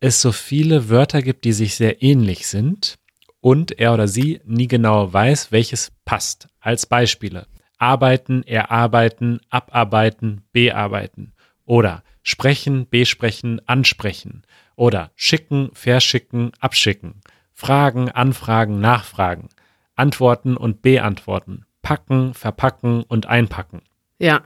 es 0.00 0.20
so 0.20 0.32
viele 0.32 0.88
Wörter 0.88 1.22
gibt, 1.22 1.44
die 1.44 1.52
sich 1.52 1.76
sehr 1.76 2.02
ähnlich 2.02 2.46
sind 2.46 2.98
und 3.46 3.78
er 3.78 3.94
oder 3.94 4.08
sie 4.08 4.40
nie 4.44 4.66
genau 4.66 5.12
weiß, 5.12 5.52
welches 5.52 5.92
passt. 6.04 6.48
Als 6.58 6.84
Beispiele. 6.84 7.46
Arbeiten, 7.78 8.42
erarbeiten, 8.42 9.38
abarbeiten, 9.50 10.40
bearbeiten. 10.50 11.32
Oder 11.64 12.02
sprechen, 12.24 12.88
besprechen, 12.88 13.60
ansprechen. 13.68 14.42
Oder 14.74 15.12
schicken, 15.14 15.70
verschicken, 15.74 16.50
abschicken. 16.58 17.20
Fragen, 17.52 18.10
anfragen, 18.10 18.80
nachfragen. 18.80 19.48
Antworten 19.94 20.56
und 20.56 20.82
beantworten. 20.82 21.66
Packen, 21.82 22.34
verpacken 22.34 23.04
und 23.04 23.26
einpacken. 23.26 23.82
Ja. 24.18 24.42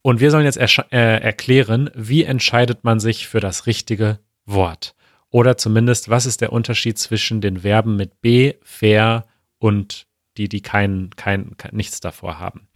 Und 0.00 0.20
wir 0.20 0.30
sollen 0.30 0.44
jetzt 0.44 0.60
äh, 0.92 1.18
erklären, 1.18 1.90
wie 1.96 2.22
entscheidet 2.22 2.84
man 2.84 3.00
sich 3.00 3.26
für 3.26 3.40
das 3.40 3.66
richtige 3.66 4.20
Wort. 4.46 4.94
Oder 5.34 5.56
zumindest, 5.56 6.08
was 6.08 6.26
ist 6.26 6.42
der 6.42 6.52
Unterschied 6.52 6.96
zwischen 6.96 7.40
den 7.40 7.62
Verben 7.62 7.96
mit 7.96 8.20
B, 8.20 8.54
fair 8.62 9.24
und 9.58 10.06
die, 10.36 10.48
die 10.48 10.60
kein, 10.60 11.10
kein, 11.16 11.56
kein 11.56 11.74
nichts 11.74 11.98
davor 11.98 12.38
haben? 12.38 12.68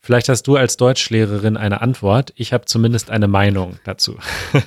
Vielleicht 0.00 0.28
hast 0.28 0.42
du 0.48 0.56
als 0.56 0.76
Deutschlehrerin 0.76 1.56
eine 1.56 1.82
Antwort. 1.82 2.32
Ich 2.34 2.52
habe 2.52 2.64
zumindest 2.64 3.10
eine 3.10 3.28
Meinung 3.28 3.78
dazu. 3.84 4.18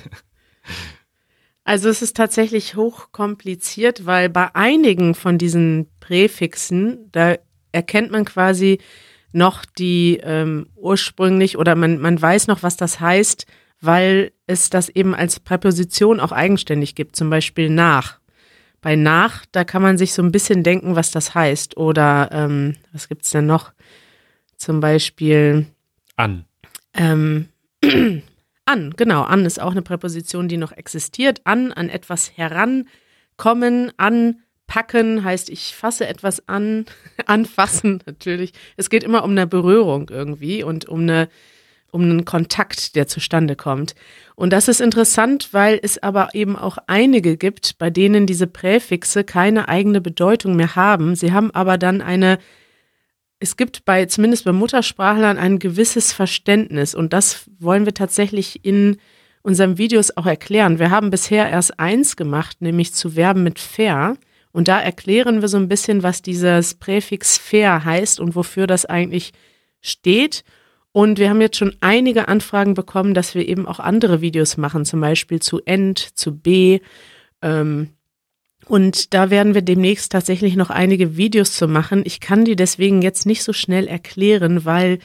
Also 1.66 1.88
es 1.88 2.02
ist 2.02 2.14
tatsächlich 2.14 2.76
hochkompliziert, 2.76 4.04
weil 4.04 4.28
bei 4.28 4.54
einigen 4.54 5.14
von 5.14 5.38
diesen 5.38 5.88
Präfixen, 5.98 7.08
da 7.10 7.36
erkennt 7.72 8.10
man 8.10 8.26
quasi 8.26 8.80
noch 9.32 9.64
die 9.64 10.20
ähm, 10.22 10.66
ursprünglich 10.76 11.56
oder 11.56 11.74
man, 11.74 11.98
man 12.00 12.20
weiß 12.20 12.48
noch, 12.48 12.62
was 12.62 12.76
das 12.76 13.00
heißt, 13.00 13.46
weil 13.80 14.32
es 14.46 14.70
das 14.70 14.88
eben 14.88 15.14
als 15.14 15.40
Präposition 15.40 16.20
auch 16.20 16.32
eigenständig 16.32 16.94
gibt, 16.94 17.16
zum 17.16 17.30
Beispiel 17.30 17.70
nach. 17.70 18.18
Bei 18.80 18.96
nach, 18.96 19.46
da 19.50 19.64
kann 19.64 19.80
man 19.80 19.96
sich 19.96 20.12
so 20.12 20.22
ein 20.22 20.32
bisschen 20.32 20.62
denken, 20.62 20.94
was 20.94 21.10
das 21.10 21.34
heißt. 21.34 21.76
Oder 21.78 22.28
ähm, 22.32 22.76
was 22.92 23.08
gibt's 23.08 23.30
denn 23.30 23.46
noch? 23.46 23.72
Zum 24.56 24.80
Beispiel 24.80 25.66
an. 26.16 26.44
Ähm, 26.92 27.48
an, 28.66 28.94
genau, 28.96 29.22
an 29.22 29.46
ist 29.46 29.60
auch 29.60 29.70
eine 29.70 29.82
Präposition, 29.82 30.48
die 30.48 30.58
noch 30.58 30.72
existiert. 30.72 31.40
An, 31.44 31.72
an 31.72 31.88
etwas 31.88 32.36
herankommen, 32.36 33.92
anpacken 33.96 35.24
heißt, 35.24 35.48
ich 35.48 35.74
fasse 35.74 36.06
etwas 36.06 36.46
an, 36.48 36.84
anfassen 37.26 38.02
natürlich. 38.04 38.52
Es 38.76 38.90
geht 38.90 39.02
immer 39.02 39.24
um 39.24 39.30
eine 39.30 39.46
Berührung 39.46 40.10
irgendwie 40.10 40.62
und 40.62 40.86
um 40.88 41.00
eine 41.00 41.28
um 41.94 42.02
einen 42.02 42.24
Kontakt, 42.24 42.96
der 42.96 43.06
zustande 43.06 43.54
kommt. 43.54 43.94
Und 44.34 44.52
das 44.52 44.66
ist 44.66 44.80
interessant, 44.80 45.50
weil 45.52 45.78
es 45.80 46.02
aber 46.02 46.34
eben 46.34 46.56
auch 46.56 46.76
einige 46.88 47.36
gibt, 47.36 47.78
bei 47.78 47.88
denen 47.88 48.26
diese 48.26 48.48
Präfixe 48.48 49.22
keine 49.22 49.68
eigene 49.68 50.00
Bedeutung 50.00 50.56
mehr 50.56 50.74
haben. 50.74 51.14
Sie 51.14 51.32
haben 51.32 51.52
aber 51.52 51.78
dann 51.78 52.02
eine 52.02 52.38
es 53.40 53.56
gibt 53.58 53.84
bei, 53.84 54.06
zumindest 54.06 54.44
bei 54.44 54.52
Muttersprachlern, 54.52 55.36
ein 55.36 55.58
gewisses 55.58 56.12
Verständnis 56.12 56.94
und 56.94 57.12
das 57.12 57.50
wollen 57.58 57.84
wir 57.84 57.92
tatsächlich 57.92 58.64
in 58.64 58.96
unseren 59.42 59.76
Videos 59.76 60.16
auch 60.16 60.24
erklären. 60.24 60.78
Wir 60.78 60.90
haben 60.90 61.10
bisher 61.10 61.50
erst 61.50 61.78
eins 61.78 62.16
gemacht, 62.16 62.62
nämlich 62.62 62.94
zu 62.94 63.10
Verben 63.10 63.42
mit 63.42 63.58
fair. 63.58 64.16
Und 64.52 64.68
da 64.68 64.80
erklären 64.80 65.42
wir 65.42 65.48
so 65.48 65.58
ein 65.58 65.68
bisschen, 65.68 66.02
was 66.02 66.22
dieses 66.22 66.74
Präfix 66.74 67.36
fair 67.36 67.84
heißt 67.84 68.20
und 68.20 68.34
wofür 68.34 68.66
das 68.66 68.86
eigentlich 68.86 69.32
steht. 69.82 70.44
Und 70.96 71.18
wir 71.18 71.28
haben 71.28 71.40
jetzt 71.40 71.56
schon 71.56 71.74
einige 71.80 72.28
Anfragen 72.28 72.74
bekommen, 72.74 73.14
dass 73.14 73.34
wir 73.34 73.48
eben 73.48 73.66
auch 73.66 73.80
andere 73.80 74.20
Videos 74.20 74.56
machen, 74.56 74.84
zum 74.84 75.00
Beispiel 75.00 75.42
zu 75.42 75.60
end, 75.64 75.98
zu 75.98 76.38
b. 76.38 76.78
Ähm, 77.42 77.88
und 78.66 79.12
da 79.12 79.28
werden 79.28 79.54
wir 79.54 79.62
demnächst 79.62 80.12
tatsächlich 80.12 80.54
noch 80.54 80.70
einige 80.70 81.16
Videos 81.16 81.54
zu 81.54 81.66
machen. 81.66 82.02
Ich 82.06 82.20
kann 82.20 82.44
die 82.44 82.54
deswegen 82.54 83.02
jetzt 83.02 83.26
nicht 83.26 83.42
so 83.42 83.52
schnell 83.52 83.88
erklären, 83.88 84.64
weil 84.66 85.00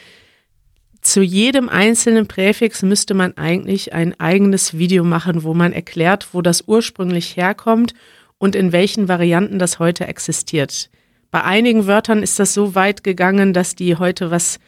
zu 1.02 1.24
jedem 1.24 1.70
einzelnen 1.70 2.28
Präfix 2.28 2.84
müsste 2.84 3.16
man 3.16 3.36
eigentlich 3.38 3.92
ein 3.92 4.14
eigenes 4.20 4.78
Video 4.78 5.04
machen, 5.04 5.42
wo 5.42 5.56
man 5.56 5.74
erklärt, 5.74 6.28
wo 6.34 6.44
das 6.44 6.66
ursprünglich 6.68 7.36
herkommt 7.36 7.96
und 8.38 8.56
in 8.56 8.72
welchen 8.74 9.08
Varianten 9.08 9.58
das 9.58 9.80
heute 9.80 10.06
existiert. 10.06 10.92
Bei 11.32 11.44
einigen 11.44 11.88
Wörtern 11.88 12.22
ist 12.22 12.38
das 12.38 12.54
so 12.54 12.76
weit 12.76 13.04
gegangen, 13.04 13.54
dass 13.54 13.74
die 13.74 13.96
heute 13.96 14.30
was, 14.30 14.60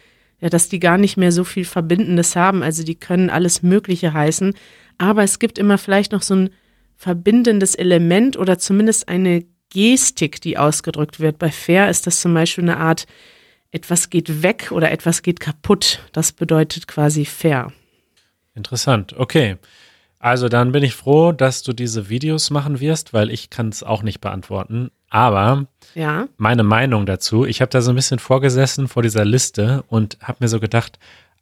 ja, 0.41 0.49
dass 0.49 0.69
die 0.69 0.80
gar 0.80 0.97
nicht 0.97 1.18
mehr 1.18 1.31
so 1.31 1.43
viel 1.43 1.65
Verbindendes 1.65 2.35
haben. 2.35 2.63
Also 2.63 2.84
die 2.84 2.95
können 2.95 3.30
alles 3.30 3.61
Mögliche 3.61 4.13
heißen. 4.13 4.53
Aber 4.97 5.23
es 5.23 5.39
gibt 5.39 5.57
immer 5.57 5.77
vielleicht 5.77 6.11
noch 6.11 6.23
so 6.23 6.35
ein 6.35 6.49
verbindendes 6.97 7.76
Element 7.76 8.38
oder 8.38 8.57
zumindest 8.57 9.07
eine 9.07 9.45
Gestik, 9.69 10.41
die 10.41 10.57
ausgedrückt 10.57 11.19
wird. 11.19 11.39
Bei 11.39 11.49
fair 11.49 11.89
ist 11.89 12.07
das 12.07 12.22
zum 12.22 12.34
Beispiel 12.34 12.63
eine 12.63 12.77
Art, 12.77 13.05
etwas 13.72 14.09
geht 14.09 14.43
weg 14.43 14.72
oder 14.72 14.91
etwas 14.91 15.22
geht 15.22 15.39
kaputt. 15.39 15.99
Das 16.11 16.34
bedeutet 16.34 16.88
quasi 16.88 17.23
fair. 17.26 17.72
Interessant, 18.53 19.13
okay. 19.13 19.57
Also 20.19 20.49
dann 20.49 20.72
bin 20.72 20.84
ich 20.84 20.93
froh, 20.93 21.31
dass 21.31 21.63
du 21.63 21.73
diese 21.73 22.09
Videos 22.09 22.49
machen 22.49 22.80
wirst, 22.80 23.13
weil 23.13 23.31
ich 23.31 23.49
kann 23.49 23.69
es 23.69 23.81
auch 23.81 24.03
nicht 24.03 24.22
beantworten. 24.22 24.91
Aber 25.11 25.67
ja. 25.93 26.27
meine 26.38 26.63
Meinung 26.63 27.05
dazu, 27.05 27.45
ich 27.45 27.61
habe 27.61 27.69
da 27.69 27.81
so 27.81 27.91
ein 27.91 27.95
bisschen 27.95 28.17
vorgesessen 28.17 28.88
vor 28.88 29.03
dieser 29.03 29.25
Liste 29.25 29.83
und 29.89 30.17
habe 30.21 30.38
mir 30.39 30.47
so 30.47 30.59
gedacht, 30.59 30.97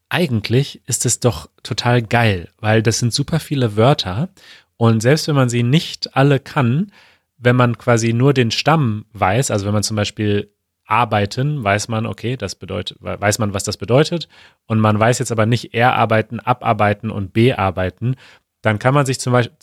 eigentlich 0.10 0.82
ist 0.88 1.06
es 1.06 1.20
doch 1.20 1.50
total 1.64 2.02
geil, 2.02 2.50
weil 2.60 2.82
das 2.82 3.00
sind 3.00 3.14
super 3.14 3.40
viele 3.40 3.78
Wörter 3.78 4.30
und 4.76 5.02
selbst 5.02 5.28
wenn 5.28 5.36
man 5.36 5.50
sie 5.50 5.62
nicht 5.62 6.16
alle 6.18 6.40
kann, 6.40 6.91
wenn 7.38 7.56
man 7.56 7.78
quasi 7.78 8.12
nur 8.12 8.34
den 8.34 8.50
Stamm 8.50 9.06
weiß, 9.14 9.52
also 9.52 9.66
wenn 9.68 9.74
man 9.74 9.84
zum 9.84 9.96
Beispiel 9.96 10.52
arbeiten, 10.90 11.64
weiß 11.64 11.88
man, 11.88 12.08
okay, 12.08 12.36
das 12.36 12.56
bedeutet, 12.56 12.98
weiß 13.00 13.38
man, 13.38 13.54
was 13.54 13.64
das 13.64 13.78
bedeutet. 13.78 14.28
Und 14.66 14.80
man 14.80 15.00
weiß 15.00 15.20
jetzt 15.20 15.32
aber 15.32 15.46
nicht 15.46 15.76
erarbeiten, 15.76 16.40
abarbeiten 16.40 17.12
und 17.12 17.32
bearbeiten, 17.32 18.16
dann 18.64 18.80
kann 18.80 18.96
man 18.96 19.06
sich 19.06 19.20
zum 19.20 19.34
Beispiel 19.34 19.56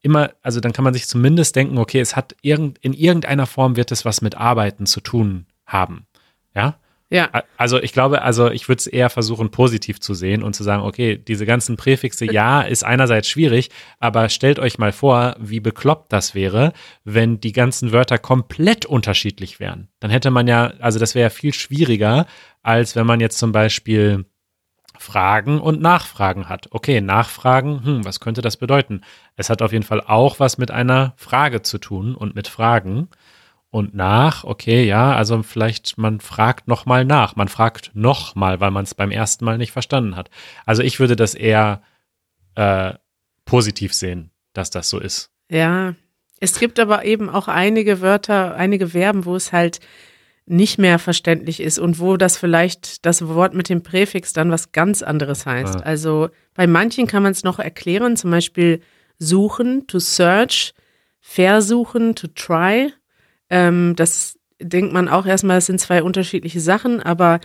immer, 0.00 0.32
also 0.42 0.60
dann 0.60 0.72
kann 0.72 0.84
man 0.84 0.94
sich 0.94 1.06
zumindest 1.06 1.56
denken, 1.56 1.78
okay, 1.78 2.00
es 2.00 2.16
hat 2.16 2.34
irgend, 2.42 2.78
in 2.78 2.92
irgendeiner 2.92 3.46
Form 3.46 3.76
wird 3.76 3.92
es 3.92 4.04
was 4.04 4.22
mit 4.22 4.36
Arbeiten 4.36 4.86
zu 4.86 5.00
tun 5.00 5.46
haben. 5.66 6.06
Ja? 6.54 6.78
Ja. 7.12 7.28
Also 7.58 7.78
ich 7.78 7.92
glaube, 7.92 8.22
also 8.22 8.50
ich 8.50 8.68
würde 8.68 8.78
es 8.78 8.86
eher 8.86 9.10
versuchen, 9.10 9.50
positiv 9.50 10.00
zu 10.00 10.14
sehen 10.14 10.42
und 10.42 10.54
zu 10.54 10.62
sagen, 10.62 10.82
okay, 10.82 11.18
diese 11.18 11.44
ganzen 11.44 11.76
Präfixe, 11.76 12.24
ja, 12.24 12.62
ist 12.62 12.84
einerseits 12.84 13.28
schwierig, 13.28 13.68
aber 14.00 14.30
stellt 14.30 14.58
euch 14.58 14.78
mal 14.78 14.92
vor, 14.92 15.36
wie 15.38 15.60
bekloppt 15.60 16.10
das 16.10 16.34
wäre, 16.34 16.72
wenn 17.04 17.38
die 17.38 17.52
ganzen 17.52 17.92
Wörter 17.92 18.16
komplett 18.16 18.86
unterschiedlich 18.86 19.60
wären. 19.60 19.88
Dann 20.00 20.10
hätte 20.10 20.30
man 20.30 20.48
ja, 20.48 20.72
also 20.78 20.98
das 20.98 21.14
wäre 21.14 21.24
ja 21.24 21.30
viel 21.30 21.52
schwieriger, 21.52 22.26
als 22.62 22.96
wenn 22.96 23.06
man 23.06 23.20
jetzt 23.20 23.36
zum 23.36 23.52
Beispiel 23.52 24.24
Fragen 25.02 25.60
und 25.60 25.80
Nachfragen 25.80 26.48
hat. 26.48 26.68
Okay, 26.70 27.00
Nachfragen, 27.00 27.84
hm, 27.84 28.04
was 28.04 28.20
könnte 28.20 28.40
das 28.40 28.56
bedeuten? 28.56 29.02
Es 29.36 29.50
hat 29.50 29.60
auf 29.60 29.72
jeden 29.72 29.84
Fall 29.84 30.00
auch 30.00 30.38
was 30.38 30.58
mit 30.58 30.70
einer 30.70 31.12
Frage 31.16 31.62
zu 31.62 31.78
tun 31.78 32.14
und 32.14 32.36
mit 32.36 32.46
Fragen 32.46 33.08
und 33.70 33.94
nach, 33.94 34.44
okay, 34.44 34.84
ja, 34.84 35.14
also 35.16 35.42
vielleicht 35.42 35.98
man 35.98 36.20
fragt 36.20 36.68
noch 36.68 36.86
mal 36.86 37.04
nach, 37.04 37.36
man 37.36 37.48
fragt 37.48 37.90
noch 37.94 38.36
mal, 38.36 38.60
weil 38.60 38.70
man 38.70 38.84
es 38.84 38.94
beim 38.94 39.10
ersten 39.10 39.44
Mal 39.44 39.58
nicht 39.58 39.72
verstanden 39.72 40.14
hat. 40.14 40.30
Also 40.66 40.82
ich 40.82 41.00
würde 41.00 41.16
das 41.16 41.34
eher 41.34 41.82
äh, 42.54 42.94
positiv 43.44 43.94
sehen, 43.94 44.30
dass 44.52 44.70
das 44.70 44.88
so 44.88 45.00
ist. 45.00 45.30
Ja, 45.50 45.94
es 46.38 46.58
gibt 46.58 46.78
aber 46.78 47.04
eben 47.04 47.28
auch 47.28 47.48
einige 47.48 48.00
Wörter, 48.00 48.54
einige 48.54 48.88
Verben, 48.88 49.24
wo 49.24 49.34
es 49.34 49.52
halt 49.52 49.80
nicht 50.46 50.78
mehr 50.78 50.98
verständlich 50.98 51.60
ist 51.60 51.78
und 51.78 52.00
wo 52.00 52.16
das 52.16 52.36
vielleicht 52.36 53.06
das 53.06 53.28
Wort 53.28 53.54
mit 53.54 53.68
dem 53.68 53.82
Präfix 53.82 54.32
dann 54.32 54.50
was 54.50 54.72
ganz 54.72 55.02
anderes 55.02 55.46
heißt. 55.46 55.76
Ah. 55.76 55.80
Also 55.80 56.30
bei 56.54 56.66
manchen 56.66 57.06
kann 57.06 57.22
man 57.22 57.32
es 57.32 57.44
noch 57.44 57.58
erklären, 57.58 58.16
zum 58.16 58.30
Beispiel 58.30 58.80
suchen, 59.18 59.86
to 59.86 59.98
search, 59.98 60.74
versuchen, 61.20 62.14
to 62.16 62.26
try. 62.28 62.92
Ähm, 63.50 63.94
das 63.96 64.38
denkt 64.60 64.92
man 64.92 65.08
auch 65.08 65.26
erstmal, 65.26 65.58
es 65.58 65.66
sind 65.66 65.80
zwei 65.80 66.02
unterschiedliche 66.02 66.60
Sachen, 66.60 67.00
aber 67.00 67.40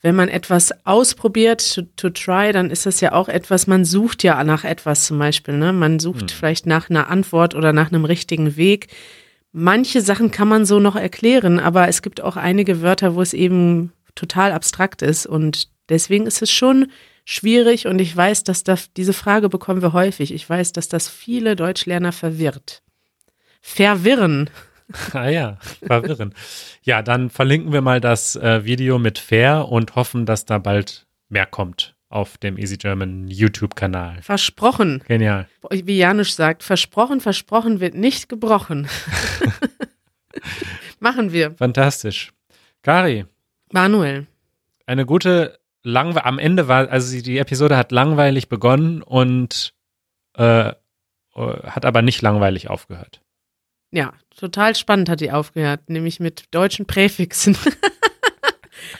wenn 0.00 0.16
man 0.16 0.28
etwas 0.28 0.72
ausprobiert, 0.84 1.74
to, 1.74 1.82
to, 1.96 2.10
try, 2.10 2.50
dann 2.52 2.70
ist 2.70 2.86
das 2.86 3.00
ja 3.00 3.12
auch 3.12 3.28
etwas, 3.28 3.68
man 3.68 3.84
sucht 3.84 4.24
ja 4.24 4.42
nach 4.42 4.64
etwas 4.64 5.06
zum 5.06 5.18
Beispiel. 5.18 5.56
Ne? 5.56 5.72
Man 5.72 6.00
sucht 6.00 6.22
mhm. 6.22 6.28
vielleicht 6.28 6.66
nach 6.66 6.90
einer 6.90 7.08
Antwort 7.08 7.54
oder 7.54 7.72
nach 7.72 7.92
einem 7.92 8.04
richtigen 8.04 8.56
Weg. 8.56 8.88
Manche 9.52 10.00
Sachen 10.00 10.30
kann 10.30 10.48
man 10.48 10.64
so 10.64 10.80
noch 10.80 10.96
erklären, 10.96 11.60
aber 11.60 11.86
es 11.88 12.00
gibt 12.00 12.22
auch 12.22 12.36
einige 12.36 12.80
Wörter, 12.80 13.14
wo 13.14 13.20
es 13.22 13.34
eben 13.34 13.92
total 14.14 14.52
abstrakt 14.52 15.02
ist 15.02 15.26
und 15.26 15.68
deswegen 15.88 16.26
ist 16.26 16.40
es 16.40 16.50
schon 16.50 16.90
schwierig 17.24 17.86
und 17.86 18.00
ich 18.00 18.16
weiß, 18.16 18.44
dass 18.44 18.64
das, 18.64 18.92
diese 18.94 19.12
Frage 19.12 19.50
bekommen 19.50 19.82
wir 19.82 19.92
häufig. 19.92 20.32
Ich 20.32 20.48
weiß, 20.48 20.72
dass 20.72 20.88
das 20.88 21.08
viele 21.08 21.54
Deutschlerner 21.54 22.12
verwirrt. 22.12 22.82
Verwirren. 23.60 24.50
Ah 25.14 25.30
ja, 25.30 25.56
verwirren. 25.86 26.34
ja, 26.82 27.00
dann 27.00 27.30
verlinken 27.30 27.72
wir 27.72 27.80
mal 27.80 27.98
das 27.98 28.36
äh, 28.36 28.66
Video 28.66 28.98
mit 28.98 29.18
Fair 29.18 29.68
und 29.68 29.96
hoffen, 29.96 30.26
dass 30.26 30.44
da 30.44 30.58
bald 30.58 31.06
mehr 31.30 31.46
kommt 31.46 31.91
auf 32.12 32.38
dem 32.38 32.58
Easy 32.58 32.76
German 32.76 33.28
YouTube-Kanal. 33.28 34.22
Versprochen. 34.22 35.02
Genial. 35.08 35.48
Wie 35.70 35.96
Janusz 35.96 36.36
sagt, 36.36 36.62
versprochen, 36.62 37.20
versprochen 37.20 37.80
wird 37.80 37.94
nicht 37.94 38.28
gebrochen. 38.28 38.88
Machen 41.00 41.32
wir. 41.32 41.52
Fantastisch. 41.52 42.32
Kari. 42.82 43.24
Manuel. 43.72 44.26
Eine 44.86 45.06
gute, 45.06 45.58
langwe 45.82 46.24
am 46.24 46.38
Ende 46.38 46.68
war, 46.68 46.88
also 46.88 47.20
die 47.20 47.38
Episode 47.38 47.76
hat 47.76 47.92
langweilig 47.92 48.48
begonnen 48.48 49.02
und 49.02 49.74
äh, 50.36 50.68
äh 50.68 50.72
hat 51.34 51.84
aber 51.84 52.02
nicht 52.02 52.22
langweilig 52.22 52.68
aufgehört. 52.68 53.22
Ja, 53.90 54.12
total 54.36 54.74
spannend 54.74 55.08
hat 55.08 55.20
die 55.20 55.32
aufgehört, 55.32 55.88
nämlich 55.88 56.20
mit 56.20 56.44
deutschen 56.50 56.86
Präfixen. 56.86 57.56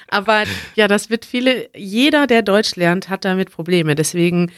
Aber 0.09 0.45
ja, 0.75 0.89
das 0.89 1.11
wird 1.11 1.25
viele, 1.25 1.69
jeder, 1.77 2.27
der 2.27 2.43
Deutsch 2.43 2.77
lernt, 2.77 3.09
hat 3.09 3.25
damit 3.25 3.51
Probleme. 3.51 3.95
Deswegen 3.95 4.51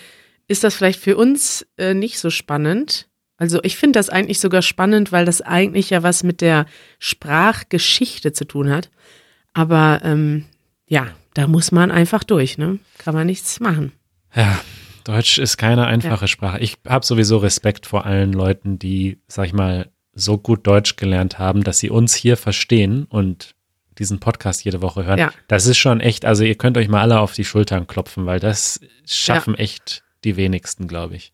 ist 0.48 0.64
das 0.64 0.74
vielleicht 0.74 1.00
für 1.00 1.16
uns 1.16 1.66
äh, 1.76 1.94
nicht 1.94 2.18
so 2.18 2.30
spannend. 2.30 3.08
Also 3.36 3.60
ich 3.62 3.76
finde 3.76 3.98
das 3.98 4.10
eigentlich 4.10 4.40
sogar 4.40 4.62
spannend, 4.62 5.10
weil 5.10 5.24
das 5.24 5.40
eigentlich 5.40 5.90
ja 5.90 6.02
was 6.02 6.22
mit 6.22 6.40
der 6.40 6.66
Sprachgeschichte 6.98 8.32
zu 8.32 8.44
tun 8.44 8.70
hat. 8.70 8.90
Aber 9.52 10.00
ähm, 10.04 10.44
ja, 10.86 11.08
da 11.34 11.46
muss 11.46 11.72
man 11.72 11.90
einfach 11.90 12.24
durch, 12.24 12.58
ne? 12.58 12.78
Kann 12.98 13.14
man 13.14 13.26
nichts 13.26 13.60
machen. 13.60 13.92
Ja, 14.34 14.60
Deutsch 15.04 15.38
ist 15.38 15.56
keine 15.56 15.86
einfache 15.86 16.24
ja. 16.24 16.28
Sprache. 16.28 16.60
Ich 16.60 16.78
habe 16.86 17.04
sowieso 17.04 17.38
Respekt 17.38 17.86
vor 17.86 18.06
allen 18.06 18.32
Leuten, 18.32 18.78
die, 18.78 19.18
sag 19.26 19.46
ich 19.46 19.52
mal, 19.52 19.90
so 20.12 20.38
gut 20.38 20.66
Deutsch 20.66 20.96
gelernt 20.96 21.38
haben, 21.38 21.64
dass 21.64 21.78
sie 21.78 21.90
uns 21.90 22.14
hier 22.14 22.36
verstehen 22.36 23.04
und 23.04 23.53
diesen 23.98 24.20
Podcast 24.20 24.64
jede 24.64 24.82
Woche 24.82 25.04
hören. 25.04 25.18
Ja. 25.18 25.32
Das 25.48 25.66
ist 25.66 25.78
schon 25.78 26.00
echt, 26.00 26.24
also 26.24 26.44
ihr 26.44 26.56
könnt 26.56 26.76
euch 26.76 26.88
mal 26.88 27.00
alle 27.00 27.20
auf 27.20 27.32
die 27.32 27.44
Schultern 27.44 27.86
klopfen, 27.86 28.26
weil 28.26 28.40
das 28.40 28.80
schaffen 29.06 29.54
ja. 29.54 29.60
echt 29.60 30.02
die 30.24 30.36
wenigsten, 30.36 30.88
glaube 30.88 31.16
ich. 31.16 31.32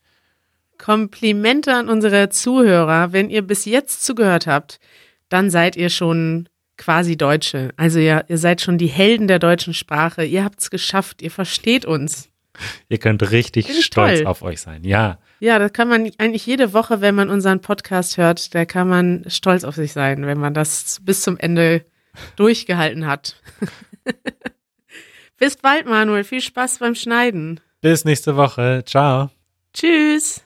Komplimente 0.79 1.75
an 1.75 1.89
unsere 1.89 2.31
Zuhörer. 2.31 3.13
Wenn 3.13 3.31
ihr 3.31 3.43
bis 3.43 3.65
jetzt 3.65 4.05
zugehört 4.05 4.47
habt, 4.47 4.81
dann 5.29 5.51
seid 5.51 5.77
ihr 5.77 5.91
schon 5.91 6.49
quasi 6.77 7.17
Deutsche. 7.17 7.71
Also 7.77 7.99
ja, 7.99 8.25
ihr 8.29 8.39
seid 8.39 8.61
schon 8.61 8.79
die 8.79 8.87
Helden 8.87 9.29
der 9.29 9.39
deutschen 9.39 9.75
Sprache. 9.75 10.25
Ihr 10.25 10.43
habt 10.43 10.61
es 10.61 10.71
geschafft. 10.71 11.21
Ihr 11.23 11.31
versteht 11.31 11.85
uns. 11.85 12.31
Ihr 12.89 12.99
könnt 12.99 13.31
richtig 13.31 13.85
stolz 13.85 14.21
toll. 14.21 14.27
auf 14.27 14.43
euch 14.43 14.61
sein. 14.61 14.85
Ja. 14.85 15.19
Ja, 15.39 15.59
das 15.59 15.73
kann 15.73 15.89
man 15.89 16.11
eigentlich 16.19 16.45
jede 16.47 16.73
Woche, 16.73 17.01
wenn 17.01 17.15
man 17.15 17.31
unseren 17.31 17.61
Podcast 17.61 18.19
hört, 18.19 18.55
da 18.55 18.67
kann 18.67 18.89
man 18.89 19.25
stolz 19.29 19.65
auf 19.65 19.75
sich 19.75 19.93
sein, 19.93 20.27
wenn 20.27 20.39
man 20.39 20.53
das 20.53 21.01
bis 21.03 21.23
zum 21.23 21.39
Ende 21.39 21.87
durchgehalten 22.37 23.07
hat. 23.07 23.37
Bis 25.39 25.57
bald, 25.57 25.87
Manuel. 25.87 26.25
Viel 26.25 26.41
Spaß 26.41 26.79
beim 26.79 26.95
Schneiden. 26.95 27.61
Bis 27.81 28.05
nächste 28.05 28.37
Woche. 28.37 28.83
Ciao. 28.87 29.31
Tschüss. 29.73 30.43